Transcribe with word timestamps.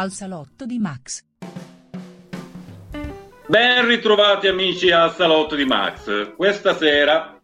al 0.00 0.12
salotto 0.12 0.64
di 0.64 0.78
Max. 0.78 1.22
Ben 3.46 3.86
ritrovati 3.86 4.46
amici 4.46 4.90
al 4.90 5.14
salotto 5.14 5.54
di 5.54 5.66
Max. 5.66 6.34
Questa 6.36 6.74
sera 6.74 7.38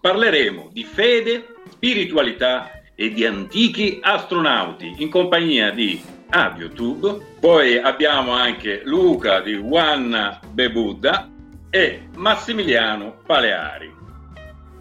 parleremo 0.00 0.70
di 0.72 0.82
fede, 0.82 1.54
spiritualità 1.70 2.82
e 2.96 3.12
di 3.12 3.24
antichi 3.24 4.00
astronauti 4.02 4.96
in 4.98 5.10
compagnia 5.10 5.70
di 5.70 6.02
AudioTube. 6.28 7.36
Poi 7.38 7.78
abbiamo 7.78 8.32
anche 8.32 8.82
Luca 8.84 9.40
di 9.40 9.54
One 9.54 10.40
Bebuddha 10.50 11.30
e 11.70 12.08
Massimiliano 12.16 13.18
Paleari. 13.24 14.01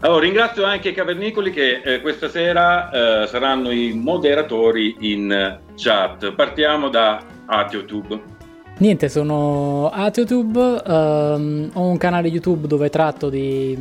Allora, 0.03 0.21
ringrazio 0.21 0.63
anche 0.63 0.89
i 0.89 0.93
cavernicoli 0.93 1.51
che 1.51 1.81
eh, 1.83 2.01
questa 2.01 2.27
sera 2.27 2.89
eh, 2.89 3.27
saranno 3.27 3.69
i 3.69 3.93
moderatori 3.93 4.95
in 5.01 5.59
chat. 5.75 6.33
Partiamo 6.33 6.89
da 6.89 7.23
AtioTube. 7.45 8.19
Niente, 8.79 9.09
sono 9.09 9.91
AtioTube, 9.91 10.81
ehm, 10.87 11.69
ho 11.73 11.85
un 11.85 11.97
canale 11.97 12.29
YouTube 12.29 12.65
dove 12.65 12.89
tratto 12.89 13.29
di, 13.29 13.77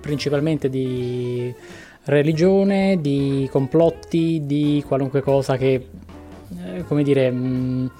principalmente 0.00 0.68
di 0.70 1.52
religione, 2.04 3.00
di 3.00 3.48
complotti, 3.50 4.42
di 4.44 4.84
qualunque 4.86 5.22
cosa 5.22 5.56
che, 5.56 5.88
eh, 6.66 6.84
come 6.86 7.02
dire, 7.02 7.32
mh, 7.32 7.90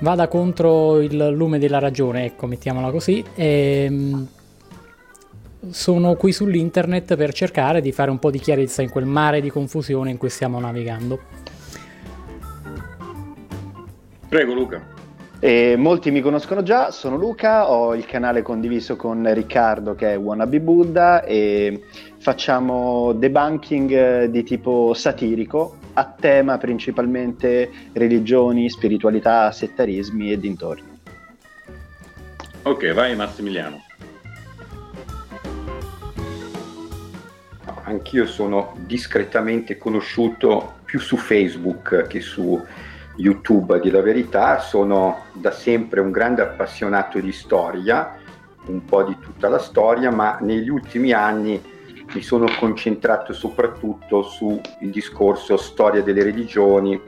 vada 0.00 0.28
contro 0.28 1.00
il 1.00 1.16
lume 1.30 1.58
della 1.58 1.78
ragione, 1.78 2.26
ecco, 2.26 2.46
mettiamola 2.46 2.90
così. 2.90 3.24
E, 3.34 3.88
mh, 3.88 4.26
sono 5.70 6.14
qui 6.16 6.32
sull'internet 6.32 7.16
per 7.16 7.32
cercare 7.32 7.80
di 7.80 7.92
fare 7.92 8.10
un 8.10 8.18
po' 8.18 8.30
di 8.30 8.38
chiarezza 8.38 8.82
in 8.82 8.90
quel 8.90 9.06
mare 9.06 9.40
di 9.40 9.50
confusione 9.50 10.10
in 10.10 10.16
cui 10.16 10.30
stiamo 10.30 10.58
navigando. 10.58 11.20
Prego 14.28 14.54
Luca. 14.54 15.00
E 15.38 15.74
molti 15.76 16.12
mi 16.12 16.20
conoscono 16.20 16.62
già, 16.62 16.92
sono 16.92 17.16
Luca, 17.16 17.68
ho 17.68 17.96
il 17.96 18.06
canale 18.06 18.42
condiviso 18.42 18.94
con 18.94 19.28
Riccardo 19.34 19.96
che 19.96 20.12
è 20.12 20.16
Wannabe 20.16 20.60
Buddha 20.60 21.24
e 21.24 21.82
facciamo 22.18 23.12
debunking 23.12 24.26
di 24.26 24.44
tipo 24.44 24.94
satirico 24.94 25.78
a 25.94 26.04
tema 26.04 26.58
principalmente 26.58 27.68
religioni, 27.92 28.70
spiritualità, 28.70 29.50
settarismi 29.50 30.30
e 30.30 30.38
dintorni. 30.38 31.00
Ok, 32.62 32.92
vai 32.92 33.16
Massimiliano. 33.16 33.82
Anch'io 37.92 38.26
sono 38.26 38.74
discretamente 38.86 39.78
conosciuto 39.78 40.74
più 40.84 40.98
su 40.98 41.16
Facebook 41.16 42.06
che 42.06 42.20
su 42.20 42.60
YouTube, 43.16 43.80
dire 43.80 43.96
la 43.96 44.02
verità, 44.02 44.58
sono 44.58 45.26
da 45.32 45.50
sempre 45.50 46.00
un 46.00 46.10
grande 46.10 46.42
appassionato 46.42 47.18
di 47.18 47.32
storia, 47.32 48.18
un 48.66 48.84
po' 48.84 49.02
di 49.02 49.16
tutta 49.20 49.48
la 49.48 49.58
storia, 49.58 50.10
ma 50.10 50.38
negli 50.40 50.68
ultimi 50.68 51.12
anni 51.12 51.60
mi 52.14 52.22
sono 52.22 52.46
concentrato 52.58 53.32
soprattutto 53.32 54.22
sul 54.22 54.60
discorso 54.80 55.56
storia 55.56 56.02
delle 56.02 56.22
religioni, 56.22 57.00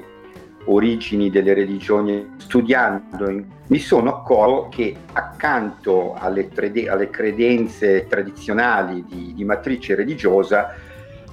origini 0.66 1.30
delle 1.30 1.54
religioni, 1.54 2.34
studiando 2.36 3.44
mi 3.66 3.78
sono 3.78 4.10
accorto 4.10 4.68
che 4.68 4.94
accanto 5.12 6.14
alle, 6.18 6.48
trede- 6.48 6.88
alle 6.88 7.10
credenze 7.10 8.06
tradizionali 8.06 9.04
di, 9.06 9.32
di, 9.34 9.44
matrice 9.44 9.94
religiosa 9.94 10.74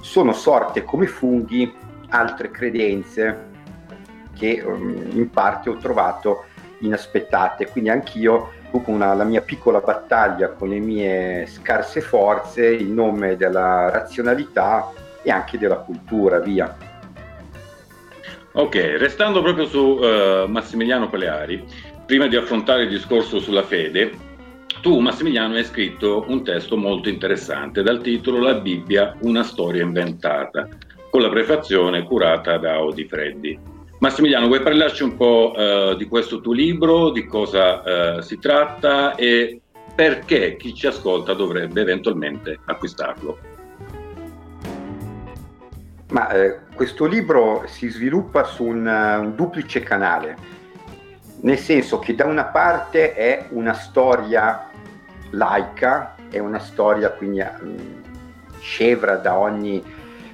sono 0.00 0.32
sorte 0.32 0.82
come 0.82 1.06
funghi 1.06 1.72
altre 2.08 2.50
credenze 2.50 3.50
che 4.34 4.62
um, 4.64 5.10
in 5.12 5.30
parte 5.30 5.70
ho 5.70 5.76
trovato 5.76 6.44
inaspettate. 6.78 7.68
Quindi 7.68 7.90
anch'io, 7.90 8.50
con 8.70 8.82
una, 8.86 9.14
la 9.14 9.24
mia 9.24 9.42
piccola 9.42 9.80
battaglia 9.80 10.48
con 10.48 10.68
le 10.68 10.78
mie 10.78 11.46
scarse 11.46 12.00
forze, 12.00 12.74
in 12.74 12.94
nome 12.94 13.36
della 13.36 13.90
razionalità 13.90 14.90
e 15.22 15.30
anche 15.30 15.58
della 15.58 15.76
cultura, 15.76 16.38
via. 16.40 16.91
Ok, 18.54 18.74
restando 18.98 19.40
proprio 19.40 19.64
su 19.64 19.78
uh, 19.78 20.46
Massimiliano 20.46 21.08
Paleari, 21.08 21.64
prima 22.04 22.26
di 22.26 22.36
affrontare 22.36 22.82
il 22.82 22.90
discorso 22.90 23.40
sulla 23.40 23.62
fede, 23.62 24.12
tu 24.82 24.98
Massimiliano 24.98 25.54
hai 25.54 25.64
scritto 25.64 26.26
un 26.28 26.44
testo 26.44 26.76
molto 26.76 27.08
interessante 27.08 27.82
dal 27.82 28.02
titolo 28.02 28.40
La 28.40 28.54
Bibbia, 28.54 29.16
una 29.22 29.42
storia 29.42 29.82
inventata, 29.82 30.68
con 31.10 31.22
la 31.22 31.30
prefazione 31.30 32.02
curata 32.02 32.58
da 32.58 32.74
Audi 32.74 33.06
Freddi. 33.06 33.58
Massimiliano, 34.00 34.48
vuoi 34.48 34.60
parlarci 34.60 35.02
un 35.02 35.16
po' 35.16 35.54
uh, 35.56 35.94
di 35.94 36.04
questo 36.06 36.42
tuo 36.42 36.52
libro, 36.52 37.10
di 37.10 37.24
cosa 37.24 38.16
uh, 38.16 38.20
si 38.20 38.38
tratta 38.38 39.14
e 39.14 39.62
perché 39.94 40.56
chi 40.56 40.74
ci 40.74 40.86
ascolta 40.86 41.32
dovrebbe 41.32 41.80
eventualmente 41.80 42.58
acquistarlo? 42.66 43.51
Ma 46.12 46.28
eh, 46.28 46.58
questo 46.74 47.06
libro 47.06 47.64
si 47.66 47.88
sviluppa 47.88 48.44
su 48.44 48.64
un, 48.64 48.86
un, 48.86 49.34
duplice 49.34 49.80
canale, 49.80 50.36
nel 51.40 51.56
senso 51.56 51.98
che 52.00 52.14
da 52.14 52.26
una 52.26 52.44
parte 52.44 53.14
è 53.14 53.46
una 53.48 53.72
storia 53.72 54.68
laica, 55.30 56.16
è 56.28 56.38
una 56.38 56.58
storia 56.58 57.08
quindi 57.12 57.40
um, 57.40 58.02
scevra 58.60 59.16
da 59.16 59.38
ogni 59.38 59.82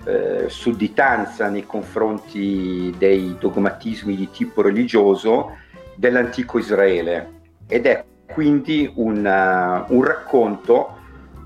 eh, 0.05 0.47
sudditanza 0.49 1.49
nei 1.49 1.65
confronti 1.65 2.93
dei 2.99 3.37
dogmatismi 3.39 4.17
di 4.17 4.31
tipo 4.31 4.63
religioso 4.63 5.59
dell'antico 5.95 6.59
Israele. 6.59 7.37
Ed 7.69 7.87
è 7.87 8.05
quindi 8.27 8.91
un, 8.97 9.19
uh, 9.19 9.95
un 9.95 10.03
racconto 10.03 10.98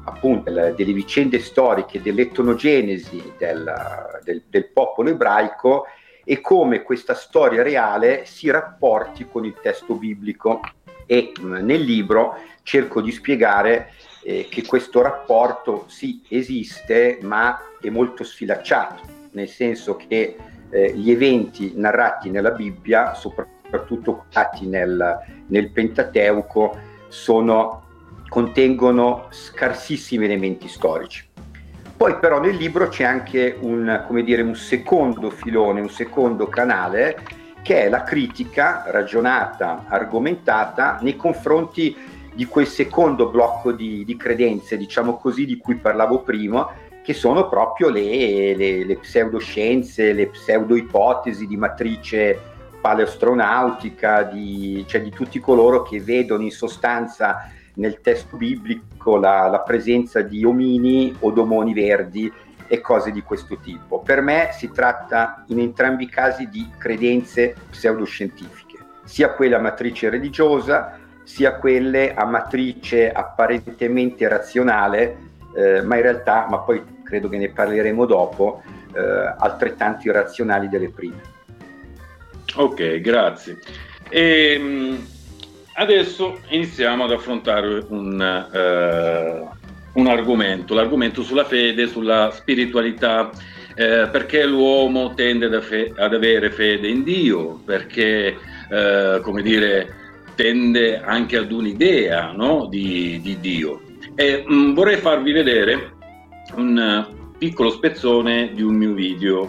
appunto 0.04 0.50
delle 0.50 0.92
vicende 0.92 1.38
storiche 1.38 2.02
dell'etnogenesi 2.02 3.34
del, 3.38 3.72
del, 4.24 4.42
del 4.48 4.68
popolo 4.68 5.10
ebraico 5.10 5.84
e 6.24 6.40
come 6.40 6.82
questa 6.82 7.14
storia 7.14 7.62
reale 7.62 8.24
si 8.24 8.50
rapporti 8.50 9.26
con 9.30 9.44
il 9.44 9.54
testo 9.60 9.94
biblico. 9.94 10.60
E 11.06 11.32
nel 11.41 11.80
libro 11.80 12.36
cerco 12.62 13.00
di 13.00 13.10
spiegare 13.10 13.91
eh, 14.22 14.46
che 14.48 14.64
questo 14.64 15.02
rapporto 15.02 15.84
sì 15.88 16.22
esiste 16.28 17.18
ma 17.22 17.58
è 17.80 17.91
molto 17.91 18.22
sfilacciato, 18.24 19.02
nel 19.32 19.48
senso 19.48 19.96
che 19.96 20.36
eh, 20.70 20.92
gli 20.94 21.10
eventi 21.10 21.72
narrati 21.74 22.30
nella 22.30 22.52
Bibbia, 22.52 23.14
soprattutto 23.14 24.26
nel, 24.62 25.18
nel 25.48 25.70
Pentateuco, 25.70 26.78
sono 27.08 27.81
contengono 28.32 29.26
scarsissimi 29.28 30.25
elementi 30.25 30.66
storici. 30.66 31.22
Poi 31.94 32.16
però 32.16 32.41
nel 32.41 32.56
libro 32.56 32.88
c'è 32.88 33.04
anche 33.04 33.54
un, 33.60 34.06
dire, 34.25 34.41
un 34.41 34.54
secondo 34.54 35.28
filone, 35.28 35.82
un 35.82 35.91
secondo 35.91 36.47
canale, 36.47 37.22
che 37.60 37.82
è 37.82 37.88
la 37.91 38.04
critica 38.04 38.84
ragionata, 38.87 39.84
argomentata 39.87 40.98
nei 41.03 41.15
confronti 41.15 41.94
di 42.32 42.47
quel 42.47 42.66
secondo 42.66 43.28
blocco 43.28 43.71
di, 43.71 44.03
di 44.03 44.16
credenze, 44.16 44.78
diciamo 44.78 45.19
così, 45.19 45.44
di 45.44 45.59
cui 45.59 45.75
parlavo 45.75 46.22
prima, 46.22 46.66
che 47.03 47.12
sono 47.12 47.50
proprio 47.50 47.91
le, 47.91 48.56
le, 48.56 48.87
le 48.87 48.97
pseudoscienze, 48.97 50.15
le 50.15 50.28
pseudoipotesi 50.28 51.47
di 51.47 51.59
matrice 51.59 52.41
paleostronautica, 52.81 54.22
di, 54.22 54.87
cioè 54.88 55.03
di 55.03 55.10
tutti 55.10 55.38
coloro 55.38 55.82
che 55.82 56.00
vedono 56.00 56.44
in 56.44 56.50
sostanza 56.50 57.50
nel 57.75 58.00
testo 58.00 58.37
biblico 58.37 59.16
la, 59.16 59.47
la 59.49 59.60
presenza 59.60 60.21
di 60.21 60.44
omini 60.44 61.15
o 61.21 61.31
domoni 61.31 61.72
verdi 61.72 62.33
e 62.66 62.81
cose 62.81 63.10
di 63.10 63.22
questo 63.22 63.59
tipo. 63.59 64.01
Per 64.01 64.21
me 64.21 64.51
si 64.53 64.71
tratta 64.71 65.45
in 65.48 65.59
entrambi 65.59 66.04
i 66.04 66.09
casi 66.09 66.48
di 66.48 66.71
credenze 66.78 67.54
pseudoscientifiche, 67.71 68.78
sia 69.04 69.33
quella 69.33 69.59
a 69.59 69.60
matrice 69.60 70.09
religiosa, 70.09 70.98
sia 71.22 71.57
quelle 71.57 72.15
a 72.15 72.24
matrice 72.24 73.13
apparentemente 73.13 74.27
razionale, 74.27 75.16
eh, 75.54 75.83
ma 75.83 75.97
in 75.97 76.03
realtà, 76.03 76.47
ma 76.48 76.60
poi 76.60 76.83
credo 77.04 77.28
che 77.28 77.36
ne 77.36 77.51
parleremo 77.51 78.07
dopo, 78.07 78.63
eh, 78.95 79.34
altrettanto 79.39 80.09
irrazionali 80.09 80.68
delle 80.68 80.89
prime. 80.89 81.21
Ok, 82.57 83.01
grazie. 83.01 83.59
E, 84.09 84.54
ehm, 84.54 85.07
Adesso 85.74 86.39
iniziamo 86.48 87.04
ad 87.04 87.13
affrontare 87.13 87.84
un, 87.89 88.21
uh, 88.21 89.98
un 89.98 90.07
argomento, 90.07 90.74
l'argomento 90.74 91.22
sulla 91.22 91.45
fede, 91.45 91.86
sulla 91.86 92.30
spiritualità, 92.30 93.30
eh, 93.74 94.09
perché 94.10 94.45
l'uomo 94.45 95.15
tende 95.15 95.47
ad, 95.47 95.63
fe- 95.63 95.92
ad, 95.97 96.13
avere 96.13 96.51
fede 96.51 96.89
in 96.89 97.03
Dio, 97.03 97.60
perché, 97.65 98.36
eh, 98.71 99.21
come 99.22 99.41
dire, 99.41 99.95
tende 100.34 101.01
anche 101.01 101.39
ad 101.39 101.51
un'idea 101.51 102.33
no? 102.33 102.66
di, 102.66 103.18
di, 103.22 103.41
Dio. 103.41 103.80
E 104.15 104.45
mh, 104.47 104.54
mm, 104.54 104.75
vorrei 104.75 104.97
farvi 104.98 105.33
vedere 105.33 105.92
un 106.57 107.07
piccolo 107.39 107.71
spezzone 107.71 108.53
di 108.53 108.63
un 108.63 108.75
mio 108.75 108.92
video 108.92 109.45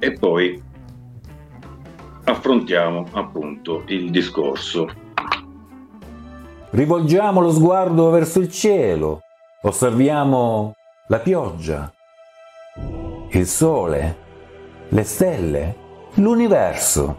e 0.00 0.12
poi 0.12 0.60
affrontiamo 2.24 3.06
appunto 3.12 3.82
il 3.86 4.10
discorso. 4.10 4.88
Rivolgiamo 6.70 7.40
lo 7.40 7.52
sguardo 7.52 8.10
verso 8.10 8.40
il 8.40 8.50
cielo, 8.50 9.20
osserviamo 9.62 10.74
la 11.06 11.18
pioggia, 11.18 11.92
il 13.30 13.46
sole, 13.46 14.16
le 14.88 15.02
stelle, 15.04 15.76
l'universo, 16.14 17.16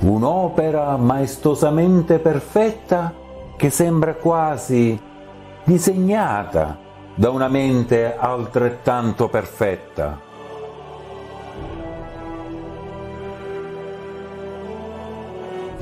un'opera 0.00 0.96
maestosamente 0.96 2.18
perfetta 2.18 3.14
che 3.56 3.70
sembra 3.70 4.14
quasi 4.14 5.00
disegnata 5.64 6.78
da 7.14 7.30
una 7.30 7.48
mente 7.48 8.16
altrettanto 8.16 9.28
perfetta. 9.28 10.30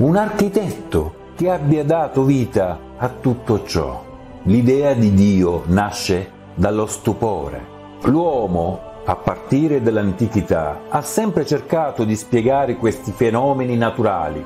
Un 0.01 0.15
architetto 0.15 1.13
che 1.35 1.51
abbia 1.51 1.83
dato 1.83 2.23
vita 2.23 2.79
a 2.97 3.07
tutto 3.07 3.63
ciò. 3.65 4.03
L'idea 4.45 4.95
di 4.95 5.13
Dio 5.13 5.61
nasce 5.67 6.31
dallo 6.55 6.87
stupore. 6.87 7.63
L'uomo 8.05 8.79
a 9.05 9.15
partire 9.15 9.79
dall'antichità, 9.79 10.85
ha 10.89 11.01
sempre 11.03 11.45
cercato 11.45 12.03
di 12.03 12.15
spiegare 12.15 12.77
questi 12.77 13.11
fenomeni 13.11 13.77
naturali, 13.77 14.43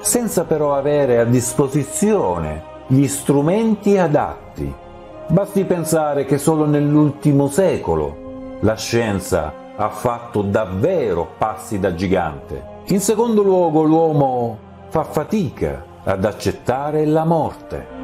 senza 0.00 0.44
però 0.44 0.74
avere 0.74 1.18
a 1.18 1.24
disposizione 1.24 2.62
gli 2.86 3.06
strumenti 3.06 3.98
adatti. 3.98 4.72
Basti 5.28 5.64
pensare 5.64 6.24
che 6.24 6.38
solo 6.38 6.64
nell'ultimo 6.64 7.48
secolo 7.48 8.56
la 8.60 8.76
scienza 8.76 9.52
ha 9.76 9.90
fatto 9.90 10.40
davvero 10.40 11.28
passi 11.36 11.78
da 11.78 11.94
gigante. 11.94 12.69
In 12.90 13.00
secondo 13.00 13.42
luogo 13.42 13.82
l'uomo 13.82 14.58
fa 14.88 15.04
fatica 15.04 15.84
ad 16.04 16.24
accettare 16.24 17.04
la 17.06 17.24
morte. 17.24 18.00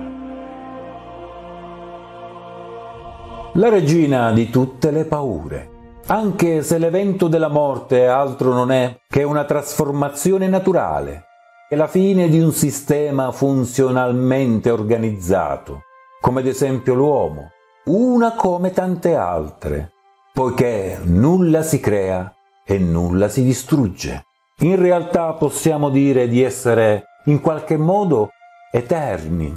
la 3.56 3.70
regina 3.70 4.32
di 4.32 4.50
tutte 4.50 4.90
le 4.90 5.06
paure. 5.06 5.70
Anche 6.08 6.62
se 6.62 6.78
l'evento 6.78 7.26
della 7.26 7.48
morte 7.48 8.06
altro 8.06 8.52
non 8.52 8.70
è 8.70 9.00
che 9.08 9.22
una 9.22 9.44
trasformazione 9.44 10.46
naturale, 10.46 11.24
è 11.68 11.74
la 11.74 11.88
fine 11.88 12.28
di 12.28 12.38
un 12.38 12.52
sistema 12.52 13.32
funzionalmente 13.32 14.70
organizzato, 14.70 15.82
come 16.20 16.40
ad 16.40 16.46
esempio 16.46 16.94
l'uomo, 16.94 17.50
una 17.86 18.34
come 18.34 18.72
tante 18.72 19.16
altre, 19.16 19.92
poiché 20.32 20.98
nulla 21.02 21.62
si 21.62 21.80
crea 21.80 22.32
e 22.64 22.78
nulla 22.78 23.28
si 23.28 23.42
distrugge. 23.42 24.25
In 24.60 24.76
realtà 24.76 25.34
possiamo 25.34 25.90
dire 25.90 26.28
di 26.28 26.42
essere 26.42 27.08
in 27.26 27.42
qualche 27.42 27.76
modo 27.76 28.30
eterni, 28.72 29.54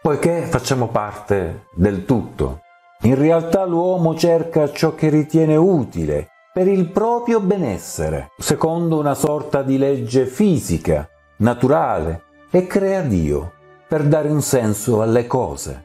poiché 0.00 0.42
facciamo 0.42 0.86
parte 0.86 1.64
del 1.74 2.04
tutto. 2.04 2.60
In 3.00 3.16
realtà 3.16 3.64
l'uomo 3.64 4.14
cerca 4.14 4.70
ciò 4.70 4.94
che 4.94 5.08
ritiene 5.08 5.56
utile 5.56 6.28
per 6.52 6.68
il 6.68 6.92
proprio 6.92 7.40
benessere, 7.40 8.28
secondo 8.38 9.00
una 9.00 9.14
sorta 9.14 9.62
di 9.62 9.78
legge 9.78 10.26
fisica, 10.26 11.08
naturale, 11.38 12.22
e 12.52 12.68
crea 12.68 13.00
Dio 13.00 13.54
per 13.88 14.04
dare 14.04 14.28
un 14.28 14.42
senso 14.42 15.02
alle 15.02 15.26
cose, 15.26 15.84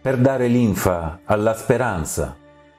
per 0.00 0.16
dare 0.16 0.46
linfa 0.46 1.22
alla 1.24 1.54
speranza, 1.54 2.36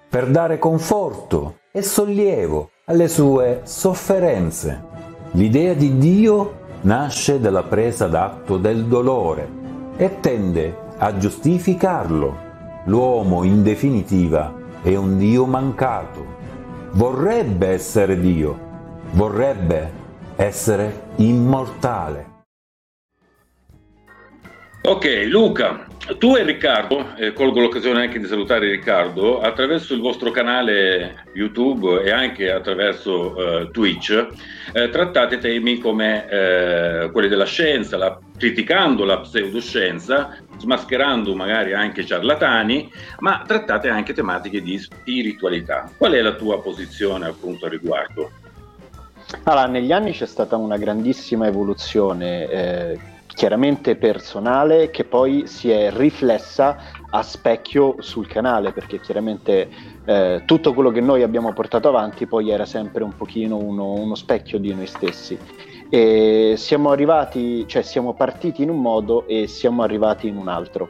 per 0.10 0.28
dare 0.28 0.58
conforto 0.58 1.58
e 1.70 1.82
sollievo 1.82 2.70
alle 2.90 3.10
sue 3.10 3.64
sofferenze. 3.64 4.82
L'idea 5.32 5.74
di 5.74 5.98
Dio 5.98 6.54
nasce 6.84 7.38
dalla 7.38 7.64
presa 7.64 8.08
d'atto 8.08 8.56
del 8.56 8.86
dolore 8.86 9.50
e 9.98 10.22
tende 10.22 10.74
a 10.98 11.18
giustificarlo. 11.18 12.46
L'uomo, 12.86 13.44
in 13.44 13.62
definitiva, 13.62 14.54
è 14.82 14.96
un 14.96 15.18
Dio 15.18 15.46
mancato. 15.46 16.26
Vorrebbe 16.92 17.68
essere 17.68 18.18
Dio, 18.22 18.58
vorrebbe 19.12 19.92
essere 20.38 21.08
immortale. 21.18 22.37
Ok, 24.88 25.26
Luca, 25.28 25.86
tu 26.18 26.38
e 26.38 26.44
Riccardo, 26.44 27.14
eh, 27.18 27.34
colgo 27.34 27.60
l'occasione 27.60 28.04
anche 28.04 28.20
di 28.20 28.26
salutare 28.26 28.70
Riccardo, 28.70 29.42
attraverso 29.42 29.94
il 29.94 30.00
vostro 30.00 30.32
canale 30.32 31.26
YouTube 31.34 32.04
e 32.04 32.10
anche 32.10 32.50
attraverso 32.50 33.36
eh, 33.36 33.72
Twitch, 33.72 34.28
eh, 34.72 34.88
trattate 34.88 35.40
temi 35.40 35.78
come 35.80 36.26
eh, 36.30 37.10
quelli 37.12 37.28
della 37.28 37.44
scienza, 37.44 37.98
la, 37.98 38.18
criticando 38.38 39.04
la 39.04 39.20
pseudoscienza, 39.20 40.38
smascherando 40.58 41.36
magari 41.36 41.74
anche 41.74 42.06
ciarlatani, 42.06 42.90
ma 43.20 43.44
trattate 43.46 43.90
anche 43.90 44.14
tematiche 44.14 44.62
di 44.62 44.80
spiritualità. 44.80 45.92
Qual 45.98 46.14
è 46.14 46.22
la 46.22 46.36
tua 46.36 46.62
posizione 46.62 47.28
appunto 47.28 47.66
a 47.66 47.70
riguardo? 47.70 48.32
Allora, 49.44 49.66
negli 49.66 49.92
anni 49.92 50.14
c'è 50.14 50.26
stata 50.26 50.56
una 50.56 50.78
grandissima 50.78 51.46
evoluzione 51.46 52.50
eh, 52.50 53.00
chiaramente 53.38 53.96
personale 53.98 54.90
che 54.90 55.04
poi 55.04 55.46
si 55.46 55.70
è 55.70 55.92
riflessa 55.92 56.76
a 57.08 57.22
specchio 57.22 57.98
sul 58.00 58.28
canale 58.28 58.72
perché 58.72 59.00
chiaramente 59.00 59.70
eh, 60.06 60.42
tutto 60.46 60.74
quello 60.74 60.90
che 60.90 61.02
noi 61.02 61.22
abbiamo 61.22 61.54
portato 61.54 61.88
avanti 61.88 62.26
poi 62.26 62.50
era 62.50 62.66
sempre 62.66 63.04
un 63.04 63.16
pochino 63.16 63.58
uno, 63.58 63.94
uno 63.94 64.16
specchio 64.16 64.58
di 64.58 64.74
noi 64.74 64.88
stessi 64.88 65.38
e 65.88 66.56
siamo 66.58 66.90
arrivati, 66.90 67.68
cioè 67.68 67.84
siamo 67.84 68.16
partiti 68.16 68.64
in 68.64 68.72
un 68.72 68.82
modo 68.82 69.28
e 69.28 69.46
siamo 69.46 69.84
arrivati 69.84 70.28
in 70.28 70.36
un 70.36 70.48
altro. 70.48 70.90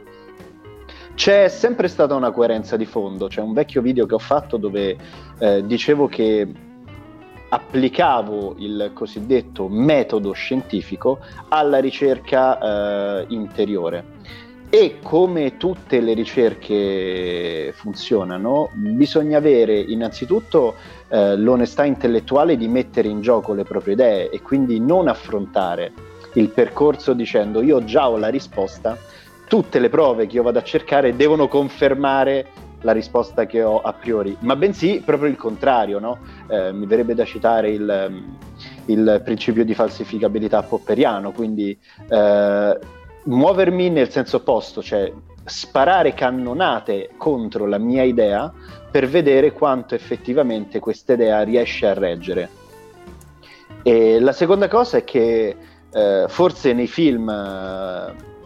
C'è 1.14 1.48
sempre 1.48 1.86
stata 1.88 2.14
una 2.14 2.30
coerenza 2.30 2.78
di 2.78 2.86
fondo, 2.86 3.26
c'è 3.26 3.42
un 3.42 3.52
vecchio 3.52 3.82
video 3.82 4.06
che 4.06 4.14
ho 4.14 4.18
fatto 4.18 4.56
dove 4.56 4.96
eh, 5.38 5.66
dicevo 5.66 6.08
che 6.08 6.50
applicavo 7.48 8.54
il 8.58 8.90
cosiddetto 8.94 9.68
metodo 9.68 10.32
scientifico 10.32 11.18
alla 11.48 11.78
ricerca 11.78 12.58
eh, 13.20 13.24
interiore. 13.28 14.16
E 14.70 14.98
come 15.02 15.56
tutte 15.56 15.98
le 16.00 16.12
ricerche 16.12 17.72
funzionano, 17.74 18.68
bisogna 18.74 19.38
avere 19.38 19.80
innanzitutto 19.80 20.74
eh, 21.08 21.36
l'onestà 21.36 21.84
intellettuale 21.84 22.54
di 22.58 22.68
mettere 22.68 23.08
in 23.08 23.22
gioco 23.22 23.54
le 23.54 23.64
proprie 23.64 23.94
idee 23.94 24.28
e 24.28 24.42
quindi 24.42 24.78
non 24.78 25.08
affrontare 25.08 25.92
il 26.34 26.50
percorso 26.50 27.14
dicendo 27.14 27.62
io 27.62 27.82
già 27.84 28.10
ho 28.10 28.18
la 28.18 28.28
risposta, 28.28 28.98
tutte 29.46 29.78
le 29.78 29.88
prove 29.88 30.26
che 30.26 30.36
io 30.36 30.42
vado 30.42 30.58
a 30.58 30.62
cercare 30.62 31.16
devono 31.16 31.48
confermare 31.48 32.46
la 32.82 32.92
risposta 32.92 33.46
che 33.46 33.62
ho 33.62 33.80
a 33.80 33.92
priori, 33.92 34.36
ma 34.40 34.56
bensì 34.56 35.02
proprio 35.04 35.28
il 35.28 35.36
contrario, 35.36 35.98
no? 35.98 36.18
eh, 36.48 36.72
mi 36.72 36.86
verrebbe 36.86 37.14
da 37.14 37.24
citare 37.24 37.70
il, 37.70 38.08
mm, 38.10 38.34
il, 38.86 39.20
principio 39.24 39.64
di 39.64 39.74
falsificabilità 39.74 40.62
popperiano, 40.62 41.32
quindi 41.32 41.76
eh, 42.08 42.78
muovermi 43.24 43.90
nel 43.90 44.10
senso 44.10 44.36
opposto, 44.36 44.82
cioè 44.82 45.12
sparare 45.44 46.14
cannonate 46.14 47.10
contro 47.16 47.66
la 47.66 47.78
mia 47.78 48.02
idea 48.02 48.52
per 48.90 49.08
vedere 49.08 49.52
quanto 49.52 49.94
effettivamente 49.94 50.78
questa 50.78 51.14
idea 51.14 51.42
riesce 51.42 51.86
a 51.86 51.94
reggere. 51.94 52.48
E 53.82 54.20
la 54.20 54.32
seconda 54.32 54.68
cosa 54.68 54.98
è 54.98 55.04
che 55.04 55.56
eh, 55.90 56.24
forse 56.28 56.72
nei 56.72 56.86
film 56.86 57.28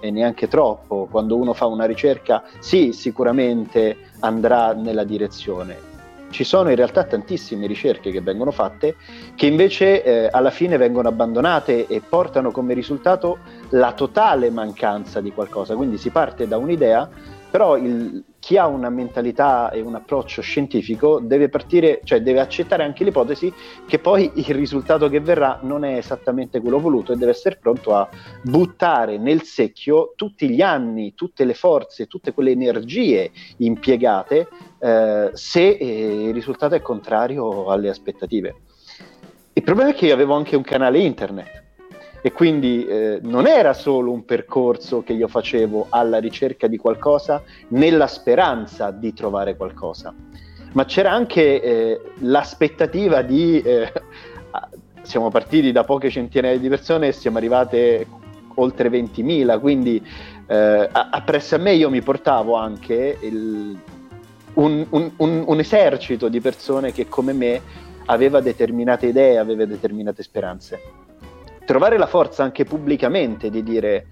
e 0.02 0.10
neanche 0.10 0.48
troppo, 0.48 1.06
quando 1.08 1.36
uno 1.36 1.52
fa 1.52 1.66
una 1.66 1.84
ricerca, 1.84 2.42
sì, 2.58 2.92
sicuramente 2.92 3.96
andrà 4.18 4.72
nella 4.72 5.04
direzione. 5.04 5.90
Ci 6.30 6.42
sono 6.42 6.70
in 6.70 6.76
realtà 6.76 7.04
tantissime 7.04 7.68
ricerche 7.68 8.10
che 8.10 8.20
vengono 8.20 8.50
fatte 8.50 8.96
che 9.36 9.46
invece 9.46 10.02
eh, 10.02 10.28
alla 10.32 10.50
fine 10.50 10.76
vengono 10.76 11.06
abbandonate 11.06 11.86
e 11.86 12.00
portano 12.00 12.50
come 12.50 12.74
risultato 12.74 13.38
la 13.68 13.92
totale 13.92 14.50
mancanza 14.50 15.20
di 15.20 15.30
qualcosa. 15.30 15.76
Quindi 15.76 15.98
si 15.98 16.10
parte 16.10 16.48
da 16.48 16.56
un'idea, 16.56 17.08
però 17.48 17.76
il, 17.76 18.24
chi 18.42 18.56
ha 18.56 18.66
una 18.66 18.90
mentalità 18.90 19.70
e 19.70 19.80
un 19.80 19.94
approccio 19.94 20.42
scientifico 20.42 21.20
deve 21.20 21.48
partire, 21.48 22.00
cioè 22.02 22.22
deve 22.22 22.40
accettare 22.40 22.82
anche 22.82 23.04
l'ipotesi 23.04 23.54
che 23.86 24.00
poi 24.00 24.32
il 24.34 24.46
risultato 24.46 25.08
che 25.08 25.20
verrà 25.20 25.60
non 25.62 25.84
è 25.84 25.96
esattamente 25.96 26.60
quello 26.60 26.80
voluto 26.80 27.12
e 27.12 27.16
deve 27.16 27.30
essere 27.30 27.54
pronto 27.54 27.94
a 27.94 28.08
buttare 28.42 29.16
nel 29.16 29.42
secchio 29.42 30.14
tutti 30.16 30.50
gli 30.50 30.60
anni, 30.60 31.14
tutte 31.14 31.44
le 31.44 31.54
forze, 31.54 32.08
tutte 32.08 32.32
quelle 32.32 32.50
energie 32.50 33.30
impiegate 33.58 34.48
eh, 34.80 35.30
se 35.34 35.68
eh, 35.68 36.24
il 36.24 36.34
risultato 36.34 36.74
è 36.74 36.82
contrario 36.82 37.66
alle 37.66 37.90
aspettative. 37.90 38.56
Il 39.52 39.62
problema 39.62 39.90
è 39.90 39.94
che 39.94 40.06
io 40.06 40.14
avevo 40.14 40.34
anche 40.34 40.56
un 40.56 40.62
canale 40.62 40.98
internet 40.98 41.61
e 42.22 42.32
quindi 42.32 42.86
eh, 42.86 43.18
non 43.22 43.46
era 43.46 43.74
solo 43.74 44.12
un 44.12 44.24
percorso 44.24 45.02
che 45.02 45.12
io 45.12 45.26
facevo 45.26 45.86
alla 45.90 46.18
ricerca 46.18 46.68
di 46.68 46.78
qualcosa 46.78 47.42
nella 47.68 48.06
speranza 48.06 48.92
di 48.92 49.12
trovare 49.12 49.56
qualcosa, 49.56 50.14
ma 50.72 50.84
c'era 50.84 51.10
anche 51.10 51.60
eh, 51.60 52.00
l'aspettativa 52.20 53.22
di 53.22 53.60
eh, 53.60 53.92
siamo 55.02 55.30
partiti 55.30 55.72
da 55.72 55.84
poche 55.84 56.10
centinaia 56.10 56.58
di 56.58 56.68
persone 56.68 57.08
e 57.08 57.12
siamo 57.12 57.38
arrivate 57.38 58.06
oltre 58.54 58.88
20.000, 58.88 59.60
quindi 59.60 60.02
eh, 60.46 60.88
appresso 60.90 61.56
a 61.56 61.58
me 61.58 61.74
io 61.74 61.90
mi 61.90 62.02
portavo 62.02 62.54
anche 62.54 63.18
il, 63.20 63.76
un, 64.54 64.86
un, 64.90 65.10
un, 65.16 65.44
un, 65.46 65.58
esercito 65.58 66.28
di 66.28 66.40
persone 66.40 66.92
che 66.92 67.08
come 67.08 67.32
me 67.32 67.60
aveva 68.06 68.40
determinate 68.40 69.06
idee, 69.06 69.38
aveva 69.38 69.64
determinate 69.64 70.22
speranze. 70.22 70.80
Trovare 71.64 71.96
la 71.96 72.06
forza 72.06 72.42
anche 72.42 72.64
pubblicamente 72.64 73.50
di 73.50 73.62
dire 73.62 74.06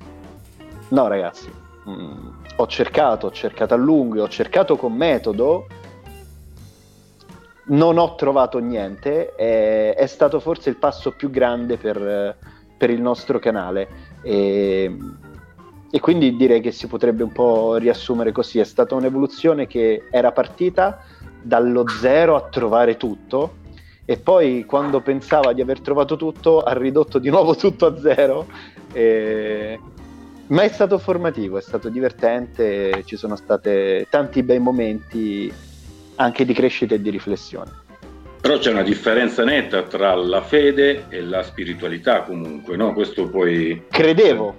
no 0.89 1.09
ragazzi, 1.09 1.51
mh, 1.85 1.91
mm, 1.91 2.29
ho 2.57 2.67
cercato, 2.67 3.27
ho 3.27 3.31
cercato 3.33 3.75
a 3.75 3.77
lungo, 3.77 4.23
ho 4.23 4.29
cercato 4.29 4.77
con 4.77 4.93
metodo, 4.93 5.67
non 7.71 7.99
ho 7.99 8.15
trovato 8.15 8.59
niente, 8.59 9.35
è, 9.35 9.95
è 9.95 10.07
stato 10.07 10.41
forse 10.41 10.71
il 10.71 10.77
passo 10.77 11.13
più 11.13 11.31
grande 11.31 11.77
per, 11.77 12.37
per 12.77 12.91
il 12.91 13.01
nostro 13.01 13.39
canale. 13.39 13.89
E, 14.23 14.97
e, 15.91 16.01
quindi 16.01 16.37
direi 16.37 16.61
che 16.61 16.73
si 16.73 16.87
potrebbe 16.87 17.23
un 17.23 17.33
po' 17.33 17.77
riassumere 17.77 18.33
così: 18.33 18.59
è 18.59 18.65
stata 18.65 18.95
un'evoluzione 18.95 19.67
che 19.67 20.07
era 20.11 20.33
partita 20.33 21.03
dallo 21.43 21.89
zero 21.89 22.37
a 22.37 22.49
trovare 22.49 22.97
tutto. 22.97 23.59
E 24.11 24.17
poi 24.17 24.65
quando 24.67 25.01
pensava 25.03 25.53
di 25.53 25.61
aver 25.61 25.79
trovato 25.79 26.17
tutto 26.17 26.63
ha 26.63 26.73
ridotto 26.73 27.21
di 27.21 27.31
nuovo 27.31 27.55
tutto 27.55 27.87
a 27.87 27.97
zero 27.97 28.45
e, 28.93 29.79
ma 30.49 30.63
è 30.63 30.69
stato 30.69 30.99
formativo, 30.99 31.59
è 31.59 31.61
stato 31.61 31.89
divertente, 31.89 33.05
ci 33.05 33.15
sono 33.15 33.37
stati 33.37 34.05
tanti 34.11 34.43
bei 34.43 34.59
momenti 34.59 35.53
anche 36.17 36.45
di 36.45 36.53
crescita 36.53 36.97
e 36.97 37.01
di 37.01 37.09
riflessione. 37.09 37.71
Però 38.41 38.59
c'è 38.59 38.73
una 38.73 38.83
differenza 38.83 39.45
netta 39.45 39.85
tra 39.85 40.13
la 40.17 40.43
fede 40.43 41.05
e 41.09 41.23
la 41.23 41.45
spiritualità 41.45 42.23
comunque, 42.23 42.75
no? 42.75 42.93
Questo 42.93 43.29
poi... 43.29 43.85
Credevo, 43.89 44.57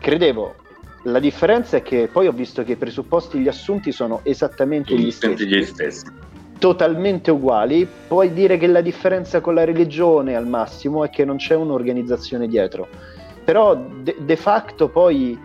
credevo. 0.00 0.54
La 1.02 1.18
differenza 1.18 1.76
è 1.76 1.82
che 1.82 2.08
poi 2.10 2.26
ho 2.28 2.32
visto 2.32 2.64
che 2.64 2.72
i 2.72 2.76
presupposti, 2.76 3.40
gli 3.40 3.48
assunti 3.48 3.92
sono 3.92 4.20
esattamente 4.22 4.94
gli 4.94 5.10
stessi. 5.10 5.46
gli 5.46 5.64
stessi. 5.64 6.06
Totalmente 6.58 7.30
uguali. 7.30 7.86
Puoi 8.06 8.32
dire 8.32 8.56
che 8.56 8.66
la 8.66 8.80
differenza 8.80 9.40
con 9.40 9.54
la 9.54 9.64
religione 9.64 10.34
al 10.34 10.46
massimo 10.46 11.04
è 11.04 11.10
che 11.10 11.24
non 11.24 11.36
c'è 11.36 11.54
un'organizzazione 11.54 12.48
dietro. 12.48 12.88
Però 13.44 13.74
de, 13.74 14.16
de 14.18 14.36
facto 14.36 14.88
poi 14.88 15.38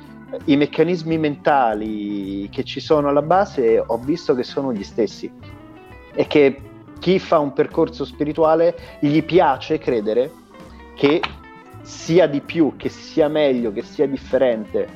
i 0.46 0.58
meccanismi 0.58 1.18
mentali 1.18 2.50
che 2.50 2.64
ci 2.64 2.80
sono 2.80 3.10
alla 3.10 3.22
base 3.22 3.82
ho 3.86 3.98
visto 3.98 4.34
che 4.34 4.44
sono 4.44 4.74
gli 4.74 4.84
stessi 4.84 5.32
e 6.14 6.28
che 6.28 6.62
chi 7.00 7.20
fa 7.20 7.40
un 7.40 7.54
percorso 7.54 8.06
spirituale 8.06 8.76
gli 9.00 9.22
piace 9.24 9.78
credere 9.78 10.32
che 10.96 11.22
sia 11.82 12.28
di 12.28 12.40
più, 12.40 12.76
che 12.78 12.90
sia 12.90 13.28
meglio, 13.28 13.74
che 13.74 13.82
sia 13.84 14.08
differente, 14.08 14.88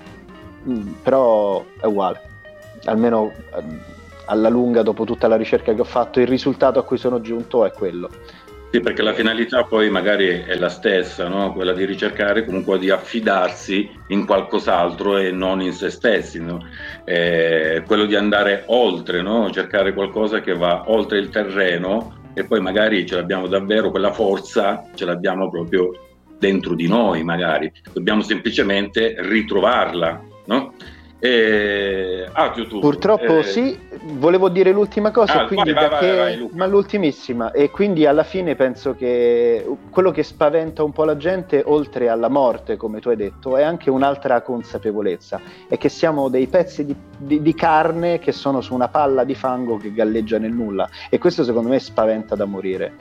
mm, 0.68 0.94
però 1.04 1.64
è 1.80 1.86
uguale, 1.86 2.22
almeno 2.86 3.32
mm, 3.62 3.78
alla 4.28 4.50
lunga 4.50 4.82
dopo 4.82 5.04
tutta 5.04 5.28
la 5.28 5.36
ricerca 5.36 5.74
che 5.74 5.82
ho 5.82 5.86
fatto 5.86 6.20
il 6.20 6.28
risultato 6.28 6.80
a 6.80 6.84
cui 6.84 6.98
sono 6.98 7.20
giunto 7.22 7.66
è 7.66 7.72
quello. 7.72 8.10
Sì, 8.70 8.82
perché 8.82 9.02
la 9.02 9.14
finalità 9.14 9.64
poi 9.64 9.90
magari 9.90 10.28
è 10.28 10.56
la 10.56 10.68
stessa, 10.68 11.30
no? 11.30 11.54
quella 11.54 11.72
di 11.72 11.86
ricercare 11.86 12.44
comunque 12.44 12.78
di 12.78 12.90
affidarsi 12.90 13.90
in 14.08 14.26
qualcos'altro 14.26 15.18
e 15.18 15.32
non 15.32 15.62
in 15.62 15.72
se 15.72 15.90
stessi, 15.90 16.42
no? 16.42 16.60
eh, 17.06 17.82
quello 17.88 18.04
di 18.04 18.16
andare 18.16 18.64
oltre, 18.68 19.22
no? 19.22 19.50
cercare 19.52 19.94
qualcosa 19.94 20.42
che 20.42 20.54
va 20.54 20.84
oltre 20.88 21.18
il 21.18 21.30
terreno 21.30 22.26
e 22.34 22.44
poi 22.44 22.60
magari 22.60 23.06
ce 23.06 23.16
l'abbiamo 23.16 23.48
davvero, 23.48 23.90
quella 23.90 24.12
forza 24.12 24.84
ce 24.96 25.06
l'abbiamo 25.06 25.50
proprio 25.50 25.92
dentro 26.38 26.76
di 26.76 26.88
noi 26.90 27.24
magari, 27.24 27.72
dobbiamo 27.94 28.22
semplicemente 28.22 29.16
ritrovarla. 29.18 30.22
No? 30.48 30.74
Eh, 31.20 32.30
ah, 32.32 32.54
YouTube. 32.56 32.80
Purtroppo 32.80 33.40
eh, 33.40 33.44
sì, 33.44 33.80
volevo 34.04 34.50
dire 34.50 34.72
l'ultima 34.72 35.10
cosa, 35.10 35.42
ah, 35.42 35.46
quindi 35.48 35.74
vai, 35.74 35.90
perché, 35.90 36.16
vai, 36.16 36.38
vai, 36.38 36.50
ma 36.54 36.68
l'ultimissima, 36.68 37.52
e 37.52 37.72
quindi 37.72 38.06
alla 38.06 38.24
fine 38.24 38.56
penso 38.56 38.94
che 38.94 39.66
quello 39.90 40.12
che 40.12 40.22
spaventa 40.22 40.84
un 40.84 40.92
po' 40.92 41.06
la 41.06 41.18
gente, 41.18 41.64
oltre 41.66 42.08
alla 42.10 42.30
morte, 42.30 42.78
come 42.78 43.00
tu 43.00 43.10
hai 43.10 43.16
detto, 43.16 43.58
è 43.58 43.64
anche 43.64 43.90
un'altra 43.90 44.42
consapevolezza, 44.42 45.42
è 45.68 45.78
che 45.78 45.90
siamo 45.90 46.30
dei 46.30 46.46
pezzi 46.46 46.86
di, 46.86 46.96
di, 47.18 47.42
di 47.42 47.56
carne 47.56 48.20
che 48.20 48.32
sono 48.32 48.62
su 48.62 48.76
una 48.76 48.88
palla 48.88 49.24
di 49.24 49.34
fango 49.34 49.78
che 49.78 49.92
galleggia 49.92 50.38
nel 50.38 50.52
nulla, 50.52 50.88
e 51.10 51.18
questo 51.18 51.44
secondo 51.44 51.70
me 51.70 51.80
spaventa 51.80 52.36
da 52.36 52.46
morire. 52.46 52.94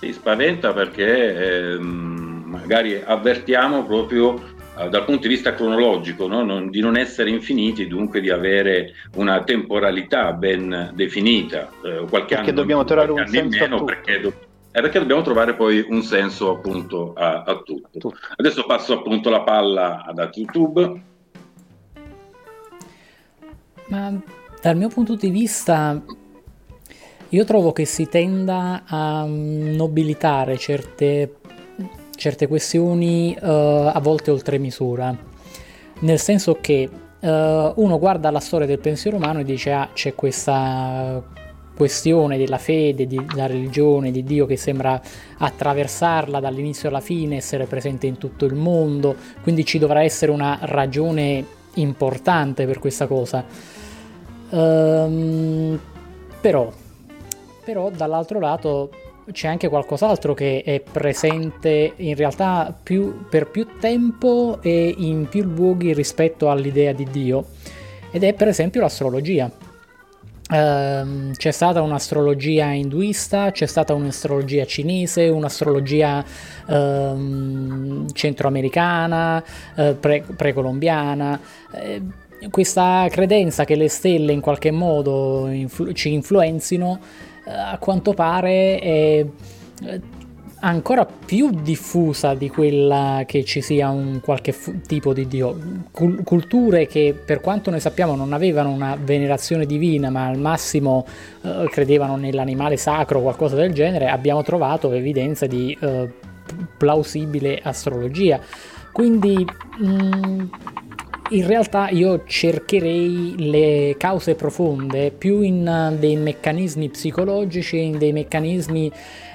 Sì, 0.00 0.12
spaventa 0.12 0.74
perché 0.74 1.70
ehm, 1.72 2.42
magari 2.44 3.00
avvertiamo 3.02 3.84
proprio 3.84 4.60
dal 4.74 5.04
punto 5.04 5.22
di 5.22 5.28
vista 5.28 5.54
cronologico, 5.54 6.26
no? 6.26 6.42
non, 6.42 6.70
di 6.70 6.80
non 6.80 6.96
essere 6.96 7.30
infiniti, 7.30 7.86
dunque 7.86 8.20
di 8.20 8.30
avere 8.30 8.94
una 9.16 9.42
temporalità 9.44 10.32
ben 10.32 10.92
definita, 10.94 11.68
eh, 11.84 12.06
qualche 12.08 12.34
perché 12.34 12.50
anno 12.50 12.52
dobbiamo 12.52 12.84
trovare 12.84 13.12
un 13.12 13.26
senso 13.26 13.58
meno, 13.58 13.84
perché, 13.84 14.20
do, 14.20 14.28
eh, 14.28 14.80
perché, 14.80 14.98
dobbiamo 14.98 15.22
trovare 15.22 15.54
poi 15.54 15.84
un 15.86 16.02
senso 16.02 16.50
appunto 16.50 17.12
a, 17.14 17.42
a 17.42 17.56
tutto. 17.56 17.88
tutto. 17.92 18.16
Adesso 18.36 18.64
passo 18.64 18.94
appunto 18.94 19.28
la 19.28 19.42
palla 19.42 20.04
ad 20.04 20.30
YouTube. 20.34 21.02
Ma 23.88 24.20
dal 24.62 24.76
mio 24.76 24.88
punto 24.88 25.16
di 25.16 25.28
vista 25.28 26.02
io 27.28 27.44
trovo 27.44 27.72
che 27.72 27.84
si 27.84 28.08
tenda 28.08 28.84
a 28.86 29.24
nobilitare 29.26 30.56
certe 30.56 31.40
certe 32.22 32.46
questioni 32.46 33.36
uh, 33.36 33.44
a 33.44 33.98
volte 34.00 34.30
oltre 34.30 34.56
misura, 34.56 35.12
nel 36.02 36.20
senso 36.20 36.58
che 36.60 36.88
uh, 36.88 37.26
uno 37.26 37.98
guarda 37.98 38.30
la 38.30 38.38
storia 38.38 38.64
del 38.64 38.78
pensiero 38.78 39.16
umano 39.16 39.40
e 39.40 39.44
dice 39.44 39.72
ah 39.72 39.88
c'è 39.92 40.14
questa 40.14 41.20
questione 41.74 42.38
della 42.38 42.58
fede, 42.58 43.08
della 43.08 43.48
religione, 43.48 44.12
di 44.12 44.22
Dio 44.22 44.46
che 44.46 44.56
sembra 44.56 45.00
attraversarla 45.36 46.38
dall'inizio 46.38 46.90
alla 46.90 47.00
fine, 47.00 47.38
essere 47.38 47.66
presente 47.66 48.06
in 48.06 48.18
tutto 48.18 48.44
il 48.44 48.54
mondo, 48.54 49.16
quindi 49.42 49.64
ci 49.64 49.80
dovrà 49.80 50.04
essere 50.04 50.30
una 50.30 50.58
ragione 50.60 51.44
importante 51.74 52.66
per 52.66 52.78
questa 52.78 53.08
cosa. 53.08 53.44
Um, 54.50 55.76
però, 56.40 56.70
però 57.64 57.90
dall'altro 57.90 58.38
lato 58.38 58.90
c'è 59.30 59.46
anche 59.46 59.68
qualcos'altro 59.68 60.34
che 60.34 60.62
è 60.64 60.80
presente 60.80 61.92
in 61.96 62.16
realtà 62.16 62.76
più, 62.82 63.26
per 63.28 63.48
più 63.48 63.66
tempo 63.78 64.58
e 64.62 64.94
in 64.96 65.28
più 65.28 65.44
luoghi 65.44 65.94
rispetto 65.94 66.50
all'idea 66.50 66.92
di 66.92 67.06
Dio 67.10 67.46
ed 68.10 68.24
è 68.24 68.34
per 68.34 68.48
esempio 68.48 68.80
l'astrologia. 68.80 69.50
Uh, 70.52 71.30
c'è 71.34 71.50
stata 71.50 71.80
un'astrologia 71.80 72.66
induista, 72.72 73.50
c'è 73.52 73.64
stata 73.64 73.94
un'astrologia 73.94 74.66
cinese, 74.66 75.28
un'astrologia 75.28 76.22
uh, 76.66 78.06
centroamericana, 78.12 79.42
uh, 79.76 79.98
pre- 79.98 80.24
precolombiana. 80.36 81.40
Eh, 81.72 82.02
questa 82.50 83.06
credenza 83.08 83.64
che 83.64 83.76
le 83.76 83.88
stelle 83.88 84.32
in 84.32 84.40
qualche 84.40 84.72
modo 84.72 85.48
influ- 85.48 85.92
ci 85.92 86.12
influenzino 86.12 87.00
a 87.44 87.76
quanto 87.78 88.12
pare 88.12 88.78
è 88.78 89.26
eh, 89.84 90.00
ancora 90.60 91.04
più 91.06 91.50
diffusa 91.50 92.34
di 92.34 92.48
quella 92.48 93.24
che 93.26 93.44
ci 93.44 93.60
sia 93.60 93.88
un 93.90 94.20
qualche 94.20 94.52
fu- 94.52 94.80
tipo 94.80 95.12
di 95.12 95.26
dio. 95.26 95.56
Cul- 95.90 96.22
culture 96.22 96.86
che 96.86 97.14
per 97.24 97.40
quanto 97.40 97.70
ne 97.70 97.80
sappiamo 97.80 98.14
non 98.14 98.32
avevano 98.32 98.70
una 98.70 98.96
venerazione 99.00 99.66
divina, 99.66 100.10
ma 100.10 100.26
al 100.26 100.38
massimo 100.38 101.04
eh, 101.42 101.68
credevano 101.70 102.16
nell'animale 102.16 102.76
sacro 102.76 103.18
o 103.18 103.22
qualcosa 103.22 103.56
del 103.56 103.72
genere, 103.72 104.08
abbiamo 104.08 104.42
trovato 104.42 104.92
evidenza 104.92 105.46
di 105.46 105.76
eh, 105.80 106.10
plausibile 106.76 107.60
astrologia. 107.62 108.40
Quindi 108.92 109.44
mh, 109.78 109.86
mm, 109.86 110.44
in 111.32 111.46
realtà 111.46 111.88
io 111.88 112.24
cercherei 112.26 113.34
le 113.38 113.94
cause 113.98 114.34
profonde 114.34 115.10
più 115.10 115.40
in 115.40 115.66
uh, 115.66 115.98
dei 115.98 116.16
meccanismi 116.16 116.90
psicologici, 116.90 117.78
in 117.78 117.98
dei 117.98 118.12
meccanismi 118.12 118.90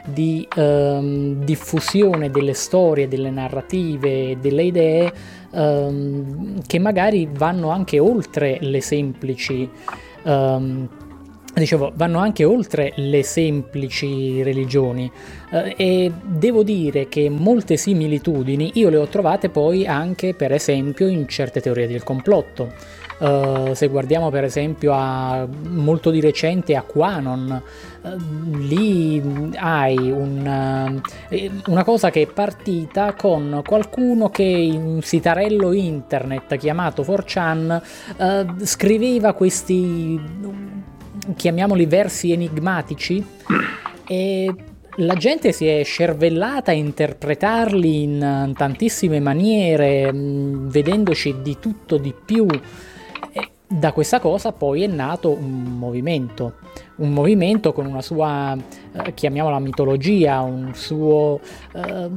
di 0.06 0.48
um, 0.56 1.44
diffusione 1.44 2.30
delle 2.30 2.54
storie, 2.54 3.08
delle 3.08 3.30
narrative, 3.30 4.38
delle 4.40 4.64
idee 4.64 5.14
um, 5.52 6.62
che 6.66 6.80
magari 6.80 7.28
vanno 7.32 7.70
anche 7.70 8.00
oltre 8.00 8.58
le 8.62 8.82
semplici 8.82 9.70
um, 10.24 10.88
dicevo, 11.60 11.92
vanno 11.96 12.20
anche 12.20 12.44
oltre 12.44 12.94
le 12.96 13.24
semplici 13.24 14.44
religioni 14.44 15.12
eh, 15.52 15.74
e 15.78 16.12
devo 16.24 16.64
dire 16.64 17.08
che 17.08 17.30
molte 17.30 17.78
similitudini 17.78 18.72
io 18.76 18.90
le 18.90 18.98
ho 18.98 19.08
trovate 19.08 19.50
poi 19.50 19.88
anche 19.88 20.34
per 20.34 20.52
esempio 20.52 21.08
in 21.08 21.28
certe 21.28 21.62
teorie 21.62 21.88
del 21.88 22.04
complotto. 22.04 23.06
Uh, 23.20 23.74
se 23.74 23.88
guardiamo 23.88 24.30
per 24.30 24.44
esempio 24.44 24.94
a 24.94 25.48
molto 25.70 26.12
di 26.12 26.22
recente 26.22 26.76
a 26.76 26.84
Quanon, 26.84 27.64
uh, 28.02 28.10
lì 28.60 29.52
hai 29.56 29.98
un, 29.98 31.02
uh, 31.32 31.72
una 31.72 31.84
cosa 31.84 32.12
che 32.12 32.22
è 32.22 32.28
partita 32.28 33.16
con 33.16 33.64
qualcuno 33.66 34.30
che 34.30 34.44
in 34.44 34.86
un 34.86 35.02
sitarello 35.02 35.74
internet 35.74 36.58
chiamato 36.58 37.02
4chan 37.02 37.82
scriveva 38.64 39.34
questi, 39.34 40.22
chiamiamoli 41.36 41.86
versi 41.86 42.32
enigmatici 42.32 43.26
e 44.08 44.54
la 45.00 45.14
gente 45.14 45.52
si 45.52 45.68
è 45.68 45.84
scervellata 45.84 46.72
a 46.72 46.74
interpretarli 46.74 48.04
in 48.04 48.54
tantissime 48.56 49.20
maniere, 49.20 50.12
mm, 50.12 50.70
vedendoci 50.70 51.36
di 51.42 51.58
tutto 51.60 51.98
di 51.98 52.14
più. 52.26 52.48
Da 53.70 53.92
questa 53.92 54.22
cosa 54.22 54.54
poi 54.54 54.84
è 54.84 54.88
nato 54.88 55.30
un 55.30 55.78
movimento, 55.78 56.54
un 56.98 57.12
movimento 57.12 57.74
con 57.74 57.86
una 57.86 58.02
sua, 58.02 58.56
eh, 58.56 59.14
chiamiamola 59.14 59.60
mitologia, 59.60 60.40
un 60.40 60.72
suo, 60.74 61.42
eh, 61.76 62.10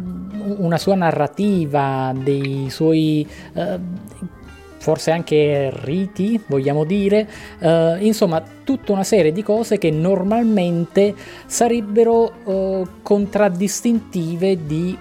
una 0.59 0.79
sua 0.79 0.95
narrativa, 0.95 2.15
dei 2.17 2.69
suoi... 2.71 3.29
Eh, 3.55 4.39
forse 4.81 5.11
anche 5.11 5.71
riti, 5.83 6.41
vogliamo 6.47 6.85
dire, 6.85 7.29
eh, 7.61 7.99
insomma 8.01 8.43
tutta 8.65 8.93
una 8.93 9.05
serie 9.05 9.31
di 9.31 9.43
cose 9.43 9.77
che 9.77 9.91
normalmente 9.91 11.15
sarebbero 11.47 12.33
eh, 12.47 12.87
contraddistintive 13.03 14.65
di 14.65 14.97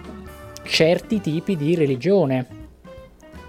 certi 0.63 1.21
tipi 1.21 1.55
di 1.55 1.75
religione. 1.75 2.57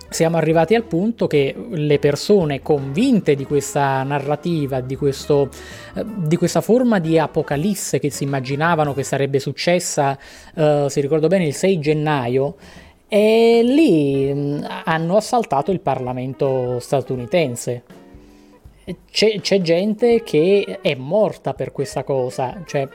Siamo 0.09 0.37
arrivati 0.39 0.75
al 0.75 0.85
punto 0.85 1.27
che 1.27 1.55
le 1.71 1.99
persone 1.99 2.63
convinte 2.63 3.35
di 3.35 3.45
questa 3.45 4.03
narrativa, 4.03 4.81
di, 4.81 4.97
questo, 4.97 5.49
eh, 5.95 6.05
di 6.05 6.37
questa 6.37 6.61
forma 6.61 7.01
di 7.01 7.19
apocalisse 7.19 7.99
che 7.99 8.11
si 8.11 8.25
immaginavano 8.25 8.95
che 8.95 9.03
sarebbe 9.03 9.41
successa, 9.41 10.17
eh, 10.55 10.87
se 10.89 11.01
ricordo 11.01 11.27
bene, 11.27 11.47
il 11.47 11.55
6 11.55 11.79
gennaio, 11.81 12.57
e 13.13 13.63
lì 13.65 14.33
mm, 14.33 14.63
hanno 14.85 15.17
assaltato 15.17 15.73
il 15.73 15.81
Parlamento 15.81 16.79
statunitense. 16.79 17.83
C'è, 19.11 19.41
c'è, 19.41 19.61
gente 19.61 20.23
che 20.23 20.79
è 20.81 20.95
morta 20.95 21.53
per 21.53 21.73
questa 21.73 22.05
cosa, 22.05 22.63
cioè 22.67 22.89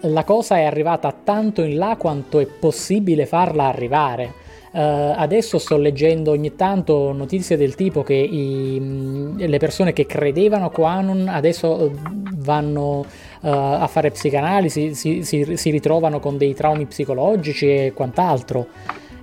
la 0.00 0.24
cosa 0.24 0.56
è 0.56 0.64
arrivata 0.64 1.14
tanto 1.22 1.62
in 1.62 1.76
là 1.76 1.96
quanto 1.98 2.38
è 2.38 2.46
possibile 2.46 3.26
farla 3.26 3.64
arrivare. 3.64 4.48
Uh, 4.72 5.12
adesso 5.16 5.58
sto 5.58 5.76
leggendo 5.76 6.30
ogni 6.30 6.54
tanto 6.54 7.12
notizie 7.12 7.56
del 7.56 7.74
tipo 7.74 8.02
che 8.02 8.14
i, 8.14 8.78
mm, 8.80 9.38
le 9.38 9.58
persone 9.58 9.92
che 9.92 10.06
credevano 10.06 10.66
a 10.66 10.70
Quanon 10.70 11.26
adesso 11.26 11.86
eh, 11.86 11.90
vanno 12.36 13.00
uh, 13.00 13.06
a 13.40 13.86
fare 13.88 14.12
psicanalisi, 14.12 14.94
si, 14.94 15.24
si, 15.24 15.56
si 15.56 15.70
ritrovano 15.70 16.20
con 16.20 16.38
dei 16.38 16.54
traumi 16.54 16.86
psicologici 16.86 17.66
e 17.66 17.92
quant'altro. 17.92 18.66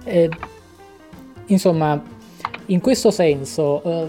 Eh, 0.07 0.29
insomma, 1.47 2.01
in 2.67 2.79
questo 2.79 3.11
senso, 3.11 3.83
eh, 3.83 4.07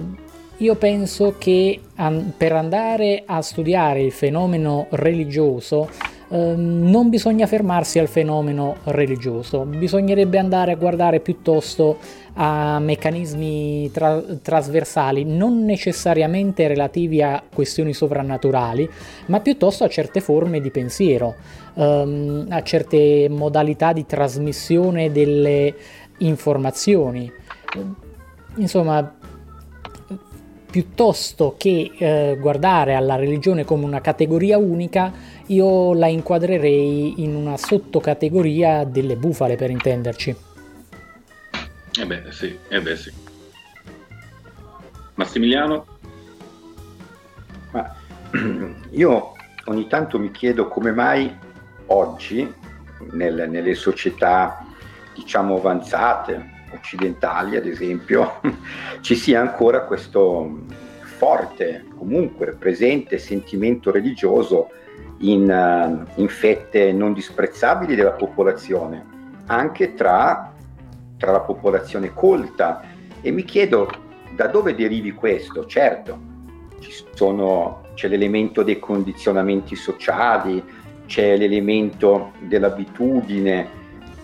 io 0.58 0.74
penso 0.76 1.34
che 1.38 1.80
an- 1.96 2.32
per 2.36 2.52
andare 2.52 3.24
a 3.26 3.42
studiare 3.42 4.00
il 4.00 4.12
fenomeno 4.12 4.86
religioso 4.90 5.88
eh, 6.30 6.54
non 6.56 7.08
bisogna 7.08 7.46
fermarsi 7.46 7.98
al 7.98 8.08
fenomeno 8.08 8.76
religioso, 8.84 9.64
bisognerebbe 9.64 10.38
andare 10.38 10.72
a 10.72 10.76
guardare 10.76 11.20
piuttosto 11.20 11.98
a 12.34 12.78
meccanismi 12.78 13.90
tra- 13.90 14.22
trasversali, 14.42 15.24
non 15.24 15.64
necessariamente 15.64 16.68
relativi 16.68 17.22
a 17.22 17.42
questioni 17.52 17.94
sovrannaturali, 17.94 18.88
ma 19.26 19.40
piuttosto 19.40 19.84
a 19.84 19.88
certe 19.88 20.20
forme 20.20 20.60
di 20.60 20.70
pensiero, 20.70 21.34
ehm, 21.78 22.46
a 22.50 22.62
certe 22.62 23.28
modalità 23.30 23.92
di 23.92 24.04
trasmissione 24.04 25.12
delle 25.12 25.74
informazioni. 26.18 27.32
Insomma, 28.56 29.14
piuttosto 30.70 31.54
che 31.56 31.92
eh, 31.96 32.36
guardare 32.38 32.94
alla 32.94 33.16
religione 33.16 33.64
come 33.64 33.84
una 33.84 34.00
categoria 34.00 34.58
unica, 34.58 35.12
io 35.46 35.94
la 35.94 36.08
inquadrerei 36.08 37.22
in 37.22 37.34
una 37.34 37.56
sottocategoria 37.56 38.84
delle 38.84 39.16
bufale, 39.16 39.56
per 39.56 39.70
intenderci. 39.70 40.36
Eh 42.00 42.06
beh, 42.06 42.24
sì, 42.30 42.58
eh 42.68 42.80
beh, 42.80 42.96
sì. 42.96 43.12
Massimiliano? 45.14 45.86
Ma 47.72 47.94
io 48.90 49.32
ogni 49.64 49.86
tanto 49.88 50.18
mi 50.18 50.30
chiedo 50.30 50.68
come 50.68 50.92
mai 50.92 51.46
oggi, 51.88 52.52
nel, 53.12 53.48
nelle 53.48 53.74
società 53.74 54.64
diciamo 55.14 55.56
avanzate, 55.56 56.56
occidentali 56.72 57.56
ad 57.56 57.66
esempio, 57.66 58.40
ci 59.00 59.14
sia 59.14 59.40
ancora 59.40 59.82
questo 59.82 60.64
forte, 61.18 61.84
comunque 61.96 62.54
presente 62.54 63.18
sentimento 63.18 63.90
religioso 63.90 64.70
in, 65.18 65.50
uh, 65.50 66.20
in 66.20 66.28
fette 66.28 66.92
non 66.92 67.12
disprezzabili 67.12 67.94
della 67.94 68.12
popolazione, 68.12 69.04
anche 69.46 69.94
tra, 69.94 70.52
tra 71.16 71.32
la 71.32 71.40
popolazione 71.40 72.14
colta. 72.14 72.82
E 73.20 73.30
mi 73.32 73.42
chiedo 73.42 73.90
da 74.36 74.46
dove 74.46 74.76
derivi 74.76 75.12
questo? 75.12 75.66
Certo, 75.66 76.16
sono, 77.14 77.82
c'è 77.94 78.06
l'elemento 78.06 78.62
dei 78.62 78.78
condizionamenti 78.78 79.74
sociali, 79.74 80.62
c'è 81.08 81.38
l'elemento 81.38 82.32
dell'abitudine, 82.38 83.66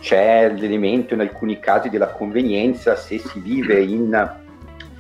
c'è 0.01 0.53
l'elemento 0.53 1.15
in 1.15 1.21
alcuni 1.21 1.59
casi 1.59 1.89
della 1.89 2.09
convenienza 2.09 2.95
se 2.95 3.19
si 3.19 3.41
vive 3.41 3.81
in, 3.81 4.33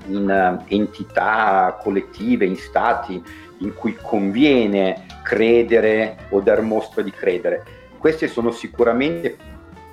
in 0.06 0.62
entità 0.66 1.78
collettive, 1.78 2.46
in 2.46 2.56
stati 2.56 3.22
in 3.58 3.74
cui 3.74 3.96
conviene 4.00 5.04
credere 5.22 6.16
o 6.30 6.40
dar 6.40 6.62
mostra 6.62 7.02
di 7.02 7.10
credere. 7.10 7.62
Queste 7.98 8.28
sono 8.28 8.50
sicuramente 8.50 9.36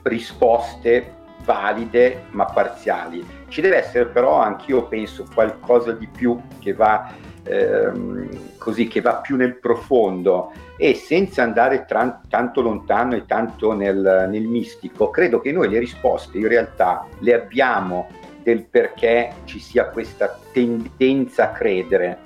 risposte 0.04 1.20
valide 1.44 2.24
ma 2.30 2.46
parziali. 2.46 3.22
Ci 3.50 3.60
deve 3.60 3.80
essere 3.80 4.06
però 4.06 4.40
anche 4.40 4.72
io 4.72 4.84
penso 4.84 5.26
qualcosa 5.34 5.92
di 5.92 6.08
più 6.08 6.40
che 6.60 6.74
va 6.74 7.12
ehm, 7.44 8.58
così 8.58 8.88
che 8.88 9.02
va 9.02 9.16
più 9.16 9.36
nel 9.36 9.58
profondo 9.58 10.52
e 10.78 10.96
senza 10.96 11.44
andare 11.44 11.86
tra- 11.86 12.22
tanto 12.28 12.62
lontano 12.62 13.16
e 13.16 13.26
tanto 13.26 13.74
nel, 13.74 14.28
nel 14.30 14.44
mistico, 14.44 15.10
credo 15.10 15.40
che 15.40 15.52
noi 15.52 15.70
le 15.70 15.80
risposte 15.80 16.38
in 16.38 16.48
realtà 16.48 17.06
le 17.20 17.34
abbiamo 17.34 18.08
del 18.44 18.64
perché 18.66 19.34
ci 19.46 19.60
sia 19.60 19.86
questa 19.86 20.40
tendenza 20.52 21.46
a 21.46 21.52
credere. 21.52 22.18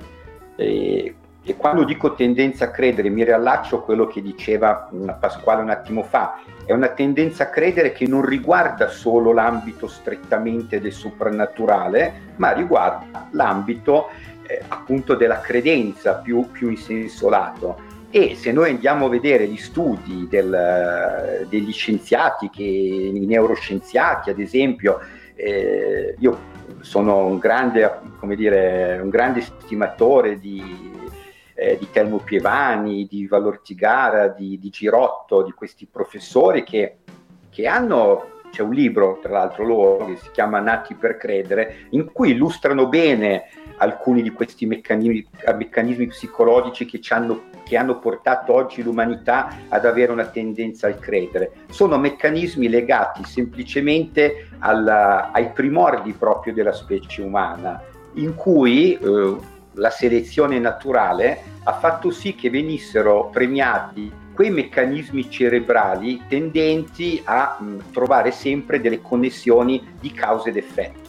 E, 0.55 1.15
e 1.47 1.55
quando 1.57 1.83
dico 1.83 2.15
tendenza 2.15 2.65
a 2.65 2.71
credere 2.71 3.09
mi 3.09 3.23
riallaccio 3.23 3.77
a 3.77 3.83
quello 3.83 4.07
che 4.07 4.21
diceva 4.21 4.89
mm, 4.91 5.09
Pasquale 5.19 5.61
un 5.61 5.69
attimo 5.69 6.01
fa, 6.01 6.39
è 6.65 6.73
una 6.73 6.87
tendenza 6.87 7.43
a 7.43 7.49
credere 7.49 7.91
che 7.91 8.07
non 8.07 8.25
riguarda 8.25 8.87
solo 8.87 9.31
l'ambito 9.31 9.87
strettamente 9.87 10.81
del 10.81 10.91
soprannaturale, 10.91 12.33
ma 12.37 12.51
riguarda 12.51 13.27
l'ambito 13.31 14.09
eh, 14.47 14.61
appunto 14.67 15.15
della 15.15 15.39
credenza 15.39 16.15
più, 16.15 16.49
più, 16.51 16.69
in 16.69 16.77
senso 16.77 17.29
lato. 17.29 17.93
E 18.09 18.35
se 18.35 18.51
noi 18.51 18.69
andiamo 18.69 19.07
a 19.07 19.09
vedere 19.09 19.47
gli 19.47 19.57
studi 19.57 20.27
del, 20.29 21.45
degli 21.49 21.71
scienziati, 21.73 22.49
che, 22.49 22.63
i 22.63 23.25
neuroscienziati 23.25 24.29
ad 24.29 24.39
esempio, 24.39 24.99
eh, 25.35 26.15
io 26.19 26.53
sono 26.79 27.25
un 27.25 27.39
grande, 27.39 27.99
dire, 28.35 28.99
un 29.01 29.09
grande 29.09 29.41
stimatore 29.41 30.39
di, 30.39 30.93
eh, 31.55 31.77
di 31.77 31.89
Telmo 31.91 32.19
Pievani, 32.19 33.05
di 33.09 33.27
Valortigara, 33.27 34.29
di, 34.29 34.57
di 34.59 34.69
Girotto, 34.69 35.43
di 35.43 35.51
questi 35.51 35.85
professori 35.85 36.63
che, 36.63 36.97
che 37.49 37.67
hanno 37.67 38.33
c'è 38.55 38.61
un 38.61 38.73
libro, 38.73 39.19
tra 39.21 39.33
l'altro 39.33 39.65
loro, 39.65 40.05
che 40.05 40.15
si 40.15 40.31
chiama 40.31 40.61
Nati 40.61 40.93
per 40.93 41.17
credere, 41.17 41.87
in 41.89 42.09
cui 42.13 42.31
illustrano 42.31 42.87
bene 42.87 43.49
alcuni 43.77 44.21
di 44.21 44.29
questi 44.31 44.65
meccanismi, 44.65 45.25
meccanismi 45.57 46.07
psicologici 46.07 46.85
che, 46.85 46.99
hanno, 47.09 47.43
che 47.63 47.77
hanno 47.77 47.99
portato 47.99 48.53
oggi 48.53 48.83
l'umanità 48.83 49.49
ad 49.69 49.85
avere 49.85 50.11
una 50.11 50.25
tendenza 50.25 50.87
al 50.87 50.99
credere. 50.99 51.51
Sono 51.69 51.97
meccanismi 51.97 52.69
legati 52.69 53.23
semplicemente 53.23 54.49
alla, 54.59 55.31
ai 55.31 55.51
primordi 55.51 56.13
proprio 56.13 56.53
della 56.53 56.73
specie 56.73 57.21
umana, 57.21 57.81
in 58.13 58.35
cui 58.35 58.93
eh, 58.93 59.35
la 59.73 59.89
selezione 59.89 60.59
naturale 60.59 61.39
ha 61.63 61.73
fatto 61.73 62.11
sì 62.11 62.35
che 62.35 62.49
venissero 62.49 63.29
premiati 63.31 64.23
quei 64.35 64.51
meccanismi 64.51 65.29
cerebrali 65.29 66.23
tendenti 66.27 67.21
a 67.23 67.57
mh, 67.57 67.91
trovare 67.93 68.31
sempre 68.31 68.81
delle 68.81 69.01
connessioni 69.01 69.95
di 69.99 70.11
causa 70.11 70.49
ed 70.49 70.57
effetto. 70.57 71.04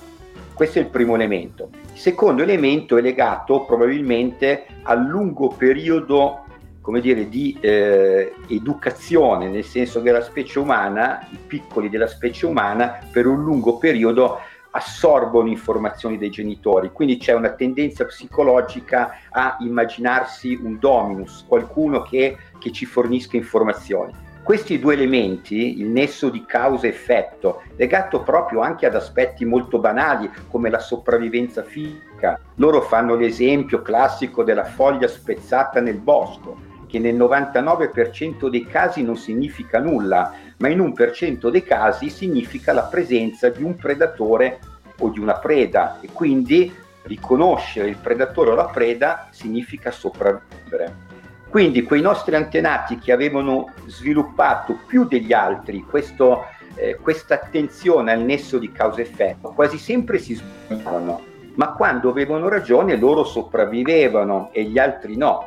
Questo 0.56 0.78
è 0.78 0.80
il 0.80 0.88
primo 0.88 1.16
elemento. 1.16 1.68
Il 1.92 1.98
secondo 1.98 2.42
elemento 2.42 2.96
è 2.96 3.02
legato 3.02 3.66
probabilmente 3.66 4.64
al 4.84 5.04
lungo 5.04 5.48
periodo 5.48 6.46
come 6.80 7.02
dire, 7.02 7.28
di 7.28 7.58
eh, 7.60 8.32
educazione, 8.48 9.50
nel 9.50 9.64
senso 9.64 10.00
che 10.00 10.10
la 10.10 10.22
specie 10.22 10.58
umana, 10.58 11.28
i 11.30 11.36
piccoli 11.46 11.90
della 11.90 12.06
specie 12.06 12.46
umana, 12.46 13.00
per 13.12 13.26
un 13.26 13.42
lungo 13.42 13.76
periodo 13.76 14.38
assorbono 14.70 15.50
informazioni 15.50 16.16
dei 16.16 16.30
genitori, 16.30 16.90
quindi 16.90 17.18
c'è 17.18 17.34
una 17.34 17.50
tendenza 17.50 18.06
psicologica 18.06 19.18
a 19.28 19.58
immaginarsi 19.60 20.58
un 20.62 20.78
dominus, 20.78 21.44
qualcuno 21.46 22.00
che, 22.00 22.38
che 22.58 22.72
ci 22.72 22.86
fornisca 22.86 23.36
informazioni. 23.36 24.25
Questi 24.46 24.78
due 24.78 24.94
elementi, 24.94 25.80
il 25.80 25.88
nesso 25.88 26.28
di 26.28 26.44
causa-effetto, 26.46 27.64
legato 27.74 28.22
proprio 28.22 28.60
anche 28.60 28.86
ad 28.86 28.94
aspetti 28.94 29.44
molto 29.44 29.80
banali 29.80 30.30
come 30.48 30.70
la 30.70 30.78
sopravvivenza 30.78 31.64
fisica, 31.64 32.38
loro 32.54 32.80
fanno 32.80 33.16
l'esempio 33.16 33.82
classico 33.82 34.44
della 34.44 34.62
foglia 34.62 35.08
spezzata 35.08 35.80
nel 35.80 35.98
bosco, 35.98 36.56
che 36.86 37.00
nel 37.00 37.16
99% 37.16 38.48
dei 38.48 38.64
casi 38.66 39.02
non 39.02 39.16
significa 39.16 39.80
nulla, 39.80 40.32
ma 40.58 40.68
in 40.68 40.78
un 40.78 40.92
per 40.92 41.10
cento 41.10 41.50
dei 41.50 41.64
casi 41.64 42.08
significa 42.08 42.72
la 42.72 42.84
presenza 42.84 43.48
di 43.48 43.64
un 43.64 43.74
predatore 43.74 44.60
o 45.00 45.08
di 45.08 45.18
una 45.18 45.38
preda 45.38 45.98
e 46.00 46.10
quindi 46.12 46.72
riconoscere 47.02 47.88
il 47.88 47.96
predatore 47.96 48.50
o 48.50 48.54
la 48.54 48.66
preda 48.66 49.26
significa 49.32 49.90
sopravvivere. 49.90 51.05
Quindi 51.48 51.84
quei 51.84 52.00
nostri 52.00 52.34
antenati 52.34 52.98
che 52.98 53.12
avevano 53.12 53.72
sviluppato 53.86 54.78
più 54.86 55.04
degli 55.06 55.32
altri 55.32 55.82
questo, 55.82 56.46
eh, 56.74 56.96
questa 57.00 57.34
attenzione 57.34 58.12
al 58.12 58.20
nesso 58.20 58.58
di 58.58 58.70
causa-effetto 58.72 59.52
quasi 59.52 59.78
sempre 59.78 60.18
si 60.18 60.34
sbagliavano, 60.34 61.22
ma 61.54 61.72
quando 61.72 62.10
avevano 62.10 62.48
ragione 62.48 62.96
loro 62.96 63.24
sopravvivevano 63.24 64.50
e 64.52 64.64
gli 64.64 64.78
altri 64.78 65.16
no, 65.16 65.46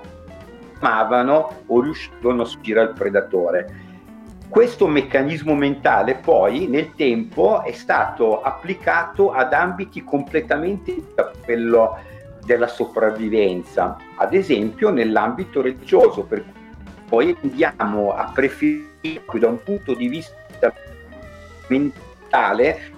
amavano 0.80 1.64
o 1.68 1.82
riuscivano 1.82 2.44
a 2.44 2.46
sfuggire 2.46 2.80
al 2.80 2.94
predatore. 2.94 3.88
Questo 4.50 4.88
meccanismo 4.88 5.54
mentale 5.54 6.16
poi 6.16 6.66
nel 6.66 6.96
tempo 6.96 7.64
è 7.64 7.72
stato 7.72 8.42
applicato 8.42 9.32
ad 9.32 9.54
ambiti 9.54 10.04
completamente 10.04 10.96
da 11.14 11.32
quello 11.44 12.00
della 12.46 12.68
sopravvivenza, 12.68 13.98
ad 14.16 14.34
esempio 14.34 14.90
nell'ambito 14.90 15.62
religioso, 15.62 16.24
per 16.24 16.44
cui 16.44 16.60
poi 17.08 17.36
andiamo 17.42 18.14
a 18.14 18.32
preferire 18.34 18.88
da 19.34 19.48
un 19.48 19.64
punto 19.64 19.94
di 19.94 20.08
vista 20.08 20.74
mentale 21.68 22.92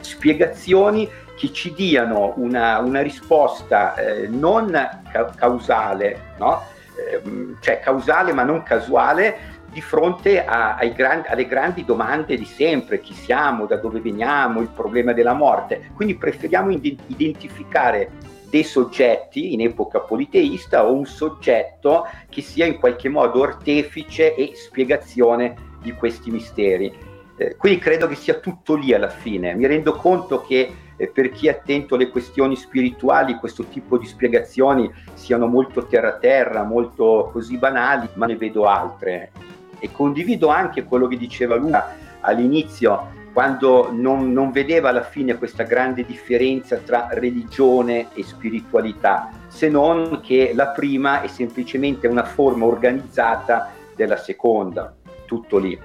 spiegazioni 0.00 1.08
che 1.36 1.52
ci 1.52 1.72
diano 1.74 2.32
una, 2.36 2.78
una 2.78 3.02
risposta 3.02 3.94
eh, 3.94 4.28
non 4.28 4.70
ca- 5.10 5.32
causale, 5.34 6.34
no? 6.38 6.62
eh, 6.96 7.54
cioè 7.60 7.80
causale 7.80 8.32
ma 8.32 8.42
non 8.42 8.62
casuale 8.62 9.58
di 9.70 9.80
fronte 9.80 10.44
a, 10.44 10.76
gran, 10.94 11.24
alle 11.28 11.46
grandi 11.46 11.84
domande 11.84 12.36
di 12.36 12.44
sempre, 12.44 13.00
chi 13.00 13.14
siamo, 13.14 13.66
da 13.66 13.76
dove 13.76 14.00
veniamo, 14.00 14.60
il 14.60 14.68
problema 14.68 15.12
della 15.12 15.32
morte. 15.32 15.90
Quindi 15.94 16.16
preferiamo 16.16 16.70
identificare 16.72 18.10
dei 18.50 18.64
soggetti 18.64 19.52
in 19.52 19.60
epoca 19.60 20.00
politeista 20.00 20.84
o 20.84 20.92
un 20.92 21.06
soggetto 21.06 22.06
che 22.28 22.42
sia 22.42 22.66
in 22.66 22.78
qualche 22.78 23.08
modo 23.08 23.42
artefice 23.42 24.34
e 24.34 24.52
spiegazione 24.54 25.54
di 25.80 25.92
questi 25.92 26.30
misteri. 26.30 26.92
Eh, 27.36 27.56
quindi 27.56 27.78
credo 27.78 28.06
che 28.06 28.16
sia 28.16 28.34
tutto 28.34 28.74
lì 28.74 28.92
alla 28.92 29.08
fine. 29.08 29.54
Mi 29.54 29.66
rendo 29.66 29.92
conto 29.92 30.42
che 30.42 30.74
eh, 30.96 31.06
per 31.06 31.30
chi 31.30 31.46
è 31.46 31.52
attento 31.52 31.94
alle 31.94 32.10
questioni 32.10 32.56
spirituali 32.56 33.36
questo 33.36 33.64
tipo 33.64 33.96
di 33.96 34.04
spiegazioni 34.04 34.92
siano 35.14 35.46
molto 35.46 35.86
terra-terra, 35.86 36.64
molto 36.64 37.30
così 37.32 37.56
banali, 37.56 38.08
ma 38.14 38.26
ne 38.26 38.36
vedo 38.36 38.64
altre 38.64 39.30
e 39.78 39.90
condivido 39.90 40.48
anche 40.48 40.84
quello 40.84 41.06
che 41.06 41.16
diceva 41.16 41.56
Luna 41.56 41.96
all'inizio 42.20 43.18
quando 43.32 43.90
non, 43.92 44.32
non, 44.32 44.50
vedeva 44.50 44.88
alla 44.88 45.04
fine 45.04 45.38
questa 45.38 45.62
grande 45.62 46.04
differenza 46.04 46.76
tra 46.78 47.08
religione 47.10 48.08
e 48.14 48.24
spiritualità, 48.24 49.30
se 49.46 49.68
non 49.68 50.20
che 50.22 50.52
la 50.54 50.68
prima 50.68 51.22
è 51.22 51.28
semplicemente 51.28 52.08
una 52.08 52.24
forma 52.24 52.64
organizzata 52.64 53.70
della 53.94 54.16
seconda, 54.16 54.94
tutto 55.26 55.58
lì. 55.58 55.78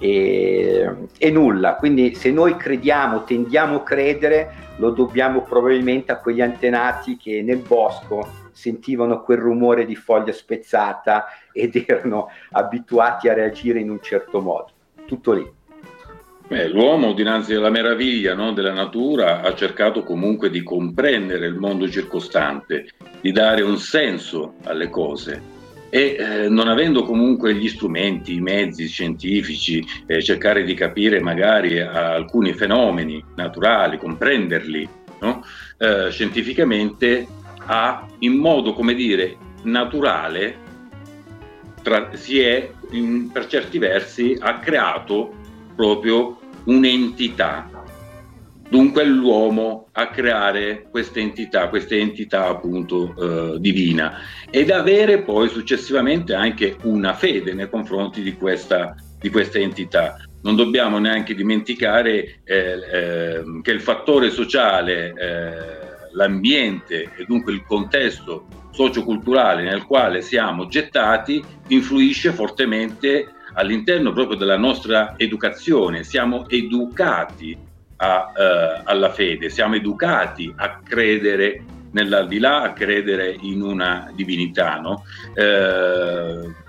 E, 0.00 0.94
e 1.18 1.30
nulla, 1.30 1.74
quindi 1.74 2.14
se 2.14 2.30
noi 2.30 2.56
crediamo, 2.56 3.24
tendiamo 3.24 3.76
a 3.76 3.82
credere, 3.82 4.54
lo 4.76 4.90
dobbiamo 4.90 5.42
probabilmente 5.42 6.12
a 6.12 6.18
quegli 6.18 6.40
antenati 6.40 7.16
che 7.16 7.42
nel 7.42 7.58
bosco 7.58 8.46
sentivano 8.52 9.22
quel 9.22 9.38
rumore 9.38 9.86
di 9.86 9.94
foglia 9.94 10.32
spezzata 10.32 11.26
ed 11.52 11.84
erano 11.86 12.28
abituati 12.52 13.28
a 13.28 13.34
reagire 13.34 13.78
in 13.78 13.90
un 13.90 14.00
certo 14.00 14.40
modo. 14.40 14.70
Tutto 15.06 15.32
lì. 15.32 15.56
Beh, 16.48 16.66
l'uomo 16.68 17.12
dinanzi 17.12 17.52
alla 17.52 17.68
meraviglia 17.68 18.32
no, 18.32 18.54
della 18.54 18.72
natura 18.72 19.42
ha 19.42 19.54
cercato 19.54 20.02
comunque 20.02 20.48
di 20.48 20.62
comprendere 20.62 21.46
il 21.46 21.56
mondo 21.56 21.86
circostante, 21.90 22.88
di 23.20 23.32
dare 23.32 23.60
un 23.60 23.76
senso 23.76 24.54
alle 24.64 24.88
cose 24.88 25.56
e 25.90 26.16
eh, 26.18 26.48
non 26.48 26.68
avendo 26.68 27.02
comunque 27.02 27.54
gli 27.54 27.68
strumenti, 27.68 28.34
i 28.34 28.40
mezzi 28.40 28.86
scientifici, 28.86 29.86
eh, 30.06 30.22
cercare 30.22 30.64
di 30.64 30.72
capire 30.72 31.20
magari 31.20 31.80
alcuni 31.80 32.54
fenomeni 32.54 33.22
naturali, 33.36 33.98
comprenderli 33.98 34.88
no? 35.20 35.44
eh, 35.76 36.10
scientificamente, 36.10 37.26
ha 37.66 38.06
in 38.20 38.38
modo, 38.38 38.72
come 38.72 38.94
dire, 38.94 39.36
naturale, 39.64 40.56
tra, 41.82 42.08
si 42.14 42.40
è 42.40 42.70
in, 42.92 43.30
per 43.30 43.46
certi 43.48 43.76
versi, 43.76 44.34
ha 44.38 44.58
creato 44.58 45.46
proprio 45.78 46.40
un'entità. 46.64 47.70
Dunque 48.68 49.04
l'uomo 49.04 49.86
a 49.92 50.08
creare 50.08 50.88
questa 50.90 51.20
entità, 51.20 51.68
questa 51.68 51.94
entità 51.94 52.48
appunto 52.48 53.14
eh, 53.16 53.60
divina 53.60 54.18
ed 54.50 54.72
avere 54.72 55.22
poi 55.22 55.48
successivamente 55.48 56.34
anche 56.34 56.76
una 56.82 57.14
fede 57.14 57.54
nei 57.54 57.70
confronti 57.70 58.22
di 58.22 58.34
questa, 58.34 58.96
di 59.20 59.30
questa 59.30 59.58
entità. 59.58 60.16
Non 60.42 60.56
dobbiamo 60.56 60.98
neanche 60.98 61.34
dimenticare 61.34 62.40
eh, 62.44 62.78
eh, 62.92 63.42
che 63.62 63.70
il 63.70 63.80
fattore 63.80 64.30
sociale 64.30 65.14
eh, 65.14 66.12
l'ambiente 66.12 67.12
e 67.16 67.24
dunque 67.24 67.52
il 67.52 67.64
contesto 67.64 68.46
socioculturale 68.72 69.62
nel 69.62 69.84
quale 69.84 70.22
siamo 70.22 70.66
gettati 70.66 71.42
influisce 71.68 72.32
fortemente 72.32 73.32
all'interno 73.58 74.12
proprio 74.12 74.38
della 74.38 74.56
nostra 74.56 75.14
educazione. 75.16 76.04
Siamo 76.04 76.48
educati 76.48 77.56
a, 77.96 78.32
eh, 78.36 78.82
alla 78.84 79.10
fede, 79.10 79.50
siamo 79.50 79.74
educati 79.74 80.52
a 80.56 80.80
credere 80.82 81.64
nell'aldilà, 81.90 82.62
a 82.62 82.72
credere 82.72 83.36
in 83.40 83.62
una 83.62 84.10
divinità. 84.14 84.78
No? 84.78 85.04
Eh, 85.34 86.66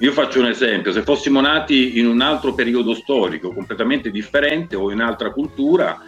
io 0.00 0.12
faccio 0.12 0.38
un 0.38 0.46
esempio, 0.46 0.92
se 0.92 1.02
fossimo 1.02 1.40
nati 1.40 1.98
in 1.98 2.06
un 2.06 2.20
altro 2.20 2.54
periodo 2.54 2.94
storico 2.94 3.52
completamente 3.52 4.12
differente 4.12 4.76
o 4.76 4.92
in 4.92 5.00
altra 5.00 5.32
cultura, 5.32 5.98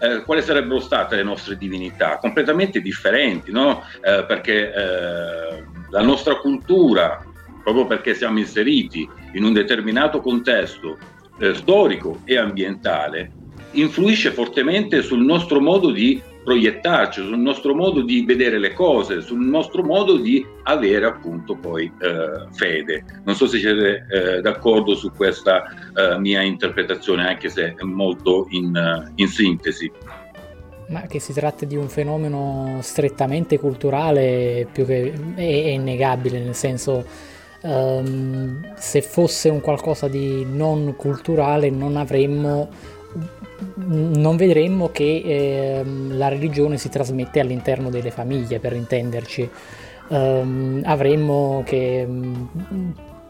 eh, 0.00 0.22
quali 0.24 0.42
sarebbero 0.42 0.80
state 0.80 1.14
le 1.14 1.22
nostre 1.22 1.56
divinità? 1.56 2.18
Completamente 2.18 2.80
differenti, 2.80 3.52
no? 3.52 3.84
eh, 4.02 4.24
perché 4.26 4.74
eh, 4.74 5.64
la 5.90 6.02
nostra 6.02 6.34
cultura, 6.38 7.24
proprio 7.66 7.86
perché 7.86 8.14
siamo 8.14 8.38
inseriti 8.38 9.08
in 9.32 9.42
un 9.42 9.52
determinato 9.52 10.20
contesto 10.20 10.96
eh, 11.40 11.52
storico 11.52 12.20
e 12.24 12.38
ambientale, 12.38 13.32
influisce 13.72 14.30
fortemente 14.30 15.02
sul 15.02 15.24
nostro 15.24 15.60
modo 15.60 15.90
di 15.90 16.22
proiettarci, 16.44 17.22
sul 17.22 17.40
nostro 17.40 17.74
modo 17.74 18.02
di 18.02 18.24
vedere 18.24 18.60
le 18.60 18.72
cose, 18.72 19.20
sul 19.20 19.44
nostro 19.44 19.82
modo 19.82 20.16
di 20.16 20.46
avere 20.62 21.06
appunto 21.06 21.56
poi 21.56 21.90
eh, 22.00 22.46
fede. 22.52 23.04
Non 23.24 23.34
so 23.34 23.48
se 23.48 23.58
siete 23.58 24.06
eh, 24.12 24.40
d'accordo 24.42 24.94
su 24.94 25.10
questa 25.10 25.64
eh, 25.92 26.20
mia 26.20 26.42
interpretazione, 26.42 27.26
anche 27.26 27.48
se 27.48 27.74
è 27.76 27.82
molto 27.82 28.46
in, 28.50 28.76
eh, 28.76 29.10
in 29.16 29.26
sintesi. 29.26 29.90
Ma 30.86 31.00
che 31.08 31.18
si 31.18 31.32
tratti 31.32 31.66
di 31.66 31.74
un 31.74 31.88
fenomeno 31.88 32.78
strettamente 32.80 33.58
culturale 33.58 34.68
più 34.70 34.86
che 34.86 35.12
è, 35.34 35.40
è 35.40 35.70
innegabile, 35.70 36.38
nel 36.38 36.54
senso 36.54 37.34
um, 37.66 38.74
se 38.76 39.02
fosse 39.02 39.48
un 39.48 39.60
qualcosa 39.60 40.08
di 40.08 40.44
non 40.44 40.94
culturale 40.96 41.70
non 41.70 41.96
avremmo 41.96 42.68
non 43.76 44.36
vedremmo 44.36 44.90
che 44.90 45.22
eh, 45.24 45.82
la 45.84 46.28
religione 46.28 46.76
si 46.76 46.88
trasmette 46.88 47.40
all'interno 47.40 47.88
delle 47.88 48.10
famiglie, 48.10 48.58
per 48.58 48.74
intenderci. 48.74 49.48
Um, 50.08 50.82
avremmo 50.84 51.62
che 51.64 52.06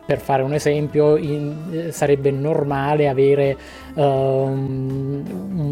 per 0.06 0.20
fare 0.20 0.42
un 0.44 0.54
esempio, 0.54 1.16
in, 1.16 1.88
sarebbe 1.90 2.30
normale 2.30 3.08
avere 3.08 3.56
um, 3.94 5.24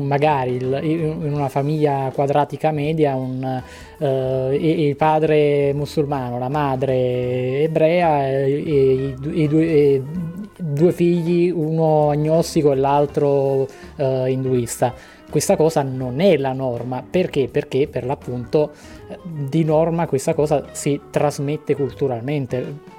magari 0.06 0.56
il, 0.56 0.80
in 0.82 1.32
una 1.32 1.48
famiglia 1.48 2.10
quadratica 2.12 2.72
media 2.72 3.14
un, 3.14 3.62
uh, 3.98 4.52
il 4.52 4.96
padre 4.96 5.72
musulmano, 5.72 6.40
la 6.40 6.48
madre 6.48 7.62
ebrea 7.62 8.26
e, 8.26 8.62
e, 8.66 9.14
e, 9.42 9.48
due, 9.48 10.02
due, 10.58 10.92
figli, 10.92 11.52
uno 11.54 12.10
agnostico 12.10 12.72
e 12.72 12.74
l'altro 12.74 13.68
uh, 13.96 14.26
induista. 14.26 14.92
Questa 15.30 15.54
cosa 15.54 15.82
non 15.82 16.20
è 16.20 16.36
la 16.36 16.52
norma, 16.52 17.04
perché? 17.08 17.48
Perché 17.48 17.86
per 17.86 18.04
l'appunto 18.04 18.72
di 19.22 19.64
norma 19.64 20.06
questa 20.06 20.34
cosa 20.34 20.64
si 20.72 21.00
trasmette 21.10 21.74
culturalmente 21.76 22.92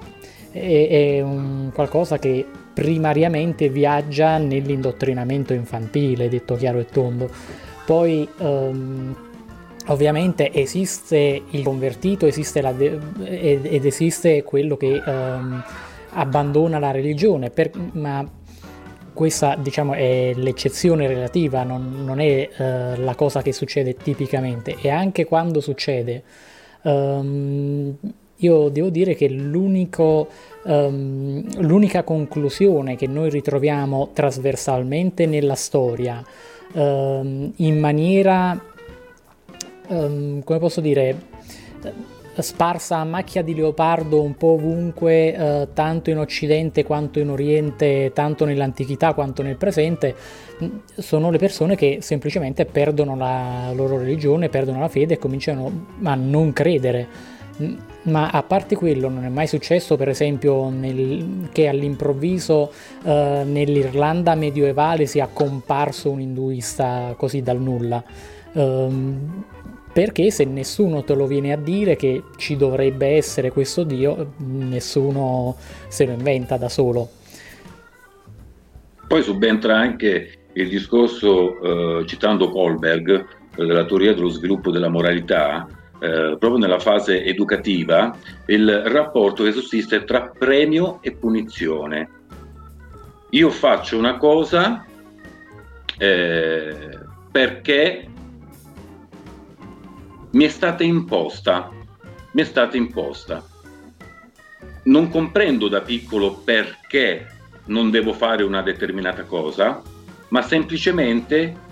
è, 0.56 0.88
è 0.88 1.20
un 1.20 1.70
qualcosa 1.72 2.18
che 2.18 2.46
primariamente 2.72 3.68
viaggia 3.68 4.36
nell'indottrinamento 4.38 5.54
infantile, 5.54 6.28
detto 6.28 6.56
chiaro 6.56 6.78
e 6.78 6.84
tondo. 6.84 7.30
Poi 7.86 8.28
um, 8.38 9.16
ovviamente 9.86 10.52
esiste 10.52 11.42
il 11.48 11.62
convertito 11.62 12.26
esiste 12.26 12.60
la 12.60 12.74
ed 12.76 13.84
esiste 13.84 14.42
quello 14.42 14.76
che 14.76 15.00
um, 15.06 15.64
abbandona 16.10 16.78
la 16.78 16.90
religione, 16.90 17.50
per, 17.50 17.70
ma 17.92 18.28
questa 19.12 19.56
diciamo 19.56 19.94
è 19.94 20.32
l'eccezione 20.34 21.06
relativa, 21.06 21.62
non, 21.62 22.04
non 22.04 22.20
è 22.20 22.48
uh, 22.58 23.00
la 23.00 23.14
cosa 23.14 23.40
che 23.40 23.52
succede 23.52 23.94
tipicamente 23.94 24.76
e 24.80 24.90
anche 24.90 25.24
quando 25.24 25.60
succede. 25.60 26.22
Um, 26.82 27.96
io 28.38 28.68
devo 28.68 28.90
dire 28.90 29.14
che 29.14 29.28
um, 30.64 31.42
l'unica 31.60 32.02
conclusione 32.02 32.96
che 32.96 33.06
noi 33.06 33.30
ritroviamo 33.30 34.10
trasversalmente 34.12 35.26
nella 35.26 35.54
storia, 35.54 36.22
um, 36.72 37.52
in 37.56 37.78
maniera, 37.78 38.60
um, 39.88 40.42
come 40.42 40.58
posso 40.58 40.80
dire, 40.80 41.34
sparsa 42.38 42.98
a 42.98 43.04
macchia 43.04 43.40
di 43.40 43.54
leopardo 43.54 44.20
un 44.20 44.36
po' 44.36 44.48
ovunque, 44.48 45.34
uh, 45.34 45.68
tanto 45.72 46.10
in 46.10 46.18
Occidente 46.18 46.84
quanto 46.84 47.18
in 47.18 47.30
Oriente, 47.30 48.10
tanto 48.12 48.44
nell'antichità 48.44 49.14
quanto 49.14 49.40
nel 49.40 49.56
presente, 49.56 50.14
sono 50.96 51.30
le 51.30 51.38
persone 51.38 51.74
che 51.74 51.98
semplicemente 52.02 52.66
perdono 52.66 53.16
la 53.16 53.72
loro 53.72 53.96
religione, 53.96 54.50
perdono 54.50 54.80
la 54.80 54.88
fede 54.88 55.14
e 55.14 55.18
cominciano 55.18 55.86
a 56.02 56.14
non 56.14 56.52
credere 56.52 57.34
ma 58.02 58.30
a 58.30 58.42
parte 58.42 58.76
quello 58.76 59.08
non 59.08 59.24
è 59.24 59.28
mai 59.28 59.46
successo 59.46 59.96
per 59.96 60.08
esempio 60.08 60.68
nel, 60.68 61.48
che 61.52 61.68
all'improvviso 61.68 62.70
eh, 63.04 63.42
nell'Irlanda 63.46 64.34
medioevale 64.34 65.06
sia 65.06 65.28
comparso 65.32 66.10
un 66.10 66.20
induista 66.20 67.14
così 67.16 67.42
dal 67.42 67.60
nulla. 67.60 68.02
Um, 68.52 69.44
perché 69.92 70.30
se 70.30 70.44
nessuno 70.44 71.04
te 71.04 71.14
lo 71.14 71.26
viene 71.26 71.52
a 71.52 71.56
dire 71.56 71.96
che 71.96 72.22
ci 72.36 72.56
dovrebbe 72.56 73.16
essere 73.16 73.50
questo 73.50 73.82
dio 73.82 74.32
nessuno 74.36 75.56
se 75.88 76.04
lo 76.04 76.12
inventa 76.12 76.58
da 76.58 76.68
solo. 76.68 77.08
Poi 79.08 79.22
subentra 79.22 79.78
anche 79.78 80.48
il 80.52 80.68
discorso 80.68 82.00
eh, 82.00 82.06
citando 82.06 82.50
Kohlberg 82.50 83.24
della 83.56 83.86
teoria 83.86 84.12
dello 84.12 84.28
sviluppo 84.28 84.70
della 84.70 84.90
moralità 84.90 85.66
eh, 85.98 86.36
proprio 86.38 86.58
nella 86.58 86.78
fase 86.78 87.24
educativa, 87.24 88.16
il 88.46 88.82
rapporto 88.84 89.44
che 89.44 89.52
sussiste 89.52 90.04
tra 90.04 90.30
premio 90.36 90.98
e 91.00 91.12
punizione. 91.12 92.10
Io 93.30 93.50
faccio 93.50 93.96
una 93.96 94.16
cosa 94.18 94.84
eh, 95.98 96.98
perché 97.30 98.08
mi 100.32 100.44
è 100.44 100.48
stata 100.48 100.82
imposta, 100.84 101.70
mi 102.32 102.42
è 102.42 102.44
stata 102.44 102.76
imposta. 102.76 103.42
Non 104.84 105.08
comprendo 105.08 105.68
da 105.68 105.80
piccolo 105.80 106.34
perché 106.34 107.26
non 107.66 107.90
devo 107.90 108.12
fare 108.12 108.44
una 108.44 108.62
determinata 108.62 109.24
cosa, 109.24 109.82
ma 110.28 110.42
semplicemente 110.42 111.64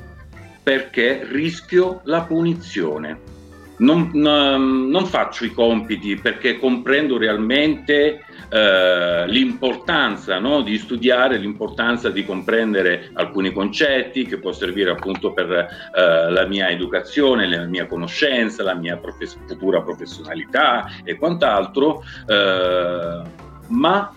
perché 0.63 1.27
rischio 1.31 2.01
la 2.05 2.23
punizione 2.23 3.33
non, 3.79 4.11
non, 4.13 5.07
faccio 5.07 5.45
i 5.45 5.53
compiti 5.53 6.17
perché 6.17 6.59
comprendo 6.59 7.19
realmente 7.19 8.25
eh, 8.49 9.27
l'importanza 9.27 10.39
no, 10.39 10.63
di 10.63 10.79
studiare, 10.79 11.39
l'importanza 11.39 12.11
di 12.11 12.25
comprendere 12.25 13.11
alcuni 13.15 13.53
concetti 13.53 14.27
che 14.27 14.39
può 14.39 14.53
servire 14.53 14.91
appunto 14.91 15.33
per 15.33 15.51
eh, 15.51 16.31
la 16.31 16.47
mia 16.47 16.69
educazione, 16.69 17.49
la 17.49 17.65
mia 17.65 17.87
conoscenza, 17.87 18.63
la 18.63 18.75
mia 18.75 18.97
profes- 18.97 19.39
futura 19.47 19.83
professionalità 19.83 20.89
e 21.03 21.17
quant'altro, 21.17 22.03
eh, 22.29 23.23
ma 23.69 24.13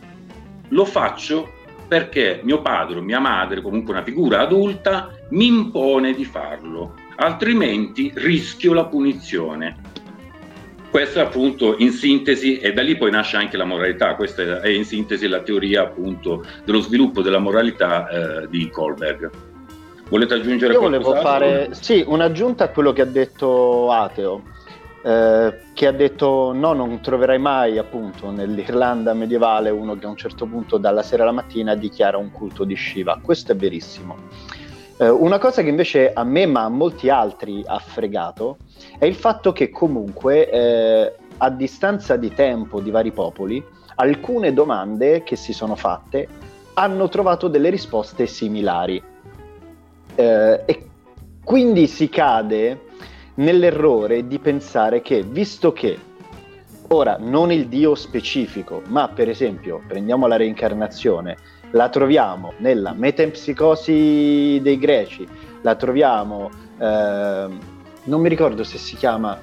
lo 0.70 0.86
faccio 0.86 1.54
perché 1.88 2.42
mio 2.44 2.62
padre 2.62 3.00
o 3.00 3.02
mia 3.02 3.20
madre, 3.20 3.62
comunque 3.62 3.94
una 3.94 4.04
figura 4.04 4.42
adulta, 4.42 5.10
mi 5.30 5.48
impone 5.48 6.14
di 6.14 6.26
farlo 6.26 7.06
altrimenti 7.18 8.12
rischio 8.16 8.74
la 8.74 8.86
punizione. 8.86 9.96
Questa 10.90 11.22
appunto 11.22 11.76
in 11.78 11.92
sintesi, 11.92 12.58
e 12.58 12.74
da 12.74 12.82
lì 12.82 12.98
poi 12.98 13.12
nasce 13.12 13.38
anche 13.38 13.58
la 13.58 13.66
moralità, 13.66 14.16
questa 14.16 14.62
è 14.62 14.70
in 14.70 14.86
sintesi 14.86 15.28
la 15.28 15.42
teoria 15.42 15.82
appunto 15.84 16.46
dello 16.64 16.80
sviluppo 16.80 17.22
della 17.22 17.40
moralità 17.40 18.08
eh, 18.08 18.48
di 18.50 18.70
Kohlberg. 18.70 19.30
Volete 20.10 20.36
aggiungere 20.36 20.74
Io 20.74 20.80
volevo 20.80 21.16
fare 21.16 21.70
sì, 21.72 22.04
un'aggiunta 22.08 22.64
a 22.64 22.70
quello 22.70 22.94
che 22.94 23.02
ha 23.02 23.06
detto 23.06 23.92
Ateo, 23.92 24.44
eh, 25.04 25.60
che 25.74 25.88
ha 25.88 25.92
detto 25.92 26.54
no, 26.54 26.72
non 26.72 27.02
troverai 27.02 27.38
mai 27.38 27.78
appunto 27.78 28.32
nell'Irlanda 28.32 29.14
medievale 29.14 29.70
uno 29.70 29.98
che 29.98 30.06
a 30.06 30.10
un 30.10 30.16
certo 30.16 30.46
punto 30.46 30.78
dalla 30.78 31.04
sera 31.04 31.24
alla 31.24 31.34
mattina 31.34 31.76
dichiara 31.76 32.18
un 32.18 32.32
culto 32.32 32.64
di 32.64 32.78
Shiva. 32.78 33.20
Questo 33.22 33.52
è 33.52 33.56
verissimo 33.56 34.16
eh, 34.98 35.10
una 35.10 35.38
cosa 35.38 35.62
che 35.62 35.70
invece 35.70 36.12
a 36.12 36.24
me, 36.24 36.46
ma 36.46 36.64
a 36.64 36.70
molti 36.70 37.10
altri, 37.10 37.64
ha 37.66 37.80
fregato 37.80 38.58
è 38.98 39.06
il 39.06 39.16
fatto 39.16 39.52
che 39.52 39.70
comunque 39.70 40.50
eh, 40.50 41.14
a 41.38 41.50
distanza 41.50 42.16
di 42.16 42.34
tempo 42.34 42.80
di 42.80 42.90
vari 42.90 43.12
popoli, 43.12 43.64
alcune 43.96 44.54
domande 44.54 45.24
che 45.24 45.36
si 45.36 45.54
sono 45.54 45.76
fatte 45.76 46.28
hanno 46.74 47.10
trovato 47.10 47.48
delle 47.48 47.70
risposte 47.70 48.26
similari. 48.28 49.02
Eh, 50.16 50.62
e 50.66 50.90
quindi 51.44 51.88
si 51.88 52.10
cade 52.10 52.86
nell'errore 53.36 54.28
di 54.28 54.40
pensare 54.40 55.02
che, 55.02 55.22
visto 55.24 55.74
che 55.74 55.98
ora 56.90 57.18
non 57.20 57.52
il 57.52 57.68
Dio 57.68 57.96
specifico, 57.96 58.82
ma 58.88 59.10
per 59.10 59.30
esempio 59.30 59.82
prendiamo 59.88 60.28
la 60.28 60.38
reincarnazione, 60.38 61.38
la 61.72 61.90
troviamo 61.90 62.54
nella 62.58 62.94
metempsicosi 62.94 64.60
dei 64.62 64.78
greci, 64.78 65.28
la 65.62 65.76
troviamo, 65.76 66.50
eh, 66.80 67.48
non 68.04 68.22
mi 68.22 68.30
ricordo 68.30 68.64
se 68.64 68.78
si 68.78 68.96
chiama 68.96 69.40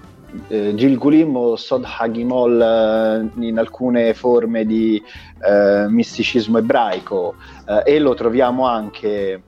eh, 0.49 0.75
Gilgulim 0.75 1.37
o 1.37 1.57
Sodhagimol 1.57 2.61
eh, 2.61 3.47
in 3.47 3.59
alcune 3.59 4.15
forme 4.15 4.65
di 4.65 5.03
eh, 5.47 5.87
misticismo 5.89 6.59
ebraico 6.59 7.35
eh, 7.67 7.95
e 7.95 7.99
lo 7.99 8.15
troviamo 8.15 8.67
anche 8.67 9.43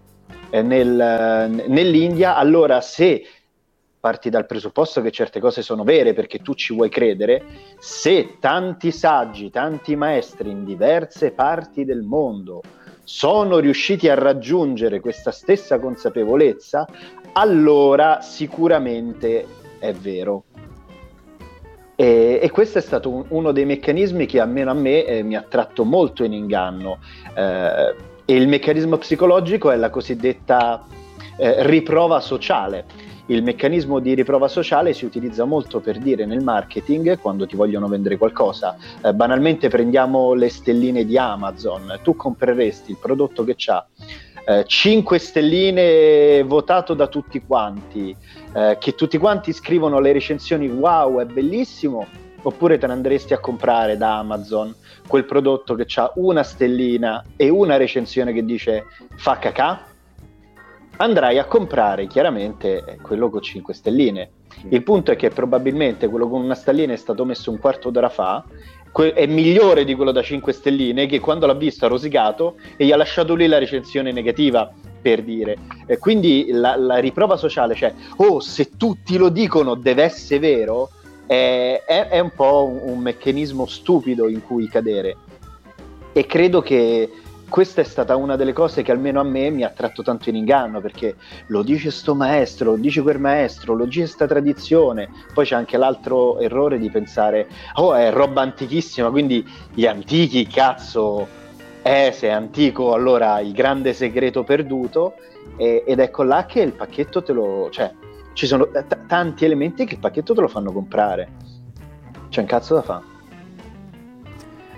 eh, 0.51 0.63
nel, 0.63 1.65
nell'India, 1.67 2.37
allora 2.37 2.81
se 2.81 3.25
parti 4.07 4.31
dal 4.31 4.47
presupposto 4.47 5.03
che 5.03 5.11
certe 5.11 5.41
cose 5.41 5.63
sono 5.63 5.83
vere 5.83 6.13
perché 6.13 6.39
tu 6.39 6.55
ci 6.55 6.73
vuoi 6.73 6.89
credere, 6.89 7.43
se 7.81 8.37
tanti 8.39 8.93
saggi, 8.93 9.51
tanti 9.51 9.97
maestri 9.97 10.49
in 10.49 10.65
diverse 10.65 11.33
parti 11.33 11.85
del 11.85 12.03
mondo 12.03 12.63
sono 13.03 13.59
riusciti 13.59 14.09
a 14.09 14.15
raggiungere 14.15 15.01
questa 15.01 15.33
stessa 15.33 15.81
consapevolezza, 15.81 16.87
allora 17.33 18.21
sicuramente 18.21 19.45
è 19.81 19.93
vero. 19.93 20.45
E, 21.97 22.39
e 22.41 22.51
questo 22.53 22.79
è 22.79 22.83
stato 22.83 23.11
un, 23.11 23.25
uno 23.31 23.51
dei 23.51 23.65
meccanismi 23.65 24.27
che 24.27 24.39
almeno 24.39 24.71
a 24.71 24.75
me 24.75 25.05
eh, 25.05 25.23
mi 25.25 25.35
ha 25.35 25.43
tratto 25.43 25.85
molto 25.85 26.23
in 26.23 26.33
inganno. 26.33 26.99
Eh, 27.35 27.95
e 28.25 28.35
il 28.37 28.47
meccanismo 28.47 28.99
psicologico 28.99 29.73
è 29.73 29.77
la 29.77 29.91
cosiddetta 29.91 30.85
eh, 31.39 31.67
riprova 31.67 32.21
sociale 32.21 33.06
il 33.27 33.43
meccanismo 33.43 33.99
di 33.99 34.15
riprova 34.15 34.49
sociale 34.49 34.93
si 34.93 35.05
utilizza 35.05 35.45
molto 35.45 35.81
per 35.81 35.99
dire 35.99 36.27
nel 36.27 36.43
marketing 36.43 37.19
quando 37.19 37.47
ti 37.47 37.57
vogliono 37.57 37.89
vendere 37.89 38.17
qualcosa. 38.17 38.77
Eh, 39.03 39.13
banalmente 39.13 39.69
prendiamo 39.69 40.35
le 40.35 40.49
stelline 40.49 41.05
di 41.05 41.19
Amazon, 41.19 41.99
tu 42.03 42.15
compreresti 42.15 42.93
il 42.93 42.99
prodotto 43.01 43.45
che 43.45 43.57
ha 43.67 43.87
eh, 44.49 44.65
5 44.65 45.19
stelline 45.19 46.43
votato 46.45 46.95
da 46.95 47.09
tutti 47.09 47.43
quanti, 47.45 48.17
eh, 48.55 48.77
che 48.79 48.95
tutti 48.95 49.19
quanti 49.19 49.53
scrivono 49.53 49.99
le 49.99 50.13
recensioni 50.13 50.69
wow, 50.69 51.19
è 51.21 51.25
bellissimo, 51.25 52.07
oppure 52.43 52.79
te 52.79 52.87
ne 52.87 52.93
andresti 52.93 53.35
a 53.35 53.41
comprare 53.41 53.97
da 53.97 54.19
Amazon 54.19 54.73
quel 55.09 55.25
prodotto 55.25 55.75
che 55.75 55.87
ha 55.97 56.13
una 56.15 56.45
stellina 56.45 57.25
e 57.37 57.49
una 57.49 57.77
recensione 57.77 58.33
che 58.33 58.45
dice 58.45 58.85
fa 59.17 59.39
cacà? 59.39 59.95
Andrai 60.99 61.39
a 61.39 61.45
comprare 61.45 62.07
chiaramente 62.07 62.99
quello 63.03 63.29
con 63.29 63.43
5 63.43 63.75
stelline. 63.75 64.31
Il 64.71 64.83
punto 64.83 65.11
è 65.11 65.17
che 65.17 65.29
probabilmente 65.29 66.09
quello 66.09 66.29
con 66.29 66.43
una 66.43 66.55
stellina 66.55 66.95
è 66.95 66.97
stato 66.97 67.25
messo 67.25 67.51
un 67.51 67.59
quarto 67.59 67.91
d'ora 67.91 68.09
fa, 68.09 68.43
è 68.93 69.27
migliore 69.27 69.85
di 69.85 69.95
quello 69.95 70.11
da 70.11 70.23
5 70.23 70.53
stelline 70.55 71.07
che 71.07 71.21
quando 71.21 71.47
l'ha 71.47 71.55
visto 71.55 71.85
ha 71.85 71.89
rosicato 71.89 72.57
e 72.77 72.87
gli 72.87 72.93
ha 72.93 72.97
lasciato 72.97 73.35
lì 73.35 73.47
la 73.47 73.59
recensione 73.59 74.11
negativa 74.11 74.73
per 75.03 75.23
dire. 75.23 75.59
E 75.87 75.99
quindi 75.99 76.49
la, 76.51 76.77
la, 76.77 76.97
riprova 76.97 77.37
sociale, 77.37 77.75
cioè, 77.75 77.93
oh, 78.17 78.41
se 78.41 78.71
tutti 78.79 79.19
lo 79.19 79.29
dicono 79.29 79.75
deve 79.75 80.03
essere 80.03 80.41
vero, 80.41 80.91
è, 81.27 81.83
è, 81.87 82.09
è 82.09 82.19
un 82.21 82.31
po' 82.35 82.65
un, 82.65 82.93
un, 82.93 82.99
meccanismo 83.01 83.67
stupido 83.67 84.29
in 84.29 84.43
cui 84.43 84.67
cadere. 84.67 85.17
E 86.13 86.25
credo 86.25 86.63
che 86.63 87.11
questa 87.49 87.81
è 87.81 87.85
stata 87.85 88.17
una 88.17 88.37
delle 88.37 88.53
cose 88.53 88.83
che 88.83 88.93
almeno 88.93 89.21
a 89.21 89.23
me 89.23 89.51
mi 89.51 89.63
ha 89.63 89.71
tratto 89.71 90.03
tanto 90.03 90.29
in 90.29 90.37
inganno, 90.37 90.81
perché 90.81 91.17
lo 91.49 91.63
dice 91.63 91.91
sto 91.91 92.15
maestro, 92.15 92.73
lo 92.73 92.77
dice 92.77 93.03
quel 93.03 93.21
maestro, 93.21 93.75
lo 93.75 93.85
dice 93.85 94.07
sta 94.07 94.27
tradizione. 94.27 95.09
Poi 95.33 95.45
c'è 95.45 95.55
anche 95.55 95.77
l'altro 95.77 96.39
errore 96.39 96.79
di 96.79 96.91
pensare, 96.91 97.49
oh, 97.75 97.95
è 97.95 98.11
roba 98.11 98.43
antichissima, 98.43 99.11
quindi 99.11 99.47
gli 99.73 99.87
antichi, 99.87 100.47
cazzo, 100.47 101.27
eh, 101.83 102.11
se 102.13 102.29
è 102.29 102.31
antico, 102.31 102.93
allora 102.93 103.41
il 103.41 103.53
grande 103.53 103.93
segreto 103.93 104.43
perduto. 104.43 105.15
E, 105.57 105.85
ed 105.87 106.01
ecco 106.01 106.25
là 106.25 106.45
che 106.47 106.61
il 106.61 106.73
pacchetto 106.73 107.23
te 107.23 107.33
lo... 107.33 107.69
Cioè, 107.71 107.93
ci 108.33 108.47
sono 108.47 108.69
t- 108.69 109.07
tanti 109.07 109.45
elementi 109.45 109.87
che 109.87 109.95
il 109.95 110.01
pacchetto 110.01 110.35
te 110.35 110.41
lo 110.41 110.49
fanno 110.49 110.73
comprare. 110.73 111.29
C'è 112.29 112.41
un 112.41 112.47
cazzo 112.47 112.75
da 112.75 112.83
fare. 112.83 113.15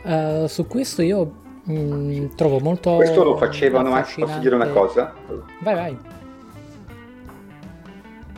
Uh, 0.01 0.47
su 0.47 0.67
questo 0.67 1.03
io 1.03 1.38
mm, 1.71 2.27
trovo 2.35 2.59
molto. 2.61 2.97
Questo 2.97 3.25
lo 3.25 3.37
facevano 3.37 3.93
anche. 3.93 4.21
Posso 4.21 4.39
dire 4.39 4.55
una 4.55 4.69
cosa? 4.69 5.15
Vai, 5.61 5.75
vai. 5.75 5.99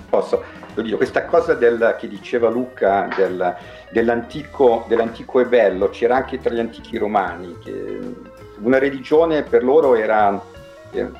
Posso. 0.09 0.43
Dico, 0.75 0.97
questa 0.97 1.25
cosa 1.27 1.55
del, 1.55 1.97
che 1.99 2.09
diceva 2.09 2.49
Luca 2.49 3.09
del, 3.15 3.55
dell'antico, 3.91 4.85
dell'antico 4.89 5.41
è 5.41 5.45
bello, 5.45 5.91
c'era 5.91 6.17
anche 6.17 6.39
tra 6.39 6.55
gli 6.55 6.61
antichi 6.61 6.97
romani, 6.97 7.59
che 7.63 7.99
una 8.61 8.79
religione 8.79 9.43
per 9.43 9.63
loro 9.63 9.95
era 9.95 10.41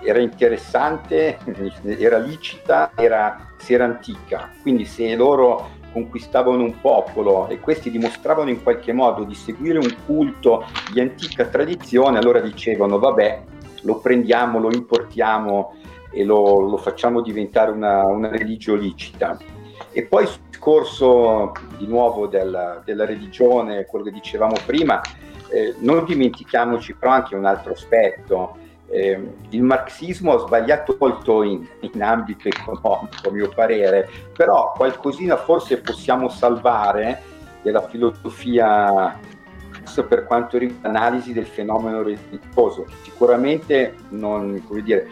era 0.03 0.19
interessante, 0.19 1.39
era 1.85 2.19
licita, 2.19 2.93
era, 2.97 3.53
se 3.57 3.75
era 3.75 3.85
antica. 3.85 4.51
Quindi 4.63 4.85
se 4.85 5.15
loro 5.15 5.79
conquistavano 5.93 6.63
un 6.63 6.81
popolo 6.81 7.49
e 7.49 7.59
questi 7.61 7.91
dimostravano 7.91 8.51
in 8.51 8.63
qualche 8.63 8.93
modo 8.93 9.25
di 9.25 9.35
seguire 9.35 9.79
un 9.79 9.95
culto 10.07 10.65
di 10.93 11.01
antica 11.01 11.47
tradizione, 11.47 12.19
allora 12.19 12.41
dicevano 12.41 12.99
vabbè, 12.99 13.43
lo 13.83 13.99
prendiamo, 13.99 14.59
lo 14.59 14.71
importiamo 14.73 15.75
e 16.13 16.25
lo, 16.25 16.61
lo 16.61 16.77
facciamo 16.77 17.21
diventare 17.21 17.71
una, 17.71 18.05
una, 18.05 18.29
religione 18.29 18.83
licita. 18.83 19.39
E 19.93 20.05
poi 20.05 20.27
sul 20.27 20.43
discorso 20.49 21.53
di 21.79 21.87
nuovo 21.87 22.27
della, 22.27 22.83
della 22.85 23.05
religione, 23.05 23.87
quello 23.87 24.05
che 24.05 24.11
dicevamo 24.11 24.57
prima, 24.67 25.01
eh, 25.51 25.75
non 25.79 26.05
dimentichiamoci 26.05 26.95
però 26.95 27.13
anche 27.13 27.35
un 27.35 27.45
altro 27.45 27.73
aspetto, 27.73 28.57
eh, 28.91 29.35
il 29.51 29.63
marxismo 29.63 30.35
ha 30.35 30.39
sbagliato 30.39 30.97
molto 30.99 31.43
in, 31.43 31.67
in, 31.81 32.03
ambito 32.03 32.49
economico, 32.49 33.29
a 33.29 33.31
mio 33.31 33.49
parere, 33.49 34.09
però 34.37 34.73
qualcosina 34.73 35.37
forse 35.37 35.81
possiamo 35.81 36.29
salvare 36.29 37.23
della 37.63 37.87
filosofia 37.87 39.19
per 40.07 40.25
quanto 40.25 40.59
riguarda 40.59 40.89
l'analisi 40.89 41.33
del 41.33 41.47
fenomeno 41.47 42.03
religioso. 42.03 42.87
Sicuramente 43.03 43.95
non, 44.11 44.63
dire, 44.83 45.09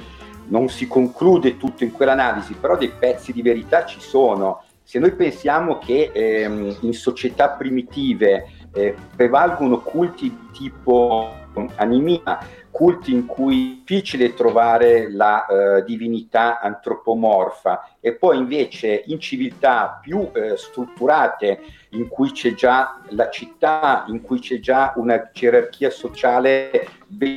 non 0.49 0.69
si 0.69 0.87
conclude 0.87 1.57
tutto 1.57 1.85
in 1.85 1.93
quell'analisi, 1.93 2.55
però 2.55 2.77
dei 2.77 2.93
pezzi 2.97 3.33
di 3.33 3.43
verità 3.43 3.85
ci 3.85 4.01
sono. 4.01 4.63
Se 4.83 4.99
noi 4.99 5.13
pensiamo 5.13 5.79
che 5.79 6.11
ehm, 6.13 6.77
in 6.81 6.93
società 6.95 7.51
primitive 7.51 8.47
eh, 8.73 8.95
prevalgono 9.15 9.81
culti 9.81 10.49
tipo 10.53 11.35
animia, 11.77 12.39
culti 12.79 13.13
in 13.13 13.27
cui 13.27 13.73
è 13.73 13.85
difficile 13.85 14.35
trovare 14.35 15.11
la 15.11 15.47
eh, 15.47 15.85
divinità 15.85 16.61
antropomorfa. 16.61 17.97
E 17.99 18.15
poi 18.15 18.39
invece 18.39 19.03
in 19.07 19.19
civiltà 19.19 19.99
più 20.01 20.31
eh, 20.33 20.57
strutturate 20.57 21.61
in 21.91 22.07
cui 22.07 22.31
c'è 22.31 22.55
già 22.55 23.01
la 23.09 23.31
città, 23.31 24.05
in 24.07 24.23
cui 24.23 24.39
c'è 24.39 24.61
già 24.61 24.93
una 24.95 25.29
gerarchia 25.33 25.91
sociale 25.91 26.87
ben 27.09 27.37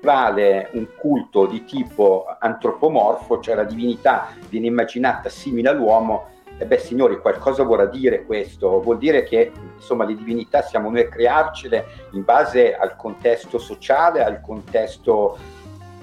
vale 0.00 0.70
un 0.74 0.86
culto 0.96 1.46
di 1.46 1.64
tipo 1.64 2.26
antropomorfo, 2.38 3.40
cioè 3.40 3.56
la 3.56 3.64
divinità 3.64 4.28
viene 4.48 4.66
immaginata 4.66 5.28
simile 5.28 5.70
all'uomo 5.70 6.28
e 6.56 6.66
beh 6.66 6.78
signori, 6.78 7.18
qualcosa 7.18 7.64
vorrà 7.64 7.86
dire 7.86 8.24
questo, 8.24 8.80
vuol 8.80 8.98
dire 8.98 9.24
che 9.24 9.50
insomma 9.76 10.04
le 10.04 10.14
divinità 10.14 10.62
siamo 10.62 10.88
noi 10.88 11.00
a 11.00 11.08
crearcele 11.08 11.86
in 12.12 12.22
base 12.22 12.76
al 12.76 12.94
contesto 12.96 13.58
sociale, 13.58 14.22
al 14.22 14.40
contesto 14.40 15.36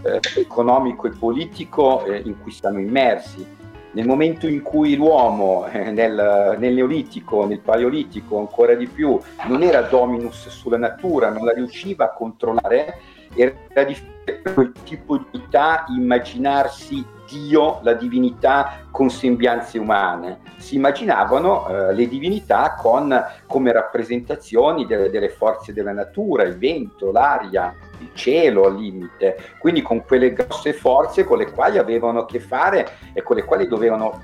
eh, 0.03 0.19
economico 0.37 1.07
e 1.07 1.11
politico 1.11 2.03
eh, 2.05 2.21
in 2.25 2.41
cui 2.41 2.51
stanno 2.51 2.79
immersi. 2.79 3.59
Nel 3.93 4.05
momento 4.05 4.47
in 4.47 4.61
cui 4.61 4.95
l'uomo 4.95 5.67
eh, 5.67 5.91
nel, 5.91 6.55
nel, 6.57 6.73
neolitico, 6.73 7.45
nel 7.45 7.59
paleolitico 7.59 8.37
ancora 8.37 8.73
di 8.73 8.87
più, 8.87 9.19
non 9.47 9.63
era 9.63 9.81
dominus 9.81 10.47
sulla 10.49 10.77
natura, 10.77 11.29
non 11.29 11.45
la 11.45 11.53
riusciva 11.53 12.05
a 12.05 12.13
controllare, 12.13 12.99
era 13.35 13.83
difficile 13.83 14.41
quel 14.53 14.71
tipo 14.83 15.17
di 15.17 15.25
unità 15.31 15.85
immaginarsi 15.87 17.05
Dio, 17.31 17.79
la 17.83 17.93
divinità 17.93 18.87
con 18.91 19.09
sembianze 19.09 19.79
umane. 19.79 20.39
Si 20.57 20.75
immaginavano 20.75 21.67
eh, 21.67 21.93
le 21.93 22.07
divinità 22.07 22.75
con, 22.77 23.17
come 23.47 23.71
rappresentazioni 23.71 24.85
delle, 24.85 25.09
delle, 25.09 25.29
forze 25.29 25.71
della 25.71 25.93
natura, 25.93 26.43
il 26.43 26.57
vento, 26.57 27.11
l'aria, 27.11 27.73
il 27.99 28.09
cielo 28.13 28.65
al 28.65 28.75
limite, 28.75 29.37
quindi 29.59 29.81
con 29.81 30.03
quelle 30.03 30.33
grosse 30.33 30.73
forze 30.73 31.23
con 31.23 31.37
le 31.37 31.51
quali 31.51 31.77
avevano 31.77 32.19
a 32.19 32.25
che 32.25 32.39
fare 32.39 32.87
e 33.13 33.21
con 33.23 33.37
le 33.37 33.45
quali 33.45 33.67
dovevano 33.67 34.21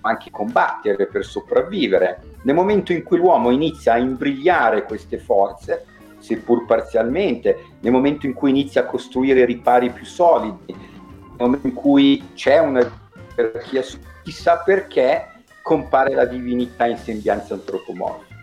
anche 0.00 0.30
combattere 0.30 1.06
per 1.06 1.24
sopravvivere. 1.24 2.20
Nel 2.42 2.54
momento 2.54 2.92
in 2.92 3.04
cui 3.04 3.18
l'uomo 3.18 3.50
inizia 3.50 3.92
a 3.92 3.98
imbrigliare 3.98 4.82
queste 4.82 5.18
forze, 5.18 5.84
seppur 6.18 6.66
parzialmente, 6.66 7.56
nel 7.80 7.92
momento 7.92 8.26
in 8.26 8.34
cui 8.34 8.50
inizia 8.50 8.82
a 8.82 8.86
costruire 8.86 9.44
ripari 9.44 9.90
più 9.90 10.04
solidi, 10.04 10.96
momento 11.38 11.66
in 11.66 11.74
cui 11.74 12.30
c'è 12.34 12.58
una 12.58 12.88
gerarchia, 13.34 13.82
chissà 14.22 14.58
perché 14.58 15.26
compare 15.62 16.14
la 16.14 16.24
divinità 16.24 16.86
in 16.86 16.96
sembianza 16.96 17.54
antropomorfica. 17.54 18.36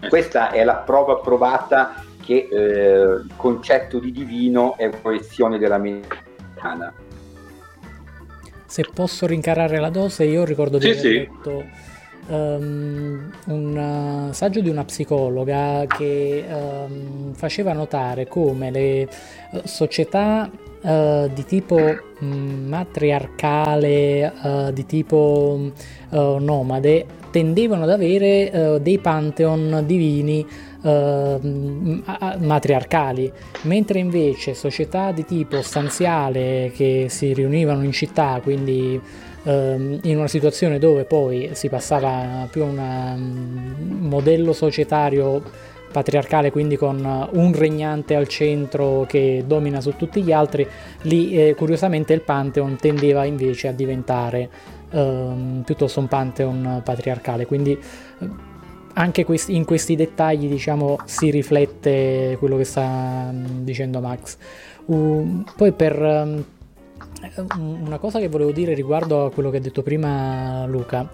Eh. 0.00 0.08
Questa 0.08 0.50
è 0.50 0.62
la 0.64 0.76
prova 0.76 1.16
provata 1.16 2.04
che 2.24 2.48
eh, 2.50 3.22
il 3.24 3.32
concetto 3.36 3.98
di 3.98 4.12
divino 4.12 4.76
è 4.76 4.88
proiezione 4.90 5.58
della 5.58 5.78
mente 5.78 6.16
umana. 6.56 6.92
Se 8.66 8.84
posso 8.92 9.26
rincarare 9.26 9.80
la 9.80 9.88
dose, 9.88 10.24
io 10.24 10.44
ricordo 10.44 10.76
di 10.76 10.84
sì, 10.84 10.90
aver 10.90 11.00
sì. 11.00 11.14
letto 11.14 11.64
um, 12.28 13.30
un 13.46 14.28
uh, 14.28 14.32
saggio 14.32 14.60
di 14.60 14.68
una 14.68 14.84
psicologa 14.84 15.84
che 15.86 16.44
um, 16.48 17.32
faceva 17.34 17.72
notare 17.72 18.26
come 18.26 18.70
le 18.70 19.08
uh, 19.50 19.60
società 19.64 20.50
uh, 20.50 21.28
di 21.32 21.44
tipo 21.44 21.76
um, 22.20 22.64
matriarcale, 22.66 24.32
uh, 24.42 24.70
di 24.72 24.86
tipo 24.86 25.72
uh, 26.10 26.36
nomade, 26.38 27.06
tendevano 27.30 27.82
ad 27.82 27.90
avere 27.90 28.78
dei 28.80 28.98
pantheon 28.98 29.82
divini 29.84 30.46
matriarcali, 32.38 33.30
mentre 33.62 33.98
invece 33.98 34.54
società 34.54 35.12
di 35.12 35.26
tipo 35.26 35.60
stanziale 35.60 36.72
che 36.74 37.08
si 37.10 37.34
riunivano 37.34 37.82
in 37.82 37.92
città, 37.92 38.40
quindi 38.42 38.98
in 39.52 40.16
una 40.16 40.28
situazione 40.28 40.78
dove 40.78 41.04
poi 41.04 41.50
si 41.52 41.68
passava 41.68 42.46
più 42.50 42.62
a 42.62 42.66
un 42.66 43.98
modello 44.00 44.52
societario 44.52 45.42
patriarcale, 45.90 46.50
quindi 46.50 46.76
con 46.76 47.28
un 47.32 47.54
regnante 47.54 48.14
al 48.14 48.28
centro 48.28 49.06
che 49.08 49.44
domina 49.46 49.80
su 49.80 49.96
tutti 49.96 50.22
gli 50.22 50.32
altri, 50.32 50.66
lì 51.02 51.32
eh, 51.32 51.54
curiosamente 51.54 52.12
il 52.12 52.20
Pantheon 52.20 52.76
tendeva 52.76 53.24
invece 53.24 53.68
a 53.68 53.72
diventare 53.72 54.50
ehm, 54.90 55.62
piuttosto 55.64 56.00
un 56.00 56.08
Pantheon 56.08 56.82
patriarcale, 56.84 57.46
quindi 57.46 57.72
eh, 57.72 58.28
anche 58.94 59.24
questi, 59.24 59.54
in 59.54 59.64
questi 59.64 59.96
dettagli 59.96 60.48
diciamo, 60.48 60.98
si 61.04 61.30
riflette 61.30 62.36
quello 62.38 62.56
che 62.56 62.64
sta 62.64 63.30
mm, 63.32 63.62
dicendo 63.62 64.00
Max. 64.00 64.36
Uh, 64.86 65.44
poi 65.56 65.72
per 65.72 66.00
um, 66.00 66.44
una 67.56 67.98
cosa 67.98 68.18
che 68.18 68.28
volevo 68.28 68.52
dire 68.52 68.74
riguardo 68.74 69.26
a 69.26 69.30
quello 69.30 69.50
che 69.50 69.56
ha 69.56 69.60
detto 69.60 69.82
prima 69.82 70.66
Luca, 70.66 71.10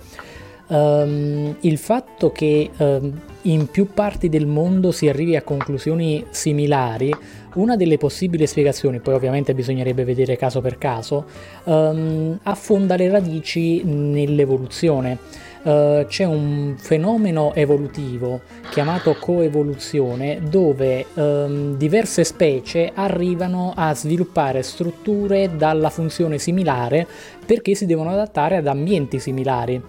Um, 0.67 1.57
il 1.61 1.77
fatto 1.77 2.33
che 2.33 2.71
um, 2.79 3.21
in 3.43 3.67
più 3.67 3.93
parti 3.93 4.31
del 4.31 4.47
mondo 4.47 4.93
si 4.93 5.09
arrivi 5.09 5.37
a 5.37 5.43
conclusioni 5.43 6.25
similari, 6.31 7.15
una 7.55 7.77
delle 7.77 7.99
possibili 7.99 8.47
spiegazioni, 8.47 9.01
poi 9.01 9.13
ovviamente 9.13 9.53
bisognerebbe 9.53 10.05
vedere 10.05 10.37
caso 10.37 10.63
per 10.63 10.79
caso, 10.79 11.27
um, 11.65 12.39
affonda 12.45 12.97
le 12.97 13.11
radici 13.11 13.85
nell'evoluzione. 13.85 15.19
Uh, 15.65 16.05
c'è 16.07 16.25
un 16.25 16.75
fenomeno 16.77 17.55
evolutivo 17.55 18.43
chiamato 18.69 19.17
coevoluzione 19.19 20.41
dove 20.47 21.07
um, 21.15 21.79
diverse 21.79 22.23
specie 22.23 22.93
arrivano 22.95 23.73
a 23.75 23.95
sviluppare 23.95 24.63
strutture 24.63 25.57
dalla 25.57 25.89
funzione 25.89 26.37
similare 26.39 27.07
perché 27.47 27.75
si 27.75 27.87
devono 27.87 28.11
adattare 28.11 28.57
ad 28.57 28.67
ambienti 28.67 29.19
similari. 29.19 29.83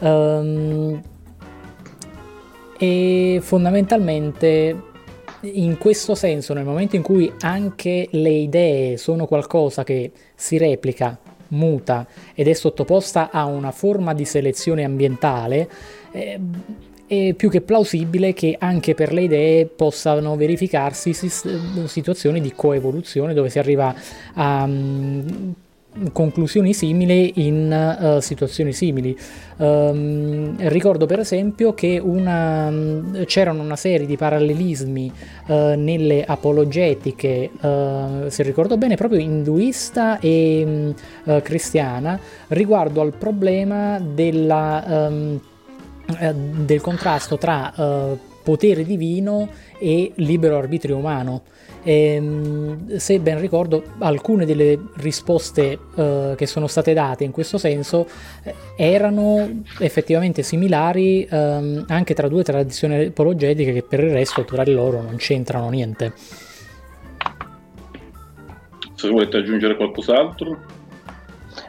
Um, 0.00 1.00
e 2.76 3.38
fondamentalmente 3.40 4.92
in 5.52 5.78
questo 5.78 6.14
senso, 6.14 6.54
nel 6.54 6.64
momento 6.64 6.96
in 6.96 7.02
cui 7.02 7.32
anche 7.40 8.08
le 8.10 8.30
idee 8.30 8.96
sono 8.96 9.26
qualcosa 9.26 9.84
che 9.84 10.12
si 10.34 10.56
replica, 10.58 11.18
muta 11.54 12.06
ed 12.34 12.48
è 12.48 12.52
sottoposta 12.52 13.30
a 13.30 13.44
una 13.46 13.70
forma 13.70 14.12
di 14.12 14.24
selezione 14.24 14.84
ambientale, 14.84 15.68
eh, 16.12 16.38
è 17.06 17.34
più 17.34 17.50
che 17.50 17.60
plausibile 17.60 18.32
che 18.32 18.56
anche 18.58 18.94
per 18.94 19.12
le 19.12 19.22
idee 19.22 19.66
possano 19.66 20.36
verificarsi 20.36 21.12
situazioni 21.12 22.40
di 22.40 22.52
coevoluzione 22.54 23.34
dove 23.34 23.50
si 23.50 23.58
arriva 23.58 23.94
a 24.34 24.64
um, 24.64 25.54
conclusioni 26.12 26.74
simili 26.74 27.46
in 27.46 27.96
uh, 28.16 28.20
situazioni 28.20 28.72
simili. 28.72 29.16
Um, 29.56 30.56
ricordo 30.68 31.06
per 31.06 31.20
esempio 31.20 31.74
che 31.74 32.00
una, 32.02 32.72
c'erano 33.26 33.62
una 33.62 33.76
serie 33.76 34.06
di 34.06 34.16
parallelismi 34.16 35.12
uh, 35.46 35.54
nelle 35.76 36.24
apologetiche, 36.24 37.50
uh, 37.60 38.28
se 38.28 38.42
ricordo 38.42 38.76
bene, 38.76 38.96
proprio 38.96 39.20
induista 39.20 40.18
e 40.18 40.94
cristiana 41.42 42.18
riguardo 42.48 43.00
al 43.00 43.14
problema 43.16 44.00
della, 44.00 45.08
um, 45.08 45.40
del 46.64 46.80
contrasto 46.80 47.38
tra 47.38 47.72
potere 48.42 48.84
divino 48.84 49.48
e 49.78 50.12
libero 50.16 50.58
arbitrio 50.58 50.96
umano. 50.96 51.42
E, 51.84 52.14
ehm, 52.14 52.96
se 52.96 53.20
ben 53.20 53.38
ricordo, 53.38 53.84
alcune 53.98 54.46
delle 54.46 54.78
risposte 54.96 55.78
uh, 55.94 56.34
che 56.34 56.46
sono 56.46 56.66
state 56.66 56.94
date 56.94 57.24
in 57.24 57.30
questo 57.30 57.58
senso 57.58 58.08
eh, 58.42 58.54
erano 58.76 59.62
effettivamente 59.78 60.42
similari 60.42 61.28
um, 61.30 61.84
anche 61.88 62.14
tra 62.14 62.26
due 62.28 62.42
tradizioni 62.42 63.04
apologetiche 63.04 63.72
che 63.72 63.82
per 63.82 64.00
il 64.00 64.10
resto 64.10 64.44
tra 64.44 64.64
di 64.64 64.72
loro 64.72 65.02
non 65.02 65.16
c'entrano 65.16 65.68
niente. 65.68 66.12
Se 68.94 69.08
volete 69.08 69.36
aggiungere 69.36 69.76
qualcos'altro? 69.76 70.58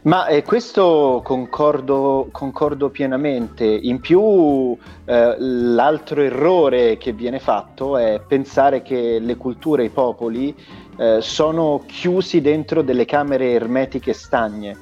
Ma 0.06 0.28
eh, 0.28 0.43
questo 0.43 1.22
concordo, 1.24 2.28
concordo, 2.32 2.89
pienamente. 2.91 3.66
In 3.66 3.99
più, 3.99 4.78
eh, 5.03 5.36
l'altro 5.39 6.22
errore 6.22 6.97
che 6.97 7.12
viene 7.12 7.39
fatto 7.39 7.97
è 7.97 8.22
pensare 8.26 8.84
che 8.84 9.18
le 9.18 9.36
culture 9.36 9.84
i 9.84 9.89
popoli 9.89 10.56
eh, 10.97 11.22
sono 11.22 11.84
chiusi 11.88 12.39
dentro 12.39 12.84
delle 12.84 13.06
camere 13.06 13.53
ermetiche 13.53 14.14
stagne, 14.14 14.78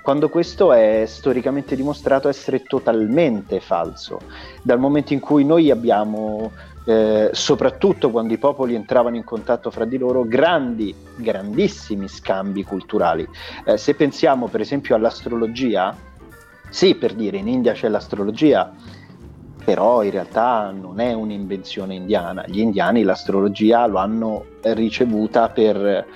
quando 0.00 0.28
questo 0.28 0.72
è 0.72 1.02
storicamente 1.08 1.74
dimostrato 1.74 2.28
essere 2.28 2.62
totalmente 2.62 3.58
falso. 3.58 4.20
Dal 4.62 4.78
momento 4.78 5.12
in 5.12 5.18
cui 5.18 5.44
noi 5.44 5.72
abbiamo 5.72 6.52
eh, 6.88 7.28
soprattutto 7.34 8.10
quando 8.10 8.32
i 8.32 8.38
popoli 8.38 8.74
entravano 8.74 9.16
in 9.16 9.24
contatto 9.24 9.70
fra 9.70 9.84
di 9.84 9.98
loro, 9.98 10.24
grandi, 10.24 10.94
grandissimi 11.16 12.08
scambi 12.08 12.64
culturali. 12.64 13.28
Eh, 13.66 13.76
se 13.76 13.94
pensiamo 13.94 14.46
per 14.46 14.62
esempio 14.62 14.94
all'astrologia, 14.94 15.94
sì, 16.70 16.94
per 16.94 17.12
dire 17.12 17.36
in 17.36 17.46
India 17.46 17.74
c'è 17.74 17.88
l'astrologia, 17.88 18.72
però 19.62 20.02
in 20.02 20.12
realtà 20.12 20.70
non 20.70 20.98
è 20.98 21.12
un'invenzione 21.12 21.94
indiana. 21.94 22.44
Gli 22.46 22.60
indiani 22.60 23.02
l'astrologia 23.02 23.84
lo 23.84 23.98
hanno 23.98 24.46
ricevuta 24.62 25.50
per 25.50 26.06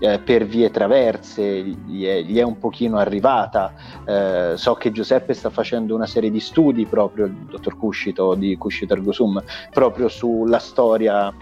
eh, 0.00 0.18
per 0.18 0.44
vie 0.44 0.70
traverse, 0.70 1.62
gli 1.62 2.04
è, 2.04 2.22
gli 2.22 2.38
è, 2.38 2.42
un 2.42 2.58
pochino 2.58 2.98
arrivata. 2.98 3.74
Eh, 4.04 4.52
so 4.56 4.74
che 4.74 4.90
Giuseppe 4.90 5.34
sta 5.34 5.50
facendo 5.50 5.94
una 5.94 6.06
serie 6.06 6.30
di 6.30 6.40
studi 6.40 6.86
proprio, 6.86 7.26
il 7.26 7.34
dottor 7.50 7.76
Cuscito 7.76 8.34
di 8.34 8.56
Cuscito 8.56 8.94
Ergosum, 8.94 9.42
proprio 9.70 10.08
sulla 10.08 10.58
storia 10.58 11.32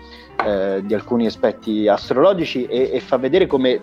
eh, 0.45 0.83
di 0.85 0.95
alcuni 0.95 1.27
aspetti 1.27 1.89
astrologici 1.89 2.67
e, 2.67 2.91
e, 2.93 3.01
fa 3.01 3.17
vedere 3.17 3.47
come 3.47 3.81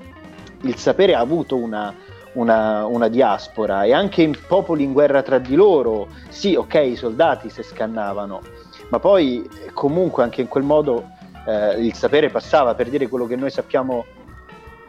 il 0.61 0.75
sapere 0.75 1.15
ha 1.15 1.19
avuto 1.19 1.55
una, 1.55 1.93
una, 2.33 2.85
una, 2.85 3.07
diaspora 3.07 3.83
e 3.83 3.93
anche 3.93 4.21
in 4.21 4.35
popoli 4.47 4.83
in 4.83 4.91
guerra 4.91 5.21
tra 5.21 5.39
di 5.39 5.55
loro, 5.55 6.07
sì, 6.27 6.55
ok, 6.55 6.73
i 6.75 6.95
soldati 6.95 7.49
si 7.49 7.63
scannavano, 7.63 8.41
ma 8.89 8.99
poi 8.99 9.47
comunque 9.73 10.23
anche 10.23 10.41
in 10.41 10.47
quel 10.47 10.63
modo 10.63 11.09
eh, 11.45 11.79
il 11.81 11.93
sapere 11.93 12.29
passava 12.29 12.75
per 12.75 12.89
dire 12.89 13.07
quello 13.07 13.25
che 13.25 13.35
noi 13.35 13.49
sappiamo 13.49 14.05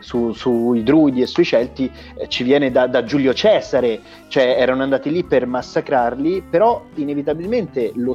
su, 0.01 0.33
sui 0.33 0.83
druidi 0.83 1.23
e 1.23 1.27
sui 1.27 1.45
celti 1.45 1.91
eh, 2.17 2.29
ci 2.29 2.43
viene 2.43 2.71
da, 2.71 2.87
da, 2.87 3.05
Giulio 3.05 3.33
Cesare, 3.33 4.01
cioè 4.29 4.57
erano 4.59 4.83
andati 4.83 5.11
lì 5.11 5.25
per 5.25 5.47
massacrarli, 5.47 6.43
però 6.49 6.85
inevitabilmente 6.95 7.93
lo, 7.95 8.15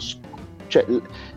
cioè, 0.67 0.86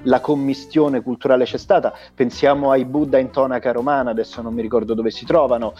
la 0.02 0.20
commistione 0.20 1.02
culturale 1.02 1.44
c'è 1.44 1.58
stata. 1.58 1.92
Pensiamo 2.14 2.70
ai 2.70 2.84
Buddha 2.84 3.18
in 3.18 3.30
tonaca 3.30 3.72
romana, 3.72 4.10
adesso 4.10 4.42
non 4.42 4.54
mi 4.54 4.62
ricordo 4.62 4.94
dove 4.94 5.10
si 5.10 5.24
trovano, 5.24 5.74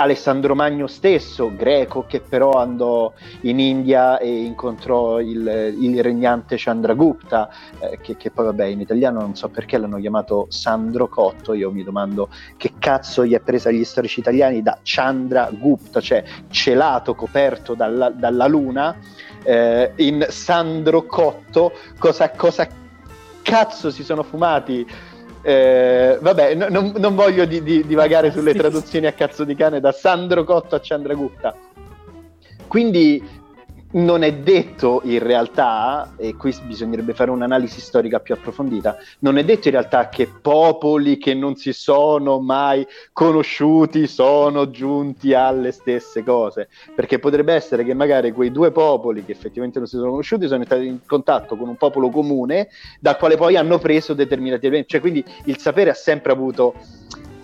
Alessandro 0.00 0.54
Magno 0.54 0.86
stesso, 0.86 1.52
greco, 1.56 2.04
che 2.06 2.20
però 2.20 2.52
andò 2.52 3.12
in 3.40 3.58
India 3.58 4.18
e 4.18 4.44
incontrò 4.44 5.18
il, 5.18 5.74
il 5.76 6.02
regnante 6.04 6.54
Chandragupta, 6.56 7.50
eh, 7.80 7.98
che, 8.00 8.16
che, 8.16 8.30
poi 8.30 8.44
vabbè 8.44 8.64
in 8.66 8.80
italiano 8.80 9.20
non 9.20 9.34
so 9.34 9.48
perché 9.48 9.76
l'hanno 9.76 9.98
chiamato 9.98 10.46
Sandro 10.50 11.08
Cotto, 11.08 11.52
io 11.52 11.72
mi 11.72 11.82
domando 11.82 12.28
che 12.56 12.74
cazzo 12.78 13.26
gli 13.26 13.34
è 13.34 13.40
presa 13.40 13.72
gli 13.72 13.82
storici 13.82 14.20
italiani 14.20 14.62
da 14.62 14.78
Chandragupta, 14.80 16.00
cioè 16.00 16.22
celato, 16.48 17.16
coperto 17.16 17.74
dalla, 17.74 18.08
dalla 18.10 18.46
luna, 18.46 18.96
eh, 19.42 19.94
in 19.96 20.24
Sandro 20.28 21.06
Cotto, 21.06 21.72
cosa, 21.98 22.30
cosa 22.30 22.68
cazzo 23.48 23.90
si 23.90 24.04
sono 24.04 24.22
fumati 24.22 24.86
eh, 25.48 26.18
vabbè, 26.20 26.54
no, 26.56 26.66
non, 26.68 26.92
non, 26.98 27.14
voglio 27.14 27.46
di, 27.46 27.62
di, 27.62 27.86
divagare 27.86 28.30
sulle 28.30 28.52
traduzioni 28.52 29.06
a 29.06 29.12
cazzo 29.12 29.44
di 29.44 29.54
cane 29.54 29.80
da 29.80 29.92
Sandro 29.92 30.44
Cotto 30.44 30.74
a 30.74 30.80
Chandragupta. 30.82 31.56
Quindi 32.66 33.26
non 33.90 34.22
è 34.22 34.34
detto 34.34 35.00
in 35.04 35.20
realtà, 35.20 36.12
e 36.16 36.34
qui 36.34 36.54
bisognerebbe 36.64 37.14
fare 37.14 37.30
un'analisi 37.30 37.80
storica 37.80 38.20
più 38.20 38.34
approfondita, 38.34 38.98
non 39.20 39.38
è 39.38 39.44
detto 39.44 39.68
in 39.68 39.74
realtà 39.74 40.08
che 40.08 40.26
popoli 40.26 41.16
che 41.16 41.32
non 41.32 41.56
si 41.56 41.72
sono 41.72 42.38
mai 42.38 42.86
conosciuti 43.12 44.06
sono 44.06 44.70
giunti 44.70 45.32
alle 45.32 45.72
stesse 45.72 46.22
cose, 46.22 46.68
perché 46.94 47.18
potrebbe 47.18 47.54
essere 47.54 47.84
che 47.84 47.94
magari 47.94 48.32
quei 48.32 48.50
due 48.50 48.70
popoli 48.72 49.24
che 49.24 49.32
effettivamente 49.32 49.78
non 49.78 49.88
si 49.88 49.96
sono 49.96 50.10
conosciuti 50.10 50.46
sono 50.46 50.62
entrati 50.62 50.86
in 50.86 50.98
contatto 51.06 51.56
con 51.56 51.68
un 51.68 51.76
popolo 51.76 52.10
comune 52.10 52.68
dal 53.00 53.16
quale 53.16 53.36
poi 53.36 53.56
hanno 53.56 53.78
preso 53.78 54.12
determinati 54.12 54.66
eventi, 54.66 54.88
cioè 54.88 55.00
quindi 55.00 55.24
il 55.44 55.58
sapere 55.58 55.90
ha 55.90 55.94
sempre 55.94 56.32
avuto 56.32 56.74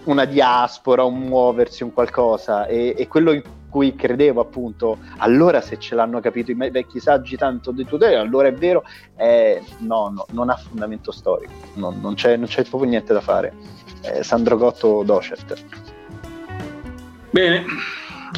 una 0.04 0.26
diaspora, 0.26 1.04
un 1.04 1.18
muoversi, 1.20 1.82
un 1.82 1.94
qualcosa 1.94 2.66
e, 2.66 2.94
e 2.96 3.08
quello 3.08 3.40
cui 3.74 3.96
credevo 3.96 4.40
appunto, 4.40 4.98
allora 5.16 5.60
se 5.60 5.80
ce 5.80 5.96
l'hanno 5.96 6.20
capito 6.20 6.52
i 6.52 6.54
vecchi 6.54 7.00
saggi 7.00 7.36
tanto 7.36 7.72
di 7.72 7.84
tutela, 7.84 8.20
allora 8.20 8.46
è 8.46 8.54
vero, 8.54 8.84
eh, 9.16 9.60
no, 9.78 10.12
no, 10.14 10.26
non 10.30 10.48
ha 10.48 10.54
fondamento 10.54 11.10
storico, 11.10 11.50
no, 11.74 11.92
non, 12.00 12.14
c'è, 12.14 12.36
non, 12.36 12.46
c'è, 12.46 12.62
proprio 12.62 12.88
niente 12.88 13.12
da 13.12 13.20
fare. 13.20 13.52
Eh, 14.02 14.22
Sandro 14.22 14.56
Gotto 14.58 15.02
Docet. 15.02 15.64
Bene, 17.30 17.64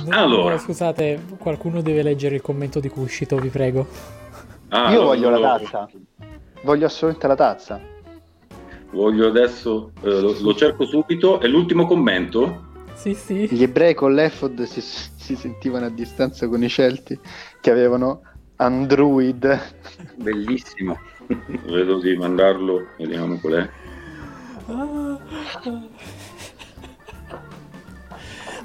allora. 0.09 0.57
Scusate, 0.57 1.23
qualcuno 1.37 1.83
deve 1.83 2.03
leggere 2.03 2.37
il 2.37 2.41
commento 2.41 2.81
di 2.81 2.89
Cuscito, 2.89 3.37
vi 3.37 3.49
prego. 3.51 3.87
Ah, 4.69 4.91
Io 4.91 5.03
voglio 5.03 5.29
la 5.29 5.59
tazza, 5.59 5.87
voglio 6.63 6.87
assolutamente 6.87 7.27
la 7.27 7.35
tazza. 7.35 7.81
Voglio 8.93 9.27
adesso, 9.27 9.91
eh, 10.01 10.19
lo, 10.19 10.35
lo 10.41 10.55
cerco 10.55 10.87
subito, 10.87 11.41
è 11.41 11.47
l'ultimo 11.47 11.87
commento? 11.87 12.66
Sì, 13.07 13.15
sì. 13.15 13.55
Gli 13.55 13.63
ebrei 13.63 13.95
con 13.95 14.15
l'Efod 14.15 14.65
si, 14.65 14.81
si 14.81 15.37
sentivano 15.37 15.87
a 15.87 15.91
distanza 15.91 16.49
con 16.49 16.65
i 16.65 16.69
Celti 16.69 17.17
che 17.61 17.71
avevano 17.71 18.23
Android. 18.57 19.75
Bellissimo. 20.17 20.99
Vedo 21.67 22.01
di 22.01 22.17
mandarlo, 22.17 22.89
vediamo 22.99 23.39
qual 23.39 23.55
è. 23.63 23.71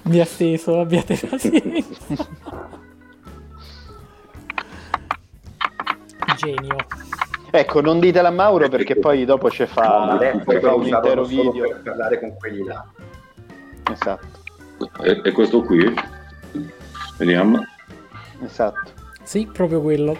Mi 0.03 0.19
ha 0.19 0.25
steso, 0.25 0.79
abbiate 0.79 1.15
pazienza. 1.17 2.27
genio. 6.35 6.77
Ecco, 7.51 7.81
non 7.81 7.99
ditela 7.99 8.29
a 8.29 8.31
Mauro 8.31 8.69
perché 8.69 8.95
poi 8.95 9.23
dopo 9.23 9.51
ci 9.51 9.67
fa, 9.67 10.17
no, 10.19 10.41
ci 10.47 10.59
fa 10.59 10.73
un 10.73 10.87
intero 10.87 11.25
video 11.25 11.67
per 11.67 11.81
parlare 11.83 12.19
con 12.19 12.35
quelli 12.39 12.63
là. 12.63 12.83
Esatto. 13.91 14.39
E, 15.03 15.21
e 15.23 15.31
questo 15.31 15.61
qui? 15.61 15.93
Vediamo. 17.17 17.65
Esatto. 18.43 18.91
Sì, 19.23 19.47
proprio 19.51 19.81
quello. 19.81 20.17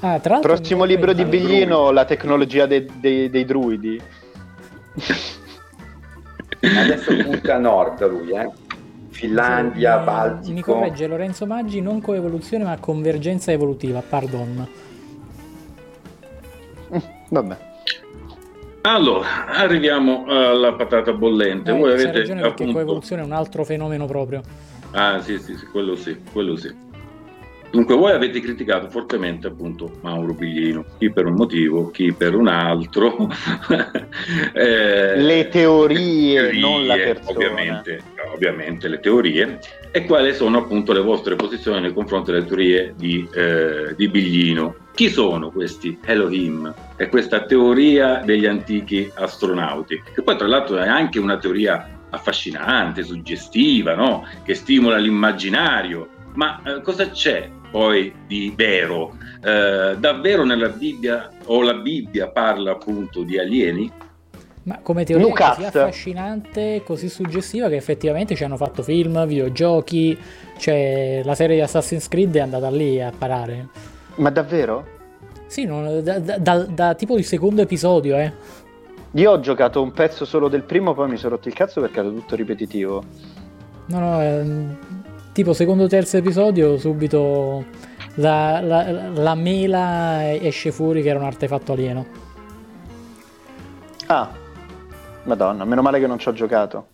Ah, 0.00 0.18
tra 0.18 0.40
Prossimo 0.40 0.84
libro 0.84 1.12
di 1.12 1.24
Biglino, 1.24 1.90
la 1.90 2.04
tecnologia 2.04 2.66
dei, 2.66 2.90
dei, 3.00 3.30
dei 3.30 3.44
druidi. 3.44 4.00
Adesso 6.60 7.16
punta 7.22 7.54
a 7.54 7.58
nord 7.58 8.08
lui, 8.08 8.32
eh. 8.32 8.50
Finlandia, 9.10 9.98
mi, 9.98 10.04
Baltico. 10.04 10.52
Mi 10.52 10.60
corregge 10.60 11.06
Lorenzo 11.06 11.46
Maggi, 11.46 11.80
non 11.80 12.00
coevoluzione 12.00 12.64
ma 12.64 12.76
convergenza 12.78 13.52
evolutiva, 13.52 14.02
pardon. 14.06 14.68
Vabbè. 17.30 17.72
Allora, 18.86 19.46
arriviamo 19.46 20.26
alla 20.26 20.74
patata 20.74 21.14
bollente. 21.14 21.70
Eh, 21.70 21.74
Voi 21.74 21.92
avete 21.92 22.18
ragione 22.18 22.42
perché 22.42 22.62
appunto... 22.62 22.72
coevoluzione 22.72 23.22
è 23.22 23.24
un 23.24 23.32
altro 23.32 23.64
fenomeno 23.64 24.04
proprio. 24.04 24.42
Ah, 24.90 25.20
sì, 25.22 25.38
sì, 25.38 25.56
sì, 25.56 25.64
quello 25.66 25.96
sì, 25.96 26.20
quello 26.30 26.54
sì. 26.56 26.82
Dunque, 27.70 27.96
voi 27.96 28.12
avete 28.12 28.40
criticato 28.40 28.88
fortemente 28.90 29.48
appunto 29.48 29.90
Mauro 30.02 30.34
Biglino, 30.34 30.84
chi 30.98 31.10
per 31.10 31.26
un 31.26 31.32
motivo, 31.32 31.90
chi 31.90 32.12
per 32.12 32.34
un 32.34 32.46
altro. 32.46 33.16
eh, 34.52 35.16
le 35.16 35.48
teorie, 35.48 36.40
teorie, 36.40 36.60
non 36.60 36.86
la 36.86 36.94
persona. 36.94 37.30
Ovviamente, 37.30 38.02
ovviamente 38.34 38.88
le 38.88 39.00
teorie. 39.00 39.60
E 39.90 40.04
quali 40.04 40.34
sono 40.34 40.58
appunto 40.58 40.92
le 40.92 41.00
vostre 41.00 41.36
posizioni 41.36 41.80
nei 41.80 41.92
confronti 41.92 42.32
delle 42.32 42.44
teorie 42.44 42.94
di, 42.96 43.26
eh, 43.32 43.94
di 43.96 44.08
Biglino? 44.08 44.74
Chi 44.94 45.08
sono 45.08 45.50
questi 45.50 45.98
Elohim? 46.04 46.72
E 46.96 47.08
questa 47.08 47.44
teoria 47.44 48.22
degli 48.24 48.46
antichi 48.46 49.10
astronauti, 49.14 50.02
che 50.14 50.22
poi 50.22 50.36
tra 50.36 50.46
l'altro 50.46 50.78
è 50.78 50.86
anche 50.86 51.18
una 51.18 51.38
teoria 51.38 51.88
affascinante, 52.10 53.02
suggestiva, 53.02 53.94
no? 53.94 54.26
che 54.44 54.54
stimola 54.54 54.98
l'immaginario. 54.98 56.08
Ma 56.34 56.60
eh, 56.64 56.80
cosa 56.82 57.10
c'è 57.10 57.50
poi 57.70 58.12
di 58.26 58.52
vero? 58.56 59.16
Eh, 59.42 59.96
davvero 59.98 60.44
nella 60.44 60.68
Bibbia 60.68 61.30
o 61.46 61.62
la 61.62 61.74
Bibbia 61.74 62.28
parla 62.28 62.72
appunto 62.72 63.22
di 63.22 63.38
alieni? 63.38 63.90
Ma 64.64 64.78
come 64.82 65.04
teoria 65.04 65.26
Lucas. 65.26 65.56
così 65.56 65.66
affascinante, 65.66 66.82
così 66.84 67.08
suggestiva 67.08 67.68
che 67.68 67.76
effettivamente 67.76 68.34
ci 68.34 68.44
hanno 68.44 68.56
fatto 68.56 68.82
film, 68.82 69.26
videogiochi, 69.26 70.18
cioè 70.56 71.20
la 71.22 71.34
serie 71.34 71.56
di 71.56 71.62
Assassin's 71.62 72.08
Creed 72.08 72.34
è 72.36 72.40
andata 72.40 72.70
lì 72.70 73.00
a 73.00 73.12
parare. 73.16 73.68
Ma 74.16 74.30
davvero? 74.30 74.92
Sì, 75.46 75.66
non, 75.66 76.02
da, 76.02 76.18
da, 76.18 76.38
da, 76.38 76.58
da, 76.64 76.94
tipo 76.94 77.18
il 77.18 77.24
secondo 77.24 77.60
episodio, 77.60 78.16
eh. 78.16 78.32
Io 79.12 79.30
ho 79.30 79.40
giocato 79.40 79.82
un 79.82 79.92
pezzo 79.92 80.24
solo 80.24 80.48
del 80.48 80.62
primo, 80.62 80.94
poi 80.94 81.10
mi 81.10 81.16
sono 81.18 81.34
rotto 81.34 81.48
il 81.48 81.54
cazzo 81.54 81.80
perché 81.80 82.00
era 82.00 82.08
tutto 82.08 82.34
ripetitivo. 82.34 83.04
No, 83.86 83.98
no, 83.98 84.22
ehm, 84.22 84.76
tipo 85.32 85.52
secondo 85.52 85.86
terzo 85.86 86.16
episodio 86.16 86.78
subito 86.78 87.64
la, 88.14 88.60
la, 88.60 89.10
la 89.10 89.34
mela 89.34 90.32
esce 90.34 90.72
fuori 90.72 91.02
che 91.02 91.10
era 91.10 91.18
un 91.18 91.26
artefatto 91.26 91.72
alieno. 91.72 92.06
Ah, 94.06 94.30
madonna, 95.24 95.64
meno 95.64 95.82
male 95.82 96.00
che 96.00 96.06
non 96.06 96.18
ci 96.18 96.28
ho 96.28 96.32
giocato. 96.32 96.88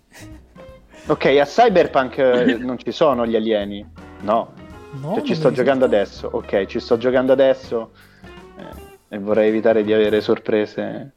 Ok, 1.07 1.24
a 1.24 1.45
Cyberpunk 1.45 2.18
eh, 2.18 2.57
non 2.61 2.78
ci 2.78 2.93
sono 2.93 3.26
gli 3.26 3.37
alieni, 3.37 3.85
no. 4.20 4.53
no 5.01 5.14
cioè, 5.14 5.24
ci 5.24 5.35
sto 5.35 5.51
giocando 5.51 5.85
adesso, 5.85 6.28
ok, 6.31 6.66
ci 6.66 6.81
sto 6.81 6.97
giocando 6.99 7.33
adesso 7.33 7.91
eh, 8.59 9.14
e 9.14 9.18
vorrei 9.18 9.49
evitare 9.49 9.83
di 9.83 9.93
avere 9.93 10.20
sorprese. 10.20 11.12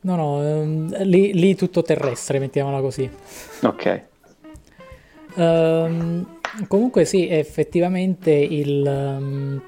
No, 0.00 0.16
no, 0.16 0.42
ehm, 0.42 1.02
lì, 1.04 1.32
lì 1.32 1.54
tutto 1.54 1.82
terrestre, 1.82 2.38
mettiamola 2.38 2.80
così. 2.80 3.10
Ok. 3.62 4.02
Um, 5.36 6.40
comunque 6.68 7.04
sì, 7.04 7.28
effettivamente 7.28 8.30
il... 8.30 8.84
Um, 8.86 9.62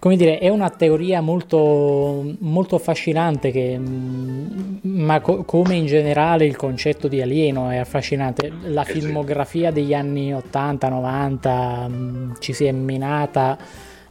come 0.00 0.16
dire, 0.16 0.38
è 0.38 0.48
una 0.48 0.70
teoria 0.70 1.20
molto, 1.20 2.34
molto 2.38 2.74
affascinante, 2.74 3.50
che, 3.50 3.78
mm, 3.78 4.78
ma 4.80 5.20
co- 5.20 5.44
come 5.44 5.74
in 5.76 5.84
generale 5.84 6.46
il 6.46 6.56
concetto 6.56 7.06
di 7.06 7.20
alieno 7.20 7.68
è 7.68 7.76
affascinante. 7.76 8.50
La 8.62 8.82
eh 8.82 8.92
filmografia 8.92 9.70
degli 9.70 9.92
anni 9.92 10.32
80-90 10.32 11.88
mm, 11.90 12.32
ci 12.38 12.54
si 12.54 12.64
è 12.64 12.72
minata 12.72 13.58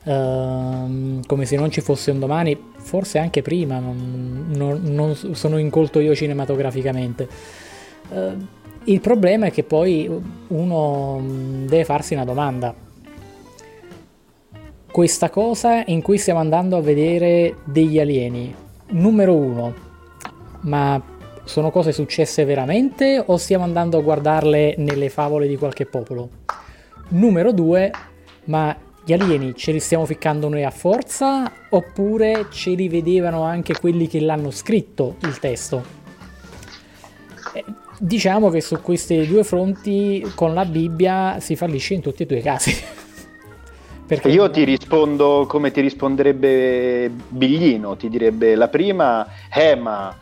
uh, 0.03 1.21
come 1.25 1.45
se 1.45 1.55
non 1.55 1.71
ci 1.71 1.81
fosse 1.81 2.11
un 2.11 2.19
domani, 2.19 2.55
forse 2.77 3.17
anche 3.17 3.41
prima, 3.41 3.79
non, 3.79 4.45
non, 4.49 4.81
non 4.83 5.15
sono 5.15 5.57
incolto 5.57 5.99
io 5.99 6.13
cinematograficamente. 6.13 7.27
Uh, 8.09 8.45
il 8.83 9.01
problema 9.01 9.47
è 9.47 9.51
che 9.51 9.63
poi 9.63 10.07
uno 10.49 11.19
mm, 11.19 11.65
deve 11.65 11.83
farsi 11.83 12.13
una 12.13 12.25
domanda 12.25 12.87
questa 14.91 15.29
cosa 15.29 15.83
in 15.85 16.01
cui 16.01 16.17
stiamo 16.17 16.39
andando 16.39 16.77
a 16.77 16.81
vedere 16.81 17.57
degli 17.63 17.99
alieni. 17.99 18.53
Numero 18.89 19.35
uno, 19.35 19.73
ma 20.61 21.01
sono 21.43 21.71
cose 21.71 21.91
successe 21.91 22.45
veramente 22.45 23.23
o 23.25 23.37
stiamo 23.37 23.63
andando 23.63 23.97
a 23.97 24.01
guardarle 24.01 24.75
nelle 24.77 25.09
favole 25.09 25.47
di 25.47 25.57
qualche 25.57 25.85
popolo? 25.85 26.29
Numero 27.09 27.51
due, 27.51 27.91
ma 28.45 28.75
gli 29.03 29.13
alieni 29.13 29.55
ce 29.55 29.71
li 29.71 29.79
stiamo 29.79 30.05
ficcando 30.05 30.49
noi 30.49 30.63
a 30.63 30.71
forza 30.71 31.51
oppure 31.69 32.47
ce 32.51 32.71
li 32.71 32.89
vedevano 32.89 33.43
anche 33.43 33.73
quelli 33.73 34.07
che 34.07 34.19
l'hanno 34.19 34.51
scritto 34.51 35.15
il 35.21 35.39
testo? 35.39 35.83
Eh, 37.53 37.65
diciamo 37.99 38.49
che 38.49 38.61
su 38.61 38.79
questi 38.81 39.25
due 39.25 39.43
fronti 39.43 40.31
con 40.35 40.53
la 40.53 40.65
Bibbia 40.65 41.39
si 41.39 41.55
fallisce 41.55 41.95
in 41.95 42.01
tutti 42.01 42.23
e 42.23 42.25
due 42.25 42.37
i 42.37 42.41
casi. 42.41 42.75
Perché 44.09 44.29
io 44.29 44.49
ti 44.49 44.63
rispondo 44.63 45.45
come 45.47 45.69
ti 45.69 45.81
risponderebbe 45.81 47.11
Biglino, 47.27 47.95
ti 47.95 48.09
direbbe 48.09 48.55
la 48.55 48.67
prima, 48.67 49.27
eh 49.53 49.75
ma 49.75 50.17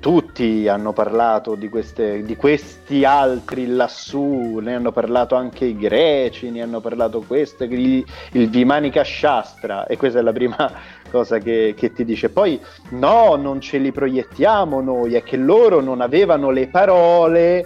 tutti 0.00 0.66
hanno 0.66 0.92
parlato 0.92 1.54
di, 1.54 1.68
queste, 1.68 2.24
di 2.24 2.34
questi 2.34 3.04
altri 3.04 3.68
lassù, 3.68 4.58
ne 4.58 4.74
hanno 4.74 4.90
parlato 4.90 5.36
anche 5.36 5.66
i 5.66 5.76
greci, 5.76 6.50
ne 6.50 6.62
hanno 6.62 6.80
parlato 6.80 7.22
questo, 7.24 7.62
il, 7.62 8.04
il 8.32 8.48
Vimanica 8.48 9.04
Shastra 9.04 9.86
e 9.86 9.96
questa 9.96 10.18
è 10.18 10.22
la 10.22 10.32
prima 10.32 10.72
cosa 11.08 11.38
che, 11.38 11.74
che 11.76 11.92
ti 11.92 12.04
dice. 12.04 12.30
Poi 12.30 12.60
no, 12.88 13.36
non 13.36 13.60
ce 13.60 13.78
li 13.78 13.92
proiettiamo 13.92 14.80
noi, 14.80 15.14
è 15.14 15.22
che 15.22 15.36
loro 15.36 15.80
non 15.80 16.00
avevano 16.00 16.50
le 16.50 16.66
parole 16.66 17.64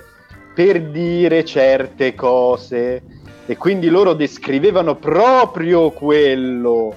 per 0.54 0.90
dire 0.90 1.42
certe 1.42 2.14
cose 2.14 3.13
e 3.46 3.56
quindi 3.56 3.88
loro 3.88 4.14
descrivevano 4.14 4.96
proprio 4.96 5.90
quello, 5.90 6.94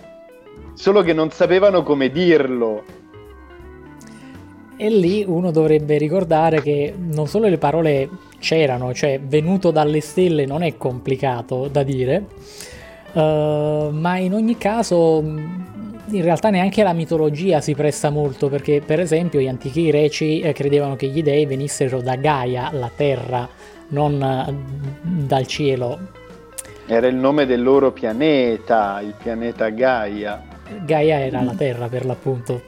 solo 0.74 1.02
che 1.02 1.14
non 1.14 1.30
sapevano 1.32 1.84
come 1.84 2.10
dirlo. 2.10 2.84
E 4.80 4.90
lì 4.90 5.26
uno 5.28 5.52
dovrebbe 5.52 5.98
ricordare 5.98 6.62
che 6.62 6.94
non 6.96 7.28
solo 7.28 7.48
le 7.48 7.58
parole 7.58 8.10
c'erano, 8.40 8.94
cioè 8.94 9.20
venuto 9.20 9.72
dalle 9.72 10.02
stelle 10.02 10.46
non 10.46 10.62
è 10.62 10.78
complicato 10.78 11.68
da 11.68 11.82
dire, 11.82 12.26
uh, 13.14 13.90
ma 13.90 14.18
in 14.18 14.34
ogni 14.34 14.58
caso 14.58 15.24
in 16.10 16.22
realtà 16.22 16.50
neanche 16.50 16.84
la 16.84 16.94
mitologia 16.94 17.60
si 17.60 17.74
presta 17.76 18.10
molto 18.10 18.48
perché 18.48 18.82
per 18.86 19.00
esempio 19.00 19.42
gli 19.42 19.48
antichi 19.48 19.88
greci 19.88 20.40
eh, 20.40 20.54
credevano 20.54 20.96
che 20.96 21.08
gli 21.08 21.22
dei 21.22 21.46
venissero 21.46 22.00
da 22.00 22.16
Gaia, 22.16 22.70
la 22.72 22.90
terra, 22.96 23.50
non 23.90 24.22
eh, 24.22 25.26
dal 25.26 25.48
cielo, 25.48 26.00
era 26.88 27.08
il 27.08 27.16
nome 27.16 27.46
del 27.46 27.62
loro 27.62 27.92
pianeta, 27.92 29.02
il 29.02 29.14
pianeta 29.22 29.70
Gaia. 29.70 30.42
Gaia 30.84 31.20
era 31.20 31.42
la 31.42 31.54
Terra 31.54 31.88
per 31.90 32.06
l'appunto. 32.06 32.62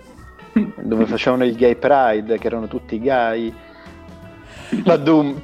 Dove 0.75 1.05
facevano 1.05 1.45
il 1.45 1.55
gay 1.55 1.75
pride, 1.75 2.37
che 2.37 2.47
erano 2.47 2.67
tutti 2.67 2.99
gay. 2.99 3.53
La 4.83 4.97
Doom. 4.97 5.41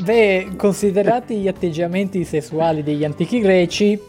Beh, 0.00 0.52
considerati 0.56 1.36
gli 1.36 1.48
atteggiamenti 1.48 2.24
sessuali 2.24 2.82
degli 2.82 3.04
antichi 3.04 3.38
greci... 3.40 4.00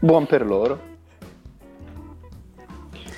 Buon 0.00 0.26
per 0.26 0.44
loro. 0.44 0.90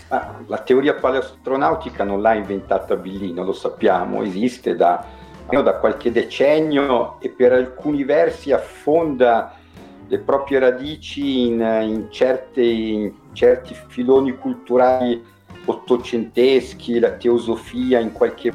Ah, 0.09 0.39
la 0.47 0.59
teoria 0.59 0.95
paleostronautica 0.95 2.05
non 2.05 2.23
l'ha 2.23 2.35
inventata 2.35 2.95
Billino, 2.95 3.43
lo 3.43 3.55
sappiamo, 3.55 4.23
esiste 4.23 4.77
da 4.77 5.14
da 5.47 5.79
qualche 5.79 6.11
decennio 6.11 7.21
e 7.21 7.29
per 7.29 7.53
alcuni 7.53 8.03
versi 8.05 8.53
affonda 8.53 9.55
le 10.07 10.19
proprie 10.19 10.59
radici 10.59 11.47
in, 11.47 11.61
in, 11.61 12.07
certe, 12.11 12.63
in 12.63 13.13
certi 13.33 13.77
filoni 13.89 14.37
culturali 14.37 15.23
ottocenteschi, 15.67 16.99
la 16.99 17.13
teosofia 17.13 18.01
in 18.01 18.13
qualche 18.13 18.53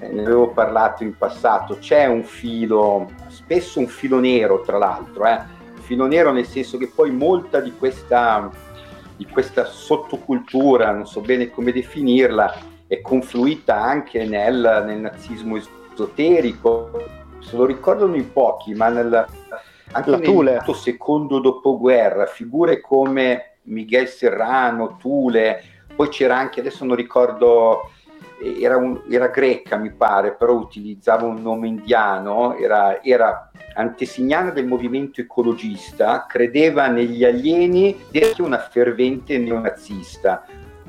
eh, 0.00 0.08
ne 0.08 0.20
avevo 0.20 0.50
parlato 0.50 1.02
in 1.02 1.16
passato, 1.16 1.78
c'è 1.78 2.06
un 2.06 2.24
filo, 2.24 3.10
spesso 3.28 3.78
un 3.78 3.86
filo 3.86 4.20
nero 4.20 4.60
tra 4.62 4.76
l'altro, 4.76 5.26
eh, 5.26 5.40
filo 5.80 6.06
nero 6.06 6.32
nel 6.32 6.46
senso 6.46 6.76
che 6.76 6.90
poi 6.94 7.10
molta 7.10 7.60
di 7.60 7.72
questa, 7.72 8.50
di 9.16 9.26
questa 9.26 9.64
sottocultura, 9.64 10.92
non 10.92 11.06
so 11.06 11.20
bene 11.20 11.50
come 11.50 11.72
definirla, 11.72 12.74
è 12.86 13.00
confluita 13.00 13.80
anche 13.80 14.24
nel, 14.24 14.84
nel 14.86 14.98
nazismo 14.98 15.56
esoterico, 15.56 16.90
se 17.40 17.56
lo 17.56 17.64
ricordano 17.64 18.14
in 18.16 18.32
pochi, 18.32 18.74
ma 18.74 18.88
nel, 18.88 19.26
anche 19.92 20.10
La 20.10 20.18
nel 20.18 20.62
secondo 20.74 21.38
dopoguerra, 21.38 22.26
figure 22.26 22.80
come 22.80 23.58
Miguel 23.62 24.08
Serrano, 24.08 24.96
Tule, 24.96 25.62
poi 25.94 26.08
c'era 26.08 26.36
anche, 26.36 26.60
adesso 26.60 26.84
non 26.84 26.96
ricordo, 26.96 27.90
era, 28.60 28.76
un, 28.76 29.00
era 29.10 29.28
greca 29.28 29.76
mi 29.76 29.90
pare, 29.90 30.34
però 30.34 30.52
utilizzava 30.54 31.24
un 31.24 31.40
nome 31.40 31.68
indiano, 31.68 32.56
era, 32.56 33.02
era 33.02 33.50
antesignana 33.74 34.50
del 34.50 34.66
movimento 34.66 35.20
ecologista, 35.20 36.26
credeva 36.26 36.86
negli 36.86 37.24
alieni 37.24 37.96
ed 38.10 38.22
era 38.22 38.42
una 38.42 38.58
fervente 38.58 39.38
neonazista. 39.38 40.44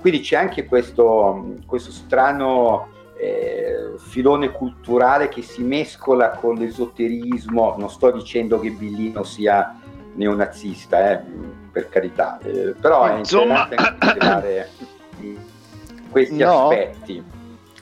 Quindi 0.07 0.25
c'è 0.25 0.37
anche 0.37 0.63
questo, 0.63 1.55
questo 1.65 1.91
strano 1.91 2.87
eh, 3.19 3.95
filone 3.97 4.51
culturale 4.51 5.27
che 5.27 5.41
si 5.41 5.63
mescola 5.63 6.29
con 6.29 6.55
l'esoterismo. 6.55 7.75
Non 7.77 7.89
sto 7.89 8.11
dicendo 8.11 8.57
che 8.57 8.69
Billino 8.69 9.23
sia 9.23 9.77
neonazista, 10.13 11.11
eh, 11.11 11.23
per 11.73 11.89
carità, 11.89 12.39
eh, 12.41 12.73
però 12.79 13.03
è 13.03 13.17
Insomma... 13.17 13.63
interessante 13.63 13.97
considerare 13.99 14.69
questi 16.09 16.37
no. 16.37 16.67
aspetti. 16.69 17.23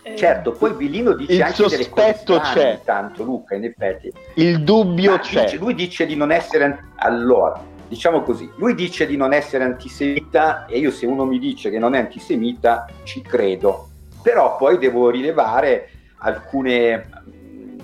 Eh, 0.01 0.15
certo, 0.15 0.53
poi 0.53 0.71
Billino 0.73 1.13
dice 1.13 1.33
il 1.33 1.41
anche 1.43 1.67
delle 1.67 1.89
cose 1.89 2.23
c'è. 2.25 2.81
tanto 2.83 3.23
Luca, 3.23 3.53
in 3.53 3.65
effetti. 3.65 4.11
Il 4.33 4.63
dubbio 4.63 5.11
Ma 5.11 5.19
c'è. 5.19 5.43
Dice, 5.43 5.57
lui 5.57 5.75
dice 5.75 6.07
di 6.07 6.15
non 6.15 6.31
essere 6.31 6.85
allora, 6.95 7.63
diciamo 7.87 8.21
così, 8.21 8.49
lui 8.57 8.75
dice 8.75 9.05
di 9.05 9.17
non 9.17 9.33
essere 9.33 9.63
antisemita 9.63 10.65
e 10.65 10.79
io 10.79 10.91
se 10.91 11.05
uno 11.05 11.25
mi 11.25 11.39
dice 11.39 11.69
che 11.69 11.79
non 11.79 11.93
è 11.95 11.99
antisemita 11.99 12.87
ci 13.03 13.21
credo. 13.21 13.89
Però 14.21 14.57
poi 14.57 14.77
devo 14.77 15.09
rilevare 15.09 15.89
alcune 16.17 17.07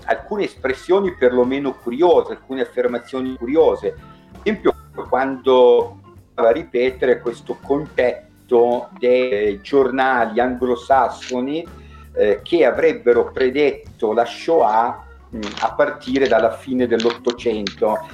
alcune 0.06 0.45
espressioni 0.45 1.14
perlomeno 1.16 1.76
curiose, 1.76 2.34
alcune 2.34 2.62
affermazioni 2.62 3.36
curiose. 3.36 3.88
Ad 3.88 4.39
esempio, 4.43 4.74
quando 5.08 5.99
va 6.34 6.47
a 6.47 6.52
ripetere 6.52 7.20
questo 7.20 7.58
concetto 7.62 8.89
dei 8.97 9.62
giornali 9.62 10.39
anglosassoni 10.39 11.66
eh, 12.14 12.39
che 12.43 12.66
avrebbero 12.66 13.32
predetto 13.32 14.14
la 14.14 14.26
Shoah 14.26 15.06
mh, 15.30 15.39
a 15.62 15.74
partire 15.74 16.28
dalla 16.28 16.52
fine 16.52 16.88
dell'Ottocento. 16.88 18.08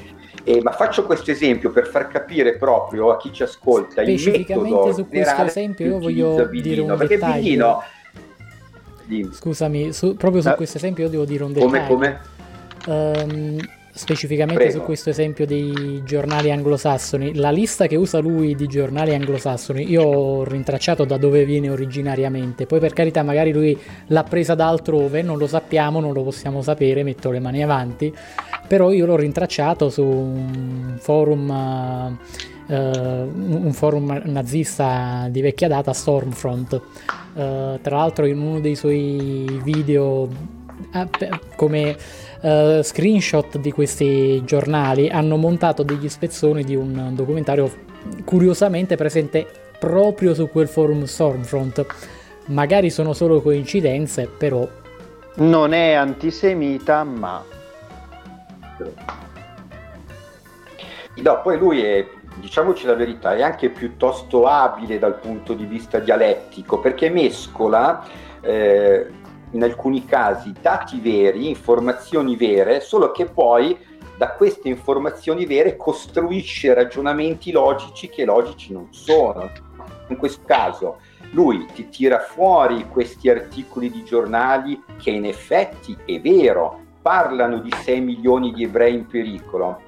Eh, 0.47 0.61
ma 0.61 0.71
faccio 0.71 1.05
questo 1.05 1.29
esempio 1.29 1.71
per 1.71 1.87
far 1.87 2.07
capire 2.07 2.55
proprio 2.55 3.11
a 3.11 3.17
chi 3.17 3.33
ci 3.33 3.43
ascolta 3.43 4.01
il 4.01 4.17
metodo 4.23 4.93
su 4.93 5.05
questo 5.09 5.43
esempio 5.43 5.85
io 5.85 5.99
voglio 5.99 6.45
dire 6.45 6.79
un 6.79 6.95
perché 6.95 7.15
dettaglio. 7.15 7.83
Billino, 9.05 9.33
Scusami, 9.33 9.91
su, 9.91 10.15
proprio 10.15 10.41
su 10.41 10.47
ah, 10.47 10.53
questo 10.53 10.77
esempio 10.77 11.03
io 11.03 11.09
devo 11.09 11.25
dire 11.25 11.43
un 11.43 11.51
dettaglio. 11.51 11.85
Come, 11.87 12.19
come? 12.85 13.21
Um, 13.21 13.57
specificamente 13.97 14.63
Prego. 14.63 14.79
su 14.79 14.85
questo 14.85 15.09
esempio 15.09 15.45
dei 15.45 16.01
giornali 16.05 16.51
anglosassoni, 16.51 17.35
la 17.35 17.49
lista 17.49 17.87
che 17.87 17.95
usa 17.95 18.19
lui 18.19 18.55
di 18.55 18.67
giornali 18.67 19.13
anglosassoni, 19.13 19.89
io 19.89 20.03
ho 20.03 20.43
rintracciato 20.43 21.03
da 21.03 21.17
dove 21.17 21.43
viene 21.43 21.69
originariamente, 21.69 22.65
poi 22.65 22.79
per 22.79 22.93
carità 22.93 23.23
magari 23.23 23.51
lui 23.51 23.77
l'ha 24.07 24.23
presa 24.23 24.55
da 24.55 24.67
altrove, 24.67 25.21
non 25.21 25.37
lo 25.37 25.47
sappiamo, 25.47 25.99
non 25.99 26.13
lo 26.13 26.23
possiamo 26.23 26.61
sapere, 26.61 27.03
metto 27.03 27.31
le 27.31 27.39
mani 27.39 27.63
avanti, 27.63 28.13
però 28.67 28.91
io 28.91 29.05
l'ho 29.05 29.17
rintracciato 29.17 29.89
su 29.89 30.03
un 30.03 30.95
forum... 30.99 32.17
Uh, 32.69 32.73
un 32.73 33.71
forum 33.71 34.23
nazista 34.25 35.29
di 35.31 35.39
vecchia 35.39 35.69
data, 35.69 35.93
Stormfront. 35.93 36.73
Uh, 36.73 37.79
tra 37.81 37.95
l'altro, 37.95 38.25
in 38.25 38.41
uno 38.41 38.59
dei 38.59 38.75
suoi 38.75 39.61
video, 39.63 40.23
uh, 40.23 41.09
come 41.55 41.95
uh, 42.41 42.81
screenshot 42.81 43.57
di 43.57 43.71
questi 43.71 44.43
giornali 44.43 45.09
hanno 45.09 45.37
montato 45.37 45.83
degli 45.83 46.09
spezzoni 46.09 46.63
di 46.63 46.75
un 46.75 47.11
documentario 47.13 47.71
curiosamente 48.23 48.95
presente 48.95 49.45
proprio 49.79 50.33
su 50.33 50.49
quel 50.49 50.67
forum 50.67 51.03
Stormfront. 51.03 51.85
Magari 52.47 52.89
sono 52.89 53.13
solo 53.13 53.41
coincidenze, 53.41 54.27
però... 54.27 54.67
Non 55.35 55.73
è 55.73 55.93
antisemita, 55.93 57.03
ma... 57.03 57.43
No, 61.15 61.41
poi 61.41 61.57
lui 61.57 61.81
è, 61.83 62.07
diciamoci 62.35 62.85
la 62.85 62.93
verità, 62.93 63.35
è 63.35 63.41
anche 63.41 63.69
piuttosto 63.69 64.45
abile 64.45 64.99
dal 64.99 65.19
punto 65.19 65.53
di 65.53 65.65
vista 65.65 65.99
dialettico, 65.99 66.79
perché 66.79 67.09
mescola 67.09 68.03
eh, 68.41 69.07
in 69.57 69.63
alcuni 69.63 70.05
casi 70.05 70.53
dati 70.61 70.99
veri, 70.99 71.49
informazioni 71.49 72.35
vere, 72.35 72.79
solo 72.79 73.11
che 73.11 73.25
poi 73.25 73.75
da 74.15 74.33
queste 74.33 74.69
informazioni 74.69 75.47
vere 75.47 75.75
costruisce 75.75 76.75
ragionamenti 76.75 77.51
logici 77.51 78.07
che 78.07 78.23
logici 78.23 78.71
non 78.71 78.87
sono. 78.91 79.49
In 80.09 80.17
questo 80.17 80.43
caso 80.45 80.99
lui 81.31 81.65
ti 81.73 81.89
tira 81.89 82.19
fuori 82.19 82.87
questi 82.87 83.29
articoli 83.29 83.89
di 83.89 84.03
giornali 84.03 84.79
che 85.01 85.09
in 85.09 85.25
effetti 85.25 85.97
è 86.05 86.21
vero, 86.21 86.81
parlano 87.01 87.57
di 87.57 87.71
6 87.71 87.99
milioni 87.99 88.53
di 88.53 88.63
ebrei 88.63 88.93
in 88.93 89.07
pericolo, 89.07 89.81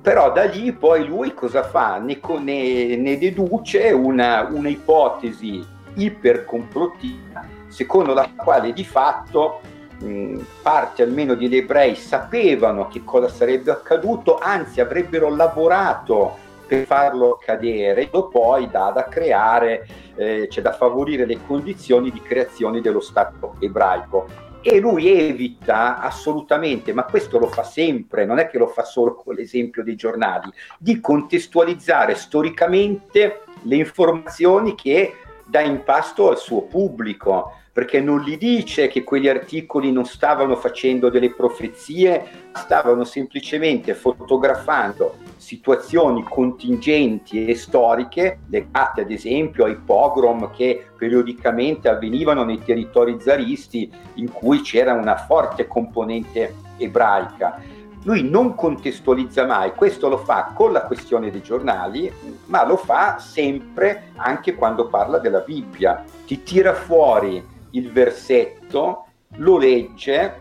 però 0.00 0.32
da 0.32 0.44
lì 0.44 0.72
poi 0.72 1.06
lui 1.06 1.34
cosa 1.34 1.62
fa? 1.62 1.98
Ne, 1.98 2.20
ne, 2.40 2.96
ne 2.96 3.18
deduce 3.18 3.90
una, 3.90 4.48
una 4.50 4.68
ipotesi 4.70 5.62
ipercomplottina 5.94 7.57
secondo 7.68 8.14
la 8.14 8.30
quale 8.34 8.72
di 8.72 8.84
fatto 8.84 9.60
mh, 10.00 10.40
parte 10.62 11.02
almeno 11.02 11.34
degli 11.34 11.56
ebrei 11.56 11.94
sapevano 11.94 12.88
che 12.88 13.04
cosa 13.04 13.28
sarebbe 13.28 13.70
accaduto, 13.70 14.38
anzi 14.38 14.80
avrebbero 14.80 15.34
lavorato 15.34 16.46
per 16.66 16.84
farlo 16.84 17.38
accadere, 17.40 18.10
e 18.10 18.28
poi 18.30 18.68
da, 18.68 18.90
da 18.90 19.04
creare, 19.04 19.86
eh, 20.16 20.48
cioè 20.50 20.62
da 20.62 20.72
favorire 20.72 21.24
le 21.24 21.38
condizioni 21.46 22.10
di 22.10 22.20
creazione 22.20 22.82
dello 22.82 23.00
Stato 23.00 23.54
ebraico. 23.58 24.46
E 24.60 24.80
lui 24.80 25.08
evita 25.08 25.98
assolutamente, 25.98 26.92
ma 26.92 27.04
questo 27.04 27.38
lo 27.38 27.46
fa 27.46 27.62
sempre, 27.62 28.26
non 28.26 28.38
è 28.38 28.48
che 28.48 28.58
lo 28.58 28.66
fa 28.66 28.82
solo 28.82 29.14
con 29.14 29.34
l'esempio 29.34 29.82
dei 29.82 29.94
giornali, 29.94 30.50
di 30.78 31.00
contestualizzare 31.00 32.14
storicamente 32.16 33.44
le 33.62 33.76
informazioni 33.76 34.74
che 34.74 35.14
dà 35.46 35.60
in 35.60 35.82
pasto 35.84 36.28
al 36.28 36.36
suo 36.36 36.62
pubblico 36.62 37.52
perché 37.78 38.00
non 38.00 38.22
gli 38.22 38.36
dice 38.36 38.88
che 38.88 39.04
quegli 39.04 39.28
articoli 39.28 39.92
non 39.92 40.04
stavano 40.04 40.56
facendo 40.56 41.10
delle 41.10 41.32
profezie, 41.32 42.48
stavano 42.52 43.04
semplicemente 43.04 43.94
fotografando 43.94 45.18
situazioni 45.36 46.24
contingenti 46.24 47.46
e 47.46 47.54
storiche 47.54 48.40
legate 48.48 49.02
ad 49.02 49.12
esempio 49.12 49.64
ai 49.64 49.76
pogrom 49.76 50.50
che 50.50 50.88
periodicamente 50.98 51.88
avvenivano 51.88 52.42
nei 52.42 52.60
territori 52.64 53.16
zaristi 53.20 53.88
in 54.14 54.32
cui 54.32 54.60
c'era 54.62 54.94
una 54.94 55.14
forte 55.14 55.68
componente 55.68 56.56
ebraica. 56.78 57.62
Lui 58.02 58.28
non 58.28 58.56
contestualizza 58.56 59.46
mai, 59.46 59.72
questo 59.76 60.08
lo 60.08 60.18
fa 60.18 60.50
con 60.52 60.72
la 60.72 60.82
questione 60.82 61.30
dei 61.30 61.42
giornali, 61.42 62.12
ma 62.46 62.66
lo 62.66 62.76
fa 62.76 63.20
sempre 63.20 64.10
anche 64.16 64.56
quando 64.56 64.88
parla 64.88 65.18
della 65.18 65.44
Bibbia. 65.46 66.02
Ti 66.26 66.42
tira 66.42 66.74
fuori 66.74 67.54
il 67.72 67.92
versetto, 67.92 69.06
lo 69.36 69.58
legge, 69.58 70.34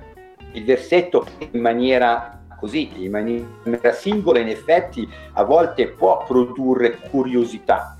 il 0.54 0.64
versetto 0.64 1.26
in 1.52 1.60
maniera 1.62 2.46
così, 2.60 2.90
in 3.04 3.12
maniera 3.12 3.92
singola, 3.94 4.40
in 4.40 4.48
effetti 4.48 5.08
a 5.34 5.44
volte 5.44 5.90
può 5.90 6.24
produrre 6.26 6.98
curiosità, 7.10 7.96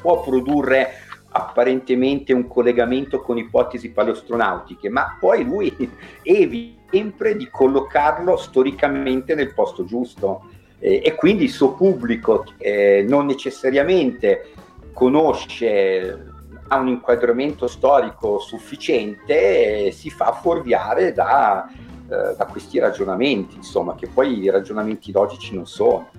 può 0.00 0.20
produrre 0.22 0.88
apparentemente 1.30 2.32
un 2.32 2.46
collegamento 2.46 3.20
con 3.20 3.38
ipotesi 3.38 3.90
paleostronautiche, 3.90 4.88
ma 4.88 5.16
poi 5.18 5.44
lui 5.44 5.74
evita 6.22 6.76
sempre 6.90 7.36
di 7.36 7.48
collocarlo 7.50 8.36
storicamente 8.36 9.34
nel 9.34 9.52
posto 9.52 9.84
giusto. 9.84 10.48
Eh, 10.78 11.02
e 11.04 11.14
quindi 11.14 11.44
il 11.44 11.50
suo 11.50 11.74
pubblico 11.74 12.44
eh, 12.56 13.04
non 13.06 13.26
necessariamente 13.26 14.52
conosce 14.92 16.36
ha 16.68 16.76
un 16.76 16.88
inquadramento 16.88 17.66
storico 17.66 18.38
sufficiente 18.38 19.90
si 19.90 20.10
fa 20.10 20.32
fuorviare 20.32 21.12
da, 21.12 21.66
eh, 21.66 22.34
da 22.36 22.46
questi 22.46 22.78
ragionamenti, 22.78 23.56
insomma, 23.56 23.94
che 23.94 24.06
poi 24.06 24.38
i 24.38 24.50
ragionamenti 24.50 25.10
logici 25.10 25.54
non 25.54 25.66
sono. 25.66 26.10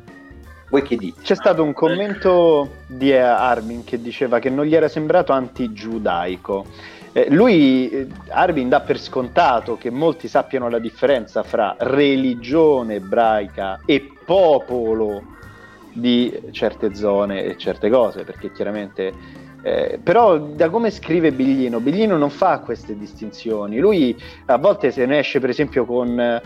Voi 0.69 0.83
che 0.83 0.95
dite? 0.97 1.21
C'è 1.21 1.35
stato 1.35 1.63
un 1.63 1.73
commento 1.73 2.69
di 2.85 3.11
Armin 3.13 3.83
che 3.83 3.99
diceva 4.01 4.39
che 4.39 4.49
non 4.49 4.65
gli 4.65 4.75
era 4.75 4.87
sembrato 4.87 5.31
anti-giudaico. 5.33 6.65
Eh, 7.11 7.27
lui, 7.31 7.89
eh, 7.89 8.07
Arvin, 8.29 8.69
dà 8.69 8.81
per 8.81 8.99
scontato 8.99 9.77
che 9.77 9.89
molti 9.89 10.27
sappiano 10.27 10.69
la 10.69 10.77
differenza 10.77 11.41
fra 11.41 11.75
religione 11.79 12.95
ebraica 12.95 13.79
e 13.85 14.11
popolo 14.23 15.37
di 15.91 16.39
certe 16.51 16.93
zone 16.93 17.43
e 17.45 17.57
certe 17.57 17.89
cose, 17.89 18.23
perché 18.23 18.51
chiaramente... 18.51 19.38
Eh, 19.61 19.99
però 20.01 20.37
da 20.37 20.69
come 20.69 20.89
scrive 20.89 21.31
Biglino, 21.33 21.79
Biglino 21.79 22.17
non 22.17 22.29
fa 22.29 22.59
queste 22.59 22.97
distinzioni. 22.97 23.77
Lui 23.79 24.17
a 24.45 24.57
volte 24.57 24.91
se 24.91 25.05
ne 25.05 25.19
esce 25.19 25.39
per 25.39 25.49
esempio 25.49 25.85
con 25.85 26.19
eh, 26.19 26.41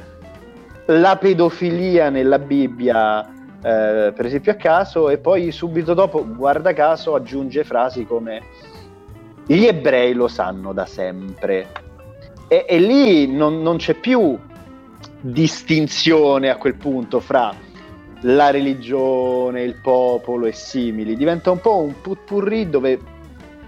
la 0.86 1.18
pedofilia 1.18 2.10
nella 2.10 2.40
Bibbia 2.40 3.34
eh, 3.64 4.12
per 4.14 4.26
esempio 4.26 4.52
a 4.52 4.56
caso 4.56 5.10
e 5.10 5.18
poi 5.20 5.52
subito 5.52 5.94
dopo, 5.94 6.26
guarda 6.28 6.74
caso, 6.74 7.16
aggiunge 7.16 7.64
frasi 7.64 8.06
come 8.06 8.42
gli 9.46 9.66
ebrei 9.66 10.14
lo 10.14 10.28
sanno 10.28 10.74
da 10.74 10.86
sempre 10.86 11.68
e, 12.50 12.66
e 12.68 12.80
lì 12.80 13.26
non, 13.34 13.62
non, 13.62 13.78
c'è 13.78 13.94
più 13.94 14.38
distinzione 15.22 16.50
a 16.50 16.58
quel 16.58 16.76
punto 16.76 17.22
fra 17.22 17.54
la 18.24 18.52
religione, 18.52 19.64
il 19.64 19.76
popolo 19.82 20.46
e 20.46 20.52
simili, 20.52 21.16
diventa 21.16 21.52
un 21.52 21.60
po' 21.60 21.78
un 21.78 22.02
putpurri 22.02 22.70
dove 22.70 23.00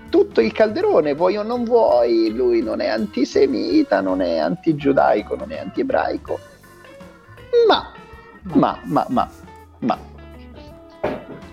tutto 0.10 0.41
il 0.41 0.51
calderone, 0.51 1.14
vuoi 1.14 1.38
o 1.38 1.43
non 1.43 1.64
vuoi, 1.64 2.34
lui 2.34 2.62
non 2.62 2.80
è 2.80 2.88
antisemita, 2.88 4.01
non 4.01 4.22
è 4.22 4.38
antigiudaico, 4.38 5.36
non 5.36 5.51
è 5.51 5.60
antiebraico, 5.60 6.39
ma, 7.68 7.91
ma, 8.53 8.80
ma, 8.84 9.06
ma 9.10 9.30
ma 9.80 9.99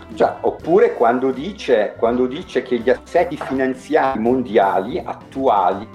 Già, 0.08 0.38
oppure 0.42 0.92
quando 0.94 1.30
dice, 1.30 1.94
quando 1.96 2.26
dice, 2.26 2.62
che 2.62 2.78
gli 2.78 2.90
assetti 2.90 3.36
finanziari 3.36 4.18
mondiali 4.18 4.98
attuali 4.98 5.88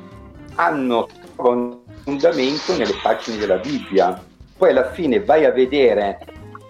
hanno 0.55 1.07
fondamento 1.35 2.75
nelle 2.75 2.95
pagine 3.01 3.37
della 3.37 3.57
Bibbia. 3.57 4.19
Poi 4.57 4.71
alla 4.71 4.89
fine 4.89 5.23
vai 5.23 5.45
a 5.45 5.51
vedere 5.51 6.17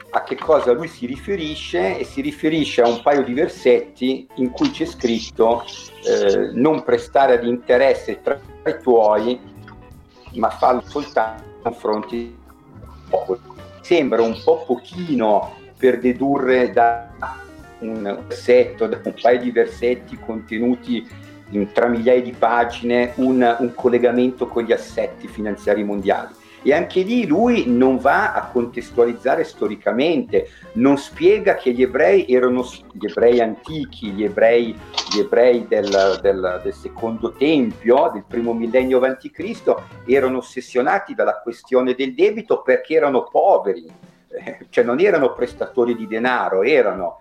a 0.10 0.24
che 0.24 0.36
cosa 0.36 0.72
lui 0.72 0.88
si 0.88 1.06
riferisce 1.06 2.00
e 2.00 2.04
si 2.04 2.22
riferisce 2.22 2.82
a 2.82 2.88
un 2.88 3.02
paio 3.02 3.24
di 3.24 3.34
versetti 3.34 4.28
in 4.36 4.52
cui 4.52 4.72
c'è 4.72 4.86
scritto 4.86 5.64
eh, 6.04 6.52
non 6.54 6.84
prestare 6.84 7.34
ad 7.34 7.46
interesse 7.46 8.22
tra 8.22 8.40
i 8.66 8.78
tuoi, 8.82 9.40
ma 10.34 10.50
fallo 10.50 10.82
soltanto 10.86 11.44
nei 11.44 11.62
confronti 11.62 12.18
del 12.18 12.88
popolo 13.10 13.56
sembra 13.82 14.22
un 14.22 14.38
po' 14.44 14.66
pochino 14.66 15.56
per 15.78 16.00
dedurre 16.00 16.72
da 16.72 17.10
un 17.80 18.24
versetto, 18.28 18.86
da 18.86 19.00
un 19.02 19.14
paio 19.22 19.40
di 19.40 19.52
versetti 19.52 20.18
contenuti 20.18 21.08
in 21.52 21.72
tra 21.72 21.88
migliaia 21.88 22.22
di 22.22 22.34
pagine, 22.34 23.14
un, 23.16 23.56
un 23.60 23.74
collegamento 23.74 24.48
con 24.48 24.64
gli 24.64 24.74
assetti 24.74 25.30
finanziari 25.30 25.86
mondiali. 25.86 26.34
E 26.64 26.74
anche 26.74 27.02
lì 27.02 27.26
lui 27.26 27.66
non 27.68 27.98
va 27.98 28.34
a 28.34 28.48
contestualizzare 28.48 29.44
storicamente, 29.44 30.50
non 30.74 30.98
spiega 30.98 31.56
che 31.56 31.72
gli 31.72 31.82
ebrei 31.82 32.26
erano 32.28 32.66
gli 32.92 33.06
ebrei 33.06 33.40
antichi, 33.40 34.12
gli 34.12 34.24
ebrei, 34.24 34.76
gli 35.14 35.20
ebrei 35.20 35.66
del, 35.68 36.20
del, 36.22 36.62
del, 36.64 36.74
secondo 36.74 37.32
tempio, 37.34 38.10
del 38.14 38.26
primo 38.28 38.54
millennio 38.54 39.00
a.C., 39.00 39.76
erano 40.06 40.38
ossessionati 40.38 41.14
dalla 41.14 41.40
questione 41.40 41.94
del 41.94 42.14
debito 42.16 42.62
perché 42.62 42.96
erano 42.96 43.24
poveri, 43.24 43.86
eh, 44.30 44.66
cioè 44.70 44.84
non 44.84 45.00
erano 45.00 45.34
prestatori 45.34 45.96
di 45.96 46.08
denaro, 46.08 46.64
erano 46.64 47.20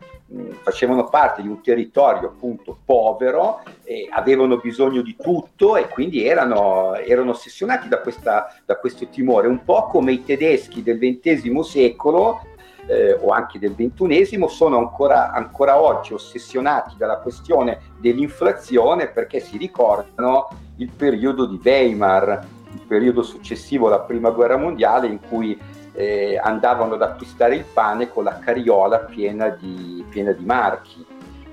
facevano 0.63 1.05
parte 1.05 1.43
di 1.43 1.49
un 1.49 1.63
territorio 1.63 2.29
appunto 2.29 2.79
povero, 2.85 3.63
avevano 4.11 4.57
bisogno 4.57 5.01
di 5.03 5.17
tutto 5.17 5.77
e 5.77 5.89
quindi 5.89 6.25
erano, 6.25 6.95
erano 6.95 7.31
ossessionati 7.31 7.89
da, 7.89 8.01
questa, 8.01 8.55
da, 8.65 8.77
questo 8.77 9.07
timore, 9.07 9.47
un 9.47 9.63
po' 9.65 9.87
come 9.87 10.13
i 10.13 10.25
tedeschi 10.25 10.83
del 10.83 10.99
XX 10.99 11.61
secolo 11.61 12.41
eh, 12.87 13.13
o 13.13 13.31
anche 13.31 13.59
del 13.59 13.75
XXI 13.75 14.47
sono 14.49 14.79
ancora, 14.79 15.33
ancora 15.33 15.81
oggi 15.81 16.13
ossessionati 16.13 16.95
dalla 16.97 17.19
questione 17.19 17.81
dell'inflazione 17.99 19.09
perché 19.09 19.41
si 19.41 19.57
ricordano 19.57 20.49
il 20.77 20.91
periodo 20.91 21.47
di 21.47 21.61
Weimar, 21.63 22.47
il 22.73 22.81
periodo 22.87 23.23
successivo 23.23 23.87
alla 23.87 24.01
prima 24.01 24.31
guerra 24.31 24.57
mondiale 24.57 25.07
in 25.07 25.21
cui 25.21 25.59
eh, 25.97 26.39
andavano 26.41 26.95
ad 26.95 27.03
acquistare 27.03 27.57
il 27.57 27.65
pane 27.65 28.09
con 28.09 28.25
la 28.25 28.39
carriola 28.39 28.99
piena 29.01 29.49
di, 29.49 30.05
piena 30.09 30.33
di 30.33 30.45
marchi. 30.45 31.05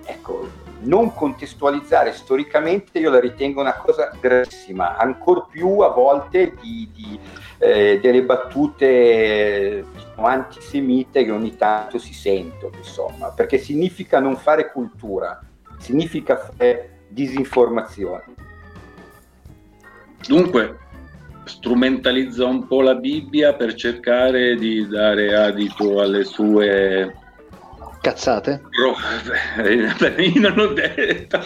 Ecco, 0.06 0.50
non 0.82 1.14
contestualizzare 1.14 2.12
storicamente 2.12 3.00
io 3.00 3.10
la 3.10 3.22
ritengo 3.22 3.62
una 3.62 3.76
cosa 3.76 4.12
gravissima, 4.20 4.98
ancor 4.98 5.48
più 5.48 5.80
a 5.80 5.88
volte 5.90 6.54
di, 6.60 6.90
di, 6.94 7.20
eh, 7.60 8.00
delle 8.02 8.24
battute 8.24 9.86
diciamo, 9.94 10.28
antisemite 10.28 11.24
che 11.24 11.32
ogni 11.32 11.56
tanto 11.56 11.98
si 11.98 12.14
sentono, 12.14 12.76
insomma, 12.76 13.30
perché 13.30 13.58
significa 13.58 14.20
non 14.20 14.36
fare 14.36 14.72
cultura, 14.72 15.40
significa 15.78 16.36
fare 16.36 17.06
disinformazione. 17.08 18.24
Dunque, 20.28 20.80
strumentalizza 21.46 22.46
un 22.46 22.68
po' 22.68 22.82
la 22.82 22.96
Bibbia 22.96 23.54
per 23.54 23.74
cercare 23.74 24.56
di 24.56 24.88
dare 24.88 25.36
adito 25.36 26.02
alle 26.02 26.24
sue 26.24 27.16
cazzate? 28.02 28.62
Io 30.18 30.42
non 30.42 30.60
ho 30.60 30.68
detto 30.74 31.40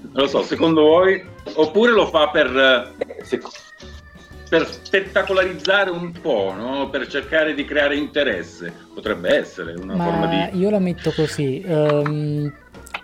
non 0.00 0.24
lo 0.24 0.26
so 0.26 0.42
secondo 0.42 0.82
voi 0.82 1.22
oppure 1.54 1.92
lo 1.92 2.06
fa 2.06 2.28
per 2.30 2.94
per 4.48 4.66
spettacolarizzare 4.66 5.90
un 5.90 6.12
po', 6.12 6.54
no? 6.56 6.88
per 6.88 7.06
cercare 7.08 7.54
di 7.54 7.64
creare 7.64 7.96
interesse. 7.96 8.72
Potrebbe 8.94 9.34
essere 9.36 9.74
una 9.74 9.96
Ma 9.96 10.04
forma 10.04 10.26
di... 10.26 10.58
Io 10.58 10.70
la 10.70 10.78
metto 10.78 11.10
così. 11.12 11.62
Um, 11.66 12.52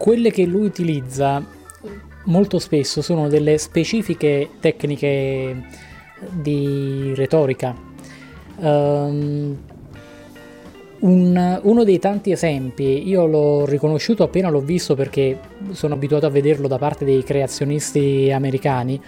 quelle 0.03 0.32
che 0.32 0.44
lui 0.44 0.66
utilizza 0.66 1.40
molto 2.24 2.59
spesso 2.59 3.03
sono 3.03 3.28
delle 3.28 3.57
specifiche 3.57 4.48
tecniche 4.59 5.62
di 6.28 7.12
retorica. 7.14 7.72
Um, 8.57 9.57
un, 10.98 11.61
uno 11.62 11.84
dei 11.84 12.00
tanti 12.00 12.32
esempi, 12.32 13.07
io 13.07 13.26
l'ho 13.26 13.64
riconosciuto 13.64 14.24
appena 14.24 14.48
l'ho 14.48 14.59
visto 14.59 14.96
perché 14.96 15.38
sono 15.70 15.94
abituato 15.94 16.26
a 16.26 16.30
vederlo 16.30 16.66
da 16.66 16.78
parte 16.78 17.05
dei 17.05 17.22
creazionisti 17.22 18.32
americani, 18.32 19.00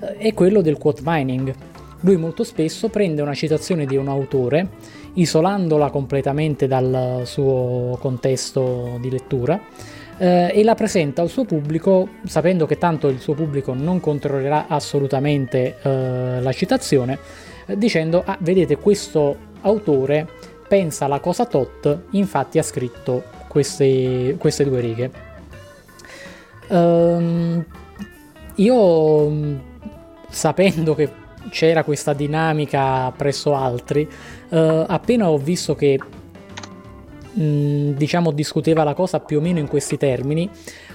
eh, 0.00 0.16
è 0.16 0.34
quello 0.34 0.62
del 0.62 0.78
quote 0.78 1.02
mining. 1.04 1.54
Lui 2.00 2.16
molto 2.16 2.42
spesso 2.42 2.88
prende 2.88 3.22
una 3.22 3.34
citazione 3.34 3.86
di 3.86 3.94
un 3.94 4.08
autore, 4.08 4.68
isolandola 5.14 5.90
completamente 5.90 6.66
dal 6.66 7.22
suo 7.24 7.96
contesto 8.00 8.98
di 9.00 9.10
lettura, 9.10 9.60
eh, 10.20 10.52
e 10.54 10.62
la 10.62 10.74
presenta 10.74 11.22
al 11.22 11.30
suo 11.30 11.44
pubblico 11.44 12.08
sapendo 12.26 12.66
che 12.66 12.76
tanto 12.76 13.08
il 13.08 13.20
suo 13.20 13.32
pubblico 13.32 13.72
non 13.72 14.00
controllerà 14.00 14.66
assolutamente 14.68 15.78
eh, 15.80 16.40
la 16.42 16.52
citazione, 16.52 17.18
eh, 17.64 17.78
dicendo 17.78 18.22
ah 18.24 18.36
vedete 18.40 18.76
questo 18.76 19.48
autore 19.62 20.28
pensa 20.68 21.08
la 21.08 21.18
cosa 21.18 21.46
tot, 21.46 22.02
infatti 22.10 22.58
ha 22.58 22.62
scritto 22.62 23.24
queste, 23.48 24.36
queste 24.38 24.64
due 24.64 24.80
righe. 24.80 25.10
Um, 26.68 27.64
io 28.54 29.58
sapendo 30.28 30.94
che 30.94 31.10
c'era 31.48 31.82
questa 31.82 32.12
dinamica 32.12 33.10
presso 33.16 33.56
altri, 33.56 34.08
uh, 34.50 34.84
appena 34.86 35.28
ho 35.28 35.38
visto 35.38 35.74
che 35.74 35.98
Mm, 37.38 37.92
diciamo 37.92 38.32
discuteva 38.32 38.82
la 38.82 38.94
cosa 38.94 39.20
più 39.20 39.38
o 39.38 39.40
meno 39.40 39.60
in 39.60 39.68
questi 39.68 39.96
termini, 39.96 40.50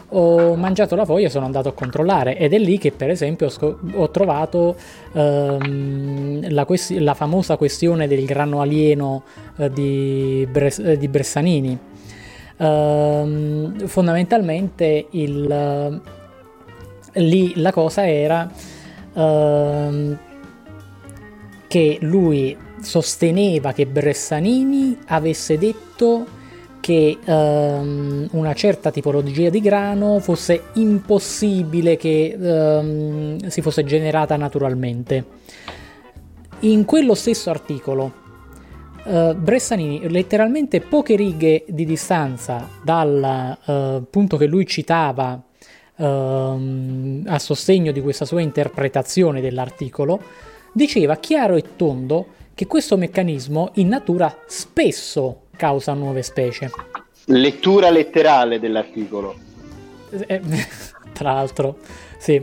ho 0.10 0.56
mangiato 0.56 0.96
la 0.96 1.06
foglia 1.06 1.28
e 1.28 1.30
sono 1.30 1.46
andato 1.46 1.70
a 1.70 1.72
controllare 1.72 2.38
ed 2.38 2.52
è 2.54 2.58
lì 2.58 2.78
che 2.78 2.92
per 2.92 3.10
esempio 3.10 3.50
ho 3.94 4.10
trovato 4.10 4.76
ehm, 5.14 6.52
la, 6.52 6.66
quest- 6.66 6.98
la, 6.98 7.14
famosa 7.14 7.56
questione 7.56 8.08
del 8.08 8.26
grano 8.26 8.60
alieno 8.60 9.24
eh, 9.58 9.70
di, 9.70 10.46
Bres- 10.52 10.80
eh, 10.80 10.98
di, 10.98 11.08
Bressanini. 11.08 11.80
Ehm, 12.58 13.88
fondamentalmente 13.88 15.08
il, 15.12 16.02
lì 17.14 17.54
la 17.56 17.72
cosa 17.72 18.08
era 18.08 18.52
ehm, 19.14 20.18
che 21.68 21.98
lui 22.02 22.65
sosteneva 22.86 23.74
che 23.74 23.88
Bressanini 23.88 24.98
avesse 25.08 25.58
detto 25.58 26.26
che 26.80 27.18
um, 27.26 28.28
una 28.32 28.54
certa 28.54 28.92
tipologia 28.92 29.50
di 29.50 29.60
grano 29.60 30.20
fosse 30.20 30.66
impossibile 30.74 31.98
che 31.98 32.36
um, 32.40 33.48
si 33.48 33.62
fosse 33.62 33.84
generata 33.84 34.38
naturalmente. 34.38 35.26
In 36.60 36.86
quello 36.86 37.16
stesso 37.16 37.50
articolo 37.50 38.24
Uh, 39.06 39.36
Bressanini, 39.36 40.10
letteralmente 40.10 40.82
poche 40.82 41.16
righe 41.16 41.64
di 41.68 41.86
distanza 41.86 42.68
dal 42.82 43.56
uh, 43.64 44.04
punto 44.10 44.36
che 44.36 44.48
lui 44.48 44.66
citava 44.66 45.40
uh, 45.96 46.04
a 46.04 47.38
sostegno 47.38 47.92
di 47.92 48.02
questa 48.02 48.26
sua 48.26 48.42
interpretazione 48.42 49.42
dell'articolo, 49.42 50.20
diceva 50.74 51.18
chiaro 51.18 51.54
e 51.54 51.76
tondo 51.76 52.26
che 52.56 52.68
questo 52.68 52.96
meccanismo 52.96 53.72
in 53.76 53.90
natura 53.90 54.34
spesso 54.48 55.42
causa 55.58 55.94
nuove 55.94 56.24
specie. 56.24 56.72
Lettura 57.26 57.90
letterale 57.90 58.60
dell'articolo. 58.60 59.36
Eh, 60.10 60.42
tra 61.12 61.34
l'altro, 61.34 61.78
sì. 62.18 62.42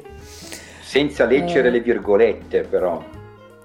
Senza 0.82 1.24
leggere 1.24 1.70
le 1.70 1.80
virgolette, 1.80 2.60
però. 2.60 3.02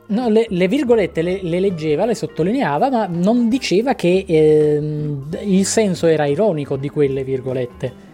No, 0.10 0.30
le, 0.30 0.46
le 0.48 0.68
virgolette 0.70 1.22
le, 1.22 1.40
le, 1.42 1.60
leggeva, 1.60 2.06
le 2.06 2.16
sottolineava, 2.16 2.90
ma 2.90 3.08
non 3.08 3.50
diceva 3.50 3.96
che 3.96 4.24
eh, 4.26 4.80
il 5.42 5.66
senso 5.66 6.08
era 6.08 6.26
ironico 6.28 6.78
di 6.78 6.88
quelle 6.88 7.26
virgolette. 7.26 8.06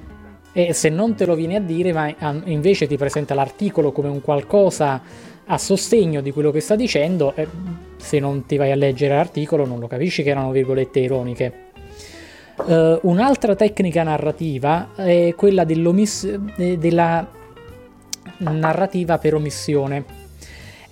E 0.53 0.73
se 0.73 0.89
non 0.89 1.13
te 1.13 1.27
lo 1.27 1.35
viene 1.35 1.57
a 1.57 1.59
dire, 1.59 1.93
ma 1.93 2.11
invece 2.45 2.87
ti 2.87 2.97
presenta 2.97 3.35
l'articolo 3.35 3.91
come 3.91 4.07
un 4.07 4.21
qualcosa 4.21 5.01
a 5.45 5.57
sostegno 5.57 6.21
di 6.21 6.31
quello 6.31 6.51
che 6.51 6.59
sta 6.59 6.75
dicendo, 6.75 7.33
eh, 7.35 7.47
se 7.97 8.19
non 8.19 8.45
ti 8.45 8.57
vai 8.57 8.71
a 8.71 8.75
leggere 8.75 9.15
l'articolo 9.15 9.65
non 9.65 9.79
lo 9.79 9.87
capisci 9.87 10.23
che 10.23 10.29
erano 10.29 10.51
virgolette 10.51 10.99
ironiche. 10.99 11.53
Uh, 12.55 12.99
un'altra 13.03 13.55
tecnica 13.55 14.03
narrativa 14.03 14.89
è 14.95 15.33
quella 15.35 15.65
eh, 15.65 16.77
della 16.77 17.27
narrativa 18.37 19.17
per 19.17 19.33
omissione 19.33 20.21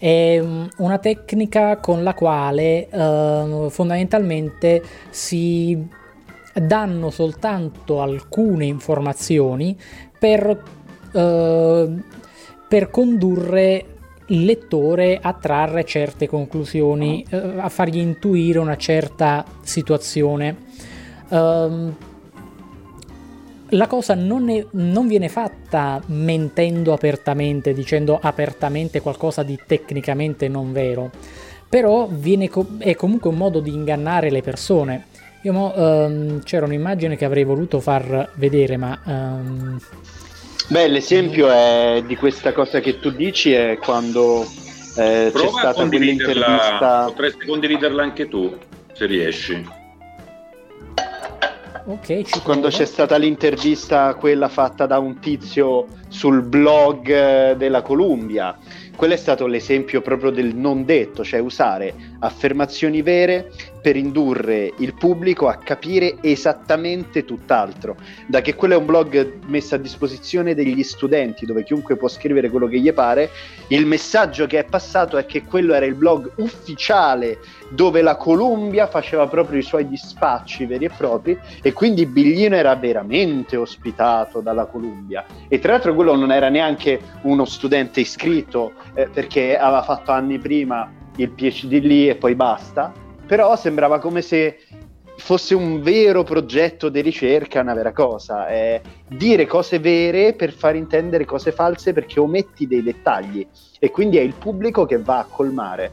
è 0.02 0.42
mm, 0.42 0.66
una 0.78 0.98
tecnica 0.98 1.78
con 1.78 2.02
la 2.02 2.16
quale 2.16 2.88
uh, 2.92 3.70
fondamentalmente 3.70 4.82
si 5.12 5.78
danno 6.56 7.12
soltanto 7.12 8.02
alcune 8.02 8.66
informazioni 8.66 9.78
per, 10.18 10.64
uh, 11.12 12.02
per 12.68 12.90
condurre 12.90 13.91
il 14.32 14.46
lettore 14.46 15.20
a 15.22 15.34
trarre 15.34 15.86
certe 15.86 16.28
conclusioni, 16.28 17.24
uh, 17.30 17.36
a 17.58 17.70
fargli 17.70 17.98
intuire 17.98 18.60
una 18.60 18.78
certa 18.78 19.46
situazione. 19.62 20.56
Uh, 21.28 21.94
la 23.74 23.88
cosa 23.88 24.16
non, 24.16 24.50
è, 24.50 24.66
non, 24.72 25.08
viene 25.08 25.30
fatta 25.30 26.02
mentendo 26.08 26.92
apertamente, 26.92 27.74
dicendo 27.74 28.20
apertamente 28.22 29.00
qualcosa 29.02 29.44
di 29.44 29.58
tecnicamente 29.66 30.50
non 30.50 30.74
vero, 30.74 31.10
però 31.70 32.10
co- 32.50 32.68
è 32.80 32.96
comunque 32.96 33.30
un 33.30 33.38
modo 33.38 33.60
di 33.62 33.74
ingannare 33.74 34.30
le 34.30 34.42
persone. 34.42 35.06
Io 35.44 35.54
mo, 35.54 35.74
um, 35.76 36.44
c'era 36.44 36.66
un'immagine 36.66 37.16
che 37.16 37.26
avrei 37.26 37.44
voluto 37.44 37.80
far 37.80 38.32
vedere, 38.36 38.78
ma... 38.78 39.00
Um... 39.06 39.80
Beh, 40.68 40.88
l'esempio 40.88 41.50
è 41.50 42.04
di 42.06 42.16
questa 42.16 42.54
cosa 42.54 42.80
che 42.80 43.00
tu 43.00 43.12
dici 43.12 43.52
è 43.52 43.78
quando 43.78 44.44
eh, 44.96 45.32
c'è 45.34 45.48
stata 45.48 45.86
quell'intervista... 45.86 47.06
Potresti 47.06 47.46
condividerla 47.46 48.04
anche 48.04 48.28
tu, 48.28 48.58
se 48.94 49.06
riesci. 49.06 49.80
Ok, 51.84 52.44
quando 52.44 52.68
c'è 52.68 52.86
stata 52.86 53.18
l'intervista 53.18 54.14
quella 54.14 54.50
fatta 54.50 54.86
da 54.86 55.00
un 55.00 55.20
tizio 55.20 55.88
sul 56.10 56.44
blog 56.44 57.10
eh, 57.10 57.56
della 57.58 57.82
Columbia. 57.82 58.56
Quello 58.96 59.14
è 59.14 59.18
stato 59.18 59.48
l'esempio 59.48 60.02
proprio 60.02 60.30
del 60.30 60.56
non 60.56 60.86
detto, 60.86 61.24
cioè 61.24 61.40
usare 61.40 62.11
affermazioni 62.22 63.02
vere 63.02 63.52
per 63.82 63.96
indurre 63.96 64.72
il 64.78 64.94
pubblico 64.94 65.48
a 65.48 65.56
capire 65.56 66.18
esattamente 66.22 67.26
tutt'altro. 67.26 67.98
Da 68.28 68.42
che 68.42 68.56
quello 68.56 68.76
è 68.76 68.78
un 68.78 68.86
blog 68.86 69.40
messo 69.48 69.76
a 69.76 69.80
disposizione 69.80 70.54
degli 70.54 70.84
studenti, 70.84 71.46
dove 71.46 71.64
chiunque 71.64 71.96
può 71.96 72.08
scrivere 72.08 72.50
quello 72.50 72.68
che 72.68 72.80
gli 72.80 72.92
pare, 72.94 73.30
il 73.70 73.86
messaggio 73.86 74.46
che 74.46 74.60
è 74.60 74.66
passato 74.66 75.18
è 75.18 75.26
che 75.26 75.44
quello 75.44 75.74
era 75.74 75.86
il 75.86 75.96
blog 75.96 76.32
ufficiale 76.38 77.40
dove 77.70 78.02
la 78.02 78.18
Columbia 78.18 78.88
faceva 78.88 79.28
proprio 79.28 79.58
i 79.58 79.64
suoi 79.64 79.88
dispacci 79.88 80.66
veri 80.66 80.86
e 80.86 80.92
propri 80.96 81.38
e 81.62 81.74
quindi 81.74 82.06
Biglino 82.06 82.56
era 82.56 82.76
veramente 82.76 83.56
ospitato 83.56 84.42
dalla 84.42 84.66
Columbia. 84.66 85.26
E 85.48 85.60
tra 85.60 85.72
l'altro 85.72 85.96
quello 85.96 86.16
non 86.16 86.32
era 86.32 86.50
neanche 86.50 87.00
uno 87.24 87.46
studente 87.46 88.02
iscritto 88.02 88.74
eh, 88.94 89.08
perché 89.08 89.58
aveva 89.58 89.84
fatto 89.84 90.12
anni 90.12 90.38
prima 90.38 91.00
il 91.24 91.32
PhD 91.32 91.84
lì 91.84 92.08
e 92.10 92.16
poi 92.16 92.36
basta, 92.36 92.92
però 93.26 93.56
sembrava 93.56 94.00
come 94.00 94.22
se 94.22 94.58
fosse 95.18 95.54
un 95.54 95.82
vero 95.82 96.24
progetto 96.24 96.90
di 96.90 97.02
ricerca, 97.02 97.62
una 97.62 97.76
vera 97.76 97.92
cosa, 97.92 98.48
è 98.48 98.82
dire 99.08 99.46
cose 99.46 99.80
vere 99.80 100.34
per 100.34 100.52
far 100.52 100.76
intendere 100.76 101.26
cose 101.26 101.52
false 101.52 101.94
perché 101.94 102.20
ometti 102.20 102.66
dei 102.66 102.82
dettagli 102.82 103.48
e 103.80 103.92
quindi 103.92 104.18
è 104.18 104.22
il 104.22 104.34
pubblico 104.34 104.86
che 104.86 104.98
va 104.98 105.20
a 105.20 105.28
colmare 105.30 105.92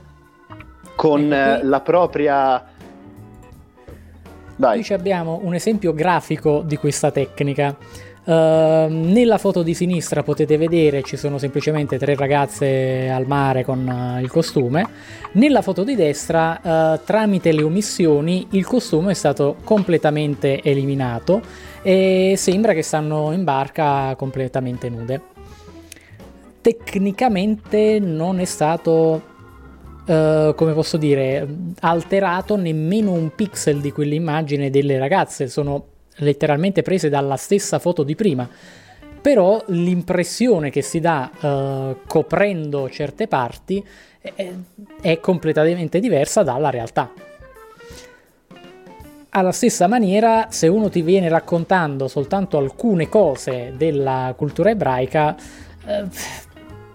con 0.97 1.33
ecco 1.33 1.67
la 1.67 1.81
propria... 1.81 2.77
Vai. 4.57 4.83
Qui 4.83 4.93
abbiamo 4.93 5.39
un 5.45 5.55
esempio 5.55 5.95
grafico 5.95 6.63
di 6.65 6.77
questa 6.77 7.13
tecnica. 7.13 7.77
Uh, 8.29 8.89
nella 8.91 9.39
foto 9.39 9.63
di 9.63 9.73
sinistra 9.73 10.23
potete 10.23 10.59
vedere 10.59 11.03
ci 11.03 11.17
sono 11.17 11.39
semplicemente 11.39 11.97
tre 11.97 12.15
ragazze 12.15 13.09
al 13.09 13.27
mare 13.27 13.65
con 13.65 13.87
uh, 13.89 14.21
il 14.21 14.29
costume. 14.29 14.87
Nella 15.33 15.63
foto 15.63 15.83
di 15.83 15.95
destra, 15.95 16.61
uh, 16.63 17.01
tramite 17.07 17.53
le 17.53 17.63
omissioni, 17.63 18.49
il 18.51 18.67
costume 18.67 19.13
è 19.13 19.15
stato 19.15 19.57
completamente 19.65 20.61
eliminato 20.63 21.41
e 21.81 22.35
sembra 22.37 22.75
che 22.75 22.83
stanno 22.83 23.33
in 23.33 23.45
barca 23.45 24.15
completamente 24.15 24.91
nude. 24.91 25.23
Tecnicamente 26.61 27.99
non 27.99 28.41
è 28.41 28.45
stato 28.45 29.37
Uh, 30.09 30.55
come 30.55 30.73
posso 30.73 30.97
dire, 30.97 31.47
alterato 31.81 32.57
nemmeno 32.57 33.13
un 33.13 33.35
pixel 33.35 33.79
di 33.83 33.93
quell'immagine 33.93 34.71
delle 34.71 34.99
ragazze, 34.99 35.49
sono 35.49 35.85
letteralmente 36.19 36.83
prese 36.83 37.09
dalla 37.09 37.37
stessa 37.37 37.79
foto 37.79 38.03
di 38.03 38.15
prima, 38.15 38.49
però 39.21 39.63
l'impressione 39.69 40.71
che 40.71 40.83
si 40.83 41.01
dà 41.01 41.31
uh, 41.41 42.07
coprendo 42.07 42.89
certe 42.89 43.27
parti 43.27 43.85
è, 44.21 44.53
è 45.01 45.21
completamente 45.21 46.01
diversa 46.01 46.43
dalla 46.43 46.71
realtà. 46.71 47.13
Alla 49.31 49.53
stessa 49.53 49.87
maniera, 49.87 50.47
se 50.51 50.69
uno 50.69 50.89
ti 50.89 51.03
viene 51.03 51.29
raccontando 51.29 52.09
soltanto 52.09 52.57
alcune 52.57 53.09
cose 53.09 53.75
della 53.77 54.33
cultura 54.37 54.71
ebraica, 54.71 55.37
eh, 55.87 56.05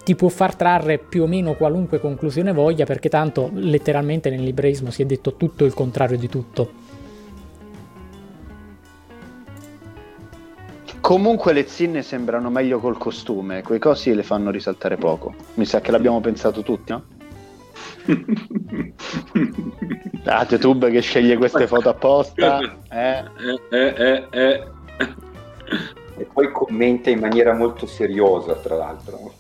ti 0.03 0.15
può 0.15 0.27
far 0.29 0.55
trarre 0.55 0.97
più 0.97 1.23
o 1.23 1.27
meno 1.27 1.53
qualunque 1.53 1.99
conclusione 1.99 2.51
voglia, 2.51 2.85
perché 2.85 3.07
tanto 3.07 3.51
letteralmente 3.53 4.29
nell'ebraismo 4.29 4.89
si 4.89 5.03
è 5.03 5.05
detto 5.05 5.35
tutto 5.35 5.63
il 5.63 5.73
contrario 5.73 6.17
di 6.17 6.27
tutto. 6.27 6.71
Comunque 11.03 11.51
le 11.51 11.67
zinne 11.67 12.01
sembrano 12.01 12.49
meglio 12.49 12.79
col 12.79 12.97
costume, 12.97 13.61
quei 13.61 13.77
cosi 13.77 14.15
le 14.15 14.23
fanno 14.23 14.51
risaltare 14.51 14.95
poco. 14.95 15.35
Mi 15.55 15.65
sa 15.65 15.81
che 15.81 15.91
l'abbiamo 15.91 16.21
pensato 16.21 16.63
tutti, 16.63 16.93
no? 16.93 17.03
ah, 20.23 20.47
YouTube 20.49 20.89
che 20.91 21.01
sceglie 21.01 21.35
queste 21.35 21.67
foto 21.67 21.89
apposta. 21.89 22.61
Eh. 22.89 23.21
Eh, 23.69 23.93
eh, 23.97 24.27
eh. 24.31 24.63
e 26.19 26.23
poi 26.31 26.49
commenta 26.53 27.09
in 27.09 27.19
maniera 27.19 27.53
molto 27.53 27.85
seriosa, 27.85 28.55
tra 28.55 28.77
l'altro 28.77 29.33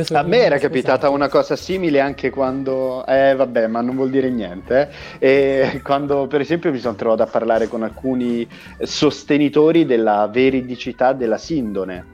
a 0.00 0.22
me 0.22 0.38
era 0.38 0.58
capitata 0.58 1.08
una 1.08 1.28
cosa 1.28 1.56
simile 1.56 2.00
anche 2.00 2.30
quando, 2.30 3.04
eh 3.06 3.34
vabbè, 3.34 3.66
ma 3.66 3.80
non 3.80 3.96
vuol 3.96 4.10
dire 4.10 4.30
niente. 4.30 4.90
Eh. 5.18 5.68
E 5.72 5.80
quando, 5.82 6.26
per 6.26 6.40
esempio, 6.40 6.70
mi 6.70 6.78
sono 6.78 6.94
trovato 6.94 7.22
a 7.22 7.26
parlare 7.26 7.68
con 7.68 7.82
alcuni 7.82 8.46
sostenitori 8.80 9.84
della 9.84 10.28
veridicità 10.32 11.12
della 11.12 11.38
sindone. 11.38 12.06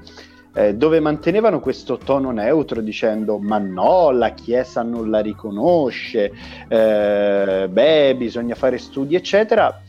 Eh, 0.52 0.74
dove 0.74 0.98
mantenevano 0.98 1.60
questo 1.60 1.96
tono 1.96 2.32
neutro 2.32 2.80
dicendo 2.80 3.38
ma 3.38 3.58
no, 3.58 4.10
la 4.10 4.30
Chiesa 4.30 4.82
non 4.82 5.08
la 5.08 5.20
riconosce, 5.20 6.32
eh, 6.66 7.68
beh, 7.70 8.14
bisogna 8.16 8.56
fare 8.56 8.78
studi, 8.78 9.14
eccetera. 9.14 9.80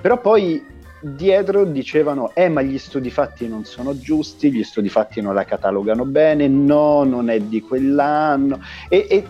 Però 0.00 0.20
poi 0.20 0.64
dietro 1.00 1.64
dicevano 1.64 2.34
eh 2.34 2.48
ma 2.48 2.62
gli 2.62 2.78
studi 2.78 3.10
fatti 3.10 3.48
non 3.48 3.64
sono 3.64 3.98
giusti, 3.98 4.52
gli 4.52 4.64
studi 4.64 4.88
fatti 4.88 5.20
non 5.20 5.34
la 5.34 5.44
catalogano 5.44 6.04
bene, 6.04 6.48
no, 6.48 7.04
non 7.04 7.30
è 7.30 7.40
di 7.40 7.60
quell'anno 7.60 8.60
e, 8.88 9.06
e, 9.08 9.26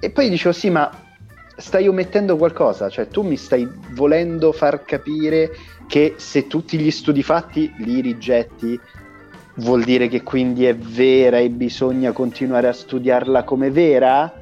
e 0.00 0.10
poi 0.10 0.28
dicevo 0.28 0.52
sì 0.52 0.70
ma 0.70 0.90
stai 1.56 1.88
omettendo 1.88 2.36
qualcosa, 2.36 2.88
cioè 2.88 3.08
tu 3.08 3.22
mi 3.22 3.36
stai 3.36 3.68
volendo 3.90 4.52
far 4.52 4.84
capire 4.84 5.50
che 5.88 6.14
se 6.16 6.46
tutti 6.46 6.78
gli 6.78 6.90
studi 6.90 7.22
fatti 7.22 7.72
li 7.78 8.00
rigetti 8.00 8.78
vuol 9.56 9.82
dire 9.82 10.06
che 10.06 10.22
quindi 10.22 10.66
è 10.66 10.76
vera 10.76 11.38
e 11.38 11.50
bisogna 11.50 12.12
continuare 12.12 12.68
a 12.68 12.72
studiarla 12.72 13.42
come 13.42 13.70
vera? 13.70 14.32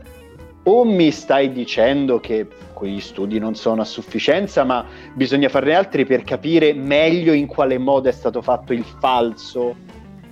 O 0.68 0.84
mi 0.84 1.10
stai 1.10 1.52
dicendo 1.52 2.18
che 2.18 2.46
quegli 2.72 3.00
studi 3.00 3.38
non 3.38 3.54
sono 3.54 3.82
a 3.82 3.84
sufficienza, 3.84 4.64
ma 4.64 4.84
bisogna 5.14 5.48
farne 5.48 5.74
altri 5.74 6.04
per 6.04 6.22
capire 6.22 6.74
meglio 6.74 7.32
in 7.32 7.46
quale 7.46 7.78
modo 7.78 8.08
è 8.08 8.12
stato 8.12 8.42
fatto 8.42 8.72
il 8.72 8.84
falso 8.84 9.76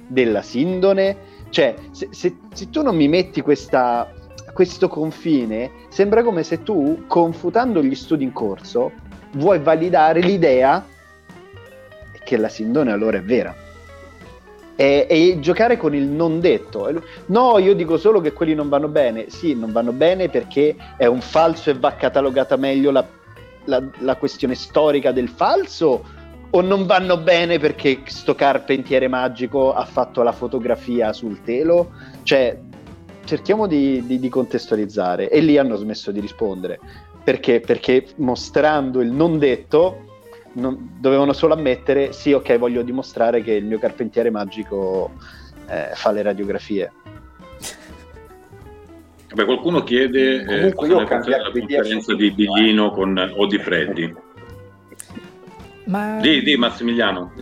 della 0.06 0.42
sindone? 0.42 1.32
Cioè, 1.50 1.74
se, 1.92 2.08
se, 2.10 2.36
se 2.52 2.70
tu 2.70 2.82
non 2.82 2.96
mi 2.96 3.06
metti 3.06 3.40
questa, 3.40 4.12
questo 4.52 4.88
confine, 4.88 5.70
sembra 5.88 6.22
come 6.24 6.42
se 6.42 6.62
tu, 6.62 7.04
confutando 7.06 7.82
gli 7.82 7.94
studi 7.94 8.24
in 8.24 8.32
corso, 8.32 8.90
vuoi 9.34 9.60
validare 9.60 10.20
l'idea 10.20 10.84
che 12.24 12.36
la 12.36 12.48
sindone 12.48 12.90
allora 12.90 13.18
è 13.18 13.22
vera. 13.22 13.63
E, 14.76 15.06
e, 15.08 15.38
giocare 15.40 15.76
con 15.76 15.94
il 15.94 16.04
non 16.04 16.40
detto. 16.40 16.90
No, 17.26 17.58
io 17.58 17.74
dico 17.74 17.96
solo 17.96 18.20
che 18.20 18.32
quelli 18.32 18.54
non 18.54 18.68
vanno 18.68 18.88
bene. 18.88 19.26
Sì, 19.28 19.54
non 19.54 19.72
vanno 19.72 19.92
bene 19.92 20.28
perché 20.28 20.74
è 20.96 21.06
un 21.06 21.20
falso 21.20 21.70
e 21.70 21.74
va 21.74 21.94
catalogata 21.94 22.56
meglio 22.56 22.90
la, 22.90 23.06
la, 23.64 23.82
la 23.98 24.16
questione 24.16 24.54
storica 24.54 25.12
del 25.12 25.28
falso 25.28 26.22
o 26.50 26.60
non 26.60 26.86
vanno 26.86 27.18
bene 27.18 27.58
perché 27.58 28.00
sto 28.04 28.34
carpentiere 28.34 29.08
magico 29.08 29.72
ha 29.72 29.84
fatto 29.84 30.22
la 30.22 30.32
fotografia 30.32 31.12
sul 31.12 31.42
telo? 31.42 31.92
Cioè, 32.22 32.58
cerchiamo 33.24 33.66
di, 33.66 34.04
di, 34.06 34.18
di 34.18 34.28
contestualizzare. 34.28 35.30
E 35.30 35.40
lì 35.40 35.58
hanno 35.58 35.76
smesso 35.76 36.12
di 36.12 36.20
rispondere. 36.20 36.78
Perché? 37.24 37.60
Perché 37.60 38.06
mostrando 38.16 39.00
il 39.00 39.10
non 39.10 39.38
detto 39.38 40.13
non, 40.54 40.96
dovevano 40.98 41.32
solo 41.32 41.54
ammettere 41.54 42.12
sì, 42.12 42.32
ok, 42.32 42.58
voglio 42.58 42.82
dimostrare 42.82 43.42
che 43.42 43.52
il 43.52 43.64
mio 43.64 43.78
carpentiere 43.78 44.30
magico 44.30 45.12
eh, 45.68 45.90
fa 45.94 46.12
le 46.12 46.22
radiografie. 46.22 46.92
Beh, 49.32 49.44
qualcuno 49.44 49.82
chiede 49.82 50.42
eh, 50.42 50.44
Comunque 50.44 50.88
io 50.88 50.96
ho 50.98 51.00
la 51.00 51.50
conferenza 51.50 52.14
di 52.14 52.30
Biglino 52.30 52.90
con 52.92 53.32
Odi 53.36 53.58
Freddi. 53.58 54.14
Ma... 55.86 56.18
Di, 56.20 56.42
di 56.42 56.56
Massimiliano. 56.56 57.32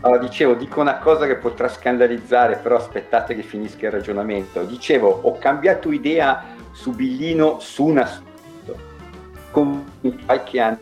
Allora, 0.00 0.20
dicevo, 0.20 0.54
dico 0.54 0.80
una 0.80 0.98
cosa 0.98 1.26
che 1.26 1.36
potrà 1.36 1.68
scandalizzare, 1.68 2.60
però 2.62 2.76
aspettate 2.76 3.34
che 3.34 3.42
finisca 3.42 3.86
il 3.86 3.92
ragionamento. 3.92 4.64
Dicevo, 4.64 5.08
ho 5.08 5.36
cambiato 5.38 5.92
idea 5.92 6.44
su 6.72 6.92
Biglino 6.94 7.58
su 7.60 7.84
una 7.84 8.08
con 9.50 9.84
qualche 10.24 10.60
anno 10.60 10.78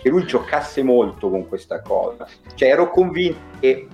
che 0.00 0.08
lui 0.08 0.24
giocasse 0.24 0.82
molto 0.82 1.28
con 1.28 1.48
questa 1.48 1.80
cosa. 1.80 2.26
Cioè 2.54 2.68
ero 2.68 2.90
convinto 2.90 3.58
che 3.58 3.88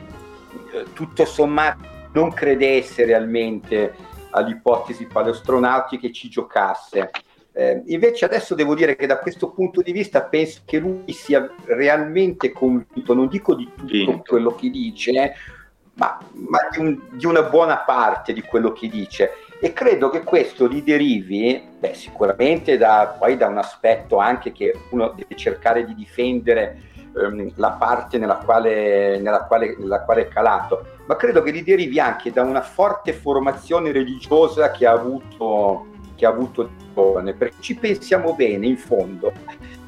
eh, 0.73 0.85
tutto 0.93 1.25
sommato 1.25 1.89
non 2.13 2.33
credesse 2.33 3.05
realmente 3.05 3.95
all'ipotesi 4.31 5.07
paleostronauti 5.07 5.99
che 5.99 6.13
ci 6.13 6.29
giocasse. 6.29 7.11
Eh, 7.53 7.83
invece 7.87 8.27
adesso 8.27 8.55
devo 8.55 8.75
dire 8.75 8.95
che 8.95 9.07
da 9.07 9.19
questo 9.19 9.51
punto 9.51 9.83
di 9.83 9.93
vista 9.93 10.23
penso 10.23 10.61
che 10.65 10.79
lui 10.79 11.13
sia 11.13 11.53
realmente 11.65 12.53
convinto, 12.53 13.15
non 13.15 13.29
dico 13.29 13.55
di 13.55 13.69
tutto 13.75 13.89
sì. 13.93 14.23
quello 14.25 14.55
che 14.55 14.71
dice, 14.71 15.35
ma, 15.95 16.19
ma 16.33 16.59
di, 16.71 16.79
un, 16.79 17.01
di, 17.11 17.27
una 17.27 17.43
buona 17.43 17.79
parte 17.79 18.33
di 18.33 18.43
quello 18.43 18.73
che 18.73 18.89
dice. 18.89 19.31
E 19.63 19.75
credo 19.75 20.09
che 20.09 20.23
questo 20.23 20.69
gli 20.69 20.83
derivi 20.83 21.63
beh, 21.79 21.93
sicuramente 21.93 22.79
da, 22.79 23.15
poi 23.19 23.37
da 23.37 23.47
un 23.47 23.59
aspetto 23.59 24.17
anche 24.17 24.53
che 24.53 24.75
uno 24.91 25.11
deve 25.15 25.37
cercare 25.37 25.85
di 25.85 25.95
difendere 25.95 26.81
ehm, 27.15 27.53
la 27.57 27.73
parte 27.73 28.17
nella 28.17 28.37
quale, 28.37 29.19
nella, 29.19 29.45
quale, 29.45 29.77
nella 29.79 30.01
quale 30.01 30.23
è 30.23 30.29
calato, 30.29 30.87
ma 31.05 31.15
credo 31.17 31.43
che 31.43 31.53
gli 31.53 31.63
derivi 31.63 32.01
anche 32.01 32.33
da 32.33 32.43
una 32.43 32.63
forte 32.63 33.13
formazione 33.13 33.93
religiosa 33.93 34.71
che 34.71 34.87
ha 34.87 34.93
avuto, 34.93 35.89
che 36.15 36.25
ha 36.25 36.31
avuto 36.31 36.71
giovane, 36.95 37.35
perché 37.35 37.57
ci 37.61 37.75
pensiamo 37.75 38.33
bene, 38.33 38.67
in 38.67 38.79
fondo, 38.79 39.31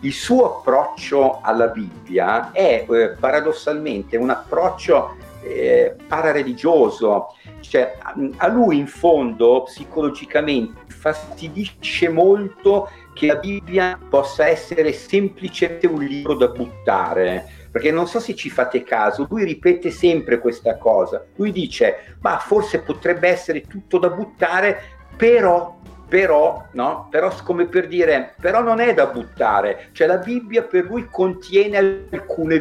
il 0.00 0.12
suo 0.12 0.58
approccio 0.58 1.40
alla 1.40 1.68
Bibbia 1.68 2.50
è 2.52 2.84
eh, 2.86 3.08
paradossalmente 3.18 4.18
un 4.18 4.28
approccio 4.28 5.16
eh, 5.42 5.96
parareligioso, 6.06 7.34
cioè 7.60 7.96
a 8.36 8.48
lui 8.48 8.78
in 8.78 8.86
fondo 8.86 9.62
psicologicamente 9.64 10.80
fastidisce 10.86 12.08
molto 12.08 12.88
che 13.12 13.26
la 13.26 13.36
Bibbia 13.36 13.98
possa 14.08 14.46
essere 14.46 14.92
semplicemente 14.92 15.86
un 15.86 16.02
libro 16.02 16.34
da 16.34 16.48
buttare, 16.48 17.46
perché 17.70 17.90
non 17.90 18.06
so 18.06 18.20
se 18.20 18.34
ci 18.34 18.50
fate 18.50 18.82
caso, 18.82 19.26
lui 19.28 19.44
ripete 19.44 19.90
sempre 19.90 20.38
questa 20.38 20.76
cosa, 20.78 21.24
lui 21.36 21.52
dice 21.52 22.16
ma 22.20 22.38
forse 22.38 22.80
potrebbe 22.80 23.28
essere 23.28 23.62
tutto 23.62 23.98
da 23.98 24.08
buttare, 24.10 24.80
però 25.16 25.80
però, 26.12 26.66
no? 26.72 27.08
però 27.10 27.34
come 27.42 27.64
per 27.64 27.88
dire, 27.88 28.34
però 28.38 28.62
non 28.62 28.80
è 28.80 28.92
da 28.92 29.06
buttare, 29.06 29.88
cioè 29.92 30.06
la 30.06 30.18
Bibbia 30.18 30.62
per 30.62 30.84
lui 30.84 31.08
contiene 31.10 32.06
alcune 32.10 32.58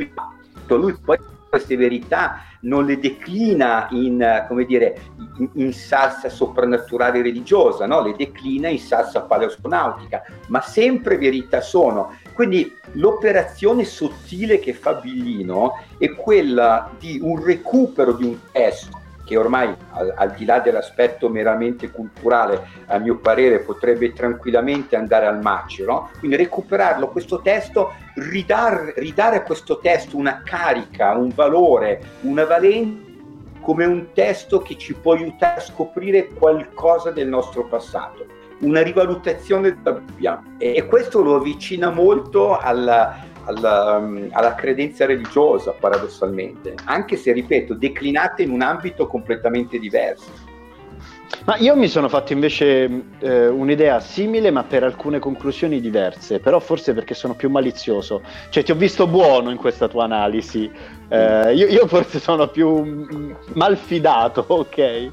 lui 0.70 0.96
poi 1.04 1.18
queste 1.52 1.76
verità 1.76 2.46
non 2.62 2.86
le 2.86 2.98
declina 2.98 3.90
in, 3.92 4.46
come 4.48 4.64
dire, 4.64 4.98
in, 5.38 5.50
in 5.56 5.74
salsa 5.74 6.30
soprannaturale 6.30 7.22
religiosa, 7.22 7.86
no? 7.86 8.02
le 8.02 8.16
declina 8.16 8.70
in 8.70 8.80
salsa 8.80 9.24
paleostronautica, 9.24 10.24
ma 10.48 10.62
sempre 10.62 11.18
verità 11.18 11.60
sono. 11.60 12.16
Quindi 12.34 12.74
l'operazione 12.94 13.84
sottile 13.84 14.60
che 14.60 14.74
fa 14.74 14.94
Billino 14.94 15.74
è 15.98 16.10
quella 16.16 16.90
di 16.98 17.20
un 17.22 17.44
recupero 17.44 18.14
di 18.14 18.24
un 18.24 18.38
testo 18.54 19.01
che 19.32 19.38
ormai 19.38 19.74
al, 19.92 20.14
al, 20.18 20.32
di 20.34 20.44
là 20.44 20.60
dell'aspetto 20.60 21.30
meramente 21.30 21.90
culturale, 21.90 22.68
a 22.88 22.98
mio 22.98 23.16
parere, 23.20 23.60
potrebbe 23.60 24.12
tranquillamente 24.12 24.98
andare 24.98 25.26
al 25.26 25.40
macero, 25.42 26.10
quindi 26.20 26.36
recuperarlo 26.36 27.08
questo 27.08 27.40
testo, 27.40 27.94
ridar, 28.16 28.92
ridare 28.98 29.38
a 29.38 29.44
questo 29.44 29.78
testo 29.78 30.18
una 30.18 30.42
carica, 30.44 31.16
un 31.16 31.32
valore, 31.34 32.02
una 32.24 32.44
valenza 32.44 33.10
come 33.62 33.86
un 33.86 34.08
testo 34.12 34.60
che 34.60 34.76
ci 34.76 34.96
può 34.96 35.14
aiutare 35.14 35.60
a 35.60 35.64
scoprire 35.64 36.28
qualcosa 36.34 37.12
del 37.12 37.30
nostro 37.30 37.64
passato, 37.68 38.26
una 38.62 38.82
rivalutazione 38.82 39.78
della 39.82 39.98
Bibbia 39.98 40.44
e 40.58 40.86
questo 40.88 41.22
lo 41.22 41.36
avvicina 41.36 41.90
molto 41.90 42.58
alla, 42.58 43.31
alla, 43.52 43.98
um, 43.98 44.28
alla, 44.32 44.56
credenza 44.56 45.06
religiosa, 45.06 45.72
paradossalmente, 45.72 46.74
anche 46.86 47.16
se, 47.16 47.32
ripeto, 47.32 47.76
declinate 47.76 48.44
in 48.44 48.52
un 48.52 48.62
ambito 48.62 49.08
completamente 49.08 49.78
diverso. 49.80 50.50
Ma 51.46 51.56
io 51.58 51.76
mi 51.76 51.88
sono 51.88 52.08
fatto 52.08 52.34
invece 52.34 53.04
eh, 53.20 53.48
un'idea 53.48 54.00
simile, 54.00 54.52
ma 54.52 54.64
per 54.64 54.84
alcune 54.84 55.18
conclusioni 55.18 55.82
diverse, 55.82 56.40
però 56.40 56.60
forse 56.60 56.94
perché 56.94 57.16
sono 57.16 57.34
più 57.34 57.50
malizioso. 57.50 58.22
Cioè, 58.50 58.64
ti 58.64 58.72
ho 58.72 58.76
visto 58.76 59.08
buono 59.08 59.50
in 59.50 59.58
questa 59.58 59.88
tua 59.88 60.04
analisi. 60.04 60.70
Eh, 61.10 61.54
io, 61.56 61.68
io, 61.68 61.88
forse 61.88 62.20
sono 62.20 62.48
più 62.48 63.08
malfidato, 63.54 64.46
ok? 64.48 65.12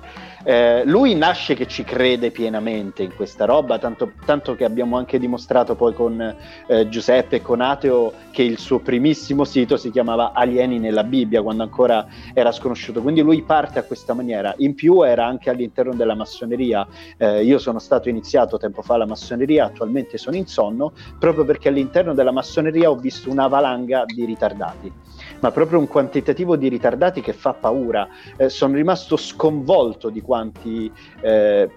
Eh, 0.48 0.82
lui 0.86 1.14
nasce 1.14 1.52
che 1.52 1.66
ci 1.66 1.84
crede 1.84 2.30
pienamente 2.30 3.02
in 3.02 3.14
questa 3.14 3.44
roba, 3.44 3.78
tanto, 3.78 4.12
tanto 4.24 4.54
che 4.54 4.64
abbiamo 4.64 4.96
anche 4.96 5.18
dimostrato 5.18 5.74
poi 5.74 5.92
con 5.92 6.36
eh, 6.66 6.88
Giuseppe 6.88 7.36
e 7.36 7.42
con 7.42 7.60
Ateo 7.60 8.14
che 8.30 8.44
il 8.44 8.56
suo 8.56 8.78
primissimo 8.78 9.44
sito 9.44 9.76
si 9.76 9.90
chiamava 9.90 10.32
Alieni 10.32 10.78
nella 10.78 11.04
Bibbia, 11.04 11.42
quando 11.42 11.64
ancora 11.64 12.06
era 12.32 12.50
sconosciuto. 12.50 13.02
Quindi 13.02 13.20
lui 13.20 13.42
parte 13.42 13.78
a 13.78 13.82
questa 13.82 14.14
maniera. 14.14 14.54
In 14.56 14.74
più 14.74 15.02
era 15.02 15.26
anche 15.26 15.50
all'interno 15.50 15.92
della 15.92 16.14
massoneria. 16.14 16.88
Eh, 17.18 17.44
io 17.44 17.58
sono 17.58 17.78
stato 17.78 18.08
iniziato 18.08 18.56
tempo 18.56 18.80
fa 18.80 18.94
alla 18.94 19.04
massoneria, 19.04 19.66
attualmente 19.66 20.16
sono 20.16 20.36
in 20.36 20.46
sonno, 20.46 20.94
proprio 21.18 21.44
perché 21.44 21.68
all'interno 21.68 22.14
della 22.14 22.32
massoneria 22.32 22.88
ho 22.88 22.96
visto 22.96 23.30
una 23.30 23.48
valanga 23.48 24.06
di 24.06 24.24
ritardati 24.24 24.92
ma 25.40 25.50
proprio 25.50 25.78
un 25.78 25.86
quantitativo 25.86 26.56
di 26.56 26.68
ritardati 26.68 27.20
che 27.20 27.32
fa 27.32 27.52
paura. 27.52 28.08
Eh, 28.36 28.48
sono 28.48 28.74
rimasto 28.74 29.16
sconvolto 29.16 30.10
di 30.10 30.20
quanti 30.20 30.90
eh, 31.20 31.68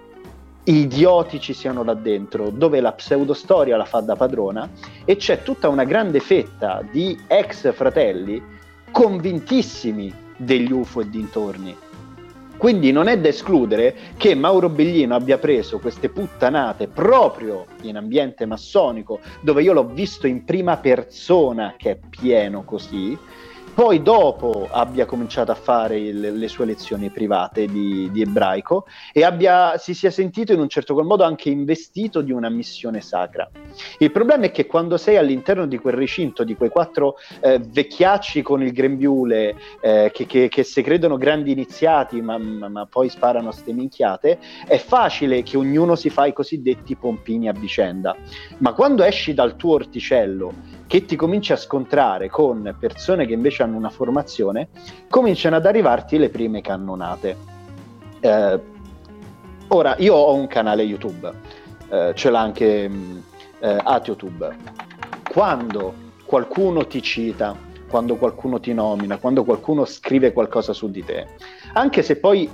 idioti 0.64 1.40
ci 1.40 1.54
siano 1.54 1.84
là 1.84 1.94
dentro, 1.94 2.50
dove 2.50 2.82
la 2.82 2.92
pseudostoria 2.94 3.78
la 3.78 3.86
fa 3.86 4.02
da 4.02 4.16
padrona 4.16 4.70
e 5.06 5.16
c'è 5.16 5.42
tutta 5.42 5.70
una 5.70 5.84
grande 5.84 6.20
fetta 6.20 6.84
di 6.92 7.18
ex 7.28 7.74
fratelli 7.74 8.42
convintissimi 8.92 10.14
degli 10.38 10.72
UFO 10.72 11.02
e 11.02 11.10
dintorni. 11.10 11.76
Quindi 12.62 12.92
non 12.92 13.08
è 13.08 13.18
da 13.18 13.30
escludere 13.30 13.96
che 14.18 14.36
Mauro 14.36 14.70
Biglino 14.70 15.16
abbia 15.16 15.40
preso 15.40 15.80
queste 15.80 16.10
puttanate 16.10 16.88
proprio 16.88 17.66
in 17.82 17.98
ambiente 17.98 18.46
massonico, 18.46 19.20
dove 19.40 19.64
io 19.64 19.74
l'ho 19.74 19.88
visto 19.88 20.28
in 20.28 20.44
prima 20.44 20.78
persona 20.78 21.74
che 21.76 21.90
è 21.90 22.00
pieno 22.08 22.64
così, 22.64 23.18
poi 23.74 24.02
dopo 24.02 24.68
abbia 24.70 25.06
cominciato 25.06 25.52
a 25.52 25.56
fare 25.56 25.98
il, 25.98 26.38
le 26.38 26.48
sue 26.48 26.66
lezioni 26.66 27.10
private 27.10 27.68
di, 27.68 28.10
di, 28.12 28.22
ebraico 28.22 28.86
e 29.14 29.24
abbia, 29.24 29.78
si 29.78 29.94
sia 29.94 30.12
sentito 30.12 30.52
in 30.52 30.60
un 30.60 30.68
certo 30.68 30.94
qual 30.94 31.06
modo 31.06 31.24
anche 31.24 31.50
investito 31.50 32.22
di 32.22 32.32
una 32.32 32.50
missione 32.50 33.02
sacra. 33.02 33.50
Il 34.00 34.12
problema 34.12 34.46
è 34.46 34.52
che 34.52 34.66
quando 34.66 34.98
sei 34.98 35.18
all'interno 35.18 35.66
di 35.66 35.78
quel 35.78 35.94
recinto, 35.94 36.44
di 36.44 36.56
quei 36.56 36.70
quattro 36.70 37.16
eh, 37.40 37.60
vecchiacci 37.60 38.42
con 38.42 38.62
il 38.62 38.72
grembiule 38.74 39.56
eh, 39.82 40.12
che, 40.14 40.26
che, 40.26 40.50
che 40.50 40.64
si 40.64 40.82
credono 40.82 41.18
grandi 41.18 41.52
iniziati 41.52 42.22
ma, 42.22 42.38
ma, 42.38 42.68
ma 42.68 42.86
poi 42.86 43.10
sparano 43.10 43.52
ste 43.52 43.74
minchiate, 43.74 44.40
è 44.68 44.78
facile 44.78 45.44
che 45.44 45.58
ognuno 45.58 45.96
si 45.96 46.10
fa 46.10 46.26
i 46.26 46.34
cosiddetti 46.34 46.96
pompini 46.96 47.48
a 47.48 47.54
vicenda. 47.54 48.16
Ma 48.58 48.74
quando 48.74 49.04
esci 49.04 49.34
dal 49.34 49.56
tuo 49.56 49.76
orticello 49.76 50.80
che 50.92 51.06
ti 51.06 51.16
cominci 51.16 51.54
a 51.54 51.56
scontrare 51.56 52.28
con 52.28 52.76
persone 52.78 53.26
che 53.26 53.32
invece 53.32 53.64
hanno 53.64 53.78
una 53.78 53.90
formazione, 53.90 54.68
cominciano 55.08 55.56
ad 55.56 55.66
arrivarti 55.66 56.18
le 56.18 56.28
prime 56.28 56.60
cannonate. 56.60 57.38
Eh, 58.20 58.60
ora, 59.70 59.96
io 60.00 60.14
ho 60.14 60.34
un 60.34 60.48
canale 60.48 60.84
YouTube, 60.84 61.32
eh, 61.88 62.12
ce 62.14 62.30
l'ha 62.30 62.42
anche 62.42 62.90
mm, 62.90 63.18
eh, 63.62 63.78
AtioTube. 63.82 64.56
Quando 65.32 65.94
qualcuno 66.26 66.86
ti 66.86 67.02
cita, 67.02 67.56
quando 67.88 68.18
qualcuno 68.18 68.60
ti 68.60 68.74
nomina, 68.74 69.16
quando 69.16 69.46
qualcuno 69.46 69.86
scrive 69.86 70.34
qualcosa 70.34 70.74
su 70.74 70.92
di 70.92 71.06
te, 71.06 71.26
anche 71.72 72.02
se 72.04 72.18
poi 72.18 72.50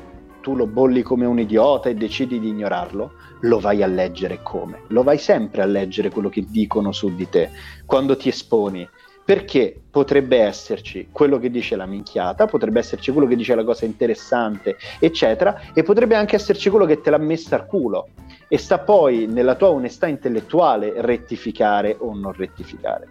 tu 0.47 0.55
lo 0.55 0.65
bolli 0.65 1.01
come 1.01 1.25
un 1.25 1.41
idiota 1.41 1.89
e 1.89 1.95
decidi 1.95 2.39
di 2.39 2.47
ignorarlo, 2.47 3.11
lo 3.41 3.59
vai 3.59 3.83
a 3.83 3.85
leggere 3.85 4.39
come? 4.43 4.83
Lo 4.87 5.03
vai 5.03 5.17
sempre 5.17 5.61
a 5.61 5.65
leggere 5.65 6.09
quello 6.09 6.29
che 6.29 6.45
dicono 6.47 6.93
su 6.93 7.13
di 7.13 7.27
te 7.27 7.49
quando 7.85 8.15
ti 8.15 8.29
esponi. 8.29 8.87
Perché 9.25 9.77
potrebbe 9.91 10.37
esserci 10.37 11.09
quello 11.11 11.37
che 11.37 11.51
dice 11.51 11.75
la 11.75 11.85
minchiata, 11.85 12.45
potrebbe 12.45 12.79
esserci 12.79 13.11
quello 13.11 13.27
che 13.27 13.35
dice 13.35 13.55
la 13.55 13.65
cosa 13.65 13.83
interessante, 13.83 14.77
eccetera, 14.99 15.73
e 15.73 15.83
potrebbe 15.83 16.15
anche 16.15 16.37
esserci 16.37 16.69
quello 16.69 16.85
che 16.85 17.01
te 17.01 17.09
l'ha 17.09 17.17
messa 17.17 17.57
al 17.57 17.65
culo. 17.65 18.07
E 18.47 18.57
sta 18.57 18.79
poi 18.79 19.25
nella 19.27 19.55
tua 19.55 19.67
onestà 19.67 20.07
intellettuale 20.07 20.93
rettificare 20.95 21.97
o 21.99 22.15
non 22.15 22.31
rettificare. 22.31 23.05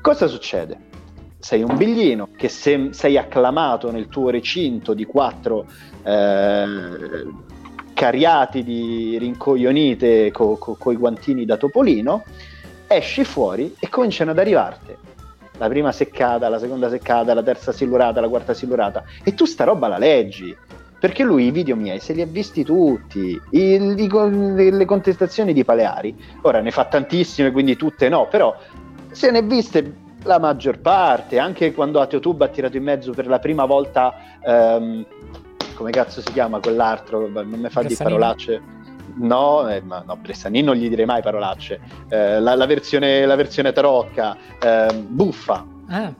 Cosa 0.00 0.28
succede? 0.28 0.91
Sei 1.42 1.60
un 1.64 1.76
biglino 1.76 2.28
che 2.36 2.48
se, 2.48 2.90
sei 2.92 3.18
acclamato 3.18 3.90
nel 3.90 4.06
tuo 4.06 4.30
recinto 4.30 4.94
di 4.94 5.04
quattro 5.04 5.66
eh, 6.04 6.64
cariati 7.92 8.62
di 8.62 9.18
rincoglionite 9.18 10.30
co, 10.30 10.56
co 10.56 10.92
i 10.92 10.96
guantini 10.96 11.44
da 11.44 11.56
topolino, 11.56 12.22
esci 12.86 13.24
fuori 13.24 13.74
e 13.80 13.88
cominciano 13.88 14.30
ad 14.30 14.38
arrivarti. 14.38 14.94
La 15.58 15.66
prima 15.66 15.90
seccata, 15.90 16.48
la 16.48 16.60
seconda 16.60 16.88
seccata, 16.88 17.34
la 17.34 17.42
terza 17.42 17.72
silurata, 17.72 18.20
la 18.20 18.28
quarta 18.28 18.54
silurata. 18.54 19.02
E 19.24 19.34
tu 19.34 19.44
sta 19.44 19.64
roba 19.64 19.88
la 19.88 19.98
leggi 19.98 20.56
perché 20.96 21.24
lui 21.24 21.46
i 21.46 21.50
video 21.50 21.74
miei 21.74 21.98
se 21.98 22.12
li 22.12 22.22
ha 22.22 22.26
visti 22.26 22.62
tutti, 22.62 23.36
il, 23.50 23.98
i, 23.98 24.70
le 24.70 24.84
contestazioni 24.84 25.52
di 25.52 25.64
Paleari, 25.64 26.14
ora 26.42 26.60
ne 26.60 26.70
fa 26.70 26.84
tantissime 26.84 27.50
quindi 27.50 27.74
tutte 27.74 28.08
no, 28.08 28.28
però 28.28 28.56
se 29.10 29.32
ne 29.32 29.40
è 29.40 29.44
viste 29.44 30.01
la 30.24 30.38
maggior 30.38 30.78
parte, 30.78 31.38
anche 31.38 31.72
quando 31.72 32.00
AteoTube 32.00 32.44
ha 32.44 32.48
tirato 32.48 32.76
in 32.76 32.84
mezzo 32.84 33.12
per 33.12 33.26
la 33.26 33.38
prima 33.38 33.64
volta 33.64 34.14
um, 34.44 35.04
come 35.74 35.90
cazzo 35.90 36.20
si 36.20 36.32
chiama 36.32 36.60
quell'altro, 36.60 37.28
non 37.28 37.48
mi 37.48 37.68
fa 37.68 37.82
di 37.82 37.96
parolacce. 37.96 38.80
No, 39.14 39.68
eh, 39.68 39.82
ma 39.82 40.02
no, 40.06 40.16
Bressanini 40.16 40.64
non 40.64 40.76
gli 40.76 40.88
direi 40.88 41.04
mai 41.04 41.22
parolacce. 41.22 41.80
Eh, 42.08 42.40
la, 42.40 42.54
la, 42.54 42.66
versione, 42.66 43.26
la 43.26 43.34
versione 43.34 43.72
tarocca, 43.72 44.36
eh, 44.60 44.94
buffa. 44.94 45.66
Ah. 45.88 46.12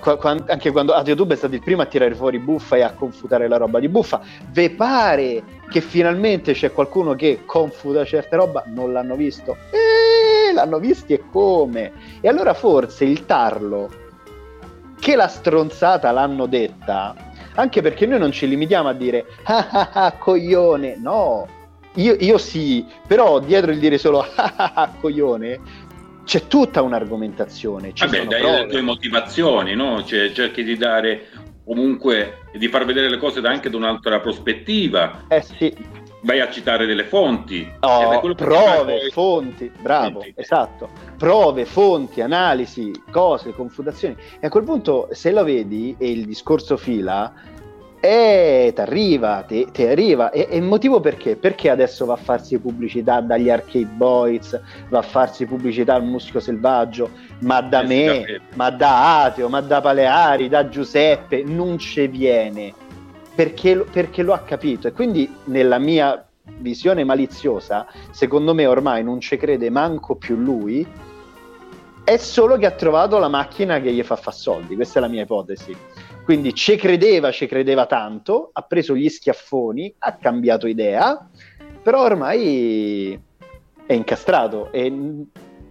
Qua, 0.00 0.16
qua, 0.16 0.36
anche 0.46 0.70
quando 0.70 0.94
a 0.94 1.02
YouTube 1.04 1.34
è 1.34 1.36
stato 1.36 1.54
il 1.54 1.60
primo 1.60 1.82
a 1.82 1.86
tirare 1.86 2.14
fuori 2.14 2.38
buffa 2.38 2.76
e 2.76 2.82
a 2.82 2.92
confutare 2.92 3.48
la 3.48 3.58
roba 3.58 3.78
di 3.78 3.88
buffa. 3.88 4.22
Ve 4.50 4.70
pare 4.70 5.42
che 5.68 5.80
finalmente 5.80 6.52
c'è 6.52 6.72
qualcuno 6.72 7.14
che 7.14 7.42
confuta 7.44 8.04
certe 8.04 8.36
roba? 8.36 8.62
Non 8.66 8.92
l'hanno 8.92 9.16
visto? 9.16 9.56
Eh, 9.72 10.05
l'hanno 10.56 10.78
visti 10.78 11.12
e 11.12 11.22
come? 11.30 11.92
E 12.20 12.28
allora 12.28 12.54
forse 12.54 13.04
il 13.04 13.24
tarlo 13.24 13.88
che 14.98 15.14
la 15.14 15.28
stronzata 15.28 16.10
l'hanno 16.10 16.46
detta 16.46 17.14
anche 17.54 17.80
perché 17.80 18.06
noi 18.06 18.18
non 18.18 18.32
ci 18.32 18.48
limitiamo 18.48 18.88
a 18.88 18.92
dire 18.92 19.26
ah 19.44 19.68
ah 19.70 19.90
ah 19.92 20.12
coglione, 20.12 20.96
no, 20.98 21.46
io, 21.94 22.16
io 22.18 22.38
sì, 22.38 22.84
però 23.06 23.38
dietro 23.38 23.70
il 23.70 23.78
dire 23.78 23.98
solo 23.98 24.20
ah 24.20 24.52
ah 24.56 24.72
ah 24.74 24.92
coglione 25.00 25.60
c'è 26.24 26.48
tutta 26.48 26.82
un'argomentazione. 26.82 27.92
Vabbè, 27.96 28.26
dai 28.26 28.40
prove. 28.40 28.58
le 28.58 28.66
tue 28.66 28.80
motivazioni, 28.80 29.76
no? 29.76 30.02
Cioè, 30.02 30.32
cerchi 30.32 30.64
di 30.64 30.76
dare 30.76 31.28
comunque 31.64 32.38
di 32.52 32.66
far 32.66 32.84
vedere 32.84 33.08
le 33.08 33.18
cose 33.18 33.38
anche 33.40 33.70
da 33.70 33.76
un'altra 33.76 34.18
prospettiva. 34.18 35.26
Eh 35.28 35.42
sì 35.42 36.04
vai 36.22 36.40
a 36.40 36.50
citare 36.50 36.86
delle 36.86 37.04
fonti. 37.04 37.70
Oh, 37.80 38.34
prove, 38.34 38.98
poi... 38.98 39.10
fonti, 39.10 39.70
bravo, 39.80 40.20
sì, 40.22 40.32
esatto. 40.36 40.88
Prove, 41.16 41.64
fonti, 41.64 42.20
analisi, 42.20 42.90
cose, 43.10 43.52
confutazioni. 43.52 44.16
E 44.40 44.46
a 44.46 44.50
quel 44.50 44.64
punto, 44.64 45.08
se 45.12 45.30
lo 45.30 45.44
vedi 45.44 45.94
e 45.98 46.10
il 46.10 46.24
discorso 46.24 46.76
fila, 46.76 47.32
eh, 48.00 48.72
ti 48.74 48.80
arriva, 48.80 49.44
ti 49.46 49.82
arriva. 49.82 50.30
E, 50.30 50.48
il 50.52 50.62
motivo 50.62 51.00
perché? 51.00 51.36
Perché 51.36 51.70
adesso 51.70 52.04
va 52.04 52.14
a 52.14 52.18
farsi 52.18 52.58
pubblicità 52.58 53.20
dagli 53.20 53.50
Arcade 53.50 53.88
Boys, 53.92 54.60
va 54.88 54.98
a 54.98 55.02
farsi 55.02 55.46
pubblicità 55.46 55.94
al 55.94 56.04
Muschio 56.04 56.40
Selvaggio, 56.40 57.10
ma 57.40 57.60
da 57.60 57.82
me, 57.82 58.40
ma 58.54 58.70
da 58.70 59.24
Ateo, 59.24 59.48
ma 59.48 59.60
da 59.60 59.80
Paleari, 59.80 60.48
da 60.48 60.68
Giuseppe, 60.68 61.42
non 61.44 61.78
ci 61.78 62.06
viene 62.06 62.84
perché, 63.36 63.84
perché 63.92 64.22
lo 64.22 64.32
ha 64.32 64.40
capito 64.40 64.88
e 64.88 64.92
quindi 64.92 65.32
nella 65.44 65.78
mia 65.78 66.26
visione 66.58 67.04
maliziosa, 67.04 67.86
secondo 68.10 68.54
me 68.54 68.66
ormai 68.66 69.04
non 69.04 69.20
ci 69.20 69.36
crede 69.36 69.68
manco 69.68 70.16
più 70.16 70.36
lui, 70.36 70.86
è 72.02 72.16
solo 72.16 72.56
che 72.56 72.66
ha 72.66 72.70
trovato 72.70 73.18
la 73.18 73.28
macchina 73.28 73.80
che 73.80 73.92
gli 73.92 74.02
fa 74.02 74.16
fare 74.16 74.36
soldi, 74.36 74.74
questa 74.74 74.98
è 74.98 75.02
la 75.02 75.08
mia 75.08 75.22
ipotesi. 75.22 75.76
Quindi 76.24 76.54
ci 76.54 76.76
credeva, 76.76 77.30
ci 77.30 77.46
credeva 77.46 77.86
tanto, 77.86 78.50
ha 78.52 78.62
preso 78.62 78.96
gli 78.96 79.08
schiaffoni, 79.08 79.94
ha 79.98 80.16
cambiato 80.16 80.66
idea, 80.66 81.28
però 81.82 82.02
ormai 82.02 83.20
è 83.86 83.92
incastrato 83.92 84.72
e, 84.72 84.86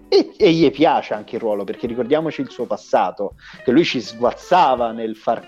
e, 0.08 0.32
e, 0.38 0.52
gli 0.52 0.72
piace 0.72 1.14
anche 1.14 1.36
il 1.36 1.42
ruolo, 1.42 1.64
perché 1.64 1.88
ricordiamoci 1.88 2.42
il 2.42 2.50
suo 2.50 2.66
passato, 2.66 3.34
che 3.64 3.72
lui 3.72 3.84
ci 3.84 4.00
sguazzava 4.00 4.92
nel 4.92 5.16
far 5.18 5.46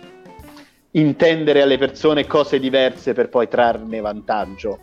intendere 1.00 1.62
alle 1.62 1.78
persone 1.78 2.26
cose 2.26 2.60
diverse 2.60 3.14
per 3.14 3.30
poi 3.30 3.48
trarne 3.48 4.00
vantaggio. 4.00 4.80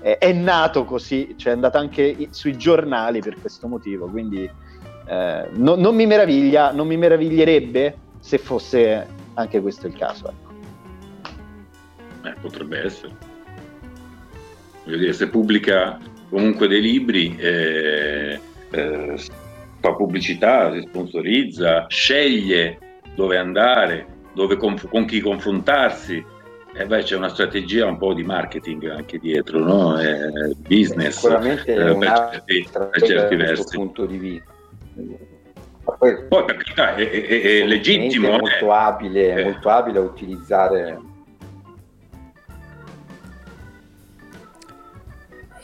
Eh, 0.00 0.18
è 0.18 0.32
nato 0.32 0.84
così, 0.84 1.34
cioè 1.36 1.52
è 1.52 1.54
andato 1.54 1.78
anche 1.78 2.28
sui 2.30 2.56
giornali 2.56 3.20
per 3.20 3.36
questo 3.40 3.68
motivo, 3.68 4.08
quindi 4.08 4.50
eh, 5.06 5.48
no, 5.52 5.74
non 5.74 5.94
mi 5.94 6.06
meraviglia, 6.06 6.72
non 6.72 6.86
mi 6.86 6.96
meraviglierebbe 6.96 7.96
se 8.18 8.38
fosse 8.38 9.06
anche 9.34 9.60
questo 9.60 9.86
il 9.86 9.96
caso. 9.96 10.28
Ecco. 10.28 12.28
Eh, 12.28 12.34
potrebbe 12.40 12.84
essere. 12.84 13.12
Voglio 14.84 14.96
dire, 14.96 15.12
se 15.12 15.28
pubblica 15.28 15.98
comunque 16.28 16.66
dei 16.66 16.80
libri, 16.80 17.36
eh, 17.36 18.40
eh, 18.70 19.16
fa 19.80 19.94
pubblicità, 19.94 20.72
si 20.72 20.84
sponsorizza, 20.88 21.86
sceglie 21.88 22.78
dove 23.14 23.36
andare, 23.36 24.06
dove 24.34 24.56
conf- 24.56 24.88
con 24.88 25.04
chi 25.04 25.20
confrontarsi. 25.20 26.24
E 26.74 26.86
beh, 26.86 27.02
c'è 27.02 27.16
una 27.16 27.28
strategia 27.28 27.86
un 27.86 27.98
po' 27.98 28.14
di 28.14 28.24
marketing 28.24 28.88
anche 28.88 29.18
dietro, 29.18 29.58
no? 29.58 30.00
eh, 30.00 30.54
business. 30.66 31.16
Sicuramente 31.16 31.74
eh, 31.74 31.96
per, 31.96 32.30
certi, 32.30 32.68
per 32.72 33.02
certi 33.02 33.36
versi. 33.36 33.76
punto 33.76 34.06
di 34.06 34.16
vista. 34.16 34.50
Poi, 35.84 36.24
Poi 36.28 36.44
per 36.44 36.56
carità 36.56 36.94
è, 36.94 37.10
è, 37.10 37.60
è 37.60 37.66
legittimo. 37.66 38.28
È 38.28 38.30
molto, 38.30 38.66
eh. 38.66 38.72
abile, 38.72 39.34
eh. 39.34 39.44
molto 39.44 39.68
abile 39.68 39.98
a 39.98 40.02
utilizzare 40.02 40.98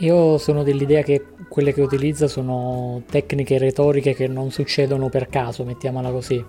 Io 0.00 0.38
sono 0.38 0.62
dell'idea 0.62 1.02
che 1.02 1.24
quelle 1.48 1.72
che 1.72 1.80
utilizza 1.80 2.28
sono 2.28 3.02
tecniche 3.10 3.58
retoriche 3.58 4.14
che 4.14 4.28
non 4.28 4.52
succedono 4.52 5.08
per 5.08 5.28
caso, 5.28 5.64
mettiamola 5.64 6.10
così. 6.10 6.44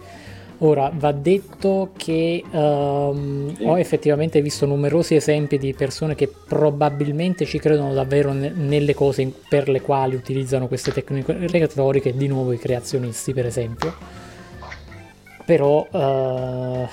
Ora, 0.61 0.91
va 0.93 1.13
detto 1.13 1.91
che 1.95 2.43
um, 2.51 3.55
sì. 3.55 3.63
ho 3.63 3.77
effettivamente 3.77 4.41
visto 4.41 4.65
numerosi 4.65 5.15
esempi 5.15 5.57
di 5.57 5.73
persone 5.73 6.15
che 6.15 6.27
probabilmente 6.27 7.45
ci 7.45 7.59
credono 7.59 7.93
davvero 7.93 8.33
ne- 8.33 8.51
nelle 8.53 8.93
cose 8.93 9.21
in- 9.21 9.31
per 9.47 9.69
le 9.69 9.79
quali 9.79 10.15
utilizzano 10.15 10.67
queste 10.67 10.91
tecniche 10.91 11.47
retoriche, 11.47 12.13
di 12.13 12.27
nuovo 12.27 12.51
i 12.51 12.59
creazionisti 12.59 13.33
per 13.33 13.45
esempio. 13.45 13.93
Però 15.45 15.87
uh, 15.89 16.87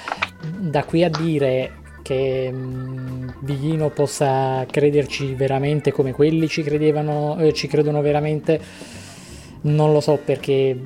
da 0.60 0.84
qui 0.84 1.02
a 1.02 1.10
dire 1.10 1.72
che 2.02 2.48
um, 2.52 3.90
possa 3.93 4.64
crederci 4.70 5.34
veramente 5.34 5.90
come 5.90 6.12
quelli 6.12 6.47
ci 6.47 6.62
credevano, 6.62 7.36
eh, 7.40 7.52
ci 7.52 7.66
credono 7.66 8.01
veramente, 8.01 8.60
non 9.62 9.93
lo 9.93 10.01
so 10.01 10.20
perché 10.24 10.78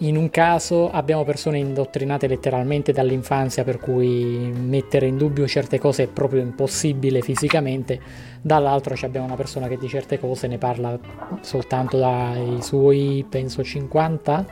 in 0.00 0.16
un 0.16 0.28
caso 0.28 0.90
abbiamo 0.90 1.24
persone 1.24 1.58
indottrinate 1.58 2.26
letteralmente 2.26 2.92
dall'infanzia 2.92 3.64
per 3.64 3.78
cui 3.78 4.52
mettere 4.54 5.06
in 5.06 5.16
dubbio 5.16 5.46
certe 5.46 5.78
cose 5.78 6.02
è 6.02 6.06
proprio 6.06 6.42
impossibile 6.42 7.22
fisicamente, 7.22 7.98
dall'altro 8.42 8.94
abbiamo 9.02 9.26
una 9.26 9.36
persona 9.36 9.66
che 9.66 9.78
di 9.78 9.88
certe 9.88 10.18
cose 10.18 10.48
ne 10.48 10.58
parla 10.58 10.98
soltanto 11.40 11.96
dai 11.96 12.58
suoi, 12.60 13.24
penso 13.26 13.64
50, 13.64 14.46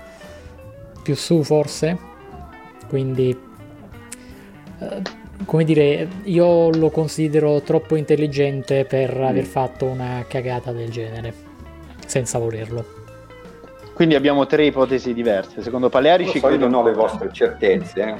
più 1.02 1.14
su 1.14 1.42
forse, 1.42 1.98
quindi 2.88 3.36
eh, 4.78 5.02
come 5.44 5.64
dire, 5.64 6.08
io 6.24 6.70
lo 6.70 6.90
considero 6.90 7.60
troppo 7.60 7.96
intelligente 7.96 8.86
per 8.86 9.18
mm. 9.18 9.24
aver 9.24 9.44
fatto 9.44 9.84
una 9.84 10.24
cagata 10.26 10.72
del 10.72 10.88
genere, 10.90 11.34
senza 12.06 12.38
volerlo. 12.38 12.91
Quindi 13.94 14.14
abbiamo 14.14 14.46
tre 14.46 14.66
ipotesi 14.66 15.12
diverse. 15.12 15.62
Secondo 15.62 15.88
Palearici... 15.88 16.38
Io 16.38 16.56
non 16.56 16.74
ho 16.74 16.82
le 16.82 16.92
vostre 16.92 17.30
certezze. 17.32 18.02
Eh. 18.02 18.14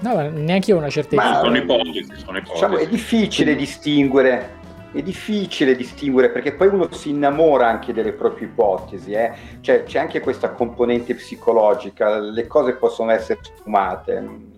No, 0.00 0.20
neanche 0.30 0.70
io 0.70 0.76
ho 0.76 0.80
una 0.80 0.90
certezza. 0.90 1.22
Ma 1.22 1.38
sono 1.38 1.56
ipotesi, 1.56 2.06
sono 2.16 2.38
ipotesi. 2.38 2.52
Diciamo, 2.52 2.76
è 2.78 2.86
difficile 2.88 3.54
distinguere 3.54 4.62
è 4.94 5.02
difficile 5.02 5.74
distinguere 5.74 6.30
perché 6.30 6.52
poi 6.52 6.68
uno 6.68 6.86
si 6.92 7.10
innamora 7.10 7.66
anche 7.66 7.92
delle 7.92 8.12
proprie 8.12 8.46
ipotesi, 8.46 9.10
eh? 9.10 9.32
cioè, 9.60 9.82
c'è 9.82 9.98
anche 9.98 10.20
questa 10.20 10.50
componente 10.50 11.16
psicologica, 11.16 12.20
le 12.20 12.46
cose 12.46 12.74
possono 12.74 13.10
essere 13.10 13.40
sfumate. 13.42 14.52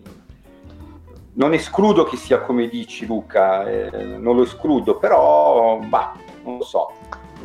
Non 1.33 1.55
escludo 1.55 2.05
che 2.05 2.19
sia 2.19 2.41
come 2.41 2.69
dici 2.69 3.07
Luca, 3.07 3.67
eh, 3.67 3.91
non 4.19 4.37
lo 4.37 4.43
escludo, 4.43 4.99
però 4.99 5.79
bah, 5.79 6.13
non 6.45 6.59
lo 6.59 6.65
so 6.65 6.93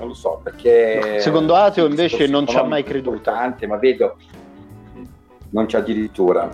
non 0.02 0.10
lo 0.10 0.16
so 0.16 0.40
perché... 0.44 1.20
Secondo 1.20 1.54
Ateo 1.56 1.86
invece 1.86 2.26
non 2.28 2.48
ci 2.48 2.58
ha 2.58 2.64
mai 2.64 2.84
creduto. 2.84 3.16
Importante, 3.16 3.68
ma 3.68 3.78
vedo, 3.78 4.18
non 5.50 5.68
c'è 5.68 5.78
addirittura. 5.78 6.50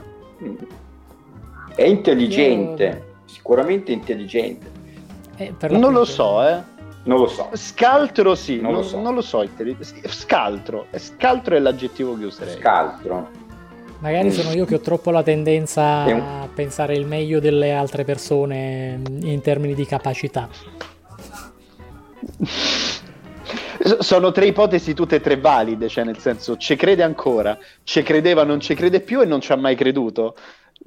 È 1.73 1.83
intelligente, 1.83 3.15
sicuramente 3.25 3.93
intelligente. 3.93 4.75
Eh, 5.37 5.53
non 5.69 5.93
lo 5.93 6.03
so, 6.03 6.45
eh. 6.45 6.75
Non 7.03 7.19
lo 7.19 7.27
so. 7.27 7.49
Scaltro 7.53 8.35
sì, 8.35 8.59
non, 8.59 8.71
non 8.71 8.81
lo 8.81 8.85
so. 8.85 8.99
Non 8.99 9.15
lo 9.15 9.21
so 9.21 9.47
scaltro. 10.07 10.87
Scaltro 10.93 11.55
è 11.55 11.59
l'aggettivo 11.59 12.17
che 12.17 12.25
userei. 12.25 12.57
Scaltro. 12.57 13.45
Magari 13.99 14.29
sono 14.31 14.51
io 14.51 14.65
che 14.65 14.75
ho 14.75 14.79
troppo 14.79 15.09
la 15.09 15.23
tendenza 15.23 16.03
a 16.03 16.49
pensare 16.53 16.95
il 16.95 17.05
meglio 17.05 17.39
delle 17.39 17.71
altre 17.71 18.03
persone 18.03 18.99
in 19.21 19.41
termini 19.41 19.73
di 19.73 19.85
capacità. 19.85 20.49
sono 23.99 24.31
tre 24.31 24.45
ipotesi 24.47 24.93
tutte 24.93 25.17
e 25.17 25.21
tre 25.21 25.37
valide, 25.37 25.87
cioè 25.87 26.03
nel 26.03 26.17
senso 26.17 26.57
ci 26.57 26.75
crede 26.75 27.03
ancora, 27.03 27.57
ci 27.83 28.01
credeva, 28.03 28.43
non 28.43 28.59
ci 28.59 28.73
crede 28.75 29.01
più 29.01 29.21
e 29.21 29.25
non 29.25 29.41
ci 29.41 29.51
ha 29.51 29.55
mai 29.55 29.75
creduto. 29.75 30.35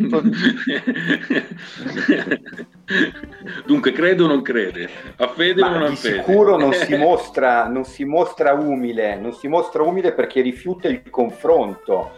Dunque 3.67 3.93
crede 3.93 4.23
o 4.23 4.27
non 4.27 4.43
crede? 4.43 4.89
A 5.17 5.29
fede 5.29 5.63
o 5.63 5.69
non 5.69 5.83
ha 5.83 5.95
fede? 5.95 6.19
sicuro 6.19 6.57
non 6.57 6.73
si, 6.73 6.97
mostra, 6.99 7.67
non 7.67 7.85
si 7.85 8.05
mostra 8.05 8.53
umile, 8.53 9.17
non 9.17 9.33
si 9.33 9.49
mostra 9.49 9.83
umile 9.83 10.13
perché 10.13 10.41
rifiuta 10.41 10.89
il 10.89 11.03
confronto. 11.11 12.17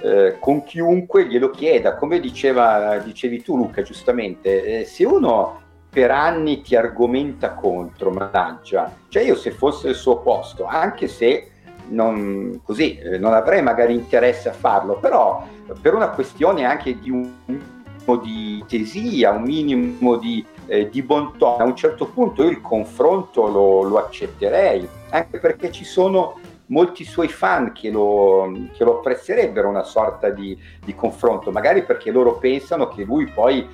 Eh, 0.00 0.36
con 0.40 0.64
chiunque 0.64 1.26
glielo 1.26 1.50
chieda, 1.50 1.94
come 1.94 2.18
diceva, 2.18 2.98
dicevi 2.98 3.42
tu 3.42 3.56
Luca 3.56 3.82
giustamente, 3.82 4.80
eh, 4.80 4.84
se 4.84 5.04
uno 5.04 5.61
per 5.92 6.10
anni 6.10 6.62
ti 6.62 6.74
argomenta 6.74 7.52
contro, 7.52 8.10
mannaggia. 8.10 8.96
Cioè 9.08 9.22
io 9.22 9.36
se 9.36 9.50
fosse 9.50 9.88
al 9.88 9.94
suo 9.94 10.20
posto, 10.20 10.64
anche 10.64 11.06
se 11.06 11.50
non, 11.88 12.62
così, 12.64 12.96
eh, 12.96 13.18
non 13.18 13.34
avrei 13.34 13.62
magari 13.62 13.92
interesse 13.92 14.48
a 14.48 14.54
farlo, 14.54 14.96
però 14.96 15.46
per 15.82 15.92
una 15.92 16.08
questione 16.08 16.64
anche 16.64 16.98
di 16.98 17.10
un 17.10 17.30
minimo 17.44 18.16
di 18.22 18.64
tesia, 18.66 19.32
un 19.32 19.42
minimo 19.42 20.16
di, 20.16 20.42
eh, 20.66 20.88
di 20.88 21.02
bontà, 21.02 21.56
a 21.58 21.64
un 21.64 21.76
certo 21.76 22.06
punto 22.06 22.42
io 22.42 22.48
il 22.48 22.62
confronto 22.62 23.48
lo, 23.48 23.82
lo 23.82 23.98
accetterei, 23.98 24.88
anche 25.10 25.38
perché 25.38 25.70
ci 25.70 25.84
sono 25.84 26.38
molti 26.66 27.04
suoi 27.04 27.28
fan 27.28 27.72
che 27.72 27.90
lo, 27.90 28.50
che 28.72 28.82
lo 28.82 28.98
apprezzerebbero 28.98 29.68
una 29.68 29.82
sorta 29.82 30.30
di, 30.30 30.58
di, 30.82 30.94
confronto, 30.94 31.50
magari 31.50 31.82
perché 31.84 32.10
loro 32.10 32.38
pensano 32.38 32.88
che 32.88 33.04
lui 33.04 33.26
poi 33.26 33.68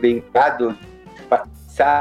venga 0.00 0.56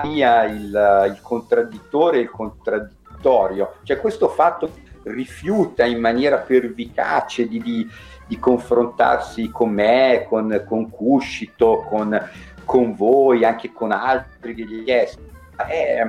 via 0.03 0.43
il, 0.43 1.07
il 1.07 1.19
contraddittore 1.21 2.17
e 2.17 2.21
il 2.21 2.29
contraddittorio. 2.29 3.75
Cioè 3.83 3.99
questo 3.99 4.27
fatto 4.29 4.71
rifiuta 5.03 5.85
in 5.85 5.99
maniera 5.99 6.37
pervicace 6.37 7.47
di, 7.47 7.61
di, 7.61 7.89
di 8.27 8.39
confrontarsi 8.39 9.49
con 9.49 9.71
me, 9.71 10.25
con, 10.27 10.63
con 10.67 10.89
Cuscito, 10.89 11.85
con, 11.87 12.17
con 12.63 12.95
voi, 12.95 13.43
anche 13.43 13.71
con 13.71 13.91
altri 13.91 14.53
degli 14.53 14.89
esteri. 14.89 15.31
È 15.55 16.07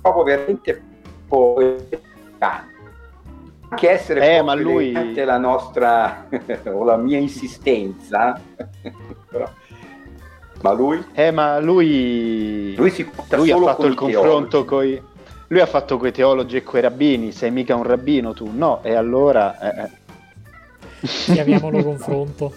proprio 0.00 0.22
veramente 0.22 0.82
anche 3.74 3.90
essere 3.90 4.36
eh, 4.36 4.42
ma 4.42 4.54
lui... 4.54 5.14
la 5.14 5.38
nostra 5.38 6.26
o 6.66 6.84
la 6.84 6.96
mia 6.96 7.18
insistenza 7.18 8.40
però 9.28 9.48
ma 10.64 10.72
lui? 10.72 11.04
Eh, 11.12 11.30
ma 11.30 11.58
lui... 11.60 12.74
Lui, 12.74 12.88
si 12.88 13.06
lui 13.32 13.50
ha 13.50 13.58
fatto 13.58 13.84
il 13.84 13.94
confronto 13.94 14.64
con 14.64 14.86
i... 14.86 14.98
Lui 15.48 15.60
ha 15.60 15.66
fatto 15.66 15.98
coi 15.98 16.10
teologi 16.10 16.56
e 16.56 16.62
coi 16.62 16.80
rabbini, 16.80 17.32
sei 17.32 17.50
mica 17.50 17.76
un 17.76 17.82
rabbino 17.82 18.32
tu? 18.32 18.50
No, 18.50 18.80
e 18.82 18.94
allora... 18.94 19.58
Eh, 19.58 19.82
eh. 19.82 21.06
Chiamiamolo 21.06 21.82
confronto. 21.84 22.54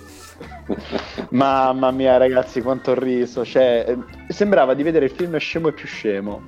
Mamma 1.32 1.92
mia 1.92 2.16
ragazzi, 2.16 2.62
quanto 2.62 2.92
ho 2.92 2.94
riso. 2.98 3.44
Cioè, 3.44 3.84
eh, 3.90 4.32
sembrava 4.32 4.74
di 4.74 4.84
vedere 4.84 5.06
il 5.06 5.12
film 5.12 5.36
Scemo 5.36 5.68
e 5.68 5.74
più 5.74 5.86
scemo. 5.86 6.44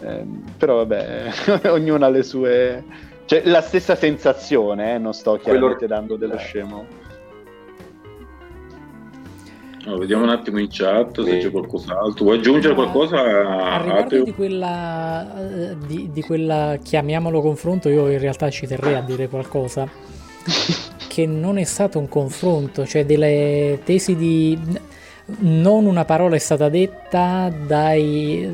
Eh, 0.00 0.24
però 0.56 0.76
vabbè, 0.76 1.32
ognuno 1.74 2.04
ha 2.04 2.08
le 2.08 2.22
sue... 2.22 2.84
Cioè, 3.24 3.42
la 3.46 3.62
stessa 3.62 3.96
sensazione, 3.96 4.94
eh? 4.94 4.98
non 4.98 5.12
sto 5.12 5.38
chiaramente 5.38 5.86
Quello... 5.86 5.94
dando 5.94 6.16
dello 6.16 6.38
scemo. 6.38 7.07
Allora, 9.88 10.02
vediamo 10.02 10.24
un 10.24 10.28
attimo 10.28 10.58
in 10.58 10.66
chat 10.68 11.24
se 11.24 11.38
c'è 11.38 11.50
qualcos'altro. 11.50 12.24
Vuoi 12.24 12.36
aggiungere 12.36 12.74
qualcosa? 12.74 13.22
A 13.22 13.80
riguardo 13.80 14.22
di 14.22 14.34
quella, 14.34 15.70
eh, 15.70 15.76
di, 15.86 16.10
di 16.12 16.20
quella, 16.20 16.76
chiamiamolo 16.82 17.40
confronto, 17.40 17.88
io 17.88 18.10
in 18.10 18.18
realtà 18.18 18.50
ci 18.50 18.66
terrei 18.66 18.96
a 18.96 19.00
dire 19.00 19.28
qualcosa. 19.28 19.88
che 21.08 21.24
non 21.24 21.56
è 21.56 21.64
stato 21.64 21.98
un 21.98 22.06
confronto, 22.06 22.84
cioè 22.84 23.06
delle 23.06 23.80
tesi 23.82 24.14
di... 24.14 24.58
Non 25.38 25.86
una 25.86 26.04
parola 26.04 26.36
è 26.36 26.38
stata 26.38 26.68
detta 26.68 27.50
dai, 27.50 28.46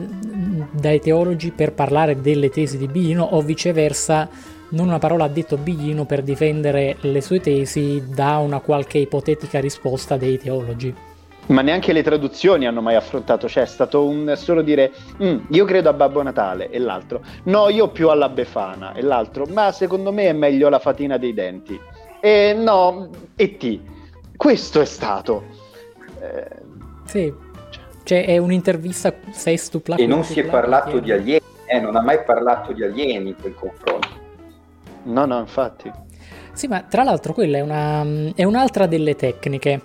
dai 0.70 1.00
teologi 1.00 1.50
per 1.50 1.72
parlare 1.72 2.20
delle 2.20 2.48
tesi 2.48 2.78
di 2.78 2.86
Bino 2.86 3.24
o 3.24 3.42
viceversa 3.42 4.28
non 4.70 4.88
una 4.88 4.98
parola 4.98 5.24
ha 5.24 5.28
detto 5.28 5.56
Biglino 5.56 6.04
per 6.04 6.22
difendere 6.22 6.96
le 7.02 7.20
sue 7.20 7.38
tesi 7.38 8.02
da 8.12 8.38
una 8.38 8.58
qualche 8.58 8.98
ipotetica 8.98 9.60
risposta 9.60 10.16
dei 10.16 10.36
teologi 10.36 11.12
ma 11.46 11.62
neanche 11.62 11.92
le 11.92 12.02
traduzioni 12.02 12.66
hanno 12.66 12.80
mai 12.80 12.94
affrontato, 12.94 13.48
cioè 13.48 13.64
è 13.64 13.66
stato 13.66 14.04
un 14.06 14.32
solo 14.36 14.62
dire 14.62 14.92
mm, 15.22 15.38
io 15.48 15.64
credo 15.64 15.88
a 15.88 15.92
Babbo 15.92 16.22
Natale 16.22 16.70
e 16.70 16.78
l'altro 16.78 17.22
no 17.44 17.68
io 17.68 17.88
più 17.88 18.08
alla 18.08 18.28
Befana 18.28 18.94
e 18.94 19.02
l'altro 19.02 19.44
ma 19.46 19.72
secondo 19.72 20.12
me 20.12 20.28
è 20.28 20.32
meglio 20.32 20.68
la 20.68 20.78
fatina 20.78 21.18
dei 21.18 21.34
denti 21.34 21.78
e 22.20 22.54
no 22.54 23.10
e 23.36 23.56
ti 23.56 23.92
questo 24.36 24.80
è 24.80 24.84
stato. 24.84 25.44
Eh... 26.20 26.48
sì. 27.04 27.32
Cioè 28.02 28.26
è 28.26 28.36
un'intervista 28.36 29.14
sestupla 29.30 29.96
e 29.96 30.06
non 30.06 30.24
si 30.24 30.38
è 30.40 30.44
parlato 30.44 30.98
di 30.98 31.10
alieni 31.10 31.40
eh, 31.66 31.80
non 31.80 31.96
ha 31.96 32.02
mai 32.02 32.22
parlato 32.22 32.72
di 32.72 32.84
alieni 32.84 33.30
in 33.30 33.36
quel 33.40 33.54
confronto. 33.54 34.08
No 35.04 35.24
no 35.24 35.38
infatti. 35.38 35.90
Sì 36.52 36.66
ma 36.66 36.82
tra 36.82 37.02
l'altro 37.02 37.32
quella 37.32 37.58
è, 37.58 37.60
una, 37.60 38.04
è 38.34 38.44
un'altra 38.44 38.86
delle 38.86 39.16
tecniche 39.16 39.80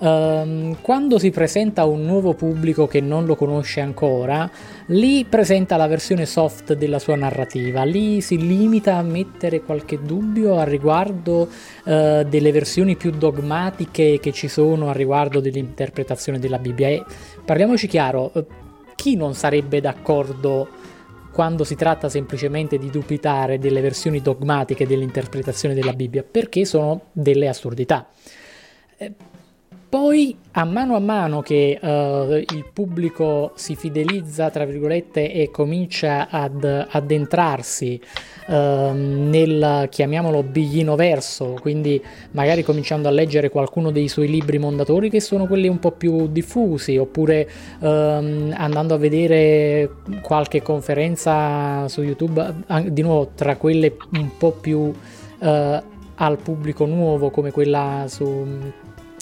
Um, 0.00 0.80
quando 0.80 1.18
si 1.18 1.30
presenta 1.30 1.82
a 1.82 1.84
un 1.84 2.04
nuovo 2.04 2.34
pubblico 2.34 2.86
che 2.86 3.00
non 3.00 3.26
lo 3.26 3.34
conosce 3.34 3.80
ancora, 3.80 4.48
lì 4.86 5.24
presenta 5.24 5.76
la 5.76 5.88
versione 5.88 6.24
soft 6.24 6.74
della 6.74 7.00
sua 7.00 7.16
narrativa, 7.16 7.82
lì 7.82 8.20
si 8.20 8.38
limita 8.38 8.94
a 8.94 9.02
mettere 9.02 9.60
qualche 9.60 10.00
dubbio 10.00 10.56
a 10.56 10.62
riguardo 10.62 11.48
uh, 11.84 12.22
delle 12.22 12.52
versioni 12.52 12.94
più 12.94 13.10
dogmatiche 13.10 14.20
che 14.20 14.32
ci 14.32 14.46
sono 14.46 14.88
a 14.88 14.92
riguardo 14.92 15.40
dell'interpretazione 15.40 16.38
della 16.38 16.58
Bibbia. 16.58 16.88
E 16.88 17.04
parliamoci 17.44 17.88
chiaro, 17.88 18.30
uh, 18.34 18.46
chi 18.94 19.16
non 19.16 19.34
sarebbe 19.34 19.80
d'accordo 19.80 20.68
quando 21.32 21.64
si 21.64 21.74
tratta 21.74 22.08
semplicemente 22.08 22.78
di 22.78 22.90
dubitare 22.90 23.58
delle 23.58 23.80
versioni 23.80 24.20
dogmatiche 24.22 24.86
dell'interpretazione 24.86 25.74
della 25.74 25.92
Bibbia? 25.92 26.22
Perché 26.22 26.64
sono 26.64 27.00
delle 27.10 27.48
assurdità. 27.48 28.06
Poi, 29.88 30.36
a 30.52 30.64
mano 30.64 30.96
a 30.96 30.98
mano 30.98 31.40
che 31.40 31.78
uh, 31.80 32.34
il 32.34 32.66
pubblico 32.74 33.52
si 33.54 33.74
fidelizza, 33.74 34.50
tra 34.50 34.66
virgolette, 34.66 35.32
e 35.32 35.50
comincia 35.50 36.28
ad 36.28 36.62
addentrarsi 36.90 37.98
uh, 38.48 38.52
nel, 38.92 39.86
chiamiamolo, 39.88 40.42
biglino 40.42 40.94
verso, 40.94 41.56
quindi 41.58 42.02
magari 42.32 42.64
cominciando 42.64 43.08
a 43.08 43.10
leggere 43.10 43.48
qualcuno 43.48 43.90
dei 43.90 44.08
suoi 44.08 44.28
libri 44.28 44.58
mondatori 44.58 45.08
che 45.08 45.20
sono 45.20 45.46
quelli 45.46 45.68
un 45.68 45.78
po' 45.78 45.92
più 45.92 46.26
diffusi, 46.26 46.98
oppure 46.98 47.48
uh, 47.78 47.86
andando 47.86 48.92
a 48.92 48.98
vedere 48.98 49.88
qualche 50.20 50.60
conferenza 50.60 51.88
su 51.88 52.02
YouTube, 52.02 52.56
di 52.88 53.00
nuovo 53.00 53.30
tra 53.34 53.56
quelle 53.56 53.96
un 54.12 54.36
po' 54.36 54.52
più 54.52 54.92
eh, 55.38 55.82
al 56.14 56.38
pubblico 56.38 56.84
nuovo 56.84 57.30
come 57.30 57.52
quella 57.52 58.04
su 58.08 58.44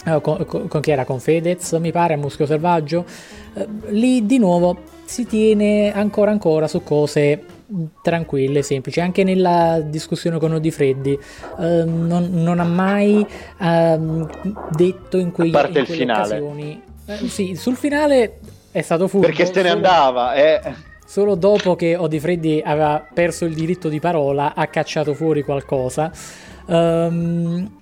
eh, 0.07 0.21
con, 0.21 0.45
con, 0.45 0.81
chi 0.81 0.91
era? 0.91 1.03
Con 1.03 1.19
Fedez, 1.19 1.73
mi 1.73 1.91
pare, 1.91 2.13
a 2.13 2.17
Muschio 2.17 2.45
Selvaggio. 2.45 3.05
Eh, 3.53 3.67
lì 3.89 4.25
di 4.25 4.37
nuovo 4.37 4.77
si 5.03 5.25
tiene 5.25 5.93
ancora 5.93 6.31
ancora 6.31 6.67
su 6.67 6.81
cose 6.83 7.43
tranquille, 8.01 8.61
semplici. 8.61 9.01
Anche 9.01 9.23
nella 9.23 9.81
discussione 9.81 10.39
con 10.39 10.53
Odi 10.53 10.71
Freddi 10.71 11.11
eh, 11.11 11.83
non, 11.83 12.29
non, 12.31 12.59
ha 12.59 12.63
mai 12.63 13.25
eh, 13.59 13.99
detto 14.71 15.17
in, 15.17 15.31
quei, 15.31 15.49
a 15.49 15.51
parte 15.51 15.79
in 15.79 15.85
il 15.85 15.91
finale. 15.91 16.81
Eh, 17.05 17.27
sì, 17.27 17.55
sul 17.55 17.75
finale 17.75 18.39
è 18.71 18.81
stato 18.81 19.07
furbo. 19.07 19.27
Perché 19.27 19.45
se 19.45 19.61
ne 19.61 19.69
andava, 19.69 20.33
eh. 20.35 20.85
Solo 21.05 21.35
dopo 21.35 21.77
che 21.77 21.95
Odi 21.95 22.19
Freddi 22.19 22.61
aveva 22.63 23.05
perso 23.13 23.45
il 23.45 23.53
diritto 23.53 23.87
di 23.87 23.99
parola 24.01 24.53
ha 24.53 24.67
cacciato 24.67 25.13
fuori 25.13 25.41
qualcosa. 25.41 26.11
Um, 26.65 27.77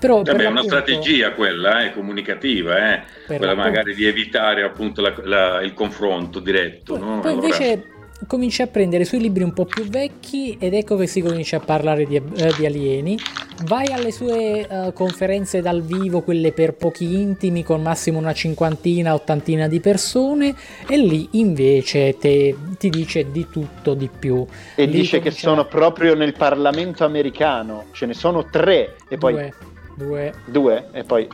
però 0.00 0.22
Vabbè, 0.22 0.44
è 0.44 0.46
una 0.46 0.62
strategia 0.62 1.32
quella, 1.32 1.84
eh, 1.84 1.92
comunicativa, 1.92 2.94
eh? 2.94 3.02
quella 3.26 3.54
magari 3.54 3.94
di 3.94 4.06
evitare 4.06 4.62
appunto 4.62 5.02
la, 5.02 5.14
la, 5.24 5.60
il 5.60 5.74
confronto 5.74 6.40
diretto. 6.40 6.94
Poi, 6.94 7.06
no? 7.06 7.20
poi 7.20 7.32
allora... 7.32 7.46
invece 7.46 7.84
cominci 8.26 8.62
a 8.62 8.66
prendere 8.66 9.04
sui 9.04 9.20
libri 9.20 9.42
un 9.42 9.52
po' 9.52 9.64
più 9.64 9.84
vecchi 9.84 10.56
ed 10.58 10.74
ecco 10.74 10.96
che 10.96 11.06
si 11.06 11.20
comincia 11.20 11.58
a 11.58 11.60
parlare 11.60 12.06
di, 12.06 12.16
eh, 12.16 12.52
di 12.56 12.66
alieni. 12.66 13.18
Vai 13.64 13.92
alle 13.92 14.10
sue 14.10 14.66
uh, 14.66 14.92
conferenze 14.94 15.60
dal 15.60 15.82
vivo, 15.82 16.22
quelle 16.22 16.52
per 16.52 16.72
pochi 16.72 17.20
intimi, 17.20 17.62
con 17.62 17.82
massimo 17.82 18.18
una 18.18 18.32
cinquantina, 18.32 19.12
ottantina 19.12 19.68
di 19.68 19.80
persone, 19.80 20.54
e 20.88 20.96
lì 20.96 21.28
invece 21.32 22.16
te, 22.16 22.56
ti 22.78 22.88
dice 22.88 23.30
di 23.30 23.48
tutto 23.50 23.92
di 23.92 24.08
più. 24.08 24.46
E 24.76 24.86
lì 24.86 24.92
dice 24.92 25.18
comincia... 25.18 25.18
che 25.18 25.30
sono 25.30 25.66
proprio 25.66 26.14
nel 26.14 26.32
Parlamento 26.32 27.04
americano, 27.04 27.88
ce 27.92 28.06
ne 28.06 28.14
sono 28.14 28.46
tre, 28.48 28.96
e 29.06 29.18
poi... 29.18 29.32
Due 29.34 29.52
Due. 30.00 30.32
Due, 30.46 30.88
e 30.92 31.04
poi 31.04 31.28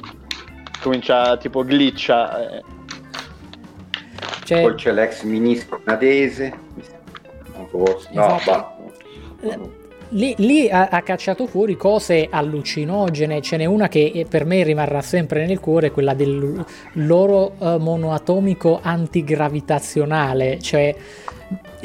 comincia 0.82 1.36
tipo 1.36 1.64
glitcha. 1.64 2.56
Eh. 2.56 2.62
C'è... 4.44 4.60
Poi 4.60 4.74
c'è 4.74 4.92
l'ex 4.92 5.22
ministro 5.22 5.80
canadese. 5.82 6.64
No, 8.12 8.36
esatto. 8.36 8.92
Lì, 10.10 10.34
lì 10.38 10.70
ha, 10.70 10.88
ha, 10.88 11.02
cacciato 11.02 11.46
fuori 11.46 11.76
cose 11.76 12.28
allucinogene, 12.30 13.40
ce 13.40 13.56
n'è 13.56 13.64
una 13.64 13.88
che 13.88 14.12
eh, 14.14 14.24
per 14.24 14.44
me 14.44 14.62
rimarrà 14.62 15.00
sempre 15.00 15.46
nel 15.46 15.58
cuore, 15.58 15.90
quella 15.90 16.14
del 16.14 16.64
loro 16.92 17.54
uh, 17.58 17.76
monoatomico 17.78 18.78
antigravitazionale, 18.80 20.60
cioè 20.60 20.94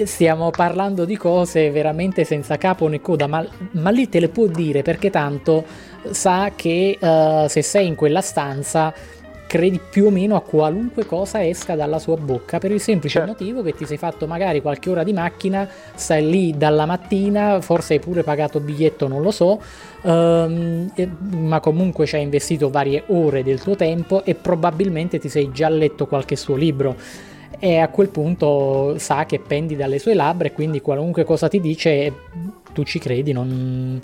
stiamo 0.05 0.51
parlando 0.51 1.05
di 1.05 1.17
cose 1.17 1.71
veramente 1.71 2.23
senza 2.23 2.57
capo 2.57 2.87
né 2.87 3.01
coda, 3.01 3.25
ma, 3.25 3.45
ma 3.71 3.89
lì 3.89 4.07
te 4.07 4.19
le 4.19 4.29
può 4.29 4.45
dire 4.45 4.83
perché 4.83 5.09
tanto 5.09 5.65
sa 6.09 6.51
che 6.55 6.97
uh, 6.99 7.47
se 7.47 7.61
sei 7.61 7.87
in 7.87 7.95
quella 7.95 8.21
stanza 8.21 8.93
credi 9.51 9.81
più 9.89 10.05
o 10.05 10.09
meno 10.11 10.37
a 10.37 10.41
qualunque 10.41 11.05
cosa 11.05 11.45
esca 11.45 11.75
dalla 11.75 11.99
sua 11.99 12.15
bocca 12.15 12.57
per 12.57 12.71
il 12.71 12.79
semplice 12.79 13.19
certo. 13.19 13.31
motivo 13.31 13.61
che 13.61 13.73
ti 13.73 13.85
sei 13.85 13.97
fatto 13.97 14.25
magari 14.25 14.61
qualche 14.61 14.89
ora 14.89 15.03
di 15.03 15.11
macchina, 15.11 15.67
stai 15.93 16.25
lì 16.25 16.55
dalla 16.55 16.85
mattina, 16.85 17.59
forse 17.59 17.95
hai 17.95 17.99
pure 17.99 18.23
pagato 18.23 18.61
biglietto, 18.61 19.09
non 19.09 19.21
lo 19.21 19.31
so, 19.31 19.61
um, 20.03 20.89
e, 20.95 21.09
ma 21.31 21.59
comunque 21.59 22.05
ci 22.05 22.15
hai 22.15 22.21
investito 22.21 22.69
varie 22.69 23.03
ore 23.07 23.43
del 23.43 23.61
tuo 23.61 23.75
tempo 23.75 24.23
e 24.23 24.35
probabilmente 24.35 25.19
ti 25.19 25.27
sei 25.27 25.51
già 25.51 25.67
letto 25.67 26.07
qualche 26.07 26.37
suo 26.37 26.55
libro 26.55 26.95
e 27.59 27.77
a 27.77 27.89
quel 27.89 28.07
punto 28.07 28.97
sa 28.99 29.25
che 29.25 29.39
pendi 29.39 29.75
dalle 29.75 29.99
sue 29.99 30.13
labbra 30.13 30.47
e 30.47 30.53
quindi 30.53 30.79
qualunque 30.79 31.25
cosa 31.25 31.49
ti 31.49 31.59
dice 31.59 32.13
tu 32.71 32.85
ci 32.85 32.99
credi, 32.99 33.33
non... 33.33 34.01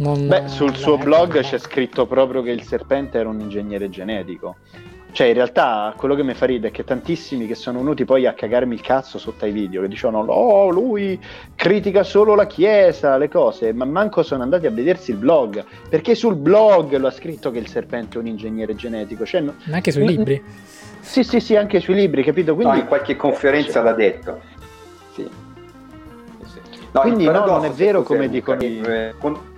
non 0.00 0.26
Beh, 0.26 0.48
sul 0.48 0.74
suo 0.76 0.96
blog 0.96 1.40
c'è 1.40 1.58
scritto 1.58 2.06
proprio 2.06 2.42
che 2.42 2.50
il 2.50 2.62
serpente 2.62 3.18
era 3.18 3.28
un 3.28 3.40
ingegnere 3.40 3.90
genetico. 3.90 4.56
Cioè, 5.12 5.26
in 5.26 5.34
realtà 5.34 5.92
quello 5.96 6.14
che 6.14 6.22
mi 6.22 6.34
fa 6.34 6.46
ridere 6.46 6.68
è 6.68 6.70
che 6.70 6.84
tantissimi 6.84 7.46
che 7.46 7.56
sono 7.56 7.78
venuti 7.78 8.04
poi 8.04 8.26
a 8.26 8.32
cagarmi 8.32 8.74
il 8.74 8.80
cazzo 8.80 9.18
sotto 9.18 9.44
ai 9.44 9.50
video, 9.50 9.82
che 9.82 9.88
dicevano, 9.88 10.20
oh, 10.20 10.70
lui 10.70 11.20
critica 11.54 12.04
solo 12.04 12.34
la 12.34 12.46
Chiesa, 12.46 13.16
le 13.18 13.28
cose, 13.28 13.72
ma 13.72 13.84
manco 13.84 14.22
sono 14.22 14.42
andati 14.42 14.66
a 14.66 14.70
vedersi 14.70 15.10
il 15.10 15.16
blog, 15.16 15.64
perché 15.88 16.14
sul 16.14 16.36
blog 16.36 16.96
lo 16.96 17.08
ha 17.08 17.10
scritto 17.10 17.50
che 17.50 17.58
il 17.58 17.68
serpente 17.68 18.16
è 18.16 18.20
un 18.20 18.28
ingegnere 18.28 18.74
genetico. 18.76 19.26
Cioè, 19.26 19.40
no, 19.40 19.54
ma 19.64 19.76
anche 19.76 19.90
sui 19.90 20.06
libri. 20.06 20.42
Sì, 21.00 21.24
sì, 21.24 21.40
sì, 21.40 21.56
anche 21.56 21.80
sui 21.80 21.94
libri, 21.94 22.22
capito? 22.22 22.54
Quindi... 22.54 22.76
No, 22.76 22.80
in 22.80 22.86
qualche 22.86 23.16
conferenza 23.16 23.72
cioè... 23.72 23.82
l'ha 23.82 23.92
detto. 23.92 24.40
Sì. 25.12 25.28
No, 26.92 27.00
Quindi 27.00 27.24
no, 27.24 27.44
non 27.44 27.64
è 27.64 27.70
vero 27.70 28.02
come 28.02 28.28
dicono... 28.28 28.58
Con 29.18 29.48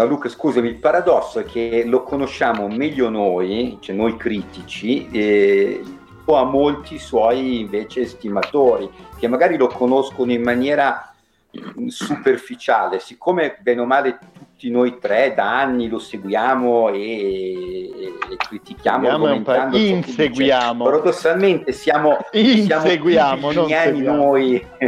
No, 0.00 0.06
Luca, 0.06 0.30
scusami, 0.30 0.66
il 0.68 0.76
paradosso 0.76 1.40
è 1.40 1.44
che 1.44 1.84
lo 1.84 2.02
conosciamo 2.02 2.66
meglio 2.68 3.10
noi, 3.10 3.76
cioè 3.82 3.94
noi 3.94 4.16
critici, 4.16 5.10
e 5.10 5.82
ha 6.24 6.44
molti 6.44 6.98
suoi 6.98 7.60
invece 7.60 8.02
estimatori, 8.02 8.88
che 9.18 9.28
magari 9.28 9.58
lo 9.58 9.66
conoscono 9.66 10.32
in 10.32 10.42
maniera 10.42 11.12
superficiale, 11.88 12.98
siccome 12.98 13.58
bene 13.60 13.80
o 13.80 13.84
male 13.84 14.18
tutti 14.32 14.70
noi 14.70 14.98
tre 14.98 15.34
da 15.34 15.58
anni 15.58 15.88
lo 15.88 15.98
seguiamo 15.98 16.88
e, 16.90 17.90
e 18.30 18.36
critichiamo, 18.38 19.06
inseguiamo. 19.72 20.84
Paradossalmente 20.84 21.72
siamo, 21.72 22.16
inseguiamo, 22.32 23.50
siamo 23.50 23.68
non 23.68 24.02
noi. 24.02 24.66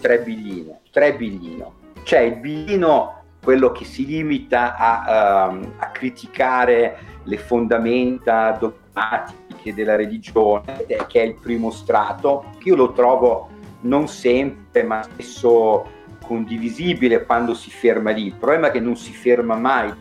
Tre 0.00 0.18
billino, 0.18 0.80
tre 0.90 1.14
billino 1.14 1.81
c'è 2.02 2.20
il 2.20 2.36
bilino, 2.36 3.22
quello 3.42 3.72
che 3.72 3.84
si 3.84 4.06
limita 4.06 4.76
a, 4.76 5.48
um, 5.48 5.72
a 5.78 5.86
criticare 5.90 6.98
le 7.24 7.38
fondamenta 7.38 8.52
dogmatiche 8.52 9.74
della 9.74 9.96
religione, 9.96 10.84
che 10.86 11.20
è 11.20 11.24
il 11.24 11.34
primo 11.34 11.70
strato, 11.70 12.44
che 12.58 12.68
io 12.68 12.76
lo 12.76 12.92
trovo 12.92 13.48
non 13.82 14.08
sempre, 14.08 14.82
ma 14.82 15.02
spesso 15.02 16.00
condivisibile 16.24 17.24
quando 17.24 17.54
si 17.54 17.70
ferma 17.70 18.10
lì. 18.10 18.26
Il 18.26 18.34
problema 18.34 18.68
è 18.68 18.70
che 18.70 18.80
non 18.80 18.96
si 18.96 19.12
ferma 19.12 19.56
mai. 19.56 19.92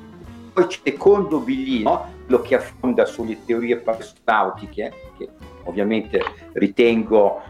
Poi 0.53 0.67
c'è 0.67 0.79
il 0.83 0.91
secondo 0.93 1.39
billino, 1.39 2.09
quello 2.25 2.41
che 2.41 2.55
affonda 2.55 3.05
sulle 3.05 3.43
teorie 3.45 3.77
paleonautiche, 3.77 4.93
che 5.17 5.29
ovviamente 5.63 6.21
ritengo 6.53 7.41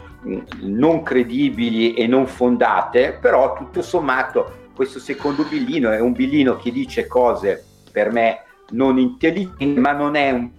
non 0.60 1.02
credibili 1.02 1.94
e 1.94 2.06
non 2.06 2.26
fondate, 2.26 3.18
però 3.20 3.54
tutto 3.54 3.82
sommato 3.82 4.60
questo 4.74 4.98
secondo 4.98 5.44
billino 5.44 5.90
è 5.90 6.00
un 6.00 6.12
billino 6.12 6.56
che 6.56 6.70
dice 6.72 7.06
cose 7.06 7.64
per 7.92 8.10
me 8.10 8.44
non 8.70 8.98
intelligenti, 8.98 9.78
ma 9.78 9.92
non 9.92 10.16
è 10.16 10.30
un 10.30 10.50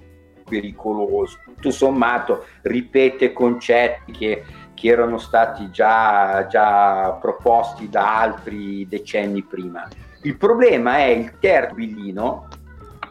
pericoloso. 0.47 1.39
Tutto 1.43 1.71
sommato 1.71 2.45
ripete 2.61 3.33
concetti 3.33 4.11
che, 4.11 4.43
che 4.73 4.87
erano 4.87 5.17
stati 5.17 5.69
già, 5.71 6.45
già 6.47 7.17
proposti 7.19 7.89
da 7.89 8.19
altri 8.19 8.87
decenni 8.87 9.41
prima. 9.43 9.87
Il 10.21 10.37
problema 10.37 10.97
è 10.97 11.07
il 11.07 11.37
terzo 11.39 11.73
billino, 11.73 12.47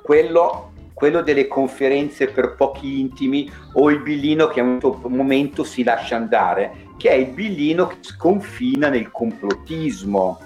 quello 0.02 0.71
quello 1.02 1.20
delle 1.20 1.48
conferenze 1.48 2.28
per 2.28 2.54
pochi 2.54 3.00
intimi 3.00 3.50
o 3.72 3.90
il 3.90 3.98
billino 4.02 4.46
che 4.46 4.60
a 4.60 4.62
un 4.62 4.78
certo 4.80 5.08
momento 5.08 5.64
si 5.64 5.82
lascia 5.82 6.14
andare, 6.14 6.90
che 6.96 7.10
è 7.10 7.14
il 7.14 7.30
billino 7.30 7.88
che 7.88 7.96
sconfina 8.02 8.88
nel 8.88 9.10
complottismo, 9.10 10.38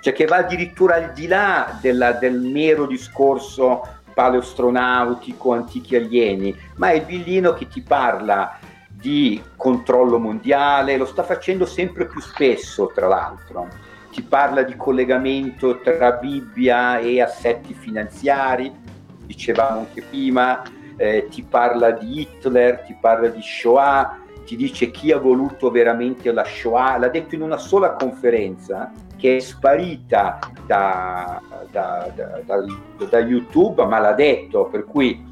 cioè 0.00 0.14
che 0.14 0.24
va 0.24 0.36
addirittura 0.36 0.94
al 0.94 1.12
di 1.12 1.26
là 1.26 1.78
della, 1.82 2.12
del 2.12 2.40
mero 2.40 2.86
discorso 2.86 3.82
paleostronautico, 4.14 5.52
antichi 5.52 5.96
alieni, 5.96 6.56
ma 6.76 6.88
è 6.88 6.94
il 6.94 7.04
billino 7.04 7.52
che 7.52 7.68
ti 7.68 7.82
parla 7.82 8.58
di 8.88 9.38
controllo 9.56 10.18
mondiale, 10.18 10.96
lo 10.96 11.04
sta 11.04 11.22
facendo 11.22 11.66
sempre 11.66 12.06
più 12.06 12.22
spesso 12.22 12.90
tra 12.94 13.08
l'altro, 13.08 13.68
ti 14.10 14.22
parla 14.22 14.62
di 14.62 14.74
collegamento 14.74 15.80
tra 15.80 16.12
Bibbia 16.12 16.98
e 16.98 17.20
assetti 17.20 17.74
finanziari, 17.74 18.87
dicevamo 19.28 19.80
anche 19.80 20.02
prima, 20.02 20.62
eh, 20.96 21.28
ti 21.30 21.42
parla 21.42 21.90
di 21.90 22.20
Hitler, 22.20 22.80
ti 22.80 22.96
parla 22.98 23.28
di 23.28 23.42
Shoah, 23.42 24.18
ti 24.44 24.56
dice 24.56 24.90
chi 24.90 25.12
ha 25.12 25.18
voluto 25.18 25.70
veramente 25.70 26.32
la 26.32 26.44
Shoah, 26.44 26.96
l'ha 26.96 27.08
detto 27.08 27.34
in 27.34 27.42
una 27.42 27.58
sola 27.58 27.92
conferenza 27.92 28.90
che 29.16 29.36
è 29.36 29.40
sparita 29.40 30.38
da, 30.64 31.40
da, 31.70 32.10
da, 32.14 32.64
da 33.10 33.18
YouTube, 33.18 33.84
ma 33.84 33.98
l'ha 33.98 34.14
detto, 34.14 34.64
per 34.64 34.84
cui 34.84 35.26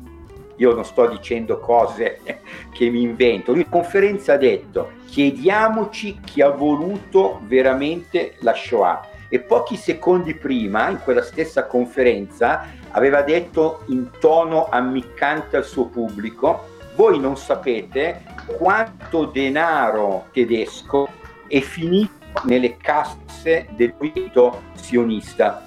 io 0.56 0.74
non 0.74 0.84
sto 0.84 1.06
dicendo 1.08 1.58
cose 1.58 2.20
che 2.72 2.90
mi 2.90 3.02
invento. 3.02 3.54
In 3.54 3.68
conferenza 3.68 4.34
ha 4.34 4.36
detto 4.36 4.90
chiediamoci 5.06 6.20
chi 6.22 6.42
ha 6.42 6.50
voluto 6.50 7.40
veramente 7.44 8.34
la 8.40 8.52
Shoah. 8.52 9.14
E 9.28 9.40
pochi 9.40 9.76
secondi 9.76 10.34
prima, 10.34 10.88
in 10.88 11.00
quella 11.02 11.22
stessa 11.22 11.66
conferenza, 11.66 12.64
aveva 12.96 13.22
detto 13.22 13.82
in 13.88 14.08
tono 14.18 14.68
ammiccante 14.70 15.56
al 15.56 15.64
suo 15.64 15.86
pubblico, 15.86 16.74
voi 16.96 17.20
non 17.20 17.36
sapete 17.36 18.22
quanto 18.56 19.26
denaro 19.26 20.28
tedesco 20.32 21.08
è 21.46 21.60
finito 21.60 22.14
nelle 22.44 22.78
casse 22.78 23.68
del 23.76 23.94
movimento 23.98 24.62
sionista. 24.74 25.62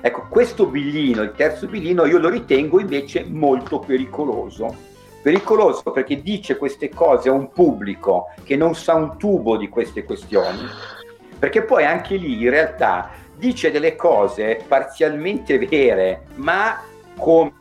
Ecco, 0.00 0.26
questo 0.28 0.66
billino, 0.66 1.22
il 1.22 1.32
terzo 1.36 1.68
billino, 1.68 2.04
io 2.06 2.18
lo 2.18 2.28
ritengo 2.28 2.80
invece 2.80 3.24
molto 3.24 3.78
pericoloso. 3.78 4.86
Pericoloso 5.22 5.90
perché 5.92 6.22
dice 6.22 6.56
queste 6.56 6.88
cose 6.88 7.28
a 7.28 7.32
un 7.32 7.50
pubblico 7.52 8.32
che 8.42 8.56
non 8.56 8.74
sa 8.74 8.94
un 8.94 9.16
tubo 9.16 9.56
di 9.56 9.68
queste 9.68 10.04
questioni, 10.04 10.66
perché 11.38 11.62
poi 11.62 11.84
anche 11.84 12.16
lì 12.16 12.42
in 12.42 12.50
realtà 12.50 13.10
dice 13.38 13.70
delle 13.70 13.94
cose 13.96 14.62
parzialmente 14.66 15.58
vere, 15.58 16.24
ma 16.34 16.82
come 17.16 17.52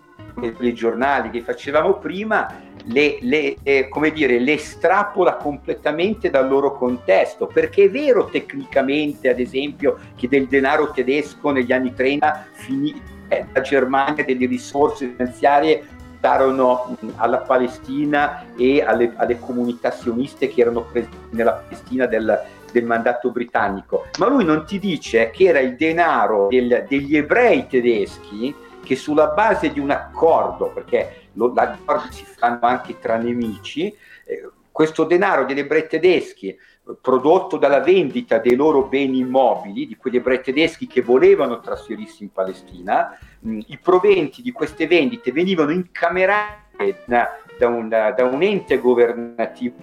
i 0.60 0.74
giornali 0.74 1.30
che 1.30 1.42
facevamo 1.42 1.94
prima, 1.96 2.66
le, 2.86 3.18
le, 3.22 3.56
eh, 3.64 3.88
come 3.90 4.12
dire, 4.12 4.40
le 4.40 4.54
estrapola 4.54 5.36
completamente 5.36 6.30
dal 6.30 6.48
loro 6.48 6.74
contesto, 6.74 7.48
perché 7.48 7.86
è 7.86 7.90
vero 7.90 8.26
tecnicamente, 8.26 9.30
ad 9.30 9.40
esempio, 9.40 9.98
che 10.16 10.28
del 10.28 10.48
denaro 10.48 10.92
tedesco 10.92 11.52
negli 11.52 11.72
anni 11.72 11.94
30 11.94 12.48
finì, 12.54 13.00
eh, 13.28 13.46
la 13.52 13.62
Germania 13.62 14.24
delle 14.24 14.46
risorse 14.46 15.08
finanziarie 15.08 15.84
darono 16.20 16.98
alla 17.18 17.40
Palestina 17.40 18.46
e 18.56 18.82
alle, 18.82 19.14
alle, 19.18 19.38
comunità 19.40 19.92
sioniste 19.92 20.48
che 20.48 20.62
erano 20.62 20.82
presenti 20.82 21.18
nella 21.32 21.54
Palestina 21.54 22.06
del, 22.08 22.44
del, 22.80 22.86
mandato 22.88 23.32
britannico, 23.32 24.06
ma 24.20 24.28
lui 24.28 24.44
non 24.44 24.66
ti 24.66 24.80
dice 24.80 25.30
che 25.32 25.46
era 25.46 25.60
il 25.60 25.76
denaro 25.76 26.48
del, 26.48 26.86
degli 26.88 27.18
ebrei 27.18 27.68
tedeschi 27.68 28.54
che 28.84 28.96
sulla 28.96 29.28
base 29.28 29.72
di 29.72 29.80
un 29.80 29.92
accordo, 29.92 30.72
perché 30.74 31.30
lo, 31.34 31.54
l'accordo 31.54 32.12
si 32.12 32.24
fanno 32.24 32.60
anche 32.62 33.00
tra 33.00 33.18
nemici, 33.18 33.94
eh, 34.26 34.50
questo 34.72 35.04
denaro 35.04 35.46
degli 35.46 35.60
ebrei 35.60 35.88
tedeschi 35.88 36.56
prodotto 37.02 37.58
dalla 37.58 37.82
vendita 37.82 38.38
dei 38.38 38.56
loro 38.56 38.84
beni 38.84 39.20
immobili, 39.20 39.88
di 39.88 39.98
quegli 39.98 40.18
ebrei 40.18 40.42
tedeschi 40.42 40.88
che 40.88 41.02
volevano 41.02 41.60
trasferirsi 41.60 42.24
in 42.24 42.32
Palestina, 42.32 43.18
mh, 43.40 43.60
i 43.68 43.78
proventi 43.78 44.42
di 44.42 44.52
queste 44.52 44.88
vendite 44.88 45.32
venivano 45.32 45.72
incamerati 45.72 46.96
da, 47.06 47.38
da, 47.58 47.68
un, 47.68 47.90
da 47.90 48.24
un, 48.24 48.42
ente 48.42 48.78
governativo 48.78 49.76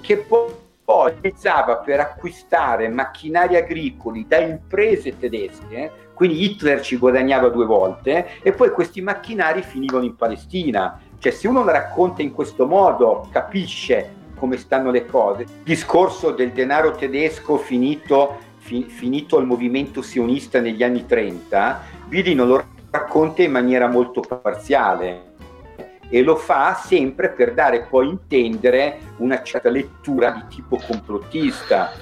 che 0.00 0.16
poi 0.16 0.52
poi 0.90 1.12
utilizzava 1.12 1.76
per 1.76 2.00
acquistare 2.00 2.88
macchinari 2.88 3.54
agricoli 3.54 4.26
da 4.26 4.38
imprese 4.38 5.16
tedesche 5.16 6.08
quindi 6.14 6.44
Hitler 6.44 6.80
ci 6.80 6.96
guadagnava 6.96 7.48
due 7.48 7.64
volte 7.64 8.42
e 8.42 8.50
poi 8.52 8.72
questi 8.72 9.00
macchinari 9.00 9.62
finivano 9.62 10.04
in 10.04 10.16
Palestina. 10.16 11.00
Cioè 11.18 11.32
se 11.32 11.48
uno 11.48 11.64
la 11.64 11.72
racconta 11.72 12.20
in 12.20 12.34
questo 12.34 12.66
modo 12.66 13.26
capisce 13.32 14.16
come 14.36 14.58
stanno 14.58 14.90
le 14.90 15.06
cose. 15.06 15.44
Il 15.44 15.48
discorso 15.62 16.32
del 16.32 16.50
denaro 16.50 16.90
tedesco 16.90 17.56
finito, 17.56 18.36
fi, 18.58 18.82
finito 18.82 19.38
al 19.38 19.46
movimento 19.46 20.02
sionista 20.02 20.60
negli 20.60 20.82
anni 20.82 21.06
30, 21.06 21.82
Vidino 22.08 22.44
lo 22.44 22.64
racconta 22.90 23.42
in 23.42 23.52
maniera 23.52 23.88
molto 23.88 24.20
parziale 24.20 25.29
e 26.10 26.22
lo 26.22 26.36
fa 26.36 26.74
sempre 26.74 27.30
per 27.30 27.54
dare 27.54 27.86
poi 27.88 28.08
intendere 28.08 28.98
una 29.18 29.42
certa 29.42 29.70
lettura 29.70 30.32
di 30.32 30.56
tipo 30.56 30.76
complottista, 30.84 31.92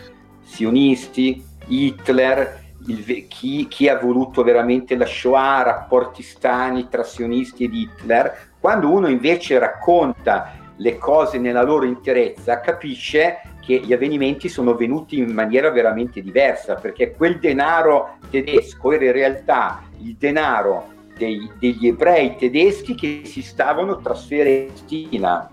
sionisti, 0.43 1.45
Hitler, 1.67 2.67
il, 2.87 3.27
chi, 3.29 3.69
chi, 3.69 3.89
ha 3.89 3.99
voluto 3.99 4.43
veramente 4.43 4.97
la 4.97 5.05
Shoah, 5.05 5.63
rapporti 5.63 6.23
strani 6.23 6.89
tra 6.89 7.03
sionisti 7.03 7.65
ed 7.65 7.75
Hitler, 7.75 8.53
quando 8.59 8.91
uno 8.91 9.09
invece 9.09 9.59
racconta 9.59 10.55
le 10.77 10.97
cose 10.97 11.39
nella 11.39 11.63
loro 11.63 11.85
interezza, 11.85 12.61
capisce 12.61 13.41
che 13.61 13.81
gli 13.81 13.93
avvenimenti 13.93 14.49
sono 14.49 14.75
venuti 14.75 15.19
in 15.19 15.33
maniera 15.33 15.71
veramente 15.71 16.23
diversa, 16.23 16.77
perché 16.77 17.13
quel 17.13 17.39
denaro 17.39 18.17
tedesco 18.31 18.93
era 18.93 19.05
in 19.05 19.13
realtà 19.13 19.83
il 19.99 20.17
denaro 20.17 20.97
dei, 21.19 21.51
degli 21.59 21.89
ebrei 21.89 22.37
tedeschi 22.37 22.95
che 22.95 23.21
si 23.25 23.43
stavano 23.43 23.99
trasferendo 23.99 24.73
in 24.89 25.21
Palestina 25.21 25.51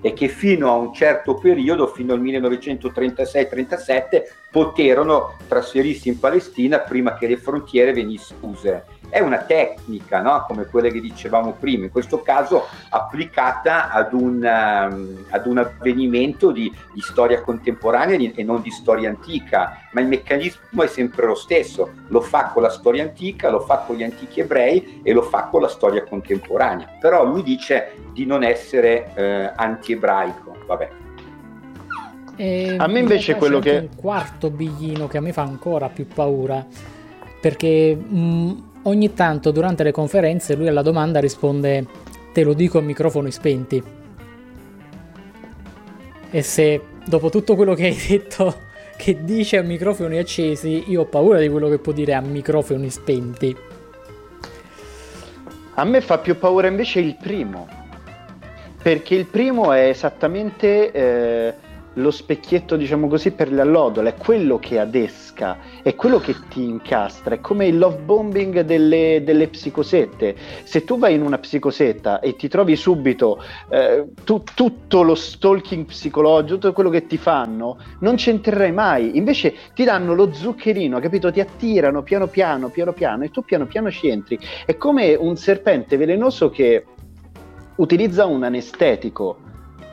e 0.00 0.12
che 0.12 0.28
fino 0.28 0.70
a 0.70 0.76
un 0.76 0.94
certo 0.94 1.34
periodo, 1.34 1.88
fino 1.88 2.12
al 2.12 2.22
1936-37, 2.22 4.22
poterono 4.50 5.34
trasferirsi 5.48 6.08
in 6.08 6.18
Palestina 6.18 6.78
prima 6.78 7.18
che 7.18 7.26
le 7.26 7.36
frontiere 7.36 7.92
venissero 7.92 8.46
use 8.46 8.84
è 9.08 9.20
una 9.20 9.38
tecnica, 9.38 10.20
no? 10.20 10.44
come 10.46 10.66
quelle 10.66 10.90
che 10.90 11.00
dicevamo 11.00 11.52
prima, 11.58 11.84
in 11.84 11.90
questo 11.90 12.22
caso 12.22 12.66
applicata 12.90 13.90
ad 13.90 14.12
un, 14.12 14.34
um, 14.36 15.24
ad 15.30 15.46
un 15.46 15.58
avvenimento 15.58 16.50
di, 16.50 16.72
di, 16.92 17.00
storia 17.00 17.40
contemporanea 17.40 18.16
e 18.34 18.42
non 18.42 18.60
di 18.60 18.70
storia 18.70 19.08
antica, 19.08 19.78
ma 19.92 20.00
il 20.00 20.08
meccanismo 20.08 20.82
è 20.82 20.86
sempre 20.86 21.26
lo 21.26 21.34
stesso, 21.34 21.90
lo 22.08 22.20
fa 22.20 22.50
con 22.52 22.62
la 22.62 22.70
storia 22.70 23.02
antica, 23.02 23.50
lo 23.50 23.60
fa 23.60 23.78
con 23.78 23.96
gli 23.96 24.02
antichi 24.02 24.40
ebrei 24.40 25.00
e 25.02 25.12
lo 25.12 25.22
fa 25.22 25.44
con 25.44 25.62
la 25.62 25.68
storia 25.68 26.04
contemporanea, 26.04 26.96
però 27.00 27.24
lui 27.24 27.42
dice 27.42 27.94
di 28.12 28.26
non 28.26 28.42
essere 28.42 29.12
eh, 29.14 29.52
anti-ebraico, 29.54 30.56
vabbè. 30.66 30.90
E 32.40 32.76
a 32.78 32.86
me 32.86 33.00
invece 33.00 33.34
quello 33.34 33.58
che... 33.58 33.88
Un 33.90 33.96
quarto 33.96 34.48
biglino 34.50 35.08
che 35.08 35.16
a 35.16 35.20
me 35.20 35.32
fa 35.32 35.42
ancora 35.42 35.88
più 35.88 36.06
paura, 36.06 36.64
perché... 37.40 37.96
Mh, 37.96 38.66
ogni 38.88 39.14
tanto 39.14 39.50
durante 39.50 39.82
le 39.82 39.92
conferenze 39.92 40.54
lui 40.54 40.68
alla 40.68 40.82
domanda 40.82 41.20
risponde 41.20 41.86
te 42.32 42.42
lo 42.42 42.54
dico 42.54 42.78
a 42.78 42.82
microfoni 42.82 43.30
spenti. 43.30 43.82
E 46.30 46.42
se 46.42 46.80
dopo 47.06 47.30
tutto 47.30 47.54
quello 47.54 47.74
che 47.74 47.86
hai 47.86 47.96
detto 48.08 48.66
che 48.96 49.24
dice 49.24 49.58
a 49.58 49.62
microfoni 49.62 50.18
accesi, 50.18 50.84
io 50.88 51.02
ho 51.02 51.06
paura 51.06 51.38
di 51.38 51.48
quello 51.48 51.68
che 51.68 51.78
può 51.78 51.92
dire 51.92 52.14
a 52.14 52.20
microfoni 52.20 52.90
spenti. 52.90 53.56
A 55.74 55.84
me 55.84 56.00
fa 56.00 56.18
più 56.18 56.36
paura 56.36 56.66
invece 56.66 56.98
il 56.98 57.16
primo, 57.20 57.68
perché 58.82 59.14
il 59.14 59.26
primo 59.26 59.72
è 59.72 59.88
esattamente... 59.88 60.92
Eh 60.92 61.66
lo 62.00 62.10
specchietto, 62.10 62.76
diciamo 62.76 63.08
così, 63.08 63.30
per 63.32 63.52
le 63.52 63.60
allodole, 63.60 64.10
è 64.10 64.14
quello 64.14 64.58
che 64.58 64.78
adesca, 64.78 65.58
è 65.82 65.94
quello 65.94 66.18
che 66.18 66.34
ti 66.48 66.64
incastra, 66.64 67.34
è 67.34 67.40
come 67.40 67.66
il 67.66 67.78
love 67.78 67.98
bombing 67.98 68.60
delle, 68.60 69.22
delle 69.24 69.48
psicosette. 69.48 70.34
Se 70.64 70.84
tu 70.84 70.98
vai 70.98 71.14
in 71.14 71.22
una 71.22 71.38
psicosetta 71.38 72.20
e 72.20 72.36
ti 72.36 72.48
trovi 72.48 72.76
subito 72.76 73.42
eh, 73.70 74.06
tu, 74.24 74.42
tutto 74.54 75.02
lo 75.02 75.14
stalking 75.14 75.86
psicologico, 75.86 76.54
tutto 76.54 76.72
quello 76.72 76.90
che 76.90 77.06
ti 77.06 77.16
fanno, 77.16 77.78
non 78.00 78.16
c'entrerai 78.16 78.72
mai. 78.72 79.16
Invece 79.16 79.54
ti 79.74 79.84
danno 79.84 80.14
lo 80.14 80.32
zuccherino, 80.32 80.98
capito? 81.00 81.30
Ti 81.30 81.40
attirano 81.40 82.02
piano 82.02 82.26
piano, 82.26 82.68
piano 82.68 82.92
piano, 82.92 83.24
e 83.24 83.30
tu 83.30 83.42
piano 83.42 83.66
piano 83.66 83.90
ci 83.90 84.08
entri. 84.08 84.38
È 84.64 84.76
come 84.76 85.14
un 85.14 85.36
serpente 85.36 85.96
velenoso 85.96 86.50
che 86.50 86.84
utilizza 87.76 88.26
un 88.26 88.42
anestetico 88.42 89.38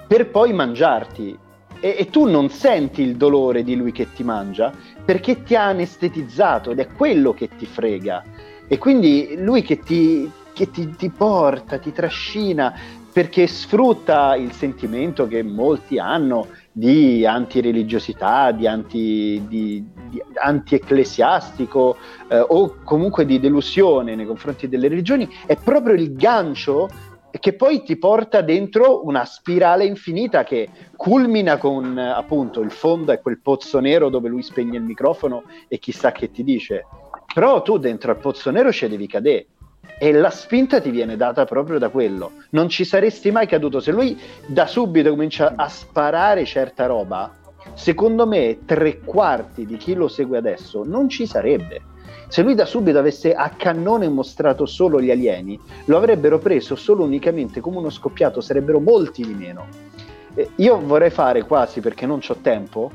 per 0.07 0.30
poi 0.30 0.53
mangiarti 0.53 1.38
e, 1.80 1.95
e, 1.99 2.10
tu 2.10 2.30
non 2.30 2.49
senti 2.49 3.02
il 3.02 3.15
dolore 3.15 3.64
di 3.64 3.76
lui 3.76 3.91
che 3.91 4.11
ti 4.14 4.23
mangia 4.23 4.72
perché 5.03 5.43
ti 5.43 5.56
ha 5.56 5.65
anestetizzato 5.65 6.72
ed 6.72 6.80
è 6.80 6.88
quello 6.88 7.34
che 7.34 7.49
ti 7.56 7.65
frega. 7.65 8.23
E 8.68 8.77
quindi 8.77 9.35
lui 9.38 9.61
che 9.61 9.80
ti, 9.80 10.30
che 10.53 10.72
ti, 10.72 10.95
ti 10.95 11.10
porta, 11.10 11.77
ti 11.77 11.91
trascina 11.91 12.73
perché 13.15 13.47
sfrutta 13.47 14.35
il 14.35 14.52
sentimento 14.52 15.26
che 15.26 15.41
molti 15.41 15.97
hanno 15.97 16.47
di 16.69 17.26
antireligiosità, 17.26 18.52
di, 18.52 18.68
anti, 18.68 19.41
di, 19.47 19.85
di 20.10 20.22
anti-ecclesiastico 20.34 21.95
eh, 22.27 22.38
o 22.38 22.76
comunque 22.84 23.26
di 23.26 23.39
delusione 23.39 24.15
nei 24.15 24.26
confronti 24.26 24.68
delle 24.68 24.89
religioni, 24.89 25.30
è 25.45 25.56
proprio 25.56 25.95
il 25.95 26.14
gancio 26.14 26.89
che 27.40 27.53
poi 27.53 27.84
ti 27.84 27.98
porta 27.98 28.41
dentro 28.41 29.06
una 29.06 29.26
spirale 29.26 29.86
infinita 29.86 30.44
che 30.44 30.70
culmina 30.95 31.57
con 31.57 31.98
appunto 31.98 32.62
il 32.62 32.72
fondo 32.72 33.12
è 33.12 33.20
quel 33.20 33.40
pozzo 33.40 33.80
nero 33.80 34.10
dove 34.10 34.30
lui 34.30 34.44
spegne 34.44 34.78
il 34.78 34.84
microfono 34.84 35.44
e 35.68 35.80
chissà 35.80 36.12
che 36.12 36.32
ti 36.32 36.44
dice. 36.44 36.86
Però 37.34 37.62
tu 37.62 37.78
dentro 37.78 38.12
al 38.12 38.18
pozzo 38.18 38.52
nero 38.52 38.72
ci 38.72 38.88
devi 38.88 39.07
cadere 39.07 39.48
e 39.98 40.12
la 40.12 40.30
spinta 40.30 40.82
ti 40.82 40.90
viene 40.90 41.16
data 41.16 41.45
proprio 41.45 41.80
da 41.80 41.90
quello. 41.90 42.32
Non 42.52 42.70
ci 42.70 42.84
saresti 42.84 43.32
mai 43.32 43.48
caduto 43.48 43.80
se 43.80 43.91
lui 43.91 44.20
da 44.45 44.68
subito 44.68 45.10
comincia 45.10 45.53
a 45.56 45.68
sparare 45.68 46.45
certa 46.45 46.86
roba. 46.86 47.32
Secondo 47.74 48.28
me, 48.28 48.60
tre 48.66 48.99
quarti 48.99 49.66
di 49.66 49.78
chi 49.78 49.94
lo 49.94 50.07
segue 50.07 50.38
adesso 50.38 50.84
non 50.86 51.10
ci 51.10 51.26
sarebbe. 51.26 51.94
Se 52.28 52.42
lui 52.42 52.56
da 52.56 52.66
subito 52.66 52.98
avesse 52.98 53.34
a 53.34 53.50
cannone 53.50 54.10
mostrato 54.10 54.66
solo 54.66 55.00
gli 55.00 55.12
alieni, 55.12 55.60
lo 55.86 55.98
avrebbero 55.98 56.40
preso 56.40 56.76
solo 56.76 57.04
unicamente 57.04 57.62
come 57.62 57.78
uno 57.78 57.90
scoppiato, 57.90 58.42
sarebbero 58.42 58.80
molti 58.80 59.26
di 59.26 59.34
meno. 59.34 59.68
Eh, 60.34 60.50
io 60.56 60.80
vorrei 60.80 61.12
fare 61.12 61.44
quasi, 61.44 61.80
perché 61.80 62.06
non 62.06 62.20
ho 62.28 62.36
tempo, 62.42 62.92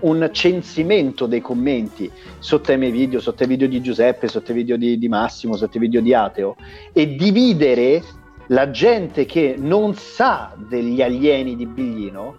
un 0.00 0.28
censimento 0.32 1.26
dei 1.26 1.40
commenti 1.40 2.10
sotto 2.38 2.72
ai 2.72 2.78
miei 2.78 2.90
video, 2.90 3.20
sotto 3.20 3.44
i 3.44 3.46
video 3.46 3.68
di 3.68 3.80
Giuseppe, 3.80 4.28
sotto 4.28 4.50
i 4.50 4.54
video 4.54 4.76
di, 4.76 4.98
di 4.98 5.08
Massimo, 5.08 5.56
sotto 5.56 5.76
i 5.76 5.80
video 5.80 6.00
di 6.00 6.12
Ateo 6.12 6.56
e 6.92 7.14
dividere 7.14 8.02
la 8.48 8.70
gente 8.70 9.24
che 9.26 9.56
non 9.58 9.94
sa 9.94 10.54
degli 10.56 11.02
alieni 11.02 11.56
di 11.56 11.66
Biglino 11.66 12.36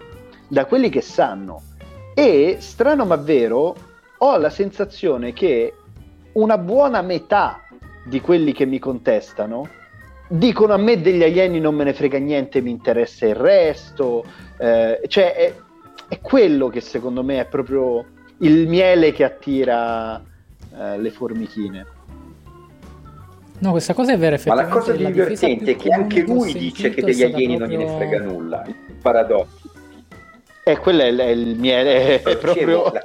da 0.48 0.66
quelli 0.66 0.90
che 0.90 1.02
sanno. 1.02 1.62
E 2.14 2.58
strano 2.60 3.06
ma 3.06 3.16
vero, 3.16 3.76
ho 4.18 4.38
la 4.38 4.50
sensazione 4.50 5.34
che 5.34 5.74
una 6.38 6.58
buona 6.58 7.02
metà 7.02 7.64
di 8.04 8.22
quelli 8.22 8.54
che 8.54 8.66
mi 8.66 8.80
contestano 8.80 9.68
dicono 10.30 10.74
a 10.74 10.78
me 10.78 11.02
degli 11.02 11.24
alieni 11.24 11.60
non 11.60 11.76
me 11.76 11.84
ne 11.84 11.94
frega 11.94 12.18
niente, 12.18 12.62
mi 12.62 12.72
interessa 12.72 13.26
il 13.26 13.36
resto. 13.36 14.24
Eh, 14.58 15.02
cioè, 15.08 15.34
è, 15.34 15.54
è 16.08 16.20
quello 16.20 16.68
che 16.68 16.82
secondo 16.82 17.24
me 17.24 17.40
è 17.40 17.46
proprio 17.46 18.06
il 18.40 18.68
miele 18.68 19.12
che 19.14 19.24
attira 19.24 20.22
eh, 20.78 20.98
le 20.98 21.12
formichine. 21.12 21.86
No, 23.60 23.72
questa 23.72 23.96
cosa 23.96 24.14
è 24.14 24.18
vera. 24.18 24.38
Ma 24.46 24.54
la 24.54 24.68
cosa 24.68 24.92
divertente 24.92 25.72
è 25.72 25.76
che 25.76 25.90
anche 25.90 26.22
lui 26.22 26.54
dice 26.54 26.92
che 26.92 27.02
degli 27.02 27.24
alieni 27.24 27.58
proprio... 27.58 27.78
non 27.78 27.88
gliene 27.88 27.98
frega 27.98 28.24
nulla. 28.24 28.64
Il 28.68 28.96
paradosso. 29.02 29.72
Eh, 30.64 30.78
quello 30.78 31.02
è, 31.02 31.16
è 31.16 31.30
il 31.30 31.58
miele, 31.58 32.22
è 32.22 32.38
proprio... 32.38 32.92
La... 32.92 33.02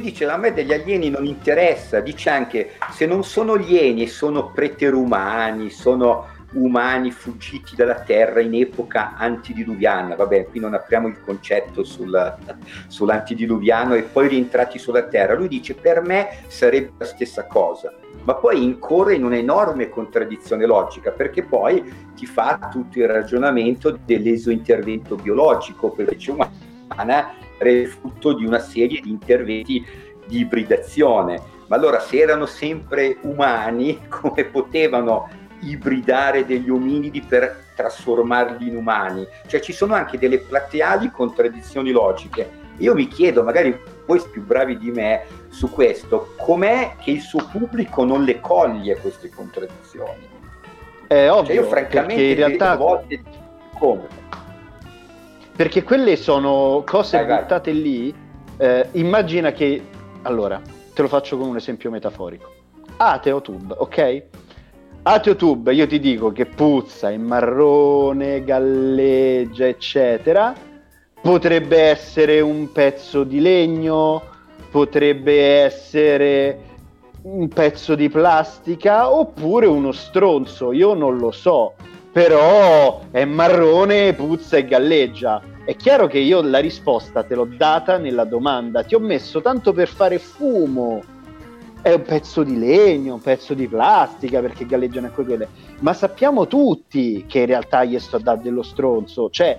Dice 0.00 0.26
a 0.26 0.36
me 0.36 0.52
degli 0.52 0.72
alieni 0.72 1.08
non 1.08 1.24
interessa, 1.24 2.00
dice 2.00 2.28
anche 2.28 2.72
se 2.90 3.06
non 3.06 3.22
sono 3.22 3.52
alieni 3.52 4.02
e 4.02 4.06
sono 4.08 4.50
preterumani, 4.50 5.70
sono 5.70 6.26
umani 6.54 7.10
fuggiti 7.10 7.76
dalla 7.76 8.00
terra 8.00 8.40
in 8.40 8.54
epoca 8.54 9.14
antidiluviana. 9.16 10.16
Vabbè, 10.16 10.46
qui 10.46 10.60
non 10.60 10.74
apriamo 10.74 11.08
il 11.08 11.20
concetto 11.22 11.84
sul, 11.84 12.36
sull'antidiluviano 12.88 13.94
e 13.94 14.02
poi 14.02 14.28
rientrati 14.28 14.78
sulla 14.78 15.04
terra. 15.04 15.34
Lui 15.34 15.48
dice 15.48 15.74
per 15.74 16.02
me 16.02 16.38
sarebbe 16.48 16.92
la 16.98 17.04
stessa 17.04 17.46
cosa, 17.46 17.92
ma 18.24 18.34
poi 18.34 18.62
incorre 18.62 19.14
in 19.14 19.24
un'enorme 19.24 19.88
contraddizione 19.88 20.66
logica 20.66 21.12
perché 21.12 21.44
poi 21.44 22.10
ti 22.14 22.26
fa 22.26 22.68
tutto 22.70 22.98
il 22.98 23.08
ragionamento 23.08 23.96
dell'esointervento 24.04 25.14
biologico, 25.14 25.90
perché 25.90 26.16
c'è 26.16 26.32
umana 26.32 27.42
è 27.58 27.84
frutto 27.84 28.34
di 28.34 28.44
una 28.44 28.58
serie 28.58 29.00
di 29.00 29.10
interventi 29.10 29.84
di 30.26 30.38
ibridazione. 30.40 31.52
Ma 31.66 31.76
allora 31.76 32.00
se 32.00 32.18
erano 32.18 32.46
sempre 32.46 33.18
umani, 33.22 34.06
come 34.08 34.44
potevano 34.44 35.28
ibridare 35.60 36.44
degli 36.44 36.68
ominidi 36.68 37.20
per 37.22 37.72
trasformarli 37.74 38.68
in 38.68 38.76
umani. 38.76 39.26
Cioè 39.46 39.60
ci 39.60 39.72
sono 39.72 39.94
anche 39.94 40.18
delle 40.18 40.38
plateali 40.38 41.10
contraddizioni 41.10 41.90
logiche. 41.90 42.62
Io 42.78 42.94
mi 42.94 43.06
chiedo, 43.06 43.42
magari 43.42 43.78
voi 44.04 44.20
più 44.30 44.42
bravi 44.42 44.76
di 44.78 44.90
me 44.90 45.24
su 45.48 45.70
questo, 45.70 46.34
com'è 46.36 46.96
che 47.00 47.12
il 47.12 47.20
suo 47.20 47.48
pubblico 47.50 48.04
non 48.04 48.24
le 48.24 48.40
coglie 48.40 48.96
queste 48.96 49.30
contraddizioni? 49.30 50.28
È 51.06 51.30
ovvio, 51.30 51.46
cioè 51.46 51.54
io 51.54 51.64
francamente 51.68 52.22
in 52.22 52.34
realtà... 52.34 52.72
a 52.72 52.76
volte 52.76 53.22
come? 53.78 54.08
Perché 55.56 55.82
quelle 55.84 56.16
sono 56.16 56.82
cose 56.84 57.24
vai, 57.24 57.40
buttate 57.40 57.72
vai. 57.72 57.82
lì. 57.82 58.14
Eh, 58.56 58.88
immagina 58.92 59.52
che 59.52 59.82
allora, 60.22 60.60
te 60.92 61.02
lo 61.02 61.08
faccio 61.08 61.36
con 61.36 61.48
un 61.48 61.56
esempio 61.56 61.90
metaforico. 61.90 62.52
Ateotube, 62.96 63.74
ok? 63.76 64.22
Ateotube, 65.02 65.74
io 65.74 65.86
ti 65.86 66.00
dico 66.00 66.32
che 66.32 66.46
puzza, 66.46 67.10
è 67.10 67.16
marrone, 67.16 68.42
galleggia, 68.42 69.66
eccetera. 69.66 70.54
Potrebbe 71.20 71.78
essere 71.78 72.40
un 72.40 72.72
pezzo 72.72 73.22
di 73.22 73.40
legno, 73.40 74.22
potrebbe 74.70 75.62
essere 75.62 76.58
un 77.22 77.48
pezzo 77.48 77.94
di 77.94 78.08
plastica 78.08 79.10
oppure 79.10 79.66
uno 79.66 79.92
stronzo, 79.92 80.72
io 80.72 80.94
non 80.94 81.18
lo 81.18 81.30
so. 81.30 81.74
Però 82.14 83.00
è 83.10 83.24
marrone, 83.24 84.12
puzza 84.12 84.56
e 84.56 84.64
galleggia. 84.64 85.42
È 85.64 85.74
chiaro 85.74 86.06
che 86.06 86.18
io 86.18 86.42
la 86.42 86.60
risposta 86.60 87.24
te 87.24 87.34
l'ho 87.34 87.48
data 87.56 87.98
nella 87.98 88.22
domanda, 88.22 88.84
ti 88.84 88.94
ho 88.94 89.00
messo 89.00 89.42
tanto 89.42 89.72
per 89.72 89.88
fare 89.88 90.20
fumo 90.20 91.02
è 91.82 91.92
un 91.92 92.02
pezzo 92.02 92.44
di 92.44 92.56
legno, 92.56 93.14
un 93.14 93.20
pezzo 93.20 93.52
di 93.52 93.68
plastica 93.68 94.40
perché 94.40 94.64
galleggiano 94.64 95.08
anche 95.08 95.22
quelle. 95.24 95.48
Ma 95.80 95.92
sappiamo 95.92 96.46
tutti 96.46 97.26
che 97.28 97.40
in 97.40 97.46
realtà 97.46 97.84
gli 97.84 97.98
sto 97.98 98.16
a 98.16 98.20
dare 98.20 98.40
dello 98.40 98.62
stronzo, 98.62 99.28
cioè, 99.28 99.58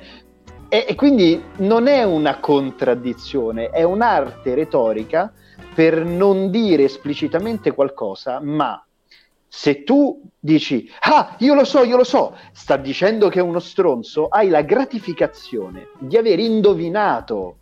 e, 0.67 0.85
e 0.87 0.95
quindi 0.95 1.39
non 1.57 1.87
è 1.87 2.03
una 2.03 2.39
contraddizione, 2.39 3.69
è 3.69 3.83
un'arte 3.83 4.55
retorica 4.55 5.31
per 5.75 6.03
non 6.03 6.49
dire 6.49 6.85
esplicitamente 6.85 7.73
qualcosa, 7.73 8.39
ma 8.41 8.81
se 9.55 9.85
tu 9.85 10.21
dici, 10.37 10.91
ah, 10.99 11.37
io 11.39 11.53
lo 11.53 11.63
so, 11.63 11.83
io 11.83 11.95
lo 11.95 12.03
so, 12.03 12.35
sta 12.51 12.75
dicendo 12.75 13.29
che 13.29 13.39
è 13.39 13.41
uno 13.41 13.59
stronzo, 13.59 14.27
hai 14.27 14.49
la 14.49 14.63
gratificazione 14.63 15.87
di 15.97 16.17
aver 16.17 16.39
indovinato 16.39 17.55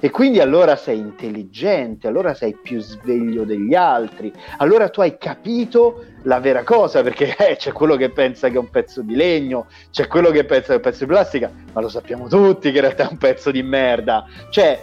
e 0.00 0.08
quindi 0.08 0.40
allora 0.40 0.76
sei 0.76 0.98
intelligente, 0.98 2.08
allora 2.08 2.32
sei 2.32 2.56
più 2.56 2.80
sveglio 2.80 3.44
degli 3.44 3.74
altri, 3.74 4.32
allora 4.56 4.88
tu 4.88 5.02
hai 5.02 5.18
capito 5.18 6.04
la 6.22 6.40
vera 6.40 6.64
cosa, 6.64 7.02
perché 7.02 7.36
eh, 7.36 7.56
c'è 7.56 7.70
quello 7.70 7.96
che 7.96 8.08
pensa 8.08 8.48
che 8.48 8.54
è 8.54 8.58
un 8.58 8.70
pezzo 8.70 9.02
di 9.02 9.14
legno, 9.14 9.66
c'è 9.90 10.06
quello 10.06 10.30
che 10.30 10.46
pensa 10.46 10.68
che 10.68 10.72
è 10.72 10.76
un 10.76 10.82
pezzo 10.82 11.04
di 11.04 11.10
plastica, 11.10 11.52
ma 11.74 11.82
lo 11.82 11.90
sappiamo 11.90 12.28
tutti 12.28 12.70
che 12.70 12.76
in 12.76 12.82
realtà 12.82 13.06
è 13.06 13.10
un 13.10 13.18
pezzo 13.18 13.50
di 13.50 13.62
merda. 13.62 14.24
Cioè, 14.48 14.82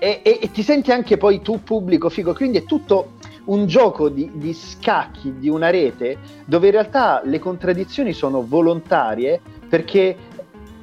e, 0.00 0.20
e, 0.24 0.38
e 0.40 0.50
ti 0.50 0.62
senti 0.62 0.90
anche 0.90 1.18
poi 1.18 1.42
tu 1.42 1.62
pubblico 1.62 2.08
figo, 2.08 2.32
quindi 2.32 2.58
è 2.58 2.64
tutto 2.64 3.18
un 3.44 3.66
gioco 3.66 4.08
di, 4.08 4.30
di, 4.34 4.54
scacchi 4.54 5.34
di 5.38 5.48
una 5.48 5.68
rete 5.70 6.16
dove 6.46 6.66
in 6.66 6.72
realtà 6.72 7.20
le 7.24 7.38
contraddizioni 7.38 8.12
sono 8.12 8.44
volontarie 8.44 9.40
perché 9.68 10.16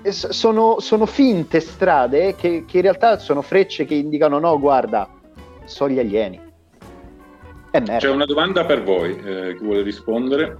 sono, 0.10 0.80
sono 0.80 1.06
finte 1.06 1.60
strade 1.60 2.36
che, 2.36 2.64
che, 2.66 2.78
in 2.78 2.84
realtà 2.84 3.18
sono 3.18 3.42
frecce 3.42 3.86
che 3.86 3.96
indicano 3.96 4.38
no, 4.38 4.60
guarda, 4.60 5.10
sono 5.66 5.92
gli 5.92 6.00
alieni. 6.00 6.46
C'è 7.72 8.10
una 8.10 8.26
domanda 8.26 8.66
per 8.66 8.84
voi, 8.84 9.20
eh, 9.24 9.56
chi 9.58 9.64
vuole 9.64 9.82
rispondere? 9.82 10.58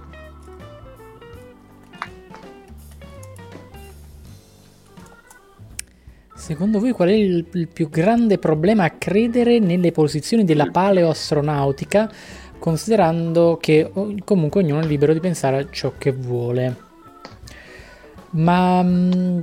Secondo 6.38 6.78
voi 6.78 6.92
qual 6.92 7.08
è 7.08 7.12
il, 7.12 7.44
il, 7.52 7.66
più 7.66 7.90
grande 7.90 8.38
problema 8.38 8.84
a 8.84 8.90
credere 8.90 9.58
nelle 9.58 9.90
posizioni 9.90 10.44
della 10.44 10.70
paleoastronautica, 10.70 12.10
considerando 12.60 13.58
che 13.60 13.90
comunque 14.24 14.62
ognuno 14.62 14.80
è 14.80 14.86
libero 14.86 15.12
di 15.12 15.20
pensare 15.20 15.58
a 15.58 15.66
ciò 15.68 15.94
che 15.98 16.12
vuole? 16.12 16.76
Ma 18.30 18.82
mm, 18.82 19.40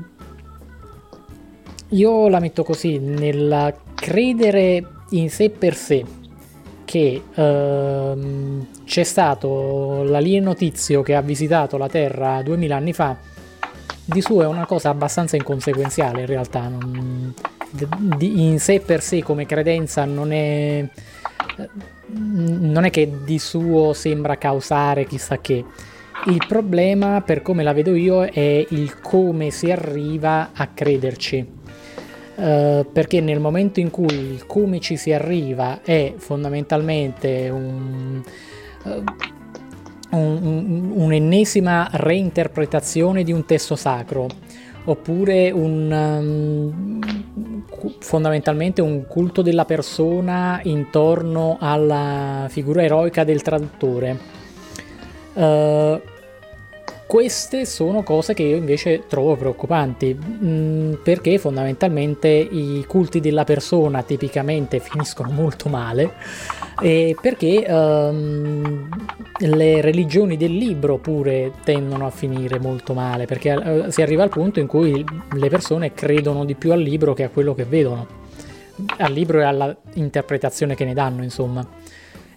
io 1.89 2.29
la 2.29 2.39
metto 2.39 2.63
così, 2.63 2.97
nel 2.97 3.75
credere 3.93 4.87
in 5.09 5.29
sé 5.29 5.49
per 5.49 5.75
sé 5.75 6.03
che 6.85 7.23
ehm, 7.33 8.67
c'è 8.85 9.03
stato 9.03 10.03
l'alieno 10.03 10.53
tizio 10.53 11.01
che 11.01 11.13
ha 11.13 11.21
visitato 11.21 11.77
la 11.77 11.89
Terra 11.89 12.41
2000 12.41 12.75
anni 12.75 12.93
fa, 12.93 13.17
di 14.05 14.21
suo 14.21 14.43
è 14.43 14.45
una 14.45 14.65
cosa 14.65 14.89
abbastanza 14.89 15.35
inconsequenziale 15.35 16.21
in 16.21 16.27
realtà. 16.27 16.67
Non, 16.67 17.33
in 18.19 18.59
sé 18.59 18.79
per 18.79 19.01
sé 19.01 19.23
come 19.23 19.45
credenza 19.45 20.05
non 20.05 20.31
è, 20.31 20.87
non 22.07 22.85
è 22.85 22.89
che 22.89 23.11
di 23.23 23.39
suo 23.39 23.93
sembra 23.93 24.37
causare 24.37 25.05
chissà 25.05 25.39
che 25.39 25.65
il 26.27 26.43
problema, 26.47 27.21
per 27.21 27.41
come 27.41 27.63
la 27.63 27.73
vedo 27.73 27.93
io, 27.93 28.23
è 28.23 28.65
il 28.69 28.99
come 28.99 29.51
si 29.51 29.71
arriva 29.71 30.51
a 30.53 30.67
crederci. 30.67 31.63
Uh, 32.35 32.85
perché 32.91 33.21
nel 33.21 33.39
momento 33.39 33.79
in 33.79 33.89
cui 33.89 34.13
il 34.13 34.45
come 34.45 34.81
ci 34.81 34.97
si 34.97 35.13
arriva 35.13 35.81
è 35.83 36.15
fondamentalmente 36.17 37.47
un, 37.49 38.21
uh, 38.83 39.03
un, 40.11 40.39
un, 40.41 40.91
un'ennesima 40.95 41.89
reinterpretazione 41.91 43.23
di 43.23 43.31
un 43.31 43.45
testo 43.45 43.75
sacro, 43.75 44.27
oppure 44.85 45.51
un, 45.51 45.91
um, 45.91 46.99
fondamentalmente 47.99 48.81
un 48.81 49.05
culto 49.07 49.41
della 49.41 49.65
persona 49.65 50.59
intorno 50.63 51.57
alla 51.59 52.47
figura 52.49 52.83
eroica 52.83 53.23
del 53.23 53.41
traduttore. 53.41 54.17
Uh, 55.33 55.99
queste 57.07 57.65
sono 57.65 58.01
cose 58.01 58.33
che 58.33 58.43
io 58.43 58.55
invece 58.55 59.03
trovo 59.07 59.35
preoccupanti 59.35 60.17
mm, 60.19 60.93
perché 61.03 61.37
fondamentalmente 61.37 62.27
i 62.27 62.83
culti 62.87 63.19
della 63.19 63.43
persona 63.43 64.01
tipicamente 64.01 64.79
finiscono 64.79 65.29
molto 65.29 65.69
male 65.69 66.13
e 66.81 67.15
perché 67.19 67.65
um, 67.67 68.89
le 69.39 69.81
religioni 69.81 70.37
del 70.37 70.55
libro 70.55 70.97
pure 70.97 71.53
tendono 71.63 72.05
a 72.05 72.09
finire 72.09 72.59
molto 72.59 72.93
male 72.93 73.25
perché 73.25 73.53
uh, 73.53 73.89
si 73.89 74.01
arriva 74.01 74.23
al 74.23 74.29
punto 74.29 74.59
in 74.59 74.67
cui 74.67 75.03
le 75.33 75.49
persone 75.49 75.93
credono 75.93 76.45
di 76.45 76.55
più 76.55 76.71
al 76.71 76.81
libro 76.81 77.13
che 77.13 77.23
a 77.23 77.29
quello 77.29 77.53
che 77.55 77.63
vedono 77.63 78.23
al 78.97 79.11
libro 79.11 79.39
e 79.39 79.43
alla 79.43 79.75
interpretazione 79.93 80.75
che 80.75 80.85
ne 80.85 80.93
danno 80.93 81.23
insomma. 81.23 81.65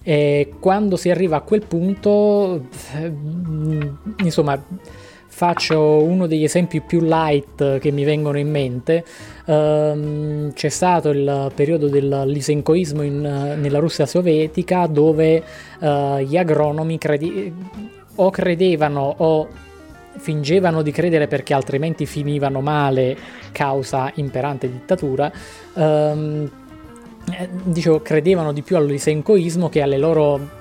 E 0.03 0.55
quando 0.59 0.97
si 0.97 1.11
arriva 1.11 1.37
a 1.37 1.41
quel 1.41 1.67
punto, 1.67 2.67
mm, 2.97 3.83
insomma, 4.25 4.63
faccio 5.39 6.03
uno 6.03 6.27
degli 6.27 6.43
esempi 6.43 6.81
più 6.81 6.99
light 7.01 7.79
che 7.79 7.93
mi 7.93 8.03
vengono 8.03 8.39
in 8.39 8.51
mente. 8.51 9.05
Um, 9.45 10.53
c'è 10.53 10.69
stato 10.69 11.11
il 11.11 11.53
periodo 11.55 11.87
del 11.87 12.25
lisenkoismo 12.27 13.03
in, 13.03 13.21
nella 13.21 13.79
Russia 13.79 14.05
sovietica 14.05 14.89
dove 14.89 15.41
uh, 15.79 16.19
gli 16.19 16.37
agronomi 16.37 16.99
credi- 16.99 17.55
o 18.17 18.31
credevano 18.31 19.15
o 19.19 19.49
fingevano 20.17 20.83
di 20.83 20.91
credere 20.91 21.29
perché 21.29 21.55
altrimenti 21.55 22.05
finivano 22.05 22.61
male 22.61 23.17
causa 23.53 24.11
imperante 24.17 24.69
dittatura. 24.69 25.31
Um, 25.75 26.51
eh, 27.31 27.49
dicevo, 27.63 28.01
credevano 28.01 28.53
di 28.53 28.63
più 28.63 28.77
all'isencoismo 28.77 29.69
che 29.69 29.83
alle 29.83 29.99
loro 29.99 30.57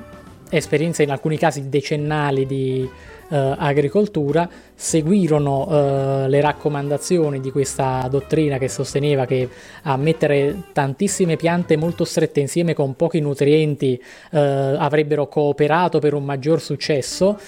esperienze 0.52 1.02
in 1.02 1.10
alcuni 1.10 1.36
casi 1.36 1.68
decennali 1.68 2.46
di 2.46 2.88
uh, 3.30 3.36
agricoltura, 3.58 4.50
seguirono 4.74 5.68
uh, 5.68 6.28
le 6.28 6.42
raccomandazioni 6.42 7.40
di 7.40 7.52
questa 7.52 8.08
dottrina 8.10 8.58
che 8.58 8.70
sosteneva 8.70 9.26
che 9.26 9.50
a 9.84 9.98
mettere 9.98 10.64
tantissime 10.74 11.36
piante 11.36 11.78
molto 11.78 12.06
strette 12.06 12.40
insieme 12.40 12.74
con 12.74 12.96
pochi 12.96 13.20
nutrienti 13.20 14.02
uh, 14.32 14.38
avrebbero 14.38 15.28
cooperato 15.28 16.00
per 16.00 16.14
un 16.14 16.24
maggior 16.24 16.62
successo 16.62 17.40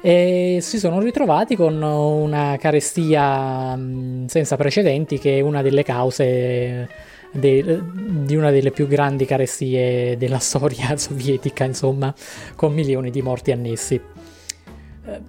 e 0.00 0.58
si 0.60 0.78
sono 0.78 1.00
ritrovati 1.00 1.56
con 1.56 1.82
una 1.82 2.56
carestia 2.60 3.76
senza 4.26 4.56
precedenti 4.56 5.18
che 5.18 5.38
è 5.38 5.40
una 5.40 5.62
delle 5.62 5.82
cause 5.82 6.88
de, 7.36 7.82
di 7.92 8.36
una 8.36 8.50
delle 8.50 8.70
più 8.70 8.86
grandi 8.86 9.24
carestie 9.24 10.16
della 10.16 10.38
storia 10.38 10.96
sovietica, 10.98 11.64
insomma, 11.64 12.14
con 12.54 12.72
milioni 12.72 13.10
di 13.10 13.22
morti 13.22 13.52
annessi. 13.52 14.00
Eh, 15.06 15.20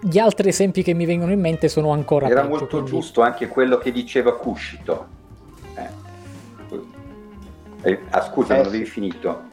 gli 0.00 0.18
altri 0.18 0.48
esempi 0.48 0.82
che 0.82 0.94
mi 0.94 1.04
vengono 1.04 1.32
in 1.32 1.40
mente 1.40 1.68
sono 1.68 1.90
ancora 1.90 2.26
Era 2.26 2.42
peggio, 2.42 2.48
molto 2.48 2.66
quindi... 2.68 2.90
giusto 2.90 3.20
anche 3.22 3.48
quello 3.48 3.78
che 3.78 3.90
diceva 3.90 4.36
Cuscito. 4.36 5.06
Eh. 5.74 6.06
Eh, 7.82 8.00
ah, 8.10 8.22
scusa, 8.22 8.56
non 8.56 8.66
avevi 8.66 8.84
finito. 8.84 9.46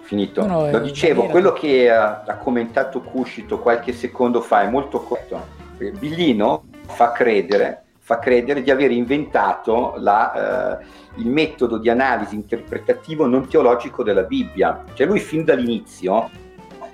Finito. 0.00 0.46
No, 0.46 0.62
no, 0.62 0.70
Lo 0.70 0.80
dicevo, 0.80 1.22
maniera... 1.22 1.32
quello 1.32 1.52
che 1.52 1.90
ha, 1.90 2.22
ha 2.22 2.36
commentato 2.36 3.00
Cuscito 3.00 3.58
qualche 3.58 3.92
secondo 3.92 4.40
fa 4.40 4.62
è 4.62 4.68
molto 4.68 5.00
corretto. 5.00 5.54
Billino 5.76 6.64
fa 6.86 7.12
credere 7.12 7.82
fa 8.06 8.20
credere 8.20 8.62
di 8.62 8.70
aver 8.70 8.92
inventato 8.92 9.94
la, 9.96 10.78
eh, 10.78 10.84
il 11.16 11.26
metodo 11.26 11.76
di 11.76 11.90
analisi 11.90 12.36
interpretativo 12.36 13.26
non 13.26 13.48
teologico 13.48 14.04
della 14.04 14.22
Bibbia. 14.22 14.84
Cioè 14.92 15.08
lui 15.08 15.18
fin 15.18 15.44
dall'inizio 15.44 16.30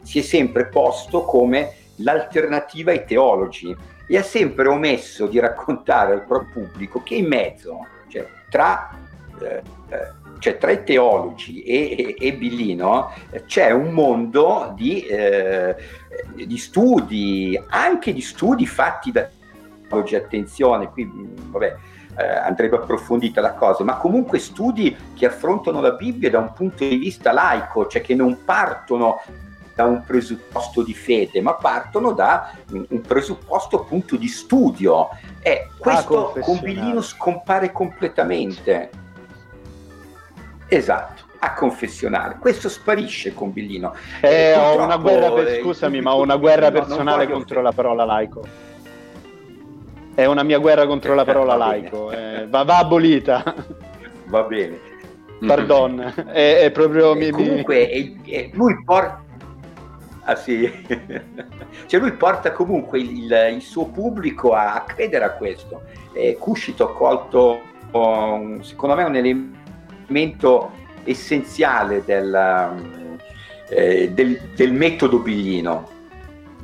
si 0.02 0.18
è 0.18 0.22
sempre 0.22 0.66
posto 0.66 1.22
come 1.22 1.74
l'alternativa 1.96 2.90
ai 2.90 3.04
teologi 3.04 3.74
e 4.06 4.16
ha 4.16 4.22
sempre 4.22 4.68
omesso 4.68 5.26
di 5.26 5.38
raccontare 5.38 6.12
al 6.12 6.24
proprio 6.24 6.64
pubblico 6.66 7.02
che 7.02 7.14
in 7.14 7.26
mezzo, 7.26 7.86
cioè 8.08 8.26
tra, 8.50 8.90
eh, 9.40 9.62
eh 9.88 10.20
cioè 10.42 10.58
tra 10.58 10.72
i 10.72 10.82
teologi 10.82 11.62
e, 11.62 12.16
e, 12.18 12.26
e 12.26 12.34
Billino, 12.34 13.12
c'è 13.46 13.70
un 13.70 13.92
mondo 13.92 14.72
di, 14.74 15.06
eh, 15.06 15.76
di 16.34 16.58
studi, 16.58 17.58
anche 17.68 18.12
di 18.12 18.20
studi 18.20 18.66
fatti 18.66 19.12
da 19.12 19.28
oggi 19.90 20.16
attenzione, 20.16 20.90
qui 20.90 21.08
vabbè, 21.48 21.76
eh, 22.18 22.24
andrebbe 22.24 22.74
approfondita 22.74 23.40
la 23.40 23.52
cosa, 23.52 23.84
ma 23.84 23.96
comunque 23.98 24.40
studi 24.40 24.96
che 25.14 25.26
affrontano 25.26 25.80
la 25.80 25.92
Bibbia 25.92 26.28
da 26.28 26.40
un 26.40 26.52
punto 26.52 26.86
di 26.86 26.96
vista 26.96 27.30
laico, 27.30 27.86
cioè 27.86 28.02
che 28.02 28.16
non 28.16 28.44
partono 28.44 29.20
da 29.74 29.84
un 29.84 30.02
presupposto 30.04 30.82
di 30.82 30.94
fede, 30.94 31.40
ma 31.40 31.54
partono 31.54 32.12
da 32.12 32.52
un 32.70 33.00
presupposto 33.00 33.80
appunto 33.80 34.16
di 34.16 34.28
studio. 34.28 35.08
E 35.40 35.68
questo 35.78 36.36
con 36.40 36.60
Billino 36.60 37.00
scompare 37.00 37.72
completamente. 37.72 38.90
Esatto, 40.68 41.24
a 41.38 41.52
confessionale. 41.54 42.36
Questo 42.38 42.68
sparisce 42.68 43.34
con 43.34 43.52
Billino. 43.52 43.94
Eh, 44.20 44.54
ho 44.54 44.82
una 44.82 44.96
guerra, 44.96 45.32
per, 45.32 45.60
scusami, 45.60 46.00
ma 46.00 46.14
ho 46.14 46.22
una 46.22 46.36
guerra 46.36 46.70
personale 46.70 47.28
contro 47.28 47.60
la 47.60 47.72
parola 47.72 48.04
laico. 48.04 48.42
È 50.14 50.24
una 50.26 50.42
mia 50.42 50.58
guerra 50.58 50.86
contro 50.86 51.14
la 51.14 51.24
parola 51.24 51.56
laico, 51.56 52.10
eh, 52.10 52.46
va, 52.48 52.64
va, 52.64 52.78
abolita. 52.78 53.42
Va 54.26 54.42
bene. 54.44 54.90
Pardon, 55.46 56.00
è, 56.32 56.60
è 56.60 56.70
proprio... 56.70 57.14
Mi, 57.14 57.30
comunque 57.30 57.90
mi... 57.92 58.20
È, 58.30 58.44
è, 58.44 58.50
lui 58.52 58.82
porta... 58.84 59.21
Ah 60.24 60.36
sì, 60.36 60.70
cioè 61.86 62.00
lui 62.00 62.12
porta 62.12 62.52
comunque 62.52 63.00
il, 63.00 63.52
il, 63.54 63.60
suo 63.60 63.86
pubblico 63.86 64.52
a, 64.52 64.74
a 64.74 64.84
credere 64.84 65.24
a 65.24 65.30
questo. 65.32 65.82
Eh, 66.12 66.36
Cuscito 66.38 66.84
ha 66.84 66.94
colto, 66.94 67.60
um, 67.90 68.60
secondo 68.60 68.94
me, 68.94 69.02
un 69.02 69.16
elemento 69.16 70.72
essenziale 71.04 72.04
del, 72.04 73.18
eh, 73.68 74.12
del, 74.12 74.40
del 74.54 74.72
metodo 74.72 75.18
biglino 75.18 75.92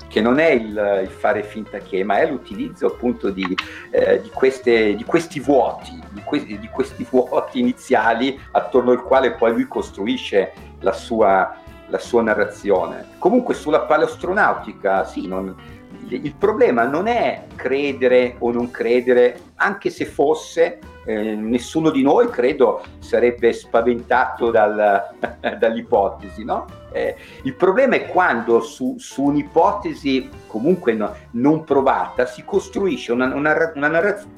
che 0.09 0.21
non 0.21 0.39
è 0.39 0.51
il, 0.51 1.01
il, 1.03 1.09
fare 1.09 1.43
finta 1.43 1.79
che, 1.79 2.03
ma 2.03 2.19
è 2.19 2.29
l'utilizzo 2.29 2.87
appunto 2.87 3.31
di, 3.31 3.57
eh, 3.91 4.21
di, 4.23 4.31
queste, 4.31 4.95
di 4.95 5.05
questi 5.05 5.39
vuoti, 5.39 6.01
di, 6.11 6.23
que- 6.25 6.45
di, 6.45 6.69
questi 6.73 7.07
vuoti 7.09 7.61
iniziali 7.61 8.39
attorno 8.53 8.91
al 8.91 9.03
quale 9.03 9.33
poi 9.33 9.53
lui 9.53 9.69
costruisce 9.69 10.53
la 10.81 10.93
sua, 10.93 11.57
la 11.89 11.99
sua 11.99 12.23
narrazione. 12.23 13.07
Comunque 13.19 13.55
sulla 13.55 13.81
paleostronautica, 13.81 15.05
sì, 15.05 15.27
non, 15.27 15.55
il 16.09 16.35
problema 16.35 16.85
non 16.85 17.07
è 17.07 17.45
credere 17.55 18.37
o 18.39 18.51
non 18.51 18.71
credere, 18.71 19.41
anche 19.57 19.91
se 19.91 20.05
fosse, 20.05 20.79
eh, 21.05 21.35
nessuno 21.35 21.91
di 21.91 22.03
noi 22.03 22.29
credo 22.29 22.83
sarebbe 22.99 23.53
spaventato 23.53 24.51
dal, 24.51 25.09
dall'ipotesi, 25.59 26.45
no? 26.45 26.67
Eh, 26.93 27.17
il 27.43 27.55
problema 27.55 27.97
è 27.97 28.07
quando 28.07 28.61
su, 28.61 28.97
su 28.99 29.25
un'ipotesi 29.25 30.29
comunque 30.47 30.95
no, 30.95 31.15
non 31.33 31.65
provata 31.65 32.25
si 32.25 32.45
costruisce 32.45 33.13
una, 33.13 33.35
una, 33.35 33.73
una 33.75 33.89
narrazione 33.89 34.37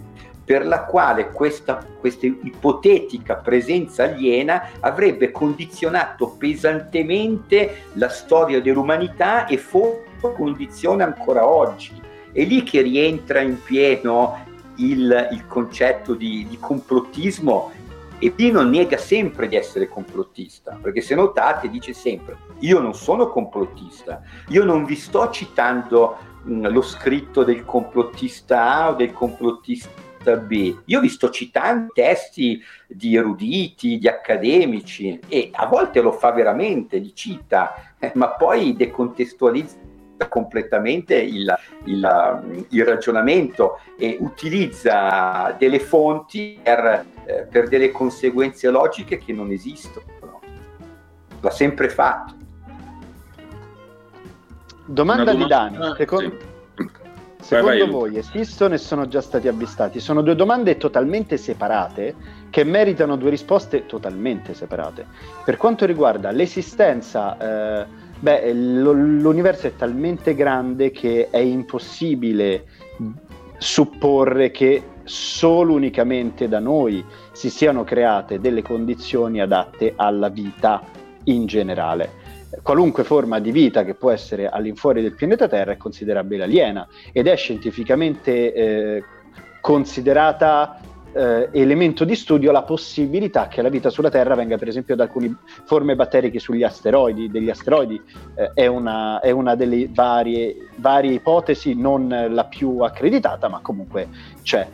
per 0.50 0.66
la 0.66 0.82
quale 0.82 1.30
questa, 1.30 1.80
questa, 2.00 2.26
ipotetica 2.26 3.36
presenza 3.36 4.02
aliena 4.02 4.70
avrebbe 4.80 5.30
condizionato 5.30 6.30
pesantemente 6.30 7.84
la 7.92 8.08
storia 8.08 8.60
dell'umanità 8.60 9.46
e 9.46 9.58
forse 9.58 10.08
condiziona 10.34 11.04
ancora 11.04 11.46
oggi. 11.46 11.92
È 12.32 12.42
lì 12.42 12.64
che 12.64 12.80
rientra 12.80 13.38
in 13.38 13.62
pieno 13.62 14.44
il, 14.78 15.28
il 15.30 15.46
concetto 15.46 16.14
di, 16.14 16.44
di 16.48 16.58
complottismo 16.58 17.70
e 18.18 18.32
Pino 18.32 18.64
nega 18.64 18.96
sempre 18.96 19.46
di 19.46 19.54
essere 19.54 19.88
complottista, 19.88 20.76
perché 20.82 21.00
se 21.00 21.14
notate 21.14 21.70
dice 21.70 21.92
sempre, 21.92 22.36
io 22.58 22.80
non 22.80 22.94
sono 22.94 23.28
complottista, 23.28 24.20
io 24.48 24.64
non 24.64 24.84
vi 24.84 24.96
sto 24.96 25.30
citando 25.30 26.16
mh, 26.42 26.72
lo 26.72 26.82
scritto 26.82 27.44
del 27.44 27.64
complottista 27.64 28.64
A 28.64 28.90
o 28.90 28.94
del 28.94 29.12
complottista 29.12 30.08
B, 30.22 30.76
io 30.84 31.00
vi 31.00 31.08
sto 31.08 31.30
citando 31.30 31.92
testi 31.94 32.62
di 32.86 33.16
eruditi, 33.16 33.98
di 33.98 34.06
accademici 34.06 35.18
e 35.28 35.50
a 35.52 35.66
volte 35.66 36.00
lo 36.00 36.12
fa 36.12 36.30
veramente, 36.30 36.98
li 36.98 37.14
cita, 37.14 37.94
eh, 37.98 38.12
ma 38.14 38.28
poi 38.28 38.76
decontestualizza 38.76 39.78
completamente 40.28 41.14
il, 41.16 41.52
il, 41.84 42.66
il, 42.68 42.84
ragionamento 42.84 43.78
e 43.96 44.18
utilizza 44.20 45.56
delle 45.58 45.80
fonti 45.80 46.58
per, 46.62 47.06
eh, 47.24 47.46
per, 47.50 47.68
delle 47.68 47.90
conseguenze 47.90 48.68
logiche 48.68 49.16
che 49.16 49.32
non 49.32 49.50
esistono. 49.50 50.04
L'ha 51.40 51.50
sempre 51.50 51.88
fatto. 51.88 52.34
Domanda, 54.84 55.32
domanda 55.32 55.32
di 55.32 55.46
Dani. 55.46 55.94
Secondo... 55.96 56.49
Secondo 57.40 57.78
vai, 57.78 57.88
voi 57.88 58.16
esistono 58.16 58.74
e 58.74 58.78
sono 58.78 59.08
già 59.08 59.20
stati 59.20 59.48
avvistati? 59.48 59.98
Sono 59.98 60.22
due 60.22 60.34
domande 60.34 60.76
totalmente 60.76 61.36
separate 61.36 62.14
che 62.50 62.64
meritano 62.64 63.16
due 63.16 63.30
risposte 63.30 63.86
totalmente 63.86 64.54
separate. 64.54 65.06
Per 65.44 65.56
quanto 65.56 65.86
riguarda 65.86 66.30
l'esistenza, 66.30 67.82
eh, 67.82 67.86
beh, 68.18 68.52
l'universo 68.52 69.66
è 69.66 69.76
talmente 69.76 70.34
grande 70.34 70.90
che 70.90 71.28
è 71.30 71.38
impossibile 71.38 72.64
supporre 73.58 74.50
che 74.50 74.82
solo 75.04 75.74
unicamente 75.74 76.48
da 76.48 76.60
noi 76.60 77.04
si 77.32 77.50
siano 77.50 77.84
create 77.84 78.38
delle 78.38 78.62
condizioni 78.62 79.40
adatte 79.40 79.94
alla 79.96 80.28
vita 80.28 80.82
in 81.24 81.46
generale 81.46 82.19
qualunque 82.62 83.04
forma 83.04 83.38
di 83.38 83.52
vita 83.52 83.84
che 83.84 83.94
può 83.94 84.10
essere 84.10 84.48
all'infuori 84.48 85.02
del 85.02 85.14
pianeta 85.14 85.48
Terra 85.48 85.72
è 85.72 85.76
considerabile 85.76 86.44
aliena 86.44 86.86
ed 87.12 87.26
è 87.26 87.36
scientificamente 87.36 88.52
eh, 88.52 89.04
considerata 89.60 90.80
eh, 91.12 91.48
elemento 91.52 92.04
di 92.04 92.14
studio 92.14 92.52
la 92.52 92.62
possibilità 92.62 93.48
che 93.48 93.62
la 93.62 93.68
vita 93.68 93.90
sulla 93.90 94.10
Terra 94.10 94.34
venga 94.34 94.56
per 94.56 94.68
esempio 94.68 94.94
da 94.94 95.04
alcune 95.04 95.36
forme 95.64 95.96
batteriche 95.96 96.38
sugli 96.38 96.62
asteroidi, 96.62 97.30
degli 97.30 97.50
asteroidi 97.50 98.00
eh, 98.34 98.52
è, 98.54 98.66
una, 98.66 99.20
è, 99.20 99.30
una, 99.30 99.54
delle 99.54 99.88
varie, 99.90 100.68
varie, 100.76 101.12
ipotesi, 101.12 101.74
non 101.74 102.28
la 102.30 102.44
più 102.44 102.78
accreditata, 102.80 103.48
ma 103.48 103.60
comunque 103.60 104.08
c'è. 104.42 104.66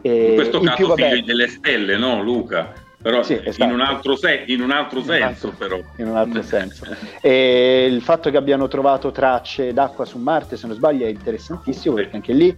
E 0.00 0.28
in 0.28 0.34
questo 0.34 0.58
in 0.58 0.64
caso 0.64 0.76
più, 0.76 0.86
vabbè, 0.88 1.22
delle 1.22 1.48
stelle, 1.48 1.96
no 1.96 2.22
Luca? 2.22 2.83
Però 3.04 3.22
sì, 3.22 3.38
esatto. 3.44 3.64
in, 3.64 3.72
un 3.72 3.82
esatto. 3.82 4.16
se- 4.16 4.44
in, 4.46 4.62
un 4.62 4.70
altro 4.70 5.00
in 5.00 5.04
senso 5.04 5.26
altro, 5.26 5.50
però. 5.50 5.78
In 5.96 6.08
un 6.08 6.16
altro 6.16 6.40
senso. 6.40 6.86
E 7.20 7.86
il 7.86 8.00
fatto 8.00 8.30
che 8.30 8.38
abbiano 8.38 8.66
trovato 8.66 9.12
tracce 9.12 9.74
d'acqua 9.74 10.06
su 10.06 10.16
Marte, 10.16 10.56
se 10.56 10.66
non 10.66 10.74
sbaglio, 10.74 11.04
è 11.04 11.10
interessantissimo 11.10 11.96
perché 11.96 12.16
anche 12.16 12.32
lì 12.32 12.56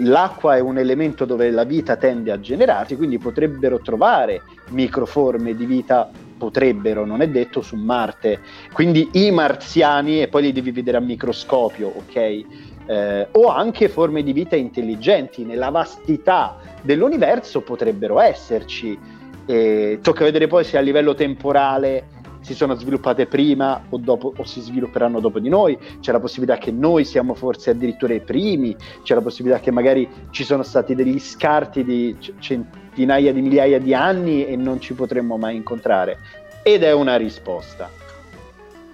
l'acqua 0.00 0.54
è 0.54 0.60
un 0.60 0.76
elemento 0.76 1.24
dove 1.24 1.50
la 1.50 1.64
vita 1.64 1.96
tende 1.96 2.30
a 2.30 2.38
generarsi, 2.38 2.94
quindi 2.94 3.16
potrebbero 3.16 3.80
trovare 3.80 4.42
microforme 4.68 5.56
di 5.56 5.64
vita, 5.64 6.10
potrebbero, 6.36 7.06
non 7.06 7.22
è 7.22 7.28
detto, 7.28 7.62
su 7.62 7.76
Marte. 7.76 8.40
Quindi 8.74 9.08
i 9.12 9.30
marziani, 9.30 10.20
e 10.20 10.28
poi 10.28 10.42
li 10.42 10.52
devi 10.52 10.72
vedere 10.72 10.98
a 10.98 11.00
microscopio, 11.00 11.90
ok? 11.96 12.44
Eh, 12.88 13.28
o 13.32 13.48
anche 13.48 13.88
forme 13.88 14.22
di 14.22 14.34
vita 14.34 14.56
intelligenti 14.56 15.42
nella 15.42 15.70
vastità 15.70 16.58
dell'universo 16.82 17.62
potrebbero 17.62 18.20
esserci 18.20 19.15
e 19.46 20.00
tocca 20.02 20.24
vedere 20.24 20.48
poi 20.48 20.64
se 20.64 20.76
a 20.76 20.80
livello 20.80 21.14
temporale 21.14 22.08
si 22.40 22.54
sono 22.54 22.74
sviluppate 22.74 23.26
prima 23.26 23.86
o, 23.88 23.96
dopo, 23.96 24.32
o 24.36 24.44
si 24.44 24.60
svilupperanno 24.60 25.18
dopo 25.18 25.40
di 25.40 25.48
noi, 25.48 25.76
c'è 25.98 26.12
la 26.12 26.20
possibilità 26.20 26.58
che 26.58 26.70
noi 26.70 27.04
siamo 27.04 27.34
forse 27.34 27.70
addirittura 27.70 28.14
i 28.14 28.20
primi, 28.20 28.76
c'è 29.02 29.14
la 29.14 29.20
possibilità 29.20 29.58
che 29.58 29.72
magari 29.72 30.08
ci 30.30 30.44
sono 30.44 30.62
stati 30.62 30.94
degli 30.94 31.18
scarti 31.18 31.82
di 31.82 32.16
centinaia 32.38 33.32
di 33.32 33.42
migliaia 33.42 33.80
di 33.80 33.94
anni 33.94 34.46
e 34.46 34.54
non 34.54 34.80
ci 34.80 34.94
potremmo 34.94 35.36
mai 35.36 35.56
incontrare. 35.56 36.18
Ed 36.62 36.84
è 36.84 36.92
una 36.92 37.16
risposta. 37.16 37.90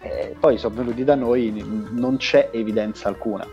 E 0.01 0.35
poi 0.41 0.57
sono 0.57 0.75
venuti 0.75 1.05
da 1.05 1.15
noi, 1.15 1.53
non 1.91 2.17
c'è 2.17 2.49
evidenza 2.53 3.09
alcuna, 3.09 3.47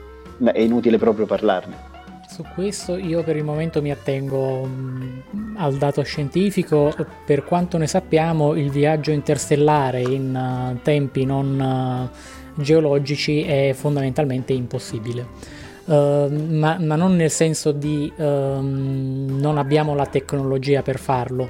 è 0.54 0.60
inutile 0.60 0.98
proprio 0.98 1.26
parlarne 1.26 1.89
su 2.30 2.46
questo 2.54 2.96
io 2.96 3.24
per 3.24 3.36
il 3.36 3.44
momento 3.44 3.82
mi 3.82 3.90
attengo 3.90 4.64
mm, 4.64 5.56
al 5.58 5.78
dato 5.78 6.04
scientifico. 6.04 6.94
Per 7.26 7.44
quanto 7.44 7.78
ne 7.78 7.88
sappiamo, 7.88 8.54
il 8.54 8.70
viaggio 8.70 9.10
interstellare 9.12 10.02
in 10.02 10.36
uh, 10.36 10.80
tempi 10.84 11.26
non 11.26 11.60
uh, 11.60 12.62
geologici 12.62 13.42
è 13.42 13.74
fondamentalmente 13.74 14.54
impossibile. 14.54 15.58
Uh, 15.86 16.30
ma, 16.50 16.78
ma, 16.80 16.96
non 16.96 17.16
nel 17.16 17.32
senso 17.32 17.72
di 17.72 18.14
ehm, 18.16 19.40
non 19.40 19.58
abbiamo 19.58 19.96
la 19.96 20.06
tecnologia 20.06 20.84
per 20.84 21.00
farlo, 21.00 21.50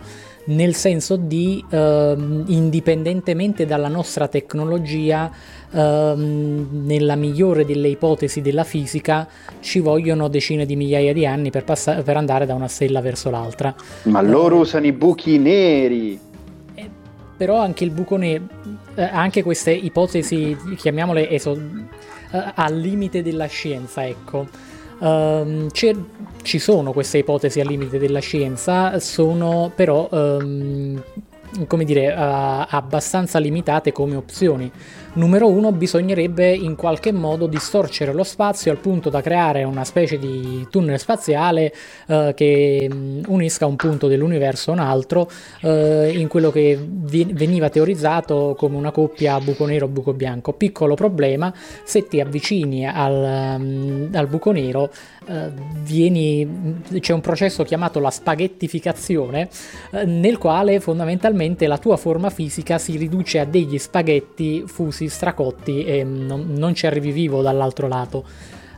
nel 0.49 0.75
senso 0.75 1.15
di 1.15 1.63
ehm, 1.69 2.45
indipendentemente 2.47 3.65
dalla 3.65 3.87
nostra 3.87 4.27
tecnologia 4.27 5.29
ehm, 5.71 6.85
nella 6.85 7.15
migliore 7.15 7.65
delle 7.65 7.87
ipotesi 7.87 8.41
della 8.41 8.63
fisica 8.63 9.27
ci 9.59 9.79
vogliono 9.79 10.27
decine 10.27 10.65
di 10.65 10.75
migliaia 10.75 11.13
di 11.13 11.25
anni 11.25 11.51
per, 11.51 11.63
pass- 11.63 12.01
per 12.03 12.17
andare 12.17 12.45
da 12.45 12.55
una 12.55 12.67
stella 12.67 13.01
verso 13.01 13.29
l'altra. 13.29 13.73
Ma 14.03 14.21
loro 14.21 14.57
uh, 14.57 14.59
usano 14.59 14.85
i 14.85 14.91
buchi 14.91 15.37
neri. 15.37 16.19
Eh, 16.73 16.89
però 17.37 17.59
anche 17.59 17.83
il 17.83 17.91
buco 17.91 18.15
nero, 18.15 18.45
eh, 18.95 19.03
anche 19.03 19.43
queste 19.43 19.71
ipotesi, 19.71 20.57
chiamiamole 20.75 21.29
eso, 21.29 21.59
eh, 22.31 22.51
al 22.55 22.75
limite 22.75 23.21
della 23.21 23.47
scienza, 23.47 24.05
ecco. 24.05 24.47
Um, 24.99 25.69
ci 25.71 26.59
sono 26.59 26.91
queste 26.91 27.19
ipotesi 27.19 27.59
al 27.59 27.67
limite 27.67 27.97
della 27.99 28.19
scienza, 28.19 28.99
sono 28.99 29.71
però 29.73 30.07
um, 30.11 31.01
come 31.67 31.83
dire, 31.83 32.07
uh, 32.09 32.65
abbastanza 32.67 33.39
limitate 33.39 33.91
come 33.91 34.15
opzioni. 34.15 34.71
Numero 35.19 35.49
uno, 35.49 35.73
bisognerebbe 35.73 36.49
in 36.49 36.77
qualche 36.77 37.11
modo 37.11 37.45
distorcere 37.45 38.13
lo 38.13 38.23
spazio 38.23 38.71
al 38.71 38.77
punto 38.77 39.09
da 39.09 39.19
creare 39.19 39.65
una 39.65 39.83
specie 39.83 40.17
di 40.17 40.65
tunnel 40.69 40.97
spaziale 40.97 41.73
uh, 42.07 42.33
che 42.33 42.87
um, 42.89 43.21
unisca 43.27 43.65
un 43.65 43.75
punto 43.75 44.07
dell'universo 44.07 44.71
a 44.71 44.75
un 44.75 44.79
altro 44.79 45.29
uh, 45.63 46.05
in 46.05 46.27
quello 46.29 46.51
che 46.51 46.79
vi- 46.81 47.33
veniva 47.33 47.67
teorizzato 47.67 48.55
come 48.57 48.77
una 48.77 48.91
coppia 48.91 49.37
buco 49.41 49.65
nero-buco 49.65 50.13
bianco. 50.13 50.53
Piccolo 50.53 50.95
problema, 50.95 51.53
se 51.83 52.07
ti 52.07 52.21
avvicini 52.21 52.87
al, 52.87 53.57
um, 53.59 54.09
al 54.13 54.27
buco 54.27 54.51
nero 54.51 54.89
eh, 55.27 55.51
vieni, 55.83 56.81
c'è 56.99 57.13
un 57.13 57.21
processo 57.21 57.63
chiamato 57.63 57.99
la 57.99 58.09
spaghettificazione 58.09 59.49
uh, 59.91 59.99
nel 60.05 60.37
quale 60.37 60.79
fondamentalmente 60.79 61.67
la 61.67 61.77
tua 61.77 61.97
forma 61.97 62.29
fisica 62.29 62.77
si 62.77 62.95
riduce 62.95 63.39
a 63.39 63.45
degli 63.45 63.77
spaghetti 63.77 64.63
fusi, 64.65 65.08
stracotti 65.09 65.83
e 65.83 66.03
non, 66.03 66.53
non 66.55 66.73
ci 66.73 66.85
arrivi 66.85 67.11
vivo 67.11 67.41
dall'altro 67.41 67.87
lato. 67.87 68.23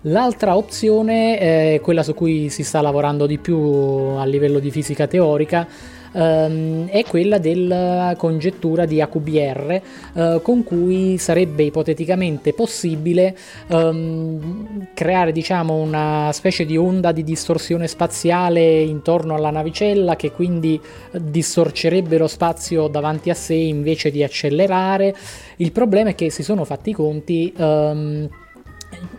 L'altra 0.06 0.58
opzione, 0.58 1.38
è 1.38 1.80
quella 1.82 2.02
su 2.02 2.16
cui 2.16 2.50
si 2.50 2.64
sta 2.64 2.82
lavorando 2.82 3.28
di 3.28 3.38
più 3.38 3.60
a 3.60 4.26
livello 4.26 4.58
di 4.58 4.72
fisica 4.72 5.06
teorica, 5.06 5.68
ehm, 6.12 6.88
è 6.88 7.04
quella 7.06 7.38
della 7.38 8.14
congettura 8.18 8.86
di 8.86 9.02
AQBR 9.02 9.82
eh, 10.14 10.40
con 10.42 10.64
cui 10.64 11.18
sarebbe 11.18 11.64
ipoteticamente 11.64 12.54
possibile 12.54 13.36
ehm, 13.68 14.88
creare 14.94 15.32
diciamo 15.32 15.76
una 15.76 16.30
specie 16.34 16.66
di 16.66 16.78
onda 16.78 17.12
di 17.12 17.24
distorsione 17.24 17.88
spaziale 17.88 18.82
intorno 18.82 19.36
alla 19.36 19.52
navicella 19.52 20.16
che 20.16 20.32
quindi 20.32 20.80
distorcerebbe 21.12 22.18
lo 22.18 22.28
spazio 22.28 22.88
davanti 22.88 23.30
a 23.30 23.36
sé 23.36 23.54
invece 23.54 24.12
di 24.12 24.24
accelerare. 24.24 25.16
Il 25.58 25.72
problema 25.72 26.10
è 26.10 26.16
che 26.16 26.30
si 26.30 26.44
sono 26.44 26.66
fatti 26.66 26.92
i 26.92 26.94
conti 26.94 27.54
ehm, 27.56 28.30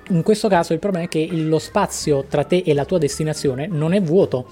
in 0.09 0.23
questo 0.23 0.49
caso 0.49 0.73
il 0.73 0.79
problema 0.79 1.07
è 1.07 1.09
che 1.09 1.29
lo 1.31 1.59
spazio 1.59 2.25
tra 2.29 2.45
te 2.45 2.63
e 2.65 2.75
la 2.75 2.85
tua 2.85 2.99
destinazione 2.99 3.67
non 3.67 3.93
è 3.95 4.03
vuoto 4.03 4.47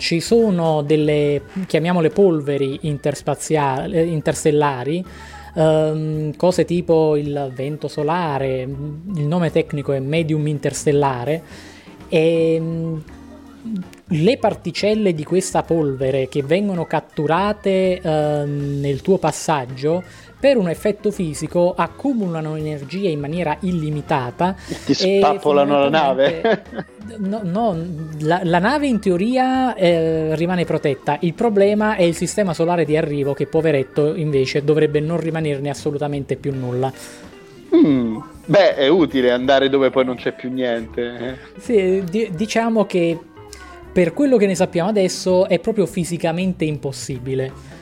ci 0.00 0.20
sono 0.20 0.82
delle, 0.82 1.42
chiamiamole 1.66 2.08
polveri 2.08 2.78
interstellari, 2.82 5.04
um, 5.54 6.34
cose 6.36 6.64
tipo 6.64 7.16
il 7.16 7.52
vento 7.54 7.86
solare, 7.86 8.62
il 8.62 9.26
nome 9.26 9.52
tecnico 9.52 9.92
è 9.92 10.00
medium 10.00 10.46
interstellare, 10.46 11.42
e 12.08 12.56
um, 12.58 13.02
le 14.12 14.38
particelle 14.38 15.12
di 15.12 15.22
questa 15.22 15.62
polvere 15.62 16.28
che 16.28 16.42
vengono 16.42 16.86
catturate 16.86 18.00
uh, 18.02 18.08
nel 18.08 19.02
tuo 19.02 19.18
passaggio 19.18 20.02
per 20.40 20.56
un 20.56 20.70
effetto 20.70 21.10
fisico 21.10 21.74
accumulano 21.76 22.56
energia 22.56 23.10
in 23.10 23.20
maniera 23.20 23.58
illimitata. 23.60 24.56
Ti 24.86 24.94
spappolano 24.94 25.78
la 25.78 25.88
nave? 25.90 26.62
no, 27.18 27.40
no 27.44 27.86
la, 28.20 28.40
la, 28.42 28.58
nave 28.58 28.86
in 28.86 29.00
teoria 29.00 29.74
eh, 29.74 30.34
rimane 30.36 30.64
protetta. 30.64 31.18
Il 31.20 31.34
problema 31.34 31.96
è 31.96 32.02
il 32.02 32.16
sistema 32.16 32.54
solare 32.54 32.86
di 32.86 32.96
arrivo 32.96 33.34
che 33.34 33.46
poveretto 33.46 34.14
invece 34.14 34.64
dovrebbe 34.64 35.00
non 35.00 35.20
rimanerne 35.20 35.68
assolutamente 35.68 36.36
più 36.36 36.54
nulla. 36.54 36.90
Mm, 37.76 38.18
beh, 38.46 38.76
è 38.76 38.88
utile 38.88 39.30
andare 39.30 39.68
dove 39.68 39.90
poi 39.90 40.06
non 40.06 40.16
c'è 40.16 40.32
più 40.34 40.50
niente. 40.50 41.18
Eh. 41.18 41.60
Sì, 41.60 42.02
di- 42.08 42.30
diciamo 42.32 42.86
che 42.86 43.18
per 43.92 44.14
quello 44.14 44.36
che 44.36 44.46
ne 44.46 44.54
sappiamo 44.54 44.88
adesso 44.88 45.48
è 45.48 45.58
proprio 45.58 45.84
fisicamente 45.84 46.64
impossibile. 46.64 47.78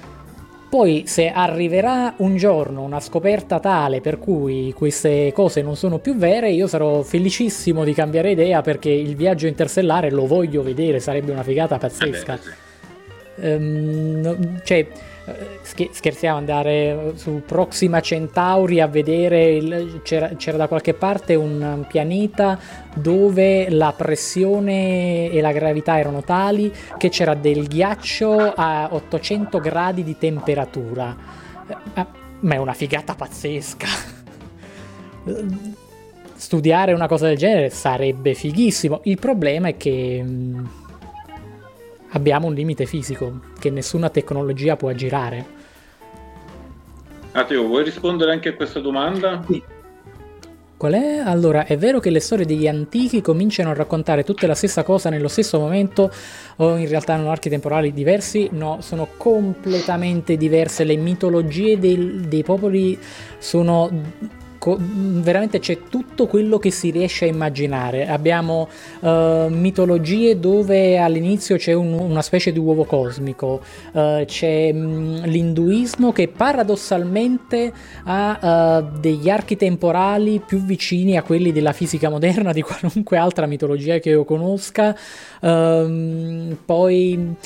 Poi 0.68 1.04
se 1.06 1.30
arriverà 1.30 2.12
un 2.18 2.36
giorno 2.36 2.82
una 2.82 3.00
scoperta 3.00 3.58
tale 3.58 4.02
per 4.02 4.18
cui 4.18 4.74
queste 4.76 5.32
cose 5.32 5.62
non 5.62 5.76
sono 5.76 5.98
più 5.98 6.14
vere, 6.14 6.50
io 6.50 6.66
sarò 6.66 7.00
felicissimo 7.00 7.84
di 7.84 7.94
cambiare 7.94 8.32
idea 8.32 8.60
perché 8.60 8.90
il 8.90 9.16
viaggio 9.16 9.46
interstellare 9.46 10.10
lo 10.10 10.26
voglio 10.26 10.62
vedere, 10.62 11.00
sarebbe 11.00 11.32
una 11.32 11.42
figata 11.42 11.78
pazzesca. 11.78 12.34
Eh 12.34 12.36
beh, 12.36 12.42
sì. 12.42 13.46
ehm, 13.46 14.60
cioè, 14.62 14.86
scherziamo 15.90 16.38
andare 16.38 17.12
su 17.14 17.42
Proxima 17.44 18.00
Centauri 18.00 18.80
a 18.80 18.86
vedere 18.86 19.52
il, 19.52 20.00
c'era, 20.02 20.28
c'era, 20.36 20.56
da 20.56 20.68
qualche 20.68 20.94
parte 20.94 21.34
un 21.34 21.84
pianeta 21.88 22.58
dove 22.94 23.70
la 23.70 23.92
pressione 23.96 25.30
e 25.30 25.40
la 25.40 25.52
gravità 25.52 25.98
erano 25.98 26.22
tali 26.22 26.72
che 26.96 27.08
c'era 27.08 27.34
del 27.34 27.66
ghiaccio 27.66 28.52
a 28.54 28.88
800 28.92 29.58
gradi 29.58 30.02
di 30.02 30.16
temperatura. 30.18 31.16
Eh, 31.94 32.06
ma 32.40 32.54
è 32.54 32.58
una 32.58 32.74
figata 32.74 33.14
pazzesca. 33.14 33.86
Studiare 36.34 36.92
una 36.92 37.08
cosa 37.08 37.26
del 37.26 37.36
genere 37.36 37.70
sarebbe 37.70 38.34
fighissimo. 38.34 39.00
Il 39.04 39.18
problema 39.18 39.68
è 39.68 39.76
che 39.76 40.22
mm, 40.22 40.64
abbiamo 42.10 42.46
un 42.46 42.54
limite 42.54 42.86
fisico 42.86 43.40
che 43.58 43.70
nessuna 43.70 44.08
tecnologia 44.10 44.76
può 44.76 44.88
aggirare. 44.88 45.56
Matteo, 47.32 47.66
vuoi 47.66 47.84
rispondere 47.84 48.32
anche 48.32 48.48
a 48.48 48.54
questa 48.54 48.80
domanda? 48.80 49.44
Sì. 49.46 49.62
Qual 50.78 50.92
è? 50.92 51.18
Allora, 51.24 51.66
è 51.66 51.76
vero 51.76 51.98
che 51.98 52.08
le 52.10 52.20
storie 52.20 52.46
degli 52.46 52.68
antichi 52.68 53.20
cominciano 53.20 53.70
a 53.70 53.74
raccontare 53.74 54.22
tutte 54.22 54.46
la 54.46 54.54
stessa 54.54 54.84
cosa 54.84 55.10
nello 55.10 55.26
stesso 55.26 55.58
momento 55.58 56.08
o 56.56 56.76
in 56.76 56.86
realtà 56.88 57.14
hanno 57.14 57.32
archi 57.32 57.48
temporali 57.48 57.92
diversi? 57.92 58.48
No, 58.52 58.78
sono 58.80 59.08
completamente 59.16 60.36
diverse. 60.36 60.84
Le 60.84 60.94
mitologie 60.94 61.80
dei, 61.80 62.20
dei 62.28 62.44
popoli 62.44 62.96
sono 63.38 63.90
co- 64.58 64.76
veramente 64.78 65.58
c'è 65.60 65.84
tutto 65.88 66.26
quello 66.26 66.58
che 66.58 66.70
si 66.70 66.90
riesce 66.90 67.24
a 67.24 67.28
immaginare. 67.28 68.06
Abbiamo 68.06 68.68
uh, 69.00 69.48
mitologie 69.48 70.38
dove 70.38 70.98
all'inizio 70.98 71.56
c'è 71.56 71.72
un, 71.72 71.92
una 71.92 72.22
specie 72.22 72.52
di 72.52 72.58
uovo 72.58 72.84
cosmico, 72.84 73.62
uh, 73.92 74.24
c'è 74.24 74.70
um, 74.72 75.24
l'induismo 75.24 76.12
che 76.12 76.28
paradossalmente 76.28 77.72
ha 78.04 78.80
uh, 78.82 78.98
degli 78.98 79.30
archi 79.30 79.56
temporali 79.56 80.42
più 80.44 80.58
vicini 80.58 81.16
a 81.16 81.22
quelli 81.22 81.52
della 81.52 81.72
fisica 81.72 82.08
moderna 82.10 82.52
di 82.52 82.62
qualunque 82.62 83.16
altra 83.16 83.46
mitologia 83.46 83.98
che 83.98 84.10
io 84.10 84.24
conosca. 84.24 84.96
Um, 85.40 86.56
poi 86.64 87.36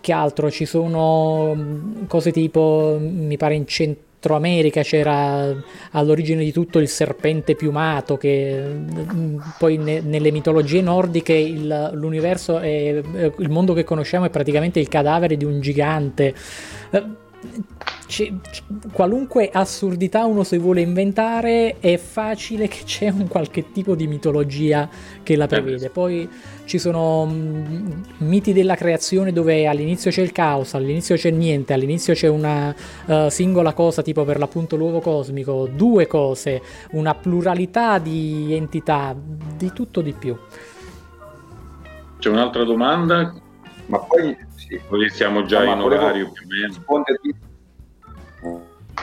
che 0.00 0.12
altro? 0.12 0.50
Ci 0.50 0.64
sono 0.66 1.54
mm, 1.54 2.06
cose 2.08 2.32
tipo, 2.32 2.98
mi 3.00 3.36
pare 3.36 3.54
in 3.54 3.66
Centro 3.66 4.08
America 4.28 4.82
c'era 4.82 5.54
all'origine 5.92 6.44
di 6.44 6.52
tutto 6.52 6.78
il 6.78 6.88
serpente 6.88 7.54
piumato 7.54 8.16
che 8.16 8.62
mm, 8.62 9.38
poi 9.58 9.78
ne, 9.78 10.00
nelle 10.00 10.30
mitologie 10.30 10.82
nordiche 10.82 11.32
il, 11.32 11.90
l'universo 11.94 12.58
è 12.58 13.02
il 13.38 13.48
mondo 13.48 13.72
che 13.72 13.84
conosciamo 13.84 14.26
è 14.26 14.30
praticamente 14.30 14.78
il 14.78 14.88
cadavere 14.88 15.36
di 15.36 15.44
un 15.44 15.60
gigante. 15.60 16.34
Eh, 16.90 17.04
c- 18.10 18.32
qualunque 18.92 19.50
assurdità 19.52 20.24
uno 20.24 20.42
si 20.42 20.58
vuole 20.58 20.80
inventare 20.80 21.76
è 21.78 21.96
facile 21.96 22.66
che 22.66 22.82
c'è 22.84 23.08
un 23.08 23.28
qualche 23.28 23.70
tipo 23.70 23.94
di 23.94 24.08
mitologia 24.08 24.88
che 25.22 25.36
la 25.36 25.46
prevede 25.46 25.90
poi 25.90 26.28
ci 26.64 26.78
sono 26.78 27.24
mh, 27.24 28.04
miti 28.18 28.52
della 28.52 28.74
creazione 28.74 29.32
dove 29.32 29.66
all'inizio 29.68 30.10
c'è 30.10 30.22
il 30.22 30.32
caos, 30.32 30.74
all'inizio 30.74 31.14
c'è 31.14 31.30
niente, 31.30 31.72
all'inizio 31.72 32.12
c'è 32.14 32.26
una 32.26 32.74
uh, 33.06 33.28
singola 33.28 33.72
cosa 33.74 34.02
tipo 34.02 34.24
per 34.24 34.38
l'appunto 34.38 34.76
l'uovo 34.76 35.00
cosmico, 35.00 35.68
due 35.72 36.06
cose, 36.06 36.60
una 36.92 37.14
pluralità 37.14 37.98
di 37.98 38.54
entità, 38.54 39.16
di 39.56 39.72
tutto 39.72 40.00
di 40.00 40.12
più. 40.12 40.36
C'è 42.18 42.28
un'altra 42.28 42.64
domanda? 42.64 43.34
Ma 43.86 43.98
poi 43.98 44.36
sì. 44.54 44.80
Noi 44.88 45.10
siamo 45.10 45.44
già 45.44 45.64
no, 45.64 45.72
in 45.72 45.80
orario 45.80 46.30
più 46.30 46.44
o 46.44 46.48
meno. 46.48 47.48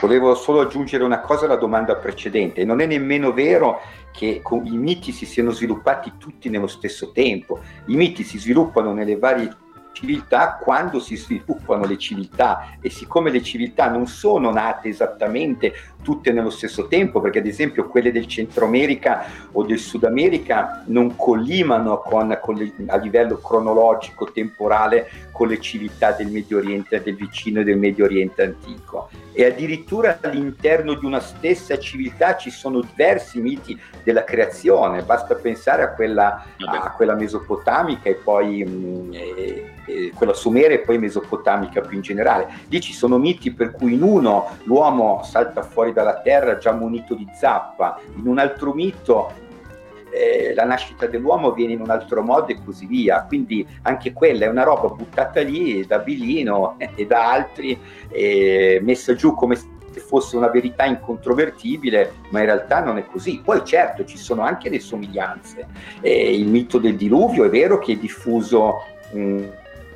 Volevo 0.00 0.36
solo 0.36 0.60
aggiungere 0.60 1.02
una 1.02 1.20
cosa 1.20 1.46
alla 1.46 1.56
domanda 1.56 1.96
precedente. 1.96 2.64
Non 2.64 2.80
è 2.80 2.86
nemmeno 2.86 3.32
vero 3.32 3.80
che 4.12 4.42
i 4.64 4.76
miti 4.76 5.10
si 5.10 5.26
siano 5.26 5.50
sviluppati 5.50 6.12
tutti 6.18 6.48
nello 6.48 6.68
stesso 6.68 7.10
tempo. 7.10 7.58
I 7.86 7.96
miti 7.96 8.22
si 8.22 8.38
sviluppano 8.38 8.92
nelle 8.92 9.18
varie 9.18 9.56
civiltà 9.90 10.58
quando 10.62 11.00
si 11.00 11.16
sviluppano 11.16 11.84
le 11.84 11.98
civiltà 11.98 12.76
e 12.80 12.88
siccome 12.90 13.32
le 13.32 13.42
civiltà 13.42 13.90
non 13.90 14.06
sono 14.06 14.52
nate 14.52 14.88
esattamente 14.88 15.74
tutte 16.08 16.32
nello 16.32 16.48
stesso 16.48 16.86
tempo, 16.86 17.20
perché 17.20 17.40
ad 17.40 17.46
esempio 17.46 17.86
quelle 17.86 18.10
del 18.10 18.26
Centro 18.26 18.64
America 18.64 19.26
o 19.52 19.62
del 19.62 19.78
Sud 19.78 20.04
America 20.04 20.82
non 20.86 21.16
collimano 21.16 21.98
con, 21.98 22.38
con 22.40 22.54
le, 22.54 22.72
a 22.86 22.96
livello 22.96 23.36
cronologico, 23.36 24.32
temporale, 24.32 25.10
con 25.30 25.48
le 25.48 25.60
civiltà 25.60 26.12
del 26.12 26.28
Medio 26.28 26.56
Oriente, 26.56 27.02
del 27.02 27.14
vicino 27.14 27.60
e 27.60 27.64
del 27.64 27.76
Medio 27.76 28.06
Oriente 28.06 28.42
antico. 28.42 29.10
E 29.34 29.44
addirittura 29.44 30.18
all'interno 30.22 30.94
di 30.94 31.04
una 31.04 31.20
stessa 31.20 31.78
civiltà 31.78 32.36
ci 32.36 32.50
sono 32.50 32.80
diversi 32.80 33.38
miti 33.38 33.78
della 34.02 34.24
creazione, 34.24 35.02
basta 35.02 35.34
pensare 35.34 35.82
a 35.82 35.92
quella, 35.92 36.42
a 36.56 36.90
quella 36.92 37.14
mesopotamica 37.14 38.08
e 38.08 38.14
poi 38.14 38.64
mh, 38.64 38.70
mm, 38.70 39.12
e, 39.12 39.72
e 39.86 40.12
quella 40.14 40.34
sumera 40.34 40.74
e 40.74 40.80
poi 40.80 40.98
mesopotamica 40.98 41.82
più 41.82 41.96
in 41.96 42.02
generale. 42.02 42.48
Lì 42.68 42.80
ci 42.80 42.92
sono 42.92 43.18
miti 43.18 43.52
per 43.52 43.72
cui 43.72 43.94
in 43.94 44.02
uno 44.02 44.56
l'uomo 44.64 45.22
salta 45.22 45.62
fuori 45.62 45.92
dalla 45.98 46.20
terra 46.20 46.58
già 46.58 46.72
munito 46.72 47.14
di 47.14 47.26
zappa, 47.32 48.00
in 48.14 48.26
un 48.26 48.38
altro 48.38 48.72
mito 48.72 49.32
eh, 50.10 50.54
la 50.54 50.64
nascita 50.64 51.06
dell'uomo 51.06 51.50
viene 51.52 51.72
in 51.72 51.80
un 51.80 51.90
altro 51.90 52.22
modo 52.22 52.46
e 52.46 52.58
così 52.64 52.86
via. 52.86 53.24
Quindi 53.26 53.66
anche 53.82 54.12
quella 54.12 54.44
è 54.44 54.48
una 54.48 54.62
roba 54.62 54.88
buttata 54.88 55.40
lì 55.40 55.84
da 55.84 55.98
Bilino 55.98 56.76
e 56.78 57.04
da 57.04 57.32
altri, 57.32 57.78
eh, 58.10 58.78
messa 58.82 59.14
giù 59.14 59.34
come 59.34 59.56
se 59.56 59.66
fosse 60.00 60.36
una 60.36 60.48
verità 60.48 60.84
incontrovertibile, 60.84 62.12
ma 62.30 62.38
in 62.38 62.46
realtà 62.46 62.80
non 62.80 62.96
è 62.96 63.04
così. 63.04 63.40
Poi 63.42 63.64
certo 63.64 64.04
ci 64.04 64.16
sono 64.16 64.42
anche 64.42 64.68
le 64.68 64.78
somiglianze. 64.78 65.66
Eh, 66.00 66.34
il 66.34 66.46
mito 66.46 66.78
del 66.78 66.96
diluvio 66.96 67.44
è 67.44 67.48
vero 67.48 67.78
che 67.78 67.92
è 67.92 67.96
diffuso 67.96 68.82
mh, 69.10 69.44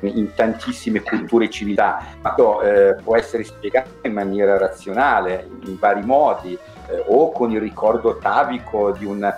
in 0.07 0.33
tantissime 0.33 1.01
culture 1.01 1.45
e 1.45 1.49
civiltà, 1.49 2.03
ma 2.21 2.35
eh, 2.35 2.95
può 3.03 3.15
essere 3.15 3.43
spiegato 3.43 3.89
in 4.03 4.13
maniera 4.13 4.57
razionale, 4.57 5.49
in 5.65 5.77
vari 5.79 6.03
modi, 6.03 6.53
eh, 6.53 7.03
o 7.07 7.31
con 7.31 7.51
il 7.51 7.59
ricordo 7.59 8.11
atavico 8.11 8.91
di 8.91 9.05
un 9.05 9.33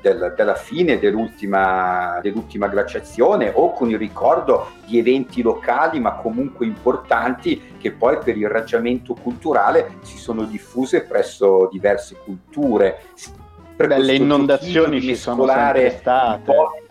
del, 0.00 0.34
della 0.36 0.54
fine 0.54 0.98
dell'ultima, 0.98 2.18
dell'ultima 2.22 2.68
glaciazione 2.68 3.52
o 3.54 3.72
con 3.72 3.90
il 3.90 3.98
ricordo 3.98 4.70
di 4.86 4.98
eventi 4.98 5.42
locali 5.42 6.00
ma 6.00 6.14
comunque 6.14 6.66
importanti 6.66 7.74
che 7.78 7.92
poi 7.92 8.18
per 8.18 8.36
il 8.36 8.48
raggiamento 8.48 9.14
culturale 9.14 9.98
si 10.02 10.18
sono 10.18 10.44
diffuse 10.44 11.02
presso 11.02 11.68
diverse 11.70 12.16
culture. 12.24 13.02
Per 13.76 13.88
le 13.88 14.14
inondazioni 14.14 15.00
ci 15.00 15.14
sono 15.14 15.46
sempre 15.46 15.90
state. 15.90 16.86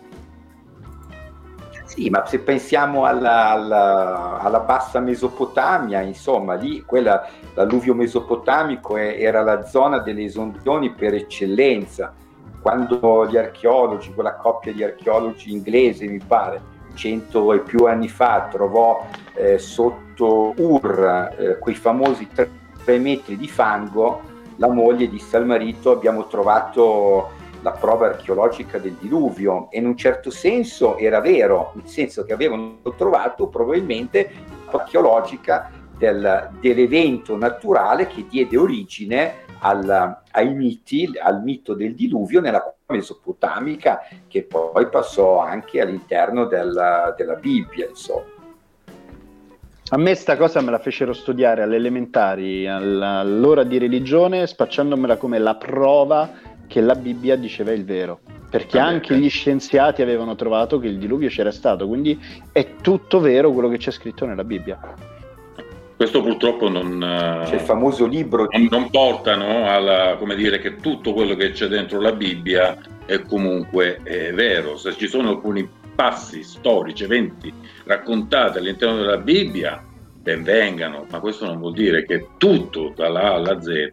Sì, 1.98 2.10
ma 2.10 2.24
se 2.26 2.38
pensiamo 2.38 3.06
alla, 3.06 3.48
alla, 3.48 4.38
alla, 4.38 4.60
bassa 4.60 5.00
Mesopotamia, 5.00 6.00
insomma, 6.00 6.54
lì 6.54 6.82
quella, 6.82 7.28
l'alluvio 7.54 7.92
mesopotamico 7.92 8.96
è, 8.96 9.16
era 9.18 9.42
la 9.42 9.64
zona 9.64 9.98
delle 9.98 10.22
esondazioni 10.22 10.92
per 10.92 11.14
eccellenza. 11.14 12.14
Quando 12.62 13.26
gli 13.28 13.36
archeologi, 13.36 14.14
quella 14.14 14.36
coppia 14.36 14.72
di 14.72 14.84
archeologi 14.84 15.50
inglesi, 15.50 16.06
mi 16.06 16.20
pare, 16.24 16.60
cento 16.94 17.52
e 17.52 17.62
più 17.62 17.86
anni 17.86 18.08
fa, 18.08 18.46
trovò 18.48 19.04
eh, 19.34 19.58
sotto 19.58 20.54
Ur 20.56 21.34
eh, 21.36 21.58
quei 21.58 21.74
famosi 21.74 22.28
tre 22.28 22.98
metri 22.98 23.36
di 23.36 23.48
fango, 23.48 24.20
la 24.58 24.68
moglie 24.68 25.08
disse 25.08 25.36
al 25.36 25.46
marito 25.46 25.90
abbiamo 25.90 26.28
trovato 26.28 27.30
la 27.62 27.72
prova 27.72 28.06
archeologica 28.06 28.78
del 28.78 28.94
diluvio 28.94 29.70
e 29.70 29.78
in 29.78 29.86
un 29.86 29.96
certo 29.96 30.30
senso 30.30 30.96
era 30.96 31.20
vero, 31.20 31.72
nel 31.74 31.86
senso 31.86 32.24
che 32.24 32.32
avevano 32.32 32.78
trovato 32.96 33.48
probabilmente 33.48 34.30
archeologica 34.66 35.70
del, 35.96 36.50
dell'evento 36.60 37.36
naturale 37.36 38.06
che 38.06 38.26
diede 38.28 38.56
origine 38.56 39.46
al, 39.60 40.22
ai 40.30 40.54
miti, 40.54 41.10
al 41.20 41.42
mito 41.42 41.74
del 41.74 41.94
diluvio 41.94 42.40
nella 42.40 42.72
mesopotamica 42.86 44.00
che 44.28 44.44
poi 44.44 44.88
passò 44.88 45.40
anche 45.40 45.80
all'interno 45.80 46.46
della, 46.46 47.12
della 47.16 47.34
Bibbia, 47.34 47.88
insomma. 47.88 48.36
A 49.90 49.96
me 49.96 50.14
sta 50.14 50.36
cosa 50.36 50.60
me 50.60 50.70
la 50.70 50.78
fecero 50.78 51.14
studiare 51.14 51.62
alle 51.62 51.76
elementari, 51.76 52.68
all'ora 52.68 53.62
di 53.64 53.78
religione, 53.78 54.46
spacciandomela 54.46 55.16
come 55.16 55.38
la 55.38 55.54
prova 55.54 56.30
che 56.68 56.80
la 56.80 56.94
Bibbia 56.94 57.34
diceva 57.34 57.72
il 57.72 57.84
vero. 57.84 58.20
Perché 58.48 58.78
ah, 58.78 58.86
anche 58.86 59.16
gli 59.16 59.28
scienziati 59.28 60.00
avevano 60.00 60.36
trovato 60.36 60.78
che 60.78 60.86
il 60.86 60.98
diluvio 60.98 61.28
c'era 61.28 61.50
stato, 61.50 61.88
quindi 61.88 62.18
è 62.52 62.76
tutto 62.80 63.18
vero 63.18 63.50
quello 63.50 63.68
che 63.68 63.78
c'è 63.78 63.90
scritto 63.90 64.24
nella 64.24 64.44
Bibbia. 64.44 64.78
Questo 65.96 66.22
purtroppo 66.22 66.68
non, 66.68 67.42
c'è 67.44 67.54
il 67.54 67.60
famoso 67.60 68.06
libro 68.06 68.46
di... 68.46 68.68
non, 68.70 68.88
portano 68.88 69.68
alla, 69.68 70.14
come 70.16 70.36
dire, 70.36 70.60
che 70.60 70.76
tutto 70.76 71.12
quello 71.12 71.34
che 71.34 71.50
c'è 71.50 71.66
dentro 71.66 72.00
la 72.00 72.12
Bibbia 72.12 72.78
è 73.04 73.20
comunque 73.22 73.98
è 74.04 74.32
vero. 74.32 74.76
Se 74.76 74.94
ci 74.96 75.08
sono 75.08 75.30
alcuni 75.30 75.68
passi 75.96 76.44
storici, 76.44 77.02
eventi 77.02 77.52
raccontati 77.84 78.58
all'interno 78.58 78.98
della 78.98 79.16
Bibbia, 79.16 79.84
ben 80.22 80.44
vengano, 80.44 81.04
ma 81.10 81.18
questo 81.18 81.46
non 81.46 81.58
vuol 81.58 81.72
dire 81.72 82.04
che 82.04 82.28
tutto 82.38 82.92
dalla 82.94 83.32
A 83.32 83.34
alla 83.34 83.60
Z 83.60 83.90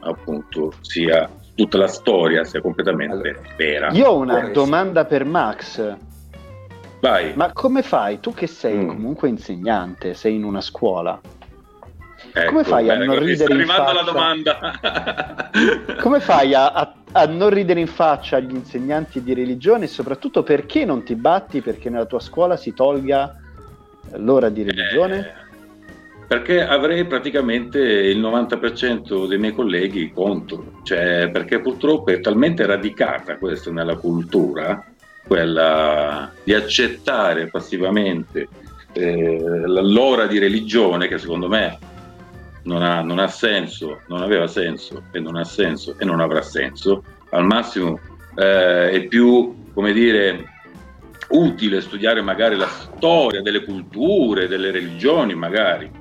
appunto 0.00 0.72
sia 0.80 1.28
tutta 1.60 1.76
la 1.76 1.88
storia 1.88 2.42
sia 2.44 2.62
completamente 2.62 3.12
allora, 3.12 3.40
vera. 3.56 3.90
Io 3.90 4.08
ho 4.08 4.16
una 4.16 4.48
domanda 4.48 5.04
per 5.04 5.26
Max. 5.26 5.94
Vai. 7.00 7.32
Ma 7.34 7.52
come 7.52 7.82
fai? 7.82 8.18
Tu 8.18 8.32
che 8.32 8.46
sei 8.46 8.78
mm. 8.78 8.88
comunque 8.88 9.28
insegnante, 9.28 10.14
sei 10.14 10.36
in 10.36 10.44
una 10.44 10.62
scuola. 10.62 11.20
Ecco, 12.32 12.50
come 12.50 12.64
fai 12.64 12.88
a 12.88 12.96
non 12.96 13.18
ridere 13.18 13.54
in 13.54 13.66
faccia? 13.66 13.92
la 13.92 14.02
domanda. 14.02 15.50
come 16.00 16.20
fai 16.20 16.54
a, 16.54 16.72
a, 16.72 16.94
a, 17.12 17.26
non 17.26 17.50
ridere 17.50 17.80
in 17.80 17.88
faccia 17.88 18.36
agli 18.36 18.54
insegnanti 18.54 19.22
di 19.22 19.34
religione 19.34 19.84
e 19.84 19.88
soprattutto 19.88 20.42
perché 20.42 20.86
non 20.86 21.02
ti 21.02 21.14
batti 21.14 21.60
perché 21.60 21.90
nella 21.90 22.06
tua 22.06 22.20
scuola 22.20 22.56
si 22.56 22.72
tolga 22.72 23.36
l'ora 24.12 24.48
di 24.48 24.62
religione? 24.62 25.18
Eh, 25.18 25.49
perché 26.30 26.64
avrei 26.64 27.06
praticamente 27.06 27.80
il 27.80 28.20
90% 28.20 29.26
dei 29.26 29.36
miei 29.36 29.52
colleghi 29.52 30.12
contro, 30.12 30.74
cioè, 30.84 31.28
perché 31.28 31.58
purtroppo 31.60 32.12
è 32.12 32.20
talmente 32.20 32.64
radicata 32.64 33.36
questa 33.36 33.72
nella 33.72 33.96
cultura, 33.96 34.80
quella 35.26 36.30
di 36.44 36.54
accettare 36.54 37.48
passivamente 37.48 38.46
eh, 38.92 39.40
l'ora 39.66 40.28
di 40.28 40.38
religione, 40.38 41.08
che 41.08 41.18
secondo 41.18 41.48
me 41.48 41.76
non 42.62 42.84
ha, 42.84 43.00
non 43.02 43.18
ha 43.18 43.26
senso, 43.26 44.02
non 44.06 44.22
aveva 44.22 44.46
senso 44.46 45.02
e 45.10 45.18
non 45.18 45.34
ha 45.34 45.42
senso 45.42 45.96
e 45.98 46.04
non 46.04 46.20
avrà 46.20 46.42
senso, 46.42 47.02
al 47.30 47.44
massimo 47.44 47.98
eh, 48.36 48.90
è 48.90 49.04
più, 49.08 49.64
come 49.74 49.92
dire, 49.92 50.44
utile 51.30 51.80
studiare 51.80 52.22
magari 52.22 52.54
la 52.54 52.68
storia 52.68 53.42
delle 53.42 53.64
culture, 53.64 54.46
delle 54.46 54.70
religioni 54.70 55.34
magari, 55.34 55.99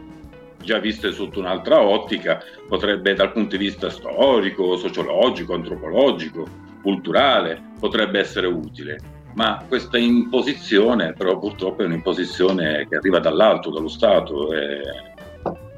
già 0.62 0.80
viste 0.80 1.12
sotto 1.12 1.40
un'altra 1.40 1.82
ottica, 1.82 2.44
potrebbe 2.68 3.14
dal 3.14 3.32
punto 3.32 3.58
di 3.58 3.66
vista 3.66 3.90
storico, 3.90 4.78
sociologico, 4.78 5.54
antropologico, 5.54 6.46
culturale, 6.82 7.62
potrebbe 7.80 8.20
essere 8.20 8.48
utile. 8.48 9.00
Ma 9.36 9.64
questa 9.68 9.98
imposizione, 9.98 11.14
però 11.14 11.38
purtroppo 11.38 11.84
è 11.84 11.86
un'imposizione 11.86 12.88
che 12.90 12.96
arriva 12.96 13.20
dall'alto, 13.20 13.70
dallo 13.70 13.88
Stato, 13.88 14.54
è 14.54 14.82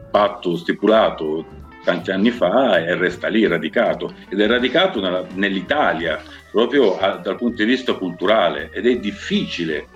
patto 0.09 0.55
stipulato 0.57 1.45
tanti 1.83 2.11
anni 2.11 2.29
fa 2.31 2.77
e 2.77 2.95
resta 2.95 3.27
lì 3.27 3.47
radicato 3.47 4.13
ed 4.29 4.39
è 4.39 4.47
radicato 4.47 5.25
nell'Italia 5.33 6.21
proprio 6.51 6.97
dal 7.23 7.37
punto 7.37 7.63
di 7.63 7.65
vista 7.65 7.93
culturale 7.93 8.69
ed 8.71 8.85
è 8.85 8.99
difficile 8.99 9.87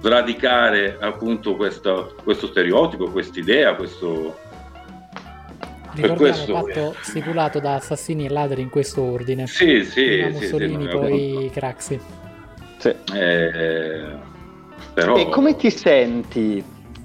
sradicare 0.00 0.96
appunto 0.98 1.56
questo, 1.56 2.14
questo 2.22 2.46
stereotipo, 2.48 3.10
quest'idea, 3.10 3.74
questo... 3.74 4.36
Ricordiamo 5.92 6.16
questo... 6.16 6.52
patto 6.52 6.94
stipulato 7.00 7.58
da 7.58 7.74
assassini 7.74 8.26
e 8.26 8.30
ladri 8.30 8.62
in 8.62 8.70
questo 8.70 9.02
ordine. 9.02 9.46
Sì, 9.46 9.84
sì. 9.84 10.04
Prima 10.04 10.28
Mussolini, 10.28 10.84
sì, 10.84 10.88
poi 10.88 11.50
Craxi. 11.52 12.00
Sì. 12.78 12.94
Eh, 13.12 14.04
però... 14.94 15.16
E 15.16 15.28
come 15.28 15.56
ti 15.56 15.70
senti 15.70 16.62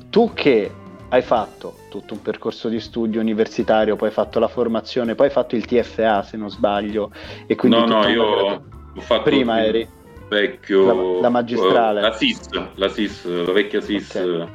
tu 0.09 0.31
che 0.33 0.71
hai 1.09 1.21
fatto 1.21 1.77
tutto 1.89 2.13
un 2.13 2.21
percorso 2.21 2.69
di 2.69 2.79
studio 2.79 3.19
universitario, 3.19 3.95
poi 3.95 4.09
hai 4.09 4.13
fatto 4.13 4.39
la 4.39 4.47
formazione, 4.47 5.15
poi 5.15 5.27
hai 5.27 5.31
fatto 5.31 5.55
il 5.55 5.65
TFA 5.65 6.21
se 6.23 6.37
non 6.37 6.49
sbaglio. 6.49 7.11
E 7.47 7.55
quindi 7.55 7.79
no, 7.79 7.85
no, 7.85 8.07
io 8.07 8.23
ho 8.23 8.61
fatto... 9.01 9.23
Prima 9.23 9.63
eri 9.65 9.87
vecchio... 10.27 10.85
La, 11.15 11.21
la 11.21 11.29
magistrale. 11.29 12.01
La 12.01 12.11
SIS, 12.11 12.49
la 12.75 12.89
SIS, 12.89 13.25
la 13.25 13.51
vecchia 13.51 13.81
SIS. 13.81 14.15
Okay. 14.15 14.47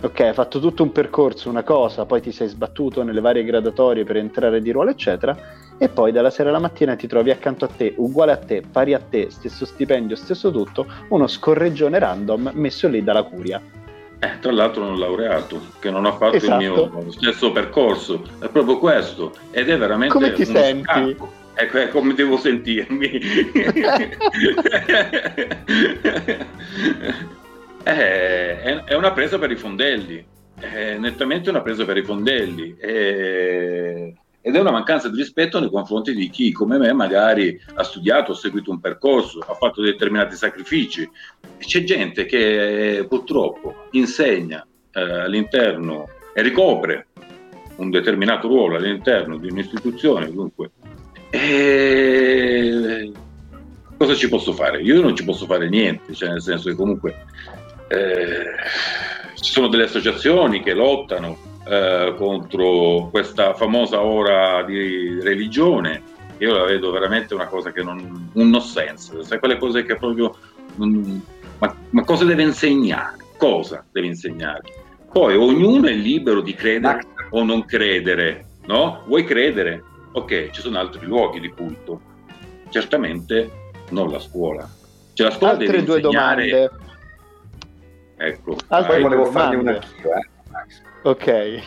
ok, 0.00 0.20
hai 0.20 0.34
fatto 0.34 0.60
tutto 0.60 0.82
un 0.82 0.92
percorso, 0.92 1.48
una 1.48 1.62
cosa, 1.62 2.04
poi 2.04 2.20
ti 2.20 2.32
sei 2.32 2.48
sbattuto 2.48 3.02
nelle 3.02 3.20
varie 3.20 3.44
gradatorie 3.44 4.04
per 4.04 4.16
entrare 4.16 4.60
di 4.60 4.70
ruolo, 4.70 4.90
eccetera, 4.90 5.36
e 5.78 5.88
poi 5.88 6.12
dalla 6.12 6.30
sera 6.30 6.50
alla 6.50 6.58
mattina 6.60 6.96
ti 6.96 7.06
trovi 7.06 7.30
accanto 7.30 7.64
a 7.64 7.68
te, 7.68 7.94
uguale 7.96 8.32
a 8.32 8.36
te, 8.36 8.62
pari 8.70 8.94
a 8.94 9.00
te, 9.00 9.30
stesso 9.30 9.64
stipendio, 9.64 10.16
stesso 10.16 10.50
tutto, 10.50 10.86
uno 11.08 11.26
scorreggione 11.26 11.98
random 11.98 12.50
messo 12.54 12.88
lì 12.88 13.02
dalla 13.02 13.22
curia. 13.22 13.60
Eh, 14.20 14.38
tra 14.40 14.52
l'altro 14.52 14.84
non 14.84 14.98
laureato, 14.98 15.60
che 15.80 15.90
non 15.90 16.06
ha 16.06 16.12
fatto 16.12 16.36
esatto. 16.36 16.62
il 16.62 16.70
mio 16.70 17.10
stesso 17.10 17.52
percorso, 17.52 18.22
è 18.38 18.48
proprio 18.48 18.78
questo, 18.78 19.32
ed 19.50 19.68
è 19.68 19.76
veramente... 19.76 20.14
Come 20.14 20.32
ti 20.32 20.44
senti? 20.46 20.82
Scacco. 20.82 21.42
Ecco, 21.54 21.78
è 21.78 21.88
come 21.88 22.14
devo 22.14 22.36
sentirmi. 22.36 23.20
Eh, 27.86 28.62
è, 28.62 28.84
è, 28.84 28.94
una 28.94 29.12
presa 29.12 29.38
per 29.38 29.50
i 29.50 29.56
fondelli, 29.56 30.24
è 30.58 30.96
nettamente 30.96 31.50
una 31.50 31.60
presa 31.60 31.84
per 31.84 31.98
i 31.98 32.02
fondelli. 32.02 32.74
È, 32.78 34.10
ed 34.46 34.54
è 34.54 34.58
una 34.58 34.70
mancanza 34.70 35.10
di 35.10 35.16
rispetto 35.16 35.60
nei 35.60 35.68
confronti 35.68 36.14
di 36.14 36.30
chi, 36.30 36.50
come 36.50 36.78
me, 36.78 36.94
magari 36.94 37.60
ha 37.74 37.82
studiato, 37.82 38.32
ha 38.32 38.34
seguito 38.34 38.70
un 38.70 38.80
percorso, 38.80 39.40
ha 39.40 39.54
fatto 39.54 39.82
determinati 39.82 40.34
sacrifici. 40.34 41.08
C'è 41.58 41.84
gente 41.84 42.24
che 42.24 43.04
purtroppo 43.06 43.88
insegna 43.92 44.66
eh, 44.92 45.00
all'interno 45.00 46.08
e 46.34 46.40
ricopre 46.40 47.08
un 47.76 47.90
determinato 47.90 48.48
ruolo 48.48 48.76
all'interno 48.76 49.36
di 49.36 49.50
un'istituzione, 49.50 50.30
dunque 50.30 50.70
e... 51.34 53.12
Cosa 53.96 54.14
ci 54.14 54.28
posso 54.28 54.52
fare? 54.52 54.80
Io 54.82 55.00
non 55.00 55.16
ci 55.16 55.24
posso 55.24 55.46
fare 55.46 55.68
niente, 55.68 56.14
cioè 56.14 56.28
nel 56.28 56.42
senso 56.42 56.68
che 56.68 56.76
comunque 56.76 57.24
eh, 57.88 58.44
ci 59.40 59.50
sono 59.50 59.68
delle 59.68 59.84
associazioni 59.84 60.62
che 60.62 60.74
lottano 60.74 61.36
eh, 61.66 62.14
contro 62.16 63.08
questa 63.10 63.54
famosa 63.54 64.02
ora 64.02 64.62
di 64.62 65.20
religione. 65.20 66.02
Io 66.38 66.52
la 66.52 66.64
vedo 66.64 66.90
veramente 66.90 67.34
una 67.34 67.46
cosa 67.46 67.72
che 67.72 67.82
non 67.82 68.30
un 68.32 68.50
no 68.50 68.60
sense, 68.60 69.22
sai 69.22 69.38
quelle 69.38 69.58
cose 69.58 69.84
che 69.84 69.96
proprio 69.96 70.36
non, 70.76 71.22
ma, 71.58 71.74
ma 71.90 72.04
cosa 72.04 72.24
deve 72.24 72.42
insegnare? 72.42 73.16
Cosa 73.36 73.84
deve 73.90 74.08
insegnare? 74.08 74.62
Poi 75.10 75.36
ognuno 75.36 75.86
è 75.86 75.92
libero 75.92 76.40
di 76.40 76.54
credere 76.54 77.00
o 77.30 77.44
non 77.44 77.64
credere, 77.64 78.46
no? 78.66 79.02
Vuoi 79.06 79.24
credere? 79.24 79.82
Ok, 80.14 80.50
ci 80.50 80.60
sono 80.60 80.78
altri 80.78 81.06
luoghi 81.06 81.40
di 81.40 81.48
culto, 81.50 82.00
certamente 82.70 83.50
non 83.90 84.10
la 84.10 84.20
scuola. 84.20 84.68
Cioè, 85.12 85.28
la 85.28 85.34
scuola 85.34 85.52
Altre 85.52 85.66
deve 85.66 85.84
due 85.84 85.96
insegnare... 85.98 86.48
domande. 86.48 86.70
Ecco. 88.16 88.56
Altre 88.68 89.00
volevo 89.00 89.24
farne 89.26 89.56
una 89.56 89.72
anch'io, 89.72 90.10
eh. 90.14 90.28
Ok. 91.02 91.62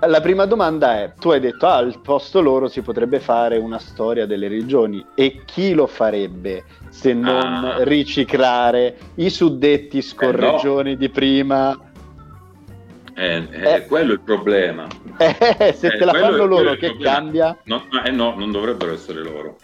La 0.00 0.20
prima 0.20 0.46
domanda 0.46 0.98
è, 0.98 1.12
tu 1.18 1.30
hai 1.30 1.40
detto, 1.40 1.66
ah, 1.66 1.76
al 1.76 2.00
posto 2.00 2.40
loro 2.40 2.68
si 2.68 2.80
potrebbe 2.80 3.20
fare 3.20 3.58
una 3.58 3.78
storia 3.78 4.26
delle 4.26 4.48
religioni 4.48 5.04
e 5.14 5.42
chi 5.44 5.74
lo 5.74 5.86
farebbe 5.86 6.64
se 6.88 7.12
non 7.12 7.64
ah. 7.64 7.84
riciclare 7.84 8.96
i 9.16 9.28
suddetti 9.28 10.00
scorreggioni 10.00 10.90
eh 10.90 10.94
no. 10.94 10.98
di 10.98 11.08
prima 11.10 11.89
è, 13.20 13.48
è 13.48 13.74
eh, 13.74 13.86
quello 13.86 14.12
il 14.12 14.20
problema. 14.20 14.88
Eh, 15.20 15.74
se 15.74 15.88
eh, 15.88 15.98
te 15.98 16.04
la 16.06 16.14
fanno 16.14 16.46
loro, 16.46 16.74
che 16.76 16.96
cambia? 16.96 17.54
No, 17.64 17.86
eh 18.02 18.10
no, 18.10 18.34
non 18.38 18.50
dovrebbero 18.50 18.94
essere 18.94 19.22
loro. 19.22 19.58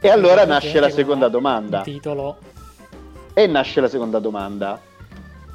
E 0.00 0.08
allora 0.08 0.44
nasce 0.44 0.80
la 0.80 0.90
seconda 0.90 1.28
domanda. 1.28 1.82
Titolo. 1.82 2.38
E 3.32 3.46
nasce 3.46 3.80
la 3.80 3.86
seconda 3.86 4.18
domanda. 4.18 4.80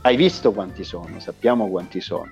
Hai 0.01 0.15
visto 0.15 0.53
quanti 0.53 0.85
sono? 0.85 1.19
Sappiamo 1.19 1.67
quanti 1.67 1.99
sono. 1.99 2.31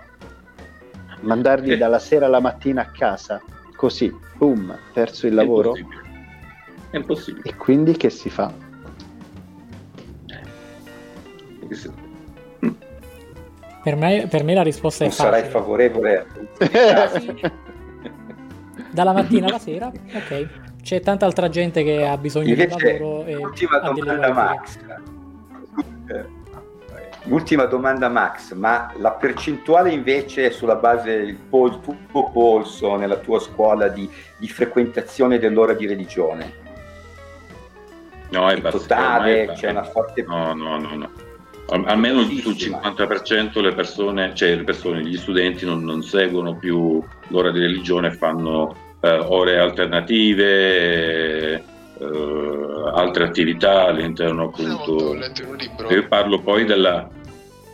Mandarli 1.19 1.73
eh. 1.73 1.77
dalla 1.77 1.99
sera 1.99 2.27
alla 2.27 2.39
mattina 2.39 2.83
a 2.83 2.85
casa, 2.85 3.41
così, 3.75 4.15
boom, 4.37 4.77
perso 4.93 5.27
il 5.27 5.33
lavoro? 5.33 5.75
È 5.75 5.79
impossibile. 5.79 6.09
È 6.89 6.95
impossibile. 6.95 7.49
E 7.49 7.55
quindi 7.55 7.97
che 7.97 8.09
si 8.09 8.29
fa? 8.29 8.53
Eh. 10.27 12.02
Per 13.83 13.95
me, 13.97 14.27
per 14.29 14.45
me 14.45 14.53
la 14.53 14.63
risposta 14.63 15.03
non 15.03 15.11
è 15.11 15.15
facile. 15.15 15.37
Sarai 15.37 15.51
favorevole 15.51 16.17
a 16.17 17.51
Dalla 18.89 19.11
mattina 19.11 19.47
alla 19.47 19.59
sera, 19.59 19.87
ok. 19.87 20.47
C'è 20.81 21.01
tanta 21.01 21.25
altra 21.25 21.49
gente 21.49 21.83
che 21.83 22.05
ha 22.05 22.17
bisogno 22.17 22.49
Invece, 22.49 22.75
di 22.77 22.97
lavoro. 22.99 23.25
E 23.25 23.35
ultima 23.35 23.79
domanda, 23.79 24.31
Max. 24.31 24.79
L'ultima 27.23 27.65
domanda, 27.65 28.07
Max, 28.07 28.53
ma 28.53 28.91
la 28.97 29.11
percentuale 29.11 29.91
invece 29.91 30.51
sulla 30.51 30.75
base 30.75 31.17
del 31.17 31.37
tuo 31.49 32.29
polso 32.31 32.95
nella 32.95 33.17
tua 33.17 33.39
scuola 33.39 33.89
di, 33.89 34.09
di 34.37 34.47
frequentazione 34.47 35.39
dell'ora 35.39 35.73
di 35.73 35.87
religione? 35.87 36.53
No, 38.29 38.49
è, 38.49 38.55
è 38.55 38.61
totale, 38.61 39.51
c'è 39.55 39.71
una 39.71 39.83
forte... 39.83 40.23
No, 40.23 40.53
no, 40.53 40.77
no, 40.77 40.95
no 40.95 41.22
almeno 41.67 42.23
sul 42.23 42.53
50% 42.53 43.61
le 43.61 43.73
persone, 43.73 44.33
cioè 44.35 44.55
le 44.55 44.63
persone, 44.63 45.03
gli 45.03 45.17
studenti 45.17 45.65
non, 45.65 45.83
non 45.83 46.03
seguono 46.03 46.55
più 46.55 47.01
l'ora 47.27 47.51
di 47.51 47.59
religione, 47.59 48.11
fanno 48.11 48.75
eh, 48.99 49.17
ore 49.27 49.57
alternative, 49.57 51.53
eh, 51.55 51.63
altre 52.93 53.23
attività 53.25 53.85
all'interno 53.85 54.45
appunto. 54.45 55.15
Io 55.89 56.07
parlo 56.07 56.39
poi 56.39 56.65
della, 56.65 57.09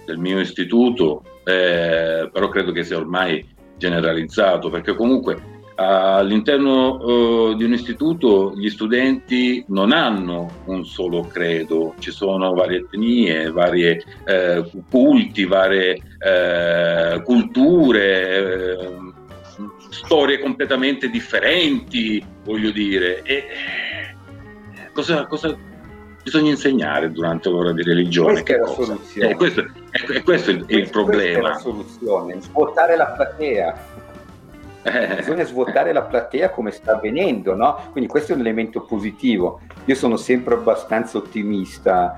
del 0.05 0.17
mio 0.17 0.39
istituto, 0.39 1.23
eh, 1.43 2.29
però 2.31 2.49
credo 2.49 2.71
che 2.71 2.83
sia 2.83 2.97
ormai 2.97 3.57
generalizzato 3.77 4.69
perché 4.69 4.93
comunque 4.93 5.58
all'interno 5.79 6.97
uh, 6.97 7.55
di 7.55 7.63
un 7.63 7.71
istituto 7.71 8.53
gli 8.55 8.69
studenti 8.69 9.63
non 9.69 9.93
hanno 9.93 10.63
un 10.65 10.83
solo 10.85 11.21
credo, 11.21 11.95
ci 11.99 12.11
sono 12.11 12.53
varie 12.53 12.79
etnie, 12.79 13.49
varie 13.49 14.03
eh, 14.25 14.69
culti, 14.89 15.45
varie 15.45 15.97
eh, 16.19 17.21
culture, 17.23 18.77
eh, 18.77 18.97
storie 19.89 20.39
completamente 20.39 21.09
differenti, 21.09 22.23
voglio 22.43 22.71
dire. 22.71 23.21
E 23.23 23.43
cosa, 24.91 25.25
cosa 25.27 25.55
bisogna 26.21 26.49
insegnare 26.49 27.09
durante 27.09 27.49
l'ora 27.49 27.71
di 27.71 27.83
religione? 27.83 28.43
Questa 28.43 28.53
è 28.53 28.57
la 28.57 28.67
soluzione. 28.67 29.29
Eh, 29.29 29.35
questo, 29.35 29.65
è, 29.91 30.23
questo 30.23 30.51
è 30.51 30.53
il, 30.55 30.65
il 30.67 30.89
problema. 30.89 31.39
Questa 31.39 31.39
è 31.39 31.53
la 31.53 31.57
soluzione, 31.57 32.41
svuotare 32.41 32.97
la 32.97 33.05
platea 33.05 33.73
eh. 33.73 33.98
Bisogna 35.17 35.43
svuotare 35.43 35.93
la 35.93 36.03
platea 36.03 36.49
come 36.49 36.71
sta 36.71 36.93
avvenendo, 36.93 37.55
no? 37.55 37.89
Quindi 37.91 38.09
questo 38.09 38.31
è 38.31 38.35
un 38.35 38.41
elemento 38.41 38.81
positivo. 38.81 39.61
Io 39.85 39.95
sono 39.95 40.17
sempre 40.17 40.55
abbastanza 40.55 41.17
ottimista, 41.17 42.15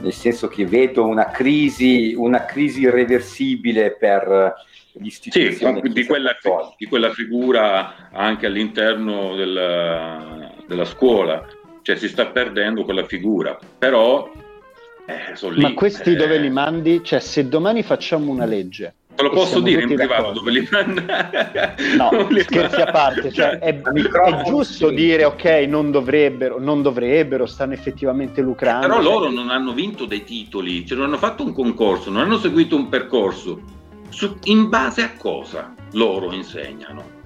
nel 0.00 0.12
senso 0.12 0.48
che 0.48 0.66
vedo 0.66 1.06
una 1.06 1.26
crisi, 1.26 2.14
una 2.16 2.44
crisi 2.44 2.82
irreversibile 2.82 3.92
per 3.92 4.54
gli 4.92 5.06
istituti. 5.06 5.52
Sì, 5.52 5.64
di 5.92 6.04
quella, 6.04 6.36
di 6.76 6.86
quella, 6.86 7.10
figura 7.10 8.10
anche 8.12 8.46
all'interno 8.46 9.34
della, 9.34 10.52
della 10.66 10.84
scuola, 10.84 11.46
cioè 11.82 11.96
si 11.96 12.08
sta 12.08 12.26
perdendo 12.26 12.84
quella 12.84 13.04
figura, 13.04 13.58
però... 13.78 14.30
Eh, 15.06 15.50
lì, 15.50 15.60
Ma 15.60 15.74
questi 15.74 16.12
eh... 16.12 16.16
dove 16.16 16.38
li 16.38 16.48
mandi? 16.48 17.04
Cioè 17.04 17.20
se 17.20 17.46
domani 17.46 17.82
facciamo 17.82 18.30
una 18.30 18.46
legge 18.46 18.94
Te 19.14 19.22
lo 19.22 19.30
posso 19.30 19.60
dire 19.60 19.82
in 19.82 19.94
privato 19.94 20.32
dove 20.32 20.50
li? 20.50 20.68
No, 21.96 22.10
scherzi 22.40 22.80
a 22.80 22.90
parte, 22.90 23.32
cioè, 23.32 23.58
è, 23.58 23.80
è, 23.80 24.42
giusto 24.44 24.90
dire 24.90 25.24
ok, 25.24 25.44
non 25.68 25.92
dovrebbero, 25.92 26.58
non 26.58 26.82
dovrebbero, 26.82 27.46
stanno 27.46 27.74
effettivamente 27.74 28.40
lucrando. 28.40 28.88
Però 28.88 29.00
cioè... 29.00 29.04
loro 29.04 29.30
non 29.30 29.50
hanno 29.50 29.72
vinto 29.72 30.04
dei 30.04 30.24
titoli, 30.24 30.84
cioè 30.84 30.96
non 30.98 31.06
hanno 31.06 31.18
fatto 31.18 31.44
un 31.44 31.52
concorso, 31.52 32.10
non 32.10 32.22
hanno 32.22 32.38
seguito 32.38 32.74
un 32.74 32.88
percorso. 32.88 33.60
Su, 34.08 34.36
in 34.44 34.68
base 34.68 35.02
a 35.02 35.12
cosa 35.16 35.74
loro 35.92 36.32
insegnano? 36.32 37.22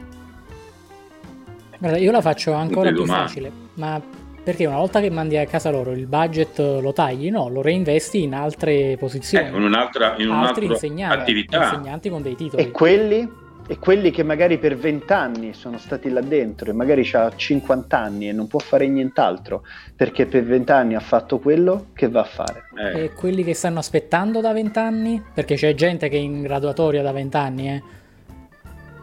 Guarda, 1.78 1.96
io 1.98 2.10
la 2.10 2.20
faccio 2.20 2.52
ancora 2.52 2.90
più 2.90 3.06
facile, 3.06 3.50
ma 3.74 4.00
perché 4.48 4.64
una 4.64 4.78
volta 4.78 5.00
che 5.00 5.10
mandi 5.10 5.36
a 5.36 5.44
casa 5.44 5.68
loro 5.68 5.90
il 5.92 6.06
budget 6.06 6.58
lo 6.58 6.94
tagli, 6.94 7.30
no, 7.30 7.50
lo 7.50 7.60
reinvesti 7.60 8.22
in 8.22 8.32
altre 8.32 8.96
posizioni. 8.98 9.44
Eh, 9.44 9.48
in 9.50 9.62
un'altra, 9.62 10.14
in 10.16 10.30
un'altra 10.30 10.64
insegnanti, 10.64 11.18
attività. 11.18 11.64
Insegnanti 11.64 12.08
con 12.08 12.22
dei 12.22 12.34
titoli. 12.34 12.62
E 12.62 12.70
quelli? 12.70 13.30
E 13.66 13.78
quelli 13.78 14.10
che 14.10 14.22
magari 14.22 14.56
per 14.56 14.78
20 14.78 15.12
anni 15.12 15.52
sono 15.52 15.76
stati 15.76 16.08
là 16.08 16.22
dentro 16.22 16.70
e 16.70 16.72
magari 16.72 17.06
ha 17.12 17.30
50 17.36 17.98
anni 17.98 18.30
e 18.30 18.32
non 18.32 18.46
può 18.46 18.58
fare 18.58 18.88
nient'altro 18.88 19.64
perché 19.94 20.24
per 20.24 20.44
20 20.44 20.72
anni 20.72 20.94
ha 20.94 21.00
fatto 21.00 21.38
quello 21.38 21.88
che 21.92 22.08
va 22.08 22.20
a 22.20 22.24
fare. 22.24 22.70
Eh. 22.74 23.02
E 23.02 23.12
quelli 23.12 23.44
che 23.44 23.52
stanno 23.52 23.80
aspettando 23.80 24.40
da 24.40 24.54
20 24.54 24.78
anni? 24.78 25.22
Perché 25.34 25.56
c'è 25.56 25.74
gente 25.74 26.08
che 26.08 26.16
è 26.16 26.20
in 26.20 26.40
graduatoria 26.40 27.02
da 27.02 27.12
20 27.12 27.36
anni, 27.36 27.68
eh. 27.68 27.82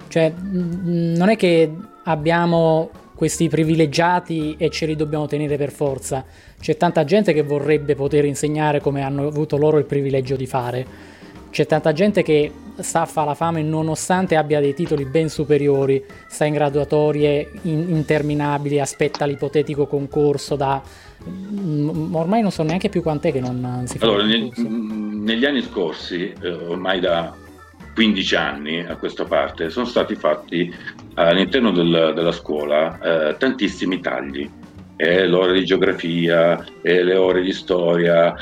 Cioè, 0.07 0.33
non 0.39 1.29
è 1.29 1.35
che 1.35 1.71
abbiamo 2.05 2.89
questi 3.15 3.47
privilegiati 3.47 4.55
e 4.57 4.69
ce 4.69 4.85
li 4.85 4.95
dobbiamo 4.95 5.25
tenere 5.25 5.57
per 5.57 5.71
forza. 5.71 6.25
C'è 6.59 6.77
tanta 6.77 7.03
gente 7.05 7.33
che 7.33 7.43
vorrebbe 7.43 7.95
poter 7.95 8.25
insegnare 8.25 8.81
come 8.81 9.01
hanno 9.01 9.27
avuto 9.27 9.57
loro 9.57 9.77
il 9.77 9.85
privilegio 9.85 10.35
di 10.35 10.45
fare. 10.45 11.13
C'è 11.49 11.65
tanta 11.65 11.93
gente 11.93 12.21
che 12.21 12.51
sta 12.77 13.01
a 13.01 13.05
fare 13.05 13.27
la 13.27 13.33
fame 13.33 13.61
nonostante 13.61 14.35
abbia 14.35 14.59
dei 14.59 14.73
titoli 14.73 15.05
ben 15.05 15.29
superiori, 15.29 16.03
sta 16.27 16.43
in 16.43 16.53
graduatorie 16.53 17.49
in- 17.61 17.89
interminabili, 17.89 18.79
aspetta 18.79 19.25
l'ipotetico 19.25 19.87
concorso 19.87 20.57
da... 20.57 20.81
Mm, 21.27 22.13
ormai 22.13 22.41
non 22.41 22.51
so 22.51 22.63
neanche 22.63 22.89
più 22.89 23.01
quant'è 23.01 23.31
che 23.31 23.39
non 23.39 23.83
si 23.85 23.97
fa. 23.97 24.05
Allora, 24.05 24.25
neg- 24.25 24.57
negli 24.57 25.45
anni 25.45 25.61
scorsi, 25.61 26.33
eh, 26.41 26.49
ormai 26.49 26.99
da 26.99 27.33
15 27.95 28.35
anni 28.35 28.79
a 28.81 28.97
questa 28.97 29.23
parte, 29.23 29.69
sono 29.69 29.85
stati 29.85 30.15
fatti 30.15 30.71
all'interno 31.15 31.71
del, 31.71 32.13
della 32.15 32.31
scuola 32.31 32.99
eh, 33.29 33.37
tantissimi 33.37 33.99
tagli. 33.99 34.49
Eh, 34.97 35.27
le 35.27 35.35
ore 35.35 35.53
di 35.53 35.65
geografia, 35.65 36.63
eh, 36.81 37.03
le 37.03 37.17
ore 37.17 37.41
di 37.41 37.51
storia, 37.51 38.33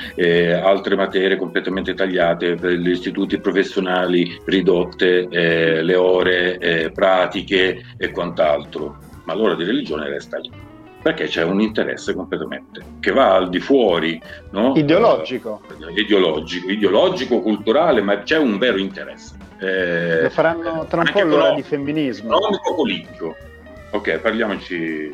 altre 0.62 0.96
materie 0.96 1.36
completamente 1.36 1.96
tagliate 1.96 2.54
per 2.56 2.74
gli 2.74 2.92
istituti 2.92 3.40
professionali 3.40 4.40
ridotte, 4.46 5.28
le 5.32 5.96
ore 5.96 6.92
pratiche 6.94 7.82
e 7.98 8.12
quant'altro. 8.12 8.98
Ma 9.26 9.34
l'ora 9.34 9.56
di 9.56 9.64
religione 9.64 10.08
resta 10.10 10.38
lì 10.38 10.52
perché 11.04 11.26
c'è 11.26 11.44
un 11.44 11.60
interesse 11.60 12.16
completamente 12.16 12.82
che 13.02 13.12
va 13.12 13.36
al 13.36 13.50
di 13.50 13.60
fuori 13.60 14.20
no? 14.52 14.72
ideologico. 14.74 15.62
Ideologico, 15.94 16.70
ideologico, 16.70 17.42
culturale, 17.42 18.02
ma 18.02 18.24
c'è 18.24 18.38
un 18.38 18.58
vero 18.58 18.78
interesse. 18.78 19.36
Eh, 19.60 20.22
Lo 20.24 20.30
faranno 20.30 20.86
tra 20.86 21.02
un 21.02 21.12
po' 21.12 21.24
l'ora 21.24 21.54
di 21.54 21.64
femminismo. 21.64 22.36
Economico 22.36 22.76
politico. 22.76 23.36
Ok, 23.92 24.20
parliamoci 24.20 25.14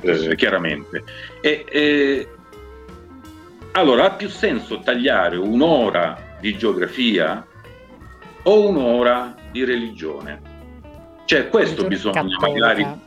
eh, 0.00 0.34
chiaramente. 0.36 1.04
E, 1.40 1.64
e, 1.68 2.28
allora, 3.72 4.06
ha 4.06 4.10
più 4.12 4.28
senso 4.28 4.80
tagliare 4.80 5.36
un'ora 5.36 6.36
di 6.40 6.56
geografia 6.56 7.46
o 8.42 8.68
un'ora 8.68 9.34
di 9.50 9.64
religione? 9.64 10.50
Cioè, 11.24 11.48
questo 11.48 11.86
bisogna 11.86 12.22
cattolica. 12.22 12.48
magari 12.48 13.00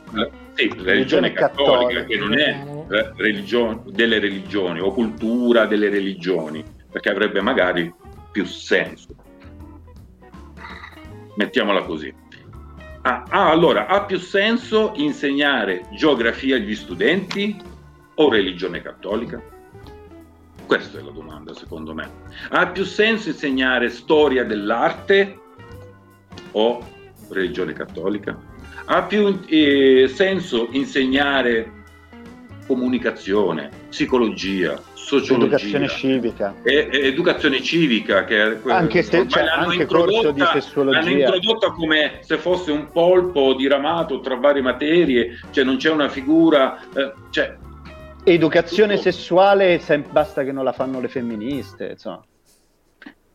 sì, 0.54 0.74
la 0.76 0.92
religione 0.92 1.32
cattolica, 1.32 2.00
cattolica, 2.00 2.04
che 2.04 2.16
non 2.16 2.38
è 2.38 3.12
religione, 3.16 3.82
delle 3.86 4.18
religioni 4.18 4.80
o 4.80 4.92
cultura 4.92 5.66
delle 5.66 5.90
religioni, 5.90 6.64
perché 6.90 7.10
avrebbe 7.10 7.40
magari 7.40 7.92
più 8.32 8.44
senso. 8.44 9.08
Mettiamola 11.36 11.82
così. 11.82 12.12
Ah, 13.02 13.24
ah, 13.28 13.50
allora, 13.50 13.86
ha 13.86 14.04
più 14.04 14.18
senso 14.18 14.92
insegnare 14.96 15.86
geografia 15.92 16.56
agli 16.56 16.74
studenti 16.74 17.56
o 18.14 18.28
religione 18.28 18.82
cattolica? 18.82 19.40
Questa 20.66 20.98
è 20.98 21.02
la 21.02 21.12
domanda, 21.12 21.54
secondo 21.54 21.94
me. 21.94 22.10
Ha 22.48 22.66
più 22.68 22.84
senso 22.84 23.28
insegnare 23.28 23.90
storia 23.90 24.44
dell'arte 24.44 25.38
o 26.52 26.84
religione 27.28 27.74
cattolica? 27.74 28.36
Ha 28.86 29.02
più 29.04 29.40
eh, 29.46 30.10
senso 30.12 30.68
insegnare 30.72 31.70
comunicazione, 32.66 33.70
psicologia, 33.88 34.82
sociologia, 35.06 35.54
educazione 35.54 35.88
civica, 35.88 36.54
e, 36.64 36.88
e 36.90 37.06
educazione 37.06 37.62
civica 37.62 38.24
che 38.24 38.58
anche, 38.64 39.04
se, 39.04 39.28
cioè, 39.28 39.44
l'hanno, 39.44 39.66
anche 39.68 39.82
introdotta, 39.82 40.82
l'hanno 40.82 41.08
introdotta 41.08 41.70
come 41.70 42.18
se 42.22 42.38
fosse 42.38 42.72
un 42.72 42.90
polpo 42.90 43.54
diramato 43.54 44.18
tra 44.18 44.34
varie 44.34 44.62
materie, 44.62 45.38
cioè 45.52 45.62
non 45.62 45.76
c'è 45.76 45.90
una 45.90 46.08
figura, 46.08 46.80
eh, 46.92 47.12
cioè, 47.30 47.56
educazione 48.24 48.96
tutto. 48.96 49.10
sessuale 49.12 49.80
basta 50.10 50.42
che 50.42 50.50
non 50.50 50.64
la 50.64 50.72
fanno 50.72 51.00
le 51.00 51.08
femministe, 51.08 51.90
insomma. 51.92 52.24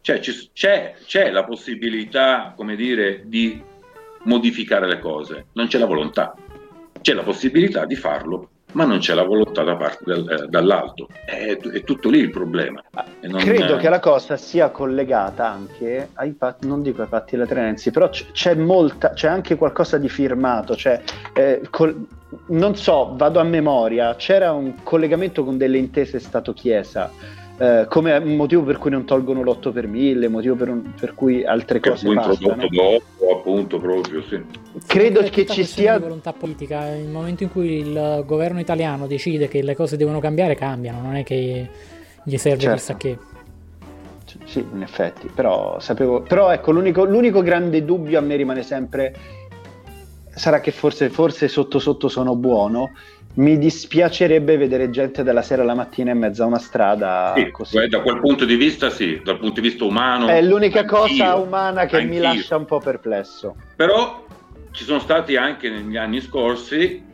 Cioè, 0.02 0.20
c'è, 0.20 0.96
c'è 1.06 1.32
la 1.32 1.46
possibilità, 1.46 2.54
come 2.54 2.76
dire, 2.76 3.22
di 3.24 3.62
modificare 4.24 4.88
le 4.88 5.00
cose, 5.00 5.46
non 5.54 5.68
c'è 5.68 5.78
la 5.78 5.86
volontà. 5.86 6.36
C'è 7.00 7.14
la 7.14 7.24
possibilità 7.24 7.86
di 7.86 7.96
farlo, 7.96 8.50
ma 8.74 8.86
non 8.86 9.00
c'è 9.00 9.14
la 9.14 9.24
volontà 9.24 9.64
da 9.64 9.76
parte 9.76 10.04
del, 10.06 10.30
eh, 10.30 10.48
dall'alto. 10.48 11.08
È, 11.26 11.58
è, 11.58 11.84
tutto 11.84 12.10
lì 12.10 12.20
il 12.20 12.30
problema. 12.30 12.84
Non, 13.22 13.40
Credo 13.42 13.78
che 13.78 13.90
la 13.90 14.00
cosa 14.00 14.38
sia 14.38 14.70
collegata 14.70 15.48
anche 15.48 16.10
ai 16.14 16.32
patti, 16.32 16.68
non 16.68 16.82
dico 16.82 17.02
ai 17.02 17.08
patti 17.08 17.36
lateranensi, 17.36 17.92
però 17.92 18.10
c'è 18.10 18.56
molta, 18.56 19.12
c'è 19.12 19.28
anche 19.28 19.56
qualcosa 19.56 19.98
di 19.98 20.10
firmato, 20.10 20.76
cioè, 20.76 21.02
eh, 21.34 21.62
col, 21.70 22.06
non 22.48 22.76
so, 22.76 23.14
vado 23.16 23.40
a 23.40 23.44
memoria, 23.44 24.16
c'era 24.16 24.52
un 24.52 24.84
collegamento 24.84 25.44
con 25.44 25.58
delle 25.58 25.78
intese 25.78 26.20
Stato-Chiesa 26.20 27.40
eh, 27.62 27.86
come 27.88 28.20
motivo 28.22 28.64
per 28.64 28.80
cui 28.80 28.90
non 28.90 29.06
tolgono 29.06 29.44
l'8 29.44 29.72
per 29.72 29.86
1000, 29.86 30.28
motivo 30.30 30.56
per, 30.56 30.70
un, 30.70 30.94
per 31.00 31.14
cui 31.14 31.46
altre 31.46 31.80
che 31.80 31.92
cose 31.92 32.12
passano. 32.12 32.68
dopo, 32.68 33.38
appunto, 33.38 33.80
proprio, 33.80 34.24
sì. 34.24 34.42
Credo 34.88 35.22
che 35.30 35.46
ci 35.46 35.64
sia 35.64 36.00
volontà 36.00 36.34
politica, 36.34 36.80
nel 36.86 37.06
momento 37.06 37.44
in 37.44 37.52
cui 37.52 37.78
il 37.78 38.24
governo 38.26 38.60
italiano 38.60 39.06
decide 39.06 39.48
che 39.48 39.62
le 39.62 39.76
cose 39.76 39.96
devono 39.96 40.20
cambiare, 40.20 40.56
cambiano, 40.56 41.02
non 41.02 41.16
è 41.16 41.24
che 41.24 41.70
gli 42.24 42.38
serve 42.38 42.62
certo. 42.62 42.78
chissà 42.78 42.98
che. 42.98 43.18
Sì, 44.46 44.66
in 44.74 44.82
effetti, 44.82 45.30
però 45.32 45.80
sapevo. 45.80 46.22
Però 46.22 46.50
ecco, 46.50 46.72
l'unico, 46.72 47.04
l'unico 47.04 47.44
grande 47.44 47.86
dubbio 47.86 48.18
a 48.18 48.22
me 48.22 48.38
rimane 48.38 48.64
sempre. 48.64 49.14
Sarà 50.34 50.62
che 50.62 50.72
forse, 50.72 51.12
forse 51.12 51.48
sotto 51.48 51.78
sotto 51.78 52.08
sono 52.08 52.36
buono, 52.36 52.92
mi 53.36 53.58
dispiacerebbe 53.58 54.58
vedere 54.58 54.90
gente 54.90 55.24
dalla 55.24 55.42
sera 55.42 55.62
alla 55.62 55.74
mattina 55.74 56.12
in 56.12 56.18
mezzo 56.18 56.44
a 56.44 56.48
una 56.48 56.60
strada 56.60 57.34
sì, 57.36 57.52
così. 57.52 57.88
Da 57.88 58.02
quel 58.02 58.20
punto 58.20 58.46
di 58.46 58.56
vista, 58.56 58.90
sì, 58.90 59.22
dal 59.24 59.40
punto 59.40 59.62
di 59.62 59.70
vista 59.70 59.86
umano. 59.86 60.28
È 60.28 60.42
l'unica 60.42 60.86
cosa 60.86 61.36
umana 61.36 61.86
che 61.86 61.98
anch'io. 61.98 62.12
mi 62.12 62.20
lascia 62.20 62.58
un 62.58 62.66
po' 62.66 62.80
perplesso. 62.80 63.56
Però 63.76 64.26
ci 64.72 64.84
sono 64.84 65.00
stati 65.00 65.36
anche 65.36 65.70
negli 65.70 65.98
anni 65.98 66.20
scorsi 66.22 67.10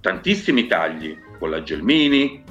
tantissimi 0.00 0.66
tagli 0.66 1.16
con 1.38 1.50
la 1.50 1.62
Gelmini, 1.62 2.42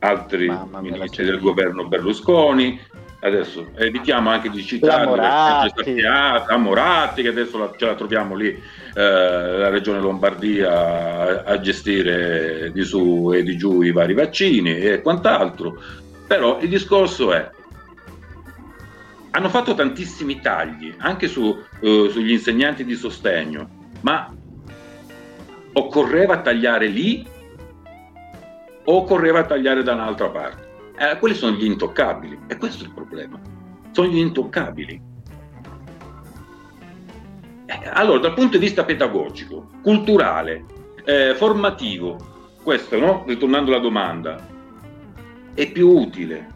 altri 0.00 0.54
ministri 0.80 1.24
del 1.24 1.40
governo 1.40 1.86
Berlusconi, 1.86 2.78
adesso 3.26 3.70
evitiamo 3.76 4.30
anche 4.30 4.50
di 4.50 4.62
citare 4.64 5.04
la 5.04 5.08
Moratti. 5.08 6.00
la 6.00 6.56
Moratti 6.56 7.22
che 7.22 7.28
adesso 7.28 7.58
la, 7.58 7.72
ce 7.76 7.86
la 7.86 7.94
troviamo 7.94 8.34
lì 8.34 8.48
eh, 8.48 8.60
la 8.94 9.68
regione 9.68 10.00
Lombardia 10.00 10.70
a, 10.70 11.42
a, 11.42 11.60
gestire 11.60 12.70
di 12.72 12.84
su 12.84 13.32
e 13.34 13.42
di 13.42 13.56
giù 13.56 13.82
i 13.82 13.92
vari 13.92 14.14
vaccini 14.14 14.76
e 14.76 15.00
quant'altro 15.02 15.80
però 16.26 16.58
il 16.60 16.68
discorso 16.68 17.32
è 17.32 17.50
hanno 19.30 19.48
fatto 19.48 19.74
tantissimi 19.74 20.40
tagli 20.40 20.94
anche 20.98 21.28
su, 21.28 21.56
eh, 21.80 22.08
sugli 22.10 22.30
insegnanti 22.30 22.84
di 22.84 22.94
sostegno 22.94 23.68
ma 24.00 24.32
occorreva 25.72 26.40
tagliare 26.40 26.86
lì 26.86 27.26
o 28.84 28.96
occorreva 28.96 29.44
tagliare 29.44 29.82
da 29.82 29.92
un'altra 29.92 30.28
parte 30.28 30.65
eh, 30.98 31.18
quelli 31.18 31.34
sono 31.34 31.56
gli 31.56 31.64
intoccabili 31.64 32.38
e 32.46 32.56
questo 32.56 32.84
è 32.84 32.86
il 32.86 32.92
problema. 32.92 33.38
Sono 33.92 34.08
gli 34.08 34.18
intoccabili. 34.18 35.00
Eh, 37.66 37.80
allora, 37.92 38.20
dal 38.20 38.34
punto 38.34 38.58
di 38.58 38.64
vista 38.64 38.84
pedagogico, 38.84 39.70
culturale, 39.82 40.64
eh, 41.04 41.34
formativo, 41.34 42.34
questo, 42.62 42.98
no? 42.98 43.24
ritornando 43.26 43.72
alla 43.72 43.80
domanda, 43.80 44.46
è 45.54 45.70
più 45.70 45.88
utile 45.88 46.54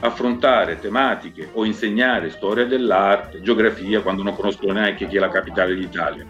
affrontare 0.00 0.78
tematiche 0.78 1.48
o 1.52 1.64
insegnare 1.64 2.30
storia 2.30 2.66
dell'arte, 2.66 3.40
geografia 3.40 4.02
quando 4.02 4.22
non 4.22 4.34
conoscono 4.34 4.72
neanche 4.72 5.06
chi 5.06 5.16
è 5.16 5.18
la 5.18 5.30
capitale 5.30 5.74
d'Italia, 5.74 6.26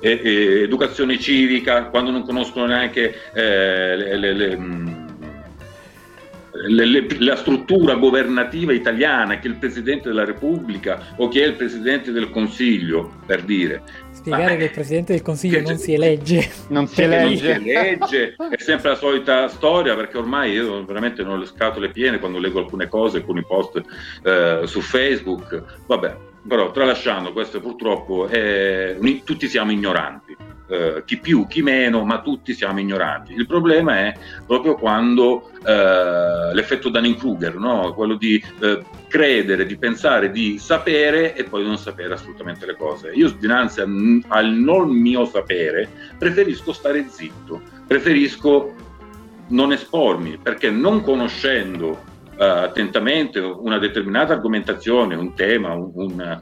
e, 0.00 0.20
e, 0.22 0.62
educazione 0.62 1.18
civica 1.18 1.86
quando 1.86 2.10
non 2.10 2.24
conoscono 2.24 2.66
neanche 2.66 3.14
eh, 3.34 3.96
le, 3.96 4.16
le, 4.16 4.32
le 4.32 4.56
mm, 4.56 5.07
le, 6.66 6.84
le, 6.84 7.06
la 7.18 7.36
struttura 7.36 7.94
governativa 7.94 8.72
italiana, 8.72 9.38
che 9.38 9.48
è 9.48 9.50
il 9.50 9.56
Presidente 9.56 10.08
della 10.08 10.24
Repubblica 10.24 11.14
o 11.16 11.28
che 11.28 11.42
è 11.42 11.46
il 11.46 11.54
Presidente 11.54 12.10
del 12.12 12.30
Consiglio, 12.30 13.12
per 13.26 13.42
dire. 13.42 13.82
Spiegare 14.10 14.52
Ma, 14.52 14.56
che 14.56 14.64
il 14.64 14.70
Presidente 14.70 15.12
del 15.12 15.22
Consiglio 15.22 15.60
non 15.60 15.76
si 15.78 15.92
elegge. 15.92 16.50
Non 16.68 16.86
si 16.86 17.02
elegge. 17.02 17.52
Non 17.54 17.62
si 17.62 17.70
elegge, 17.70 18.36
è 18.50 18.60
sempre 18.60 18.90
la 18.90 18.96
solita 18.96 19.48
storia, 19.48 19.94
perché 19.94 20.18
ormai 20.18 20.52
io 20.52 20.84
veramente 20.84 21.22
non 21.22 21.34
ho 21.34 21.36
le 21.38 21.46
scatole 21.46 21.90
piene 21.90 22.18
quando 22.18 22.38
leggo 22.38 22.58
alcune 22.58 22.88
cose, 22.88 23.18
alcuni 23.18 23.44
post 23.44 23.80
eh, 24.22 24.62
su 24.64 24.80
Facebook. 24.80 25.62
Vabbè, 25.86 26.16
però 26.46 26.70
tralasciando 26.70 27.32
questo 27.32 27.60
purtroppo, 27.60 28.26
è, 28.26 28.96
tutti 29.24 29.48
siamo 29.48 29.70
ignoranti 29.70 30.37
eh, 30.68 31.02
chi 31.04 31.18
più, 31.18 31.46
chi 31.46 31.62
meno, 31.62 32.04
ma 32.04 32.20
tutti 32.20 32.52
siamo 32.52 32.80
ignoranti. 32.80 33.32
Il 33.32 33.46
problema 33.46 33.98
è 33.98 34.14
proprio 34.46 34.74
quando 34.74 35.50
eh, 35.64 36.52
l'effetto 36.52 36.90
Dunning-Kruger, 36.90 37.56
no? 37.56 37.94
quello 37.94 38.14
di 38.16 38.42
eh, 38.60 38.84
credere, 39.08 39.66
di 39.66 39.76
pensare, 39.76 40.30
di 40.30 40.58
sapere 40.58 41.34
e 41.34 41.44
poi 41.44 41.64
non 41.64 41.78
sapere 41.78 42.14
assolutamente 42.14 42.66
le 42.66 42.76
cose. 42.76 43.10
Io 43.14 43.30
dinanzi 43.30 43.80
al, 43.80 44.52
non 44.52 44.90
mio 44.90 45.24
sapere 45.24 45.88
preferisco 46.18 46.72
stare 46.72 47.06
zitto, 47.08 47.60
preferisco 47.86 48.74
non 49.48 49.72
espormi, 49.72 50.38
perché 50.38 50.70
non 50.70 51.02
conoscendo 51.02 52.16
Uh, 52.38 52.62
attentamente 52.62 53.40
una 53.40 53.78
determinata 53.78 54.32
argomentazione, 54.32 55.16
un 55.16 55.34
tema, 55.34 55.72
un, 55.72 55.90
un, 55.92 56.40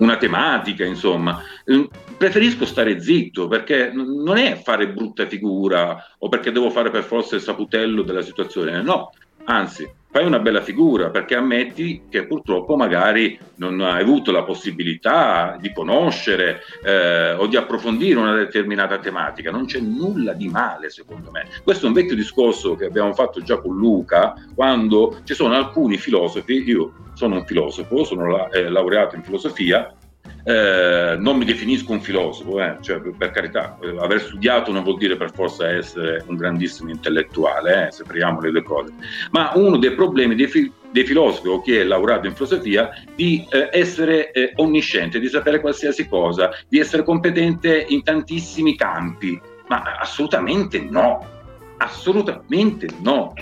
una 0.00 0.16
tematica, 0.16 0.84
insomma. 0.84 1.42
Ehm, 1.64 1.88
preferisco 2.16 2.66
stare 2.66 3.00
zitto 3.00 3.48
perché 3.48 3.90
non 3.92 4.36
è 4.36 4.60
fare 4.62 4.90
brutta 4.90 5.26
figura 5.26 6.14
o 6.18 6.28
perché 6.28 6.52
devo 6.52 6.70
fare 6.70 6.90
per 6.90 7.04
forza 7.04 7.36
il 7.36 7.42
saputello 7.42 8.02
della 8.02 8.22
situazione, 8.22 8.82
no, 8.82 9.12
anzi, 9.44 9.88
fai 10.10 10.26
una 10.26 10.40
bella 10.40 10.60
figura 10.60 11.10
perché 11.10 11.36
ammetti 11.36 12.02
che 12.08 12.26
purtroppo 12.26 12.76
magari 12.76 13.38
non 13.56 13.80
hai 13.80 14.02
avuto 14.02 14.32
la 14.32 14.42
possibilità 14.42 15.56
di 15.60 15.72
conoscere 15.72 16.62
eh, 16.84 17.32
o 17.32 17.46
di 17.46 17.56
approfondire 17.56 18.18
una 18.18 18.34
determinata 18.34 18.98
tematica. 18.98 19.50
Non 19.50 19.66
c'è 19.66 19.78
nulla 19.78 20.32
di 20.32 20.48
male, 20.48 20.90
secondo 20.90 21.30
me. 21.30 21.46
Questo 21.62 21.84
è 21.84 21.88
un 21.88 21.94
vecchio 21.94 22.16
discorso 22.16 22.74
che 22.74 22.86
abbiamo 22.86 23.12
fatto 23.12 23.40
già 23.40 23.58
con 23.60 23.76
Luca, 23.76 24.34
quando 24.54 25.20
ci 25.24 25.34
sono 25.34 25.54
alcuni 25.54 25.96
filosofi, 25.96 26.62
io 26.64 26.92
sono 27.14 27.36
un 27.36 27.44
filosofo, 27.44 28.04
sono 28.04 28.28
la, 28.28 28.48
eh, 28.48 28.68
laureato 28.68 29.14
in 29.14 29.22
filosofia, 29.22 29.94
eh, 30.44 31.16
non 31.18 31.36
mi 31.36 31.44
definisco 31.44 31.92
un 31.92 32.00
filosofo, 32.00 32.60
eh, 32.60 32.76
cioè, 32.80 33.00
per 33.00 33.30
carità, 33.30 33.78
eh, 33.80 33.96
aver 33.98 34.20
studiato 34.20 34.72
non 34.72 34.82
vuol 34.82 34.96
dire 34.96 35.16
per 35.16 35.32
forza 35.32 35.68
essere 35.68 36.24
un 36.26 36.36
grandissimo 36.36 36.90
intellettuale, 36.90 37.88
eh, 37.88 37.92
separiamo 37.92 38.40
le 38.40 38.50
due 38.50 38.62
cose, 38.62 38.92
ma 39.30 39.52
uno 39.54 39.76
dei 39.76 39.92
problemi 39.92 40.34
dei, 40.34 40.46
fi- 40.46 40.72
dei 40.90 41.04
filosofi 41.04 41.48
o 41.48 41.60
chi 41.60 41.76
è 41.76 41.84
laureato 41.84 42.26
in 42.26 42.34
filosofia 42.34 42.90
di 43.14 43.46
eh, 43.50 43.68
essere 43.72 44.30
eh, 44.32 44.52
onnisciente, 44.56 45.20
di 45.20 45.28
sapere 45.28 45.60
qualsiasi 45.60 46.08
cosa, 46.08 46.50
di 46.68 46.78
essere 46.78 47.02
competente 47.02 47.84
in 47.88 48.02
tantissimi 48.02 48.76
campi, 48.76 49.38
ma 49.68 49.82
assolutamente 49.98 50.80
no, 50.80 51.24
assolutamente 51.76 52.88
no. 53.00 53.34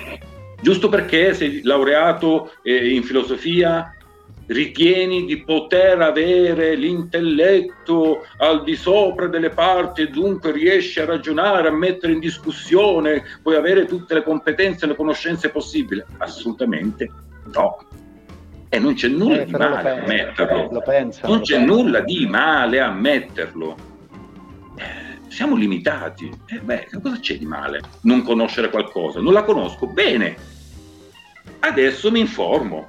Giusto 0.61 0.89
perché 0.89 1.35
sei 1.35 1.63
laureato 1.63 2.51
in 2.65 3.05
filosofia 3.05 3.95
ritieni 4.49 5.25
di 5.25 5.43
poter 5.43 6.01
avere 6.01 6.75
l'intelletto 6.75 8.25
al 8.39 8.63
di 8.65 8.77
sopra 8.77 9.27
delle 9.27 9.51
parti 9.51 10.03
e 10.03 10.09
dunque 10.09 10.53
riesci 10.53 11.01
a 11.01 11.05
ragionare, 11.05 11.69
a 11.69 11.73
mettere 11.73 12.13
in 12.13 12.19
discussione, 12.19 13.25
puoi 13.43 13.57
avere 13.57 13.85
tutte 13.85 14.15
le 14.15 14.23
competenze 14.23 14.85
e 14.85 14.89
le 14.89 14.97
conoscenze 14.97 15.51
possibili? 15.51 16.03
Assolutamente 16.19 17.11
no. 17.53 17.79
E 18.71 18.79
non 18.79 18.95
c'è 18.95 19.09
nulla 19.09 19.43
eh, 19.43 19.47
di 19.47 19.53
male 19.53 19.91
a 19.91 20.07
metterlo. 20.07 20.83
Pensano, 20.85 21.33
non 21.33 21.43
c'è 21.43 21.57
pensano. 21.57 21.83
nulla 21.83 22.01
di 22.01 22.27
male 22.27 22.81
a 22.81 22.91
metterlo. 22.91 23.77
Eh, 24.77 25.31
siamo 25.31 25.57
limitati. 25.57 26.31
Eh, 26.47 26.61
beh, 26.61 26.89
cosa 27.03 27.19
c'è 27.19 27.37
di 27.39 27.47
male? 27.47 27.81
Non 28.03 28.23
conoscere 28.23 28.71
qualcosa. 28.71 29.21
Non 29.21 29.33
la 29.33 29.43
conosco 29.43 29.87
bene. 29.87 30.37
Adesso 31.61 32.11
mi 32.11 32.21
informo 32.21 32.87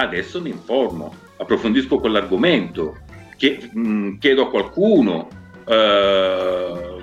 adesso 0.00 0.40
mi 0.40 0.50
informo, 0.50 1.14
approfondisco 1.36 1.98
quell'argomento, 1.98 2.98
mm, 3.76 4.18
chiedo 4.18 4.42
a 4.42 4.50
qualcuno, 4.50 5.28
eh, 5.66 6.98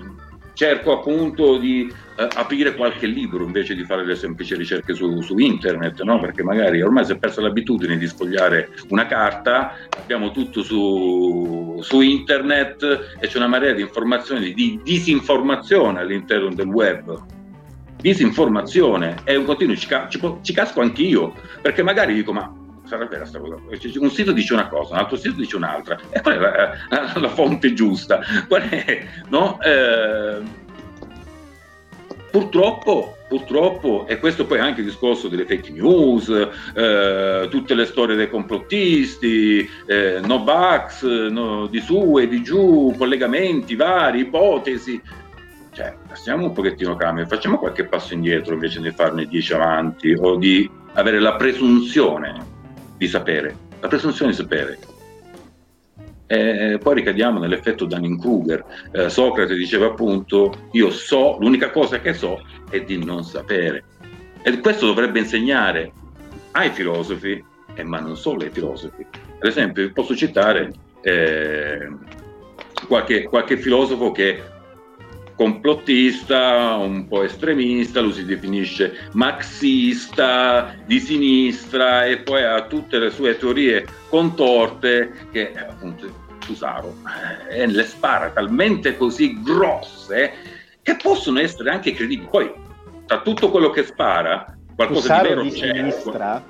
cerco 0.53 0.91
appunto 0.91 1.57
di 1.57 1.91
eh, 2.17 2.27
aprire 2.35 2.73
qualche 2.73 3.05
libro 3.05 3.43
invece 3.43 3.75
di 3.75 3.83
fare 3.83 4.03
le 4.03 4.15
semplici 4.15 4.55
ricerche 4.55 4.95
su, 4.95 5.21
su 5.21 5.37
internet, 5.37 6.01
no? 6.01 6.19
perché 6.19 6.41
magari 6.41 6.81
ormai 6.81 7.05
si 7.05 7.11
è 7.11 7.17
persa 7.17 7.41
l'abitudine 7.41 7.97
di 7.97 8.07
sfogliare 8.07 8.69
una 8.89 9.05
carta, 9.05 9.75
abbiamo 10.01 10.31
tutto 10.31 10.63
su, 10.63 11.79
su 11.81 12.01
internet 12.01 13.17
e 13.19 13.27
c'è 13.27 13.37
una 13.37 13.47
marea 13.47 13.73
di 13.73 13.81
informazioni, 13.83 14.53
di 14.53 14.79
disinformazione 14.83 15.99
all'interno 15.99 16.53
del 16.53 16.67
web 16.67 17.35
disinformazione 17.99 19.17
è 19.23 19.35
un 19.35 19.45
continuo, 19.45 19.75
ci, 19.75 19.87
ci, 20.09 20.19
ci 20.41 20.53
casco 20.53 20.81
anch'io, 20.81 21.33
perché 21.61 21.83
magari 21.83 22.13
dico 22.13 22.31
ma 22.31 22.56
vera 22.95 23.25
sta 23.25 23.39
cosa. 23.39 23.59
Un 23.99 24.09
sito 24.11 24.31
dice 24.31 24.53
una 24.53 24.67
cosa, 24.67 24.93
un 24.93 24.99
altro 24.99 25.17
sito 25.17 25.35
dice 25.35 25.57
un'altra. 25.57 25.97
E 26.09 26.21
qual 26.21 26.35
è 26.35 26.39
la, 26.39 26.73
la, 26.89 27.13
la 27.19 27.29
fonte 27.29 27.73
giusta? 27.73 28.21
Qual 28.47 28.61
è, 28.61 29.05
no? 29.29 29.59
Eh, 29.61 30.41
purtroppo, 32.31 33.17
purtroppo, 33.27 34.05
e 34.07 34.19
questo 34.19 34.45
poi 34.45 34.59
anche 34.59 34.81
il 34.81 34.87
discorso 34.87 35.27
delle 35.27 35.45
fake 35.45 35.71
news, 35.71 36.29
eh, 36.75 37.47
tutte 37.49 37.73
le 37.73 37.85
storie 37.85 38.15
dei 38.15 38.29
complottisti, 38.29 39.67
eh, 39.85 40.19
no 40.23 40.39
bugs, 40.41 41.01
no, 41.03 41.67
di 41.67 41.79
su 41.79 42.17
e 42.19 42.27
di 42.27 42.43
giù, 42.43 42.93
collegamenti 42.97 43.75
vari, 43.75 44.21
ipotesi. 44.21 45.01
Cioè, 45.71 45.95
passiamo 46.07 46.45
un 46.45 46.53
pochettino 46.53 46.95
calmi, 46.95 47.25
facciamo 47.27 47.59
qualche 47.59 47.85
passo 47.85 48.13
indietro 48.13 48.53
invece 48.53 48.81
di 48.81 48.91
farne 48.91 49.27
dieci 49.27 49.53
avanti 49.53 50.11
o 50.17 50.35
di 50.35 50.67
avere 50.93 51.19
la 51.19 51.35
presunzione 51.35 52.55
di 52.97 53.07
sapere, 53.07 53.55
la 53.79 53.87
presunzione 53.87 54.31
di 54.31 54.37
sapere. 54.37 54.77
E 56.29 56.77
poi 56.81 56.95
ricadiamo 56.95 57.39
nell'effetto 57.39 57.85
Dunning-Kruger. 57.85 58.65
Eh, 58.91 59.09
Socrate 59.09 59.55
diceva 59.55 59.85
appunto, 59.85 60.67
io 60.71 60.89
so, 60.89 61.37
l'unica 61.39 61.71
cosa 61.71 62.01
che 62.01 62.13
so 62.13 62.41
è 62.69 62.81
di 62.81 63.03
non 63.03 63.23
sapere. 63.23 63.83
E 64.41 64.59
questo 64.59 64.87
dovrebbe 64.87 65.19
insegnare 65.19 65.91
ai 66.51 66.69
filosofi, 66.71 67.41
eh, 67.75 67.83
ma 67.83 67.99
non 67.99 68.17
solo 68.17 68.43
ai 68.43 68.49
filosofi. 68.49 69.05
Per 69.39 69.47
esempio, 69.47 69.89
posso 69.93 70.15
citare 70.15 70.73
eh, 71.01 71.87
qualche, 72.87 73.23
qualche 73.23 73.57
filosofo 73.57 74.11
che 74.11 74.41
complottista, 75.37 76.75
un 76.77 77.07
po' 77.07 77.21
estremista, 77.21 78.01
lui 78.01 78.11
si 78.11 78.25
definisce 78.25 79.09
marxista, 79.13 80.75
di 80.83 80.99
sinistra 80.99 82.05
e 82.05 82.17
poi 82.17 82.43
ha 82.43 82.65
tutte 82.65 82.97
le 82.97 83.11
sue 83.11 83.37
teorie 83.37 83.85
contorte 84.09 85.27
che 85.31 85.53
appunto 85.53 86.25
Fusaro 86.39 86.95
eh, 87.51 87.67
le 87.67 87.83
spara 87.83 88.31
talmente 88.31 88.97
così 88.97 89.39
grosse 89.41 90.33
che 90.81 90.95
possono 90.95 91.39
essere 91.39 91.69
anche 91.69 91.93
credibili. 91.93 92.27
Poi 92.29 92.51
tra 93.05 93.21
tutto 93.21 93.51
quello 93.51 93.69
che 93.69 93.83
spara 93.83 94.57
qualcosa 94.75 95.01
Fusaro 95.01 95.23
di 95.23 95.29
vero 95.29 95.41
di 95.43 95.51
c'è. 95.51 95.75
sinistra? 95.75 96.43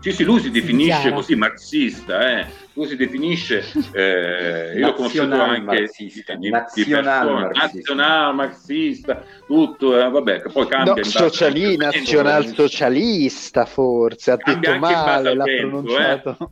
Sì, 0.00 0.12
sì, 0.12 0.24
lui 0.24 0.40
si 0.40 0.50
definisce 0.50 1.00
Chiara. 1.00 1.14
così 1.14 1.34
marxista, 1.34 2.38
eh. 2.40 2.46
lui 2.72 2.86
si 2.86 2.96
definisce, 2.96 3.62
eh, 3.92 4.72
io 4.76 4.86
l'ho 4.86 4.94
conosciuto 4.94 5.26
Nazional 5.26 5.50
anche 5.54 5.60
marxista, 5.80 6.34
di, 6.34 6.48
nazional 6.50 7.50
nazional 7.52 8.34
marxista, 8.34 9.22
tutto, 9.46 10.00
eh, 10.00 10.08
vabbè, 10.08 10.40
che 10.42 10.48
poi 10.50 10.66
cambia. 10.68 10.94
No, 10.94 11.02
sociali- 11.02 11.76
nazionalsocialista 11.76 13.64
forse, 13.66 14.30
ha 14.30 14.36
Cambia 14.36 14.70
detto 14.72 14.80
male, 14.80 15.28
al 15.30 15.36
l'ha 15.36 15.44
vento, 15.44 15.68
pronunciato. 15.68 16.50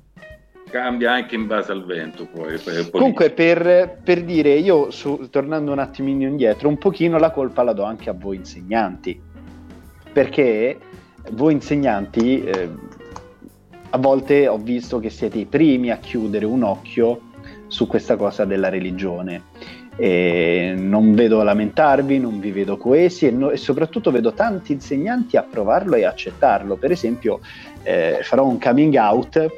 Cambia 0.71 1.13
anche 1.13 1.35
in 1.35 1.47
base 1.47 1.73
al 1.73 1.87
vento 1.87 2.27
poi- 2.27 2.59
poi- 2.59 2.91
Comunque, 2.91 3.31
per, 3.31 3.99
per 4.05 4.23
dire, 4.23 4.51
io 4.57 4.91
su- 4.91 5.29
tornando 5.31 5.73
un 5.73 5.79
attimino 5.79 6.25
indietro, 6.29 6.69
un 6.69 6.77
pochino 6.77 7.17
la 7.19 7.31
colpa 7.31 7.63
la 7.63 7.73
do 7.73 7.85
anche 7.85 8.11
a 8.11 8.13
voi 8.13 8.37
insegnanti, 8.37 9.19
perché 10.13 10.79
voi 11.31 11.55
insegnanti 11.55 12.45
eh, 12.45 12.69
a 13.91 13.99
volte 13.99 14.49
ho 14.49 14.59
visto 14.59 14.99
che 14.99 15.11
siete 15.11 15.39
i 15.39 15.47
primi 15.47 15.91
a 15.91 15.99
chiudere 15.99 16.45
un 16.45 16.63
occhio 16.63 17.21
su 17.69 17.87
questa 17.87 18.17
cosa 18.17 18.45
della 18.45 18.69
religione. 18.69 19.45
E 19.97 20.75
non 20.77 21.15
vedo 21.15 21.43
lamentarvi, 21.43 22.19
non 22.19 22.39
vi 22.39 22.53
vedo 22.53 22.77
coesi 22.77 23.27
e, 23.27 23.31
no- 23.31 23.51
e 23.51 23.57
soprattutto 23.57 24.11
vedo 24.11 24.33
tanti 24.33 24.73
insegnanti 24.73 25.37
a 25.37 25.43
provarlo 25.43 25.97
e 25.97 26.05
accettarlo. 26.05 26.77
Per 26.77 26.93
esempio, 26.93 27.41
eh, 27.83 28.21
farò 28.23 28.47
un 28.47 28.61
coming 28.61 28.95
out 28.95 29.49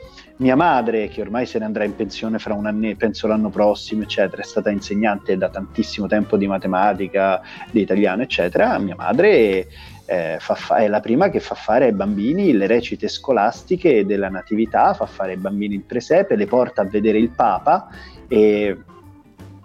mia 0.41 0.57
madre, 0.57 1.09
che 1.09 1.21
ormai 1.21 1.45
se 1.45 1.59
ne 1.59 1.67
andrà 1.67 1.85
in 1.85 1.95
pensione 1.95 2.39
fra 2.39 2.55
un 2.55 2.65
anno, 2.67 2.95
penso 2.97 3.27
l'anno 3.27 3.51
prossimo, 3.51 4.03
eccetera, 4.03 4.41
è 4.41 4.45
stata 4.45 4.71
insegnante 4.71 5.37
da 5.37 5.51
tantissimo 5.51 6.07
tempo 6.07 6.39
di 6.39 6.47
matematica, 6.47 7.43
di 7.71 7.83
italiano, 7.83 8.23
eccetera. 8.23 8.79
Mia 8.79 8.95
madre 8.97 9.69
eh, 10.11 10.39
fa 10.41 10.79
è 10.79 10.89
la 10.89 10.99
prima 10.99 11.29
che 11.29 11.39
fa 11.39 11.55
fare 11.55 11.85
ai 11.85 11.93
bambini 11.93 12.53
le 12.53 12.67
recite 12.67 13.07
scolastiche 13.07 14.05
della 14.05 14.29
natività, 14.29 14.93
fa 14.93 15.07
fare 15.07 15.33
ai 15.33 15.37
bambini 15.39 15.77
il 15.77 15.83
presepe, 15.83 16.35
le 16.35 16.47
porta 16.47 16.83
a 16.83 16.85
vedere 16.85 17.19
il 17.19 17.31
Papa 17.31 17.89
e 18.27 18.77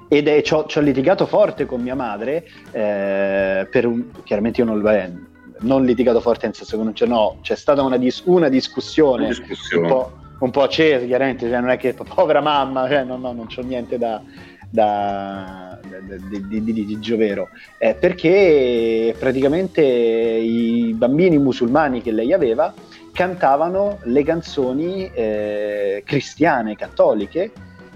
ed 0.07 0.27
è, 0.27 0.43
ci 0.43 0.53
ho, 0.53 0.65
ci 0.67 0.77
ho 0.77 0.81
litigato 0.81 1.25
forte 1.25 1.65
con 1.65 1.81
mia 1.81 1.95
madre 1.95 2.45
eh, 2.71 3.67
per 3.71 3.87
un, 3.87 4.05
chiaramente 4.23 4.61
io 4.61 4.67
non, 4.67 4.79
beh, 4.79 5.13
non 5.61 5.83
litigato 5.83 6.21
forte 6.21 6.45
nel 6.45 6.53
senso 6.53 6.77
che 6.77 6.83
non 6.83 6.93
c'è 6.93 7.07
no 7.07 7.37
c'è 7.41 7.55
stata 7.55 7.81
una, 7.81 7.97
dis- 7.97 8.21
una 8.25 8.47
discussione 8.47 9.25
Una 9.25 9.29
discussione. 9.33 9.87
un 9.87 9.91
po', 9.91 10.11
un 10.41 10.51
po' 10.51 10.61
accesa 10.61 11.03
chiaramente 11.07 11.49
cioè 11.49 11.59
non 11.59 11.71
è 11.71 11.77
che 11.77 11.95
povera 11.95 12.39
mamma 12.39 12.87
cioè, 12.87 13.03
no 13.03 13.17
no 13.17 13.31
non 13.33 13.47
c'ho 13.47 13.63
niente 13.63 13.97
da 13.97 14.21
da, 14.69 15.79
da- 15.81 16.15
di, 16.17 16.47
di- 16.47 16.63
di 16.63 16.73
litigio 16.73 17.17
vero. 17.17 17.49
Eh, 17.77 17.95
perché 17.95 19.15
praticamente 19.17 19.81
i 19.81 20.93
bambini 20.95 21.37
musulmani 21.37 22.01
che 22.01 22.11
lei 22.11 22.33
aveva 22.33 22.73
cantavano 23.11 23.99
le 24.03 24.23
canzoni 24.23 25.09
eh, 25.13 26.03
cristiane 26.05 26.75
cattoliche 26.75 27.49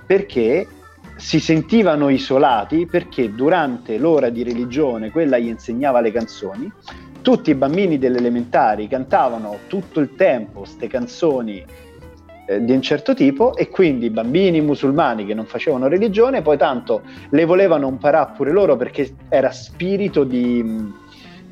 perché 0.05 0.65
si 1.17 1.41
sentivano 1.41 2.07
isolati 2.07 2.85
perché 2.85 3.33
durante 3.35 3.97
l'ora 3.97 4.29
di 4.29 4.43
religione 4.43 5.11
quella 5.11 5.37
gli 5.37 5.47
insegnava 5.47 5.99
le 5.99 6.11
canzoni. 6.11 6.71
Tutti 7.21 7.49
i 7.49 7.55
bambini 7.55 7.97
delle 7.99 8.19
elementari 8.19 8.87
cantavano 8.87 9.59
tutto 9.67 9.99
il 9.99 10.15
tempo 10.15 10.59
queste 10.59 10.87
canzoni 10.87 11.65
eh, 12.49 12.63
di 12.63 12.71
un 12.71 12.81
certo 12.81 13.13
tipo 13.13 13.55
e 13.55 13.69
quindi 13.69 14.07
i 14.07 14.09
bambini 14.09 14.59
musulmani 14.59 15.23
che 15.23 15.35
non 15.35 15.45
facevano 15.45 15.87
religione 15.87 16.41
poi 16.41 16.57
tanto 16.57 17.03
le 17.29 17.45
volevano 17.45 17.87
imparare 17.87 18.31
pure 18.35 18.49
loro 18.49 18.75
perché 18.75 19.13
era 19.29 19.51
spirito 19.51 20.23
di, 20.23 20.91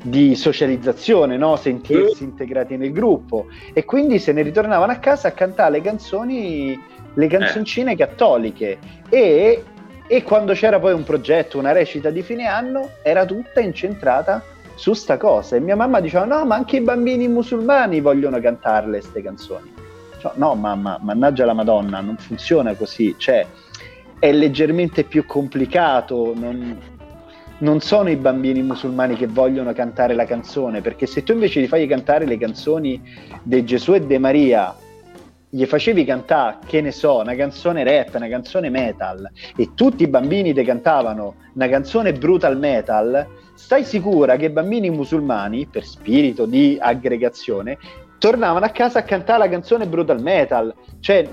di 0.02 0.34
socializzazione, 0.34 1.36
no? 1.36 1.54
sentirsi 1.54 2.24
integrati 2.24 2.76
nel 2.76 2.90
gruppo. 2.90 3.46
E 3.72 3.84
quindi 3.84 4.18
se 4.18 4.32
ne 4.32 4.42
ritornavano 4.42 4.90
a 4.90 4.96
casa 4.96 5.28
a 5.28 5.30
cantare 5.30 5.70
le 5.70 5.82
canzoni, 5.82 6.76
le 7.14 7.26
canzoncine 7.28 7.94
cattoliche. 7.94 8.78
E, 9.08 9.62
e 10.04 10.22
quando 10.24 10.52
c'era 10.54 10.80
poi 10.80 10.94
un 10.94 11.04
progetto, 11.04 11.60
una 11.60 11.70
recita 11.70 12.10
di 12.10 12.22
fine 12.22 12.46
anno, 12.46 12.90
era 13.04 13.24
tutta 13.24 13.60
incentrata 13.60 14.42
su 14.74 14.94
sta 14.94 15.16
cosa. 15.16 15.54
E 15.54 15.60
mia 15.60 15.76
mamma 15.76 16.00
diceva 16.00 16.24
no 16.24 16.44
ma 16.44 16.56
anche 16.56 16.78
i 16.78 16.80
bambini 16.80 17.28
musulmani 17.28 18.00
vogliono 18.00 18.40
cantarle 18.40 18.98
queste 18.98 19.22
canzoni 19.22 19.77
Cioè, 20.18 20.32
no 20.36 20.54
mamma 20.54 20.98
mannaggia 21.00 21.44
la 21.44 21.54
madonna 21.54 22.00
non 22.00 22.16
funziona 22.16 22.74
così. 22.74 23.14
Cioè 23.16 23.46
è 24.18 24.32
leggermente 24.32 25.04
più 25.04 25.24
complicato 25.24 26.34
non, 26.34 26.76
non 27.58 27.80
sono 27.80 28.10
i 28.10 28.16
bambini 28.16 28.62
musulmani 28.62 29.14
che 29.14 29.26
vogliono 29.26 29.72
cantare 29.72 30.14
la 30.14 30.24
canzone 30.24 30.80
perché 30.80 31.06
se 31.06 31.22
tu 31.22 31.32
invece 31.32 31.60
gli 31.60 31.68
fai 31.68 31.86
cantare 31.86 32.26
le 32.26 32.36
canzoni 32.36 33.00
di 33.42 33.64
Gesù 33.64 33.94
e 33.94 34.06
di 34.06 34.18
Maria 34.18 34.74
gli 35.50 35.64
facevi 35.64 36.04
cantare, 36.04 36.58
che 36.66 36.80
ne 36.80 36.92
so, 36.92 37.20
una 37.20 37.34
canzone 37.34 37.82
rap, 37.82 38.14
una 38.14 38.28
canzone 38.28 38.68
metal 38.68 39.30
e 39.56 39.70
tutti 39.74 40.02
i 40.02 40.08
bambini 40.08 40.52
ti 40.52 40.62
cantavano 40.62 41.36
una 41.54 41.68
canzone 41.68 42.12
brutal 42.12 42.58
metal, 42.58 43.26
stai 43.54 43.82
sicura 43.84 44.36
che 44.36 44.46
i 44.46 44.50
bambini 44.50 44.90
musulmani, 44.90 45.66
per 45.66 45.84
spirito 45.84 46.44
di 46.44 46.76
aggregazione, 46.78 47.78
tornavano 48.28 48.66
a 48.66 48.68
casa 48.68 48.98
a 48.98 49.02
cantare 49.04 49.38
la 49.38 49.48
canzone 49.48 49.86
brutal 49.86 50.20
metal. 50.20 50.74
Cioè, 51.00 51.26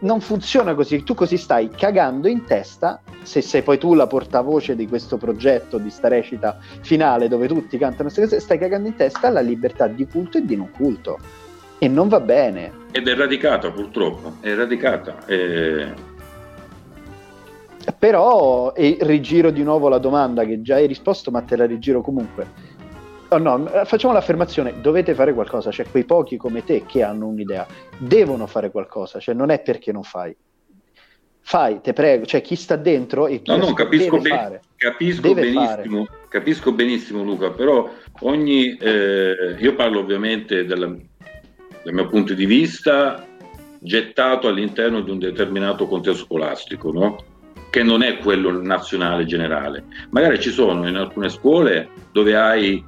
non 0.00 0.20
funziona 0.20 0.74
così, 0.74 1.02
tu 1.02 1.14
così 1.14 1.36
stai 1.36 1.70
cagando 1.70 2.28
in 2.28 2.44
testa, 2.44 3.00
se 3.22 3.40
sei 3.40 3.62
poi 3.62 3.78
tu 3.78 3.94
la 3.94 4.06
portavoce 4.06 4.76
di 4.76 4.86
questo 4.86 5.16
progetto, 5.16 5.78
di 5.78 5.90
sta 5.90 6.06
recita 6.06 6.58
finale 6.82 7.26
dove 7.26 7.48
tutti 7.48 7.78
cantano 7.78 8.04
queste 8.04 8.22
cose, 8.22 8.40
stai 8.40 8.58
cagando 8.58 8.88
in 8.88 8.94
testa 8.94 9.28
la 9.28 9.40
libertà 9.40 9.88
di 9.88 10.06
culto 10.06 10.38
e 10.38 10.44
di 10.44 10.56
non 10.56 10.70
culto. 10.70 11.18
E 11.78 11.88
non 11.88 12.06
va 12.06 12.20
bene. 12.20 12.72
Ed 12.92 13.08
è 13.08 13.14
radicata 13.16 13.72
purtroppo, 13.72 14.34
è 14.40 14.54
radicata. 14.54 15.26
eh, 15.26 15.92
Però, 17.98 18.72
e 18.72 18.98
rigiro 19.00 19.50
di 19.50 19.64
nuovo 19.64 19.88
la 19.88 19.98
domanda 19.98 20.44
che 20.44 20.62
già 20.62 20.76
hai 20.76 20.86
risposto, 20.86 21.32
ma 21.32 21.40
te 21.42 21.56
la 21.56 21.66
rigiro 21.66 22.02
comunque. 22.02 22.70
Oh, 23.32 23.38
no, 23.38 23.64
facciamo 23.86 24.12
l'affermazione, 24.12 24.74
dovete 24.82 25.14
fare 25.14 25.32
qualcosa, 25.32 25.70
cioè 25.70 25.86
quei 25.90 26.04
pochi 26.04 26.36
come 26.36 26.64
te 26.64 26.84
che 26.84 27.02
hanno 27.02 27.28
un'idea, 27.28 27.66
devono 27.96 28.46
fare 28.46 28.70
qualcosa, 28.70 29.20
cioè 29.20 29.34
non 29.34 29.48
è 29.48 29.60
perché 29.62 29.90
non 29.90 30.02
fai. 30.02 30.36
Fai, 31.40 31.80
te 31.80 31.94
prego, 31.94 32.26
cioè 32.26 32.42
chi 32.42 32.54
sta 32.56 32.76
dentro 32.76 33.26
e 33.26 33.40
chi 33.40 33.50
No, 33.50 33.56
no, 33.56 33.72
capisco, 33.72 34.18
ben- 34.18 34.36
fare. 34.36 34.60
capisco 34.76 35.32
benissimo, 35.32 36.06
capisco 36.28 36.72
benissimo 36.72 37.22
Luca, 37.22 37.50
però 37.50 37.90
ogni, 38.20 38.76
eh, 38.76 39.56
io 39.58 39.74
parlo 39.74 40.00
ovviamente 40.00 40.66
dalla- 40.66 40.94
dal 41.82 41.94
mio 41.94 42.06
punto 42.08 42.34
di 42.34 42.44
vista 42.44 43.26
gettato 43.80 44.46
all'interno 44.46 45.00
di 45.00 45.10
un 45.10 45.18
determinato 45.18 45.86
contesto 45.86 46.24
scolastico, 46.24 46.92
no? 46.92 47.16
che 47.70 47.82
non 47.82 48.02
è 48.02 48.18
quello 48.18 48.52
nazionale 48.60 49.24
generale. 49.24 49.84
Magari 50.10 50.38
ci 50.38 50.50
sono 50.50 50.86
in 50.86 50.94
alcune 50.96 51.30
scuole 51.30 51.88
dove 52.12 52.36
hai 52.36 52.84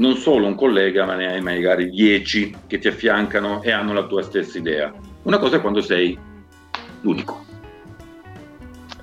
non 0.00 0.16
solo 0.16 0.46
un 0.46 0.54
collega, 0.54 1.04
ma 1.04 1.14
ne 1.14 1.30
hai 1.30 1.42
magari 1.42 1.90
dieci 1.90 2.54
che 2.66 2.78
ti 2.78 2.88
affiancano 2.88 3.62
e 3.62 3.70
hanno 3.70 3.92
la 3.92 4.06
tua 4.06 4.22
stessa 4.22 4.56
idea. 4.56 4.92
Una 5.22 5.38
cosa 5.38 5.56
è 5.56 5.60
quando 5.60 5.82
sei 5.82 6.18
l'unico. 7.02 7.44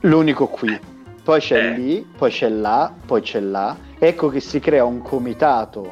L'unico 0.01 0.47
qui. 0.47 0.77
Poi 1.23 1.39
c'è 1.39 1.73
Eh. 1.73 1.77
lì, 1.77 2.07
poi 2.17 2.31
c'è 2.31 2.49
là, 2.49 2.91
poi 3.05 3.21
c'è 3.21 3.39
là. 3.39 3.77
Ecco 3.99 4.29
che 4.29 4.39
si 4.39 4.59
crea 4.59 4.85
un 4.85 5.01
comitato, 5.03 5.91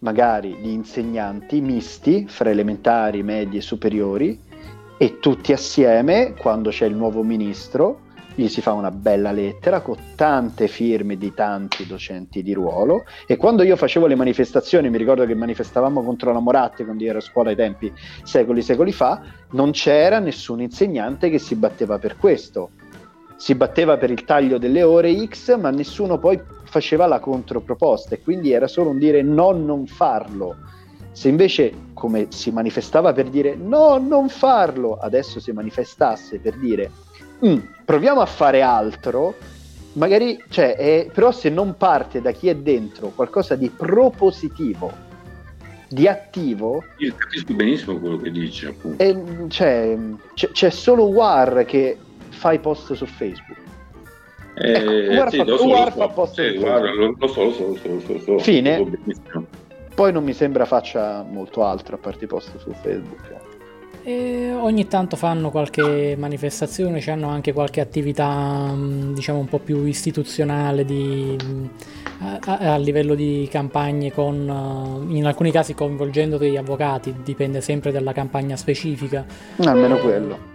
magari 0.00 0.56
di 0.60 0.72
insegnanti 0.72 1.60
misti, 1.60 2.26
fra 2.28 2.50
elementari, 2.50 3.22
medie 3.24 3.58
e 3.58 3.62
superiori, 3.62 4.38
e 4.96 5.18
tutti 5.18 5.52
assieme, 5.52 6.34
quando 6.38 6.70
c'è 6.70 6.86
il 6.86 6.94
nuovo 6.94 7.24
ministro, 7.24 8.00
gli 8.34 8.48
si 8.48 8.60
fa 8.60 8.72
una 8.72 8.90
bella 8.90 9.32
lettera 9.32 9.80
con 9.80 9.96
tante 10.14 10.68
firme 10.68 11.16
di 11.16 11.34
tanti 11.34 11.86
docenti 11.86 12.42
di 12.42 12.52
ruolo 12.52 13.04
e 13.26 13.36
quando 13.36 13.62
io 13.62 13.76
facevo 13.76 14.06
le 14.06 14.14
manifestazioni, 14.14 14.90
mi 14.90 14.98
ricordo 14.98 15.26
che 15.26 15.34
manifestavamo 15.34 16.02
contro 16.02 16.32
la 16.32 16.40
Moratti 16.40 16.84
quando 16.84 17.02
io 17.02 17.10
ero 17.10 17.18
a 17.18 17.22
scuola 17.22 17.50
ai 17.50 17.56
tempi 17.56 17.92
secoli 18.22 18.62
secoli 18.62 18.92
fa, 18.92 19.22
non 19.50 19.70
c'era 19.72 20.18
nessun 20.18 20.60
insegnante 20.60 21.30
che 21.30 21.38
si 21.38 21.54
batteva 21.54 21.98
per 21.98 22.16
questo. 22.16 22.70
Si 23.36 23.54
batteva 23.54 23.96
per 23.96 24.10
il 24.10 24.24
taglio 24.24 24.58
delle 24.58 24.82
ore 24.84 25.26
X, 25.26 25.56
ma 25.58 25.70
nessuno 25.70 26.18
poi 26.18 26.40
faceva 26.64 27.06
la 27.06 27.18
controproposta 27.18 28.14
e 28.14 28.20
quindi 28.22 28.52
era 28.52 28.68
solo 28.68 28.90
un 28.90 28.98
dire 28.98 29.22
no, 29.22 29.50
non 29.50 29.86
farlo. 29.86 30.56
Se 31.10 31.28
invece, 31.28 31.72
come 31.92 32.28
si 32.30 32.50
manifestava 32.50 33.12
per 33.12 33.28
dire 33.28 33.54
no, 33.54 33.98
non 33.98 34.28
farlo, 34.28 34.96
adesso 34.96 35.40
si 35.40 35.52
manifestasse 35.52 36.38
per 36.38 36.56
dire 36.56 36.90
mm, 37.44 37.58
proviamo 37.92 38.22
a 38.22 38.26
fare 38.26 38.62
altro, 38.62 39.34
magari, 39.94 40.42
cioè, 40.48 40.76
è, 40.76 41.10
però 41.12 41.30
se 41.30 41.50
non 41.50 41.76
parte 41.76 42.22
da 42.22 42.30
chi 42.30 42.48
è 42.48 42.56
dentro 42.56 43.08
qualcosa 43.14 43.54
di 43.54 43.68
propositivo, 43.68 44.90
di 45.90 46.08
attivo. 46.08 46.82
Io 46.96 47.12
capisco 47.14 47.52
benissimo 47.52 47.98
quello 47.98 48.16
che 48.16 48.30
dici, 48.30 48.64
appunto. 48.64 49.02
E, 49.02 49.14
cioè, 49.48 49.98
c'è, 50.32 50.50
c'è, 50.52 50.70
solo 50.70 51.04
War 51.04 51.66
che 51.66 51.98
fa 52.30 52.52
i 52.52 52.60
post 52.60 52.94
su 52.94 53.04
Facebook. 53.04 53.58
Eh, 54.54 54.72
ecco, 54.72 55.12
War, 55.12 55.28
sì, 55.28 55.36
fa, 55.36 55.44
so, 55.44 55.66
War 55.66 55.92
fa 55.92 56.08
post 56.08 56.40
sì, 56.40 56.56
su 56.56 56.64
War, 56.64 56.94
lo, 56.94 57.14
lo, 57.18 57.26
so, 57.26 57.44
lo 57.44 57.52
so, 57.52 57.66
lo 57.66 57.76
so, 57.76 58.12
lo 58.14 58.20
so. 58.20 58.38
Fine. 58.38 58.90
Poi 59.94 60.12
non 60.12 60.24
mi 60.24 60.32
sembra 60.32 60.64
faccia 60.64 61.22
molto 61.28 61.62
altro 61.62 61.96
a 61.96 61.98
parte 61.98 62.24
i 62.24 62.26
post 62.26 62.56
su 62.56 62.72
Facebook. 62.72 63.41
E 64.04 64.52
ogni 64.52 64.88
tanto 64.88 65.14
fanno 65.14 65.50
qualche 65.50 66.16
manifestazione, 66.18 67.00
hanno 67.06 67.28
anche 67.28 67.52
qualche 67.52 67.80
attività 67.80 68.74
diciamo 68.76 69.38
un 69.38 69.46
po' 69.46 69.58
più 69.58 69.84
istituzionale 69.84 70.84
di, 70.84 71.36
a, 72.18 72.38
a, 72.72 72.76
livello 72.78 73.14
di 73.14 73.48
campagne 73.50 74.12
con 74.12 75.06
in 75.08 75.24
alcuni 75.24 75.52
casi 75.52 75.74
coinvolgendo 75.74 76.36
degli 76.36 76.56
avvocati, 76.56 77.14
dipende 77.22 77.60
sempre 77.60 77.92
dalla 77.92 78.12
campagna 78.12 78.56
specifica. 78.56 79.24
Almeno 79.58 79.96
quello 79.98 80.51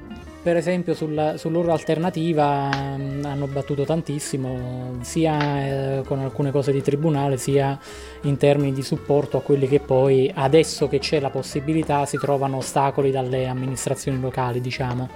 per 0.47 0.55
esempio 0.55 0.93
sulla, 0.93 1.35
sull'ora 1.35 1.73
alternativa 1.73 2.69
mh, 2.69 3.25
hanno 3.25 3.47
battuto 3.47 3.83
tantissimo 3.83 4.95
sia 5.01 5.97
eh, 5.97 6.03
con 6.05 6.19
alcune 6.19 6.51
cose 6.51 6.71
di 6.71 6.81
tribunale 6.81 7.35
sia 7.35 7.77
in 8.21 8.37
termini 8.37 8.71
di 8.71 8.81
supporto 8.81 9.35
a 9.35 9.41
quelli 9.41 9.67
che 9.67 9.81
poi 9.81 10.31
adesso 10.33 10.87
che 10.87 10.99
c'è 10.99 11.19
la 11.19 11.31
possibilità 11.31 12.05
si 12.05 12.17
trovano 12.17 12.57
ostacoli 12.57 13.11
dalle 13.11 13.45
amministrazioni 13.45 14.21
locali 14.21 14.61
diciamo 14.61 15.09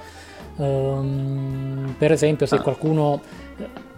um, 0.58 1.96
per 1.98 2.12
esempio 2.12 2.46
se 2.46 2.56
ah. 2.56 2.62
qualcuno 2.62 3.22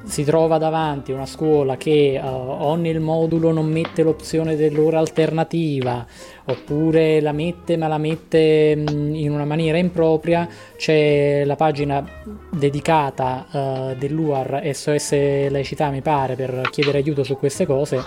si 0.06 0.24
trova 0.24 0.58
davanti 0.58 1.12
una 1.12 1.26
scuola 1.26 1.78
che 1.78 2.20
uh, 2.22 2.28
o 2.28 2.76
nel 2.76 3.00
modulo 3.00 3.52
non 3.52 3.68
mette 3.68 4.04
l'opzione 4.04 4.56
dell'ora 4.56 5.00
alternativa 5.00 6.06
oppure 6.46 7.22
la 7.22 7.32
mette 7.32 7.78
ma 7.78 7.88
la 7.88 7.98
mette 7.98 8.76
mh, 8.76 8.92
mm, 8.92 9.16
in 9.16 9.32
una 9.32 9.46
maniera 9.46 9.78
impropria 9.78 10.48
c'è 10.76 11.46
la 11.46 11.56
pagina 11.56 12.06
dedicata 12.50 13.46
uh, 13.50 13.96
dell'UAR 13.98 14.62
SOS 14.74 15.12
Laicità 15.50 15.90
mi 15.90 16.02
pare 16.02 16.36
per 16.36 16.68
chiedere 16.70 16.98
aiuto 16.98 17.24
su 17.24 17.38
queste 17.38 17.66
cose 17.66 18.04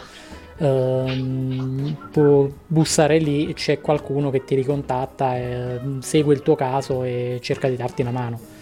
uh, 0.59 1.97
può 2.11 2.47
bussare 2.67 3.19
lì 3.19 3.55
c'è 3.55 3.81
qualcuno 3.81 4.31
che 4.31 4.45
ti 4.45 4.55
ricontatta 4.55 5.37
e, 5.37 5.81
mm, 5.81 5.99
segue 6.01 6.35
il 6.35 6.43
tuo 6.43 6.57
caso 6.57 7.03
e 7.05 7.39
cerca 7.41 7.69
di 7.69 7.77
darti 7.77 8.03
una 8.03 8.11
mano 8.11 8.56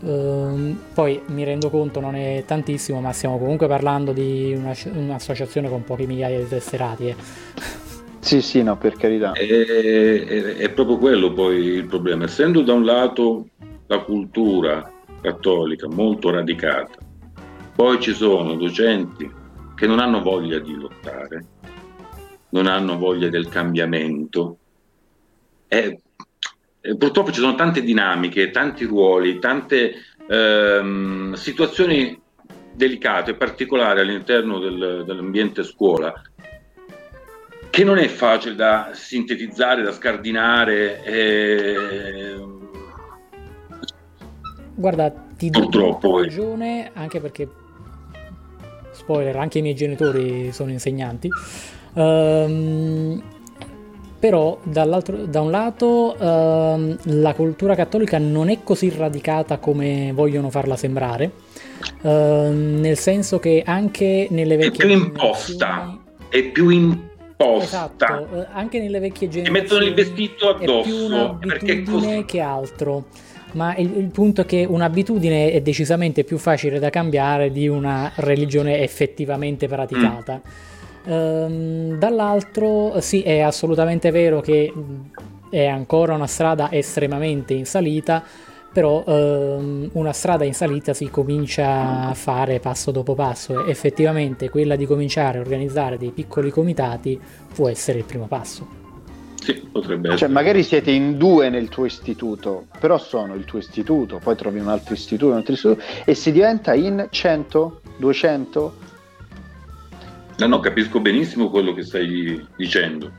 Uh, 0.00 0.76
poi 0.94 1.20
mi 1.26 1.44
rendo 1.44 1.68
conto 1.68 2.00
non 2.00 2.14
è 2.14 2.44
tantissimo, 2.46 3.00
ma 3.00 3.12
stiamo 3.12 3.38
comunque 3.38 3.66
parlando 3.66 4.12
di 4.12 4.54
una, 4.56 4.72
un'associazione 4.92 5.68
con 5.68 5.84
poche 5.84 6.06
migliaia 6.06 6.38
di 6.38 6.48
tesserati. 6.48 7.08
Eh. 7.08 7.16
Sì, 8.20 8.42
sì, 8.42 8.62
no, 8.62 8.76
per 8.76 8.96
carità. 8.96 9.32
È, 9.32 9.46
è, 9.46 10.56
è, 10.56 10.70
proprio 10.70 10.98
quello 10.98 11.32
poi 11.32 11.56
il 11.56 11.86
problema. 11.86 12.24
Essendo 12.24 12.62
da 12.62 12.74
un 12.74 12.84
lato 12.84 13.48
la 13.86 13.98
cultura 14.00 14.92
cattolica 15.20 15.88
molto 15.88 16.30
radicata, 16.30 16.98
poi 17.74 18.00
ci 18.00 18.12
sono 18.12 18.54
docenti 18.54 19.30
che 19.74 19.86
non 19.86 19.98
hanno 19.98 20.22
voglia 20.22 20.58
di 20.58 20.74
lottare, 20.74 21.44
non 22.50 22.66
hanno 22.66 22.98
voglia 22.98 23.28
del 23.28 23.48
cambiamento. 23.48 24.56
E 25.66 26.00
eh, 26.80 26.96
purtroppo 26.96 27.30
ci 27.30 27.40
sono 27.40 27.54
tante 27.54 27.82
dinamiche, 27.82 28.50
tanti 28.50 28.84
ruoli, 28.84 29.38
tante 29.38 29.94
ehm, 30.28 31.34
situazioni 31.34 32.18
delicate, 32.72 33.34
particolari 33.34 34.00
all'interno 34.00 34.58
del, 34.58 35.04
dell'ambiente 35.04 35.62
scuola, 35.62 36.12
che 37.68 37.84
non 37.84 37.98
è 37.98 38.08
facile 38.08 38.54
da 38.54 38.90
sintetizzare, 38.92 39.82
da 39.82 39.92
scardinare. 39.92 41.02
Eh... 41.04 42.44
Guarda, 44.74 45.10
ti 45.36 45.50
do 45.50 45.98
ragione 46.00 46.90
anche 46.94 47.20
perché, 47.20 47.48
spoiler, 48.92 49.36
anche 49.36 49.58
i 49.58 49.62
miei 49.62 49.74
genitori 49.74 50.50
sono 50.52 50.70
insegnanti. 50.70 51.28
Um, 51.92 53.22
però 54.20 54.58
da 54.62 54.84
un 54.84 55.50
lato 55.50 56.14
ehm, 56.14 56.96
la 57.04 57.32
cultura 57.32 57.74
cattolica 57.74 58.18
non 58.18 58.50
è 58.50 58.58
così 58.62 58.92
radicata 58.94 59.56
come 59.56 60.12
vogliono 60.14 60.50
farla 60.50 60.76
sembrare, 60.76 61.32
ehm, 62.02 62.80
nel 62.80 62.98
senso 62.98 63.38
che 63.38 63.62
anche 63.64 64.26
nelle 64.28 64.56
vecchie... 64.56 64.84
È 64.84 64.86
più 64.86 64.90
imposta, 64.90 65.98
è 66.28 66.42
più 66.42 66.68
imposta. 66.68 67.64
Esatto, 67.64 68.28
eh, 68.40 68.46
anche 68.52 68.78
nelle 68.78 68.98
vecchie 68.98 69.28
generazioni... 69.30 69.66
Ti 69.66 69.74
mettono 69.74 69.88
il 69.88 69.94
vestito 69.94 70.48
addosso. 70.50 70.80
È 70.80 70.82
più 70.82 71.04
un'abitudine 71.06 72.24
che 72.26 72.40
altro. 72.40 73.04
Ma 73.52 73.74
il, 73.76 73.96
il, 73.96 74.10
punto 74.10 74.42
è 74.42 74.44
che 74.44 74.66
un'abitudine 74.68 75.50
è 75.50 75.62
decisamente 75.62 76.24
più 76.24 76.36
facile 76.36 76.78
da 76.78 76.90
cambiare 76.90 77.50
di 77.50 77.68
una 77.68 78.12
religione 78.16 78.80
effettivamente 78.80 79.66
praticata. 79.66 80.34
Mm. 80.34 80.69
Ehm, 81.04 81.98
dall'altro, 81.98 83.00
sì, 83.00 83.22
è 83.22 83.40
assolutamente 83.40 84.10
vero 84.10 84.40
che 84.40 84.72
è 85.50 85.66
ancora 85.66 86.14
una 86.14 86.26
strada 86.26 86.70
estremamente 86.70 87.54
in 87.54 87.66
salita, 87.66 88.22
però 88.72 89.02
ehm, 89.06 89.90
una 89.94 90.12
strada 90.12 90.44
in 90.44 90.54
salita 90.54 90.94
si 90.94 91.10
comincia 91.10 92.08
a 92.08 92.14
fare 92.14 92.60
passo 92.60 92.90
dopo 92.90 93.14
passo 93.14 93.64
e 93.64 93.70
effettivamente 93.70 94.48
quella 94.48 94.76
di 94.76 94.86
cominciare 94.86 95.38
a 95.38 95.40
organizzare 95.40 95.98
dei 95.98 96.10
piccoli 96.10 96.50
comitati 96.50 97.18
può 97.52 97.68
essere 97.68 97.98
il 97.98 98.04
primo 98.04 98.26
passo. 98.26 98.78
Sì, 99.40 99.54
potrebbe 99.54 100.08
cioè, 100.08 100.14
essere. 100.14 100.16
Cioè, 100.18 100.28
magari 100.28 100.62
siete 100.62 100.90
in 100.90 101.16
due 101.16 101.48
nel 101.48 101.68
tuo 101.68 101.86
istituto, 101.86 102.66
però 102.78 102.98
sono 102.98 103.34
il 103.34 103.44
tuo 103.44 103.58
istituto, 103.58 104.20
poi 104.22 104.36
trovi 104.36 104.60
un 104.60 104.68
altro 104.68 104.94
istituto, 104.94 105.32
un 105.32 105.38
altro 105.38 105.54
istituto 105.54 105.82
e 106.04 106.14
si 106.14 106.30
diventa 106.30 106.74
in 106.74 107.08
100, 107.10 107.80
200, 107.96 108.74
No, 110.40 110.46
no, 110.46 110.60
capisco 110.60 111.00
benissimo 111.00 111.50
quello 111.50 111.74
che 111.74 111.82
stai 111.82 112.46
dicendo. 112.56 113.12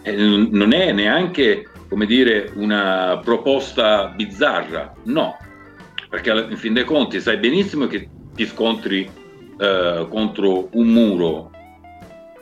Eh, 0.00 0.16
non 0.16 0.72
è 0.72 0.90
neanche, 0.90 1.68
come 1.86 2.06
dire, 2.06 2.50
una 2.54 3.20
proposta 3.22 4.06
bizzarra, 4.06 4.94
no, 5.04 5.36
perché 6.08 6.30
in 6.48 6.56
fin 6.56 6.72
dei 6.72 6.84
conti 6.84 7.20
sai 7.20 7.36
benissimo 7.36 7.86
che 7.86 8.08
ti 8.34 8.46
scontri 8.46 9.06
eh, 9.58 10.06
contro 10.08 10.68
un 10.72 10.86
muro, 10.86 11.50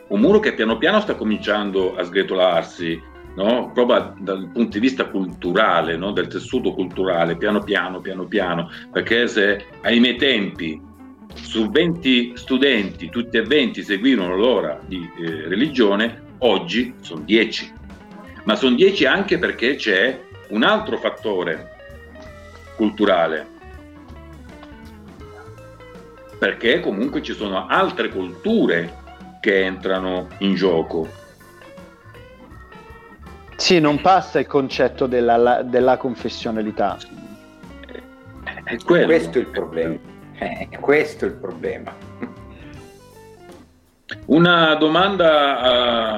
un 0.08 0.20
muro 0.20 0.38
che 0.38 0.54
piano 0.54 0.78
piano 0.78 1.00
sta 1.00 1.16
cominciando 1.16 1.96
a 1.96 2.04
sgretolarsi, 2.04 3.02
no? 3.34 3.72
proprio 3.74 4.14
dal 4.20 4.48
punto 4.52 4.78
di 4.78 4.78
vista 4.78 5.06
culturale, 5.06 5.96
no? 5.96 6.12
del 6.12 6.28
tessuto 6.28 6.72
culturale, 6.72 7.36
piano 7.36 7.60
piano, 7.60 8.00
piano 8.00 8.26
piano, 8.26 8.70
perché 8.92 9.26
se 9.26 9.64
ai 9.80 9.98
miei 9.98 10.14
tempi 10.14 10.90
su 11.34 11.70
20 11.70 12.32
studenti, 12.36 13.08
tutti 13.08 13.36
e 13.36 13.42
20 13.42 13.82
seguirono 13.82 14.36
l'ora 14.36 14.80
di 14.84 15.08
eh, 15.18 15.48
religione, 15.48 16.22
oggi 16.38 16.94
sono 17.00 17.22
10. 17.22 17.72
Ma 18.44 18.56
sono 18.56 18.74
10 18.74 19.06
anche 19.06 19.38
perché 19.38 19.76
c'è 19.76 20.20
un 20.48 20.62
altro 20.62 20.98
fattore 20.98 21.70
culturale. 22.76 23.46
Perché 26.38 26.80
comunque 26.80 27.22
ci 27.22 27.34
sono 27.34 27.66
altre 27.66 28.08
culture 28.08 29.00
che 29.40 29.64
entrano 29.64 30.28
in 30.38 30.54
gioco. 30.54 31.08
Sì, 33.56 33.78
non 33.78 34.00
passa 34.00 34.40
il 34.40 34.46
concetto 34.46 35.06
della, 35.06 35.62
della 35.62 35.96
confessionalità. 35.96 36.98
È 38.64 38.76
quello. 38.78 39.06
Questo 39.06 39.38
è 39.38 39.40
il 39.42 39.46
problema. 39.46 40.11
Eh, 40.42 40.68
questo 40.80 41.24
è 41.24 41.28
il 41.28 41.34
problema. 41.34 41.94
Una 44.26 44.74
domanda 44.74 45.60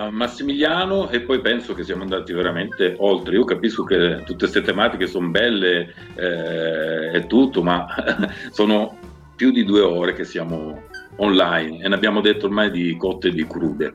a 0.07 0.11
Massimiliano 0.11 1.11
e 1.11 1.21
poi 1.21 1.41
penso 1.41 1.75
che 1.75 1.85
siamo 1.85 2.03
andati 2.03 2.33
veramente 2.33 2.95
oltre. 2.99 3.35
Io 3.35 3.45
capisco 3.45 3.85
che 3.85 4.23
tutte 4.25 4.37
queste 4.37 4.63
tematiche 4.63 5.07
sono 5.07 5.29
belle 5.29 5.95
eh, 6.15 7.25
tutto, 7.27 7.63
ma 7.63 7.87
sono 8.51 8.97
più 9.37 9.51
di 9.51 9.65
due 9.65 9.81
ore 9.81 10.15
che 10.15 10.25
siamo 10.25 10.85
online 11.17 11.85
e 11.85 11.89
ne 11.89 11.95
abbiamo 11.95 12.21
detto 12.21 12.47
ormai 12.47 12.71
di 12.71 12.97
cotte 12.97 13.29
e 13.29 13.33
di 13.33 13.47
crude. 13.47 13.95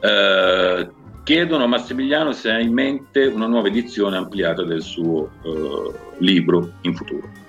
Eh, 0.00 0.88
chiedono 1.22 1.64
a 1.64 1.68
Massimiliano 1.68 2.32
se 2.32 2.50
ha 2.50 2.58
in 2.58 2.72
mente 2.72 3.26
una 3.26 3.46
nuova 3.46 3.68
edizione 3.68 4.16
ampliata 4.16 4.64
del 4.64 4.82
suo 4.82 5.30
eh, 5.42 5.92
libro 6.18 6.72
in 6.82 6.94
futuro. 6.94 7.46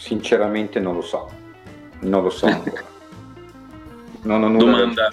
Sinceramente 0.00 0.80
non 0.80 0.94
lo 0.94 1.02
so, 1.02 1.30
non 2.00 2.22
lo 2.22 2.30
so 2.30 2.46
ancora. 2.46 2.88
Non 4.22 4.42
ho 4.42 4.48
nulla 4.48 4.84
domanda, 4.84 5.08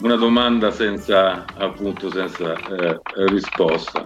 una 0.00 0.16
domanda 0.16 0.70
senza, 0.70 1.46
appunto, 1.56 2.10
senza 2.10 2.52
eh, 2.52 3.00
risposta. 3.28 4.04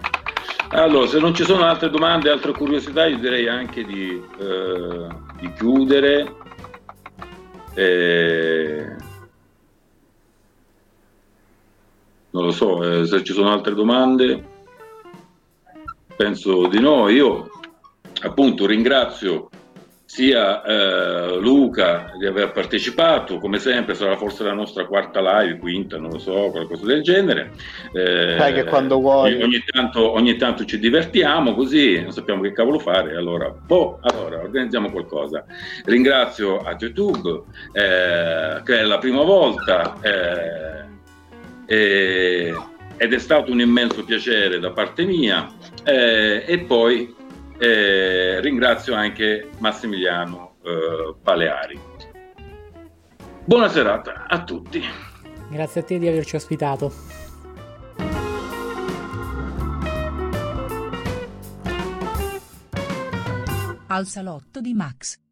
Allora, 0.69 1.07
se 1.07 1.19
non 1.19 1.33
ci 1.33 1.43
sono 1.43 1.63
altre 1.63 1.89
domande, 1.89 2.29
altre 2.29 2.53
curiosità, 2.53 3.05
io 3.05 3.17
direi 3.17 3.49
anche 3.49 3.83
di, 3.83 4.21
eh, 4.39 5.07
di 5.39 5.51
chiudere. 5.53 6.35
Eh, 7.73 8.95
non 12.29 12.43
lo 12.43 12.51
so, 12.51 12.81
eh, 12.81 13.05
se 13.05 13.23
ci 13.23 13.33
sono 13.33 13.51
altre 13.51 13.73
domande, 13.73 14.41
penso 16.15 16.67
di 16.67 16.79
no. 16.79 17.09
Io 17.09 17.49
appunto 18.25 18.65
ringrazio 18.65 19.49
sia 20.07 20.63
eh, 20.63 21.39
Luca 21.39 22.11
di 22.17 22.25
aver 22.27 22.51
partecipato, 22.51 23.39
come 23.39 23.57
sempre 23.57 23.95
sarà 23.95 24.15
forse 24.15 24.43
la 24.43 24.53
nostra 24.53 24.85
quarta 24.85 25.19
live, 25.19 25.57
quinta, 25.57 25.97
non 25.97 26.11
lo 26.11 26.19
so, 26.19 26.51
qualcosa 26.51 26.85
del 26.85 27.01
genere. 27.01 27.51
Eh, 27.91 28.35
Sai 28.37 28.53
che 28.53 28.63
quando 28.65 28.99
vuoi. 28.99 29.41
Ogni 29.41 29.63
tanto, 29.65 30.13
ogni 30.13 30.37
tanto, 30.37 30.63
ci 30.63 30.77
divertiamo 30.79 31.55
così, 31.55 32.01
non 32.01 32.11
sappiamo 32.11 32.43
che 32.43 32.53
cavolo 32.53 32.77
fare, 32.79 33.15
allora, 33.15 33.49
boh, 33.49 33.99
allora 34.03 34.39
organizziamo 34.39 34.91
qualcosa. 34.91 35.43
Ringrazio 35.85 36.59
a 36.59 36.77
YouTube, 36.79 37.41
eh, 37.73 38.61
che 38.63 38.79
è 38.79 38.83
la 38.83 38.99
prima 38.99 39.23
volta, 39.23 39.97
eh, 41.65 42.53
ed 42.97 43.11
è 43.13 43.17
stato 43.17 43.51
un 43.51 43.59
immenso 43.59 44.05
piacere 44.05 44.59
da 44.59 44.69
parte 44.69 45.03
mia, 45.03 45.51
eh, 45.83 46.43
e 46.45 46.59
poi 46.59 47.23
e 47.57 48.39
ringrazio 48.41 48.93
anche 48.93 49.49
Massimiliano 49.59 50.55
eh, 50.63 51.15
Paleari. 51.21 51.79
Buona 53.43 53.69
serata 53.69 54.25
a 54.27 54.43
tutti. 54.43 54.83
Grazie 55.49 55.81
a 55.81 55.83
te 55.83 55.99
di 55.99 56.07
averci 56.07 56.35
ospitato. 56.35 56.91
Al 63.87 64.07
salotto 64.07 64.59
di 64.61 64.73
Max. 64.73 65.24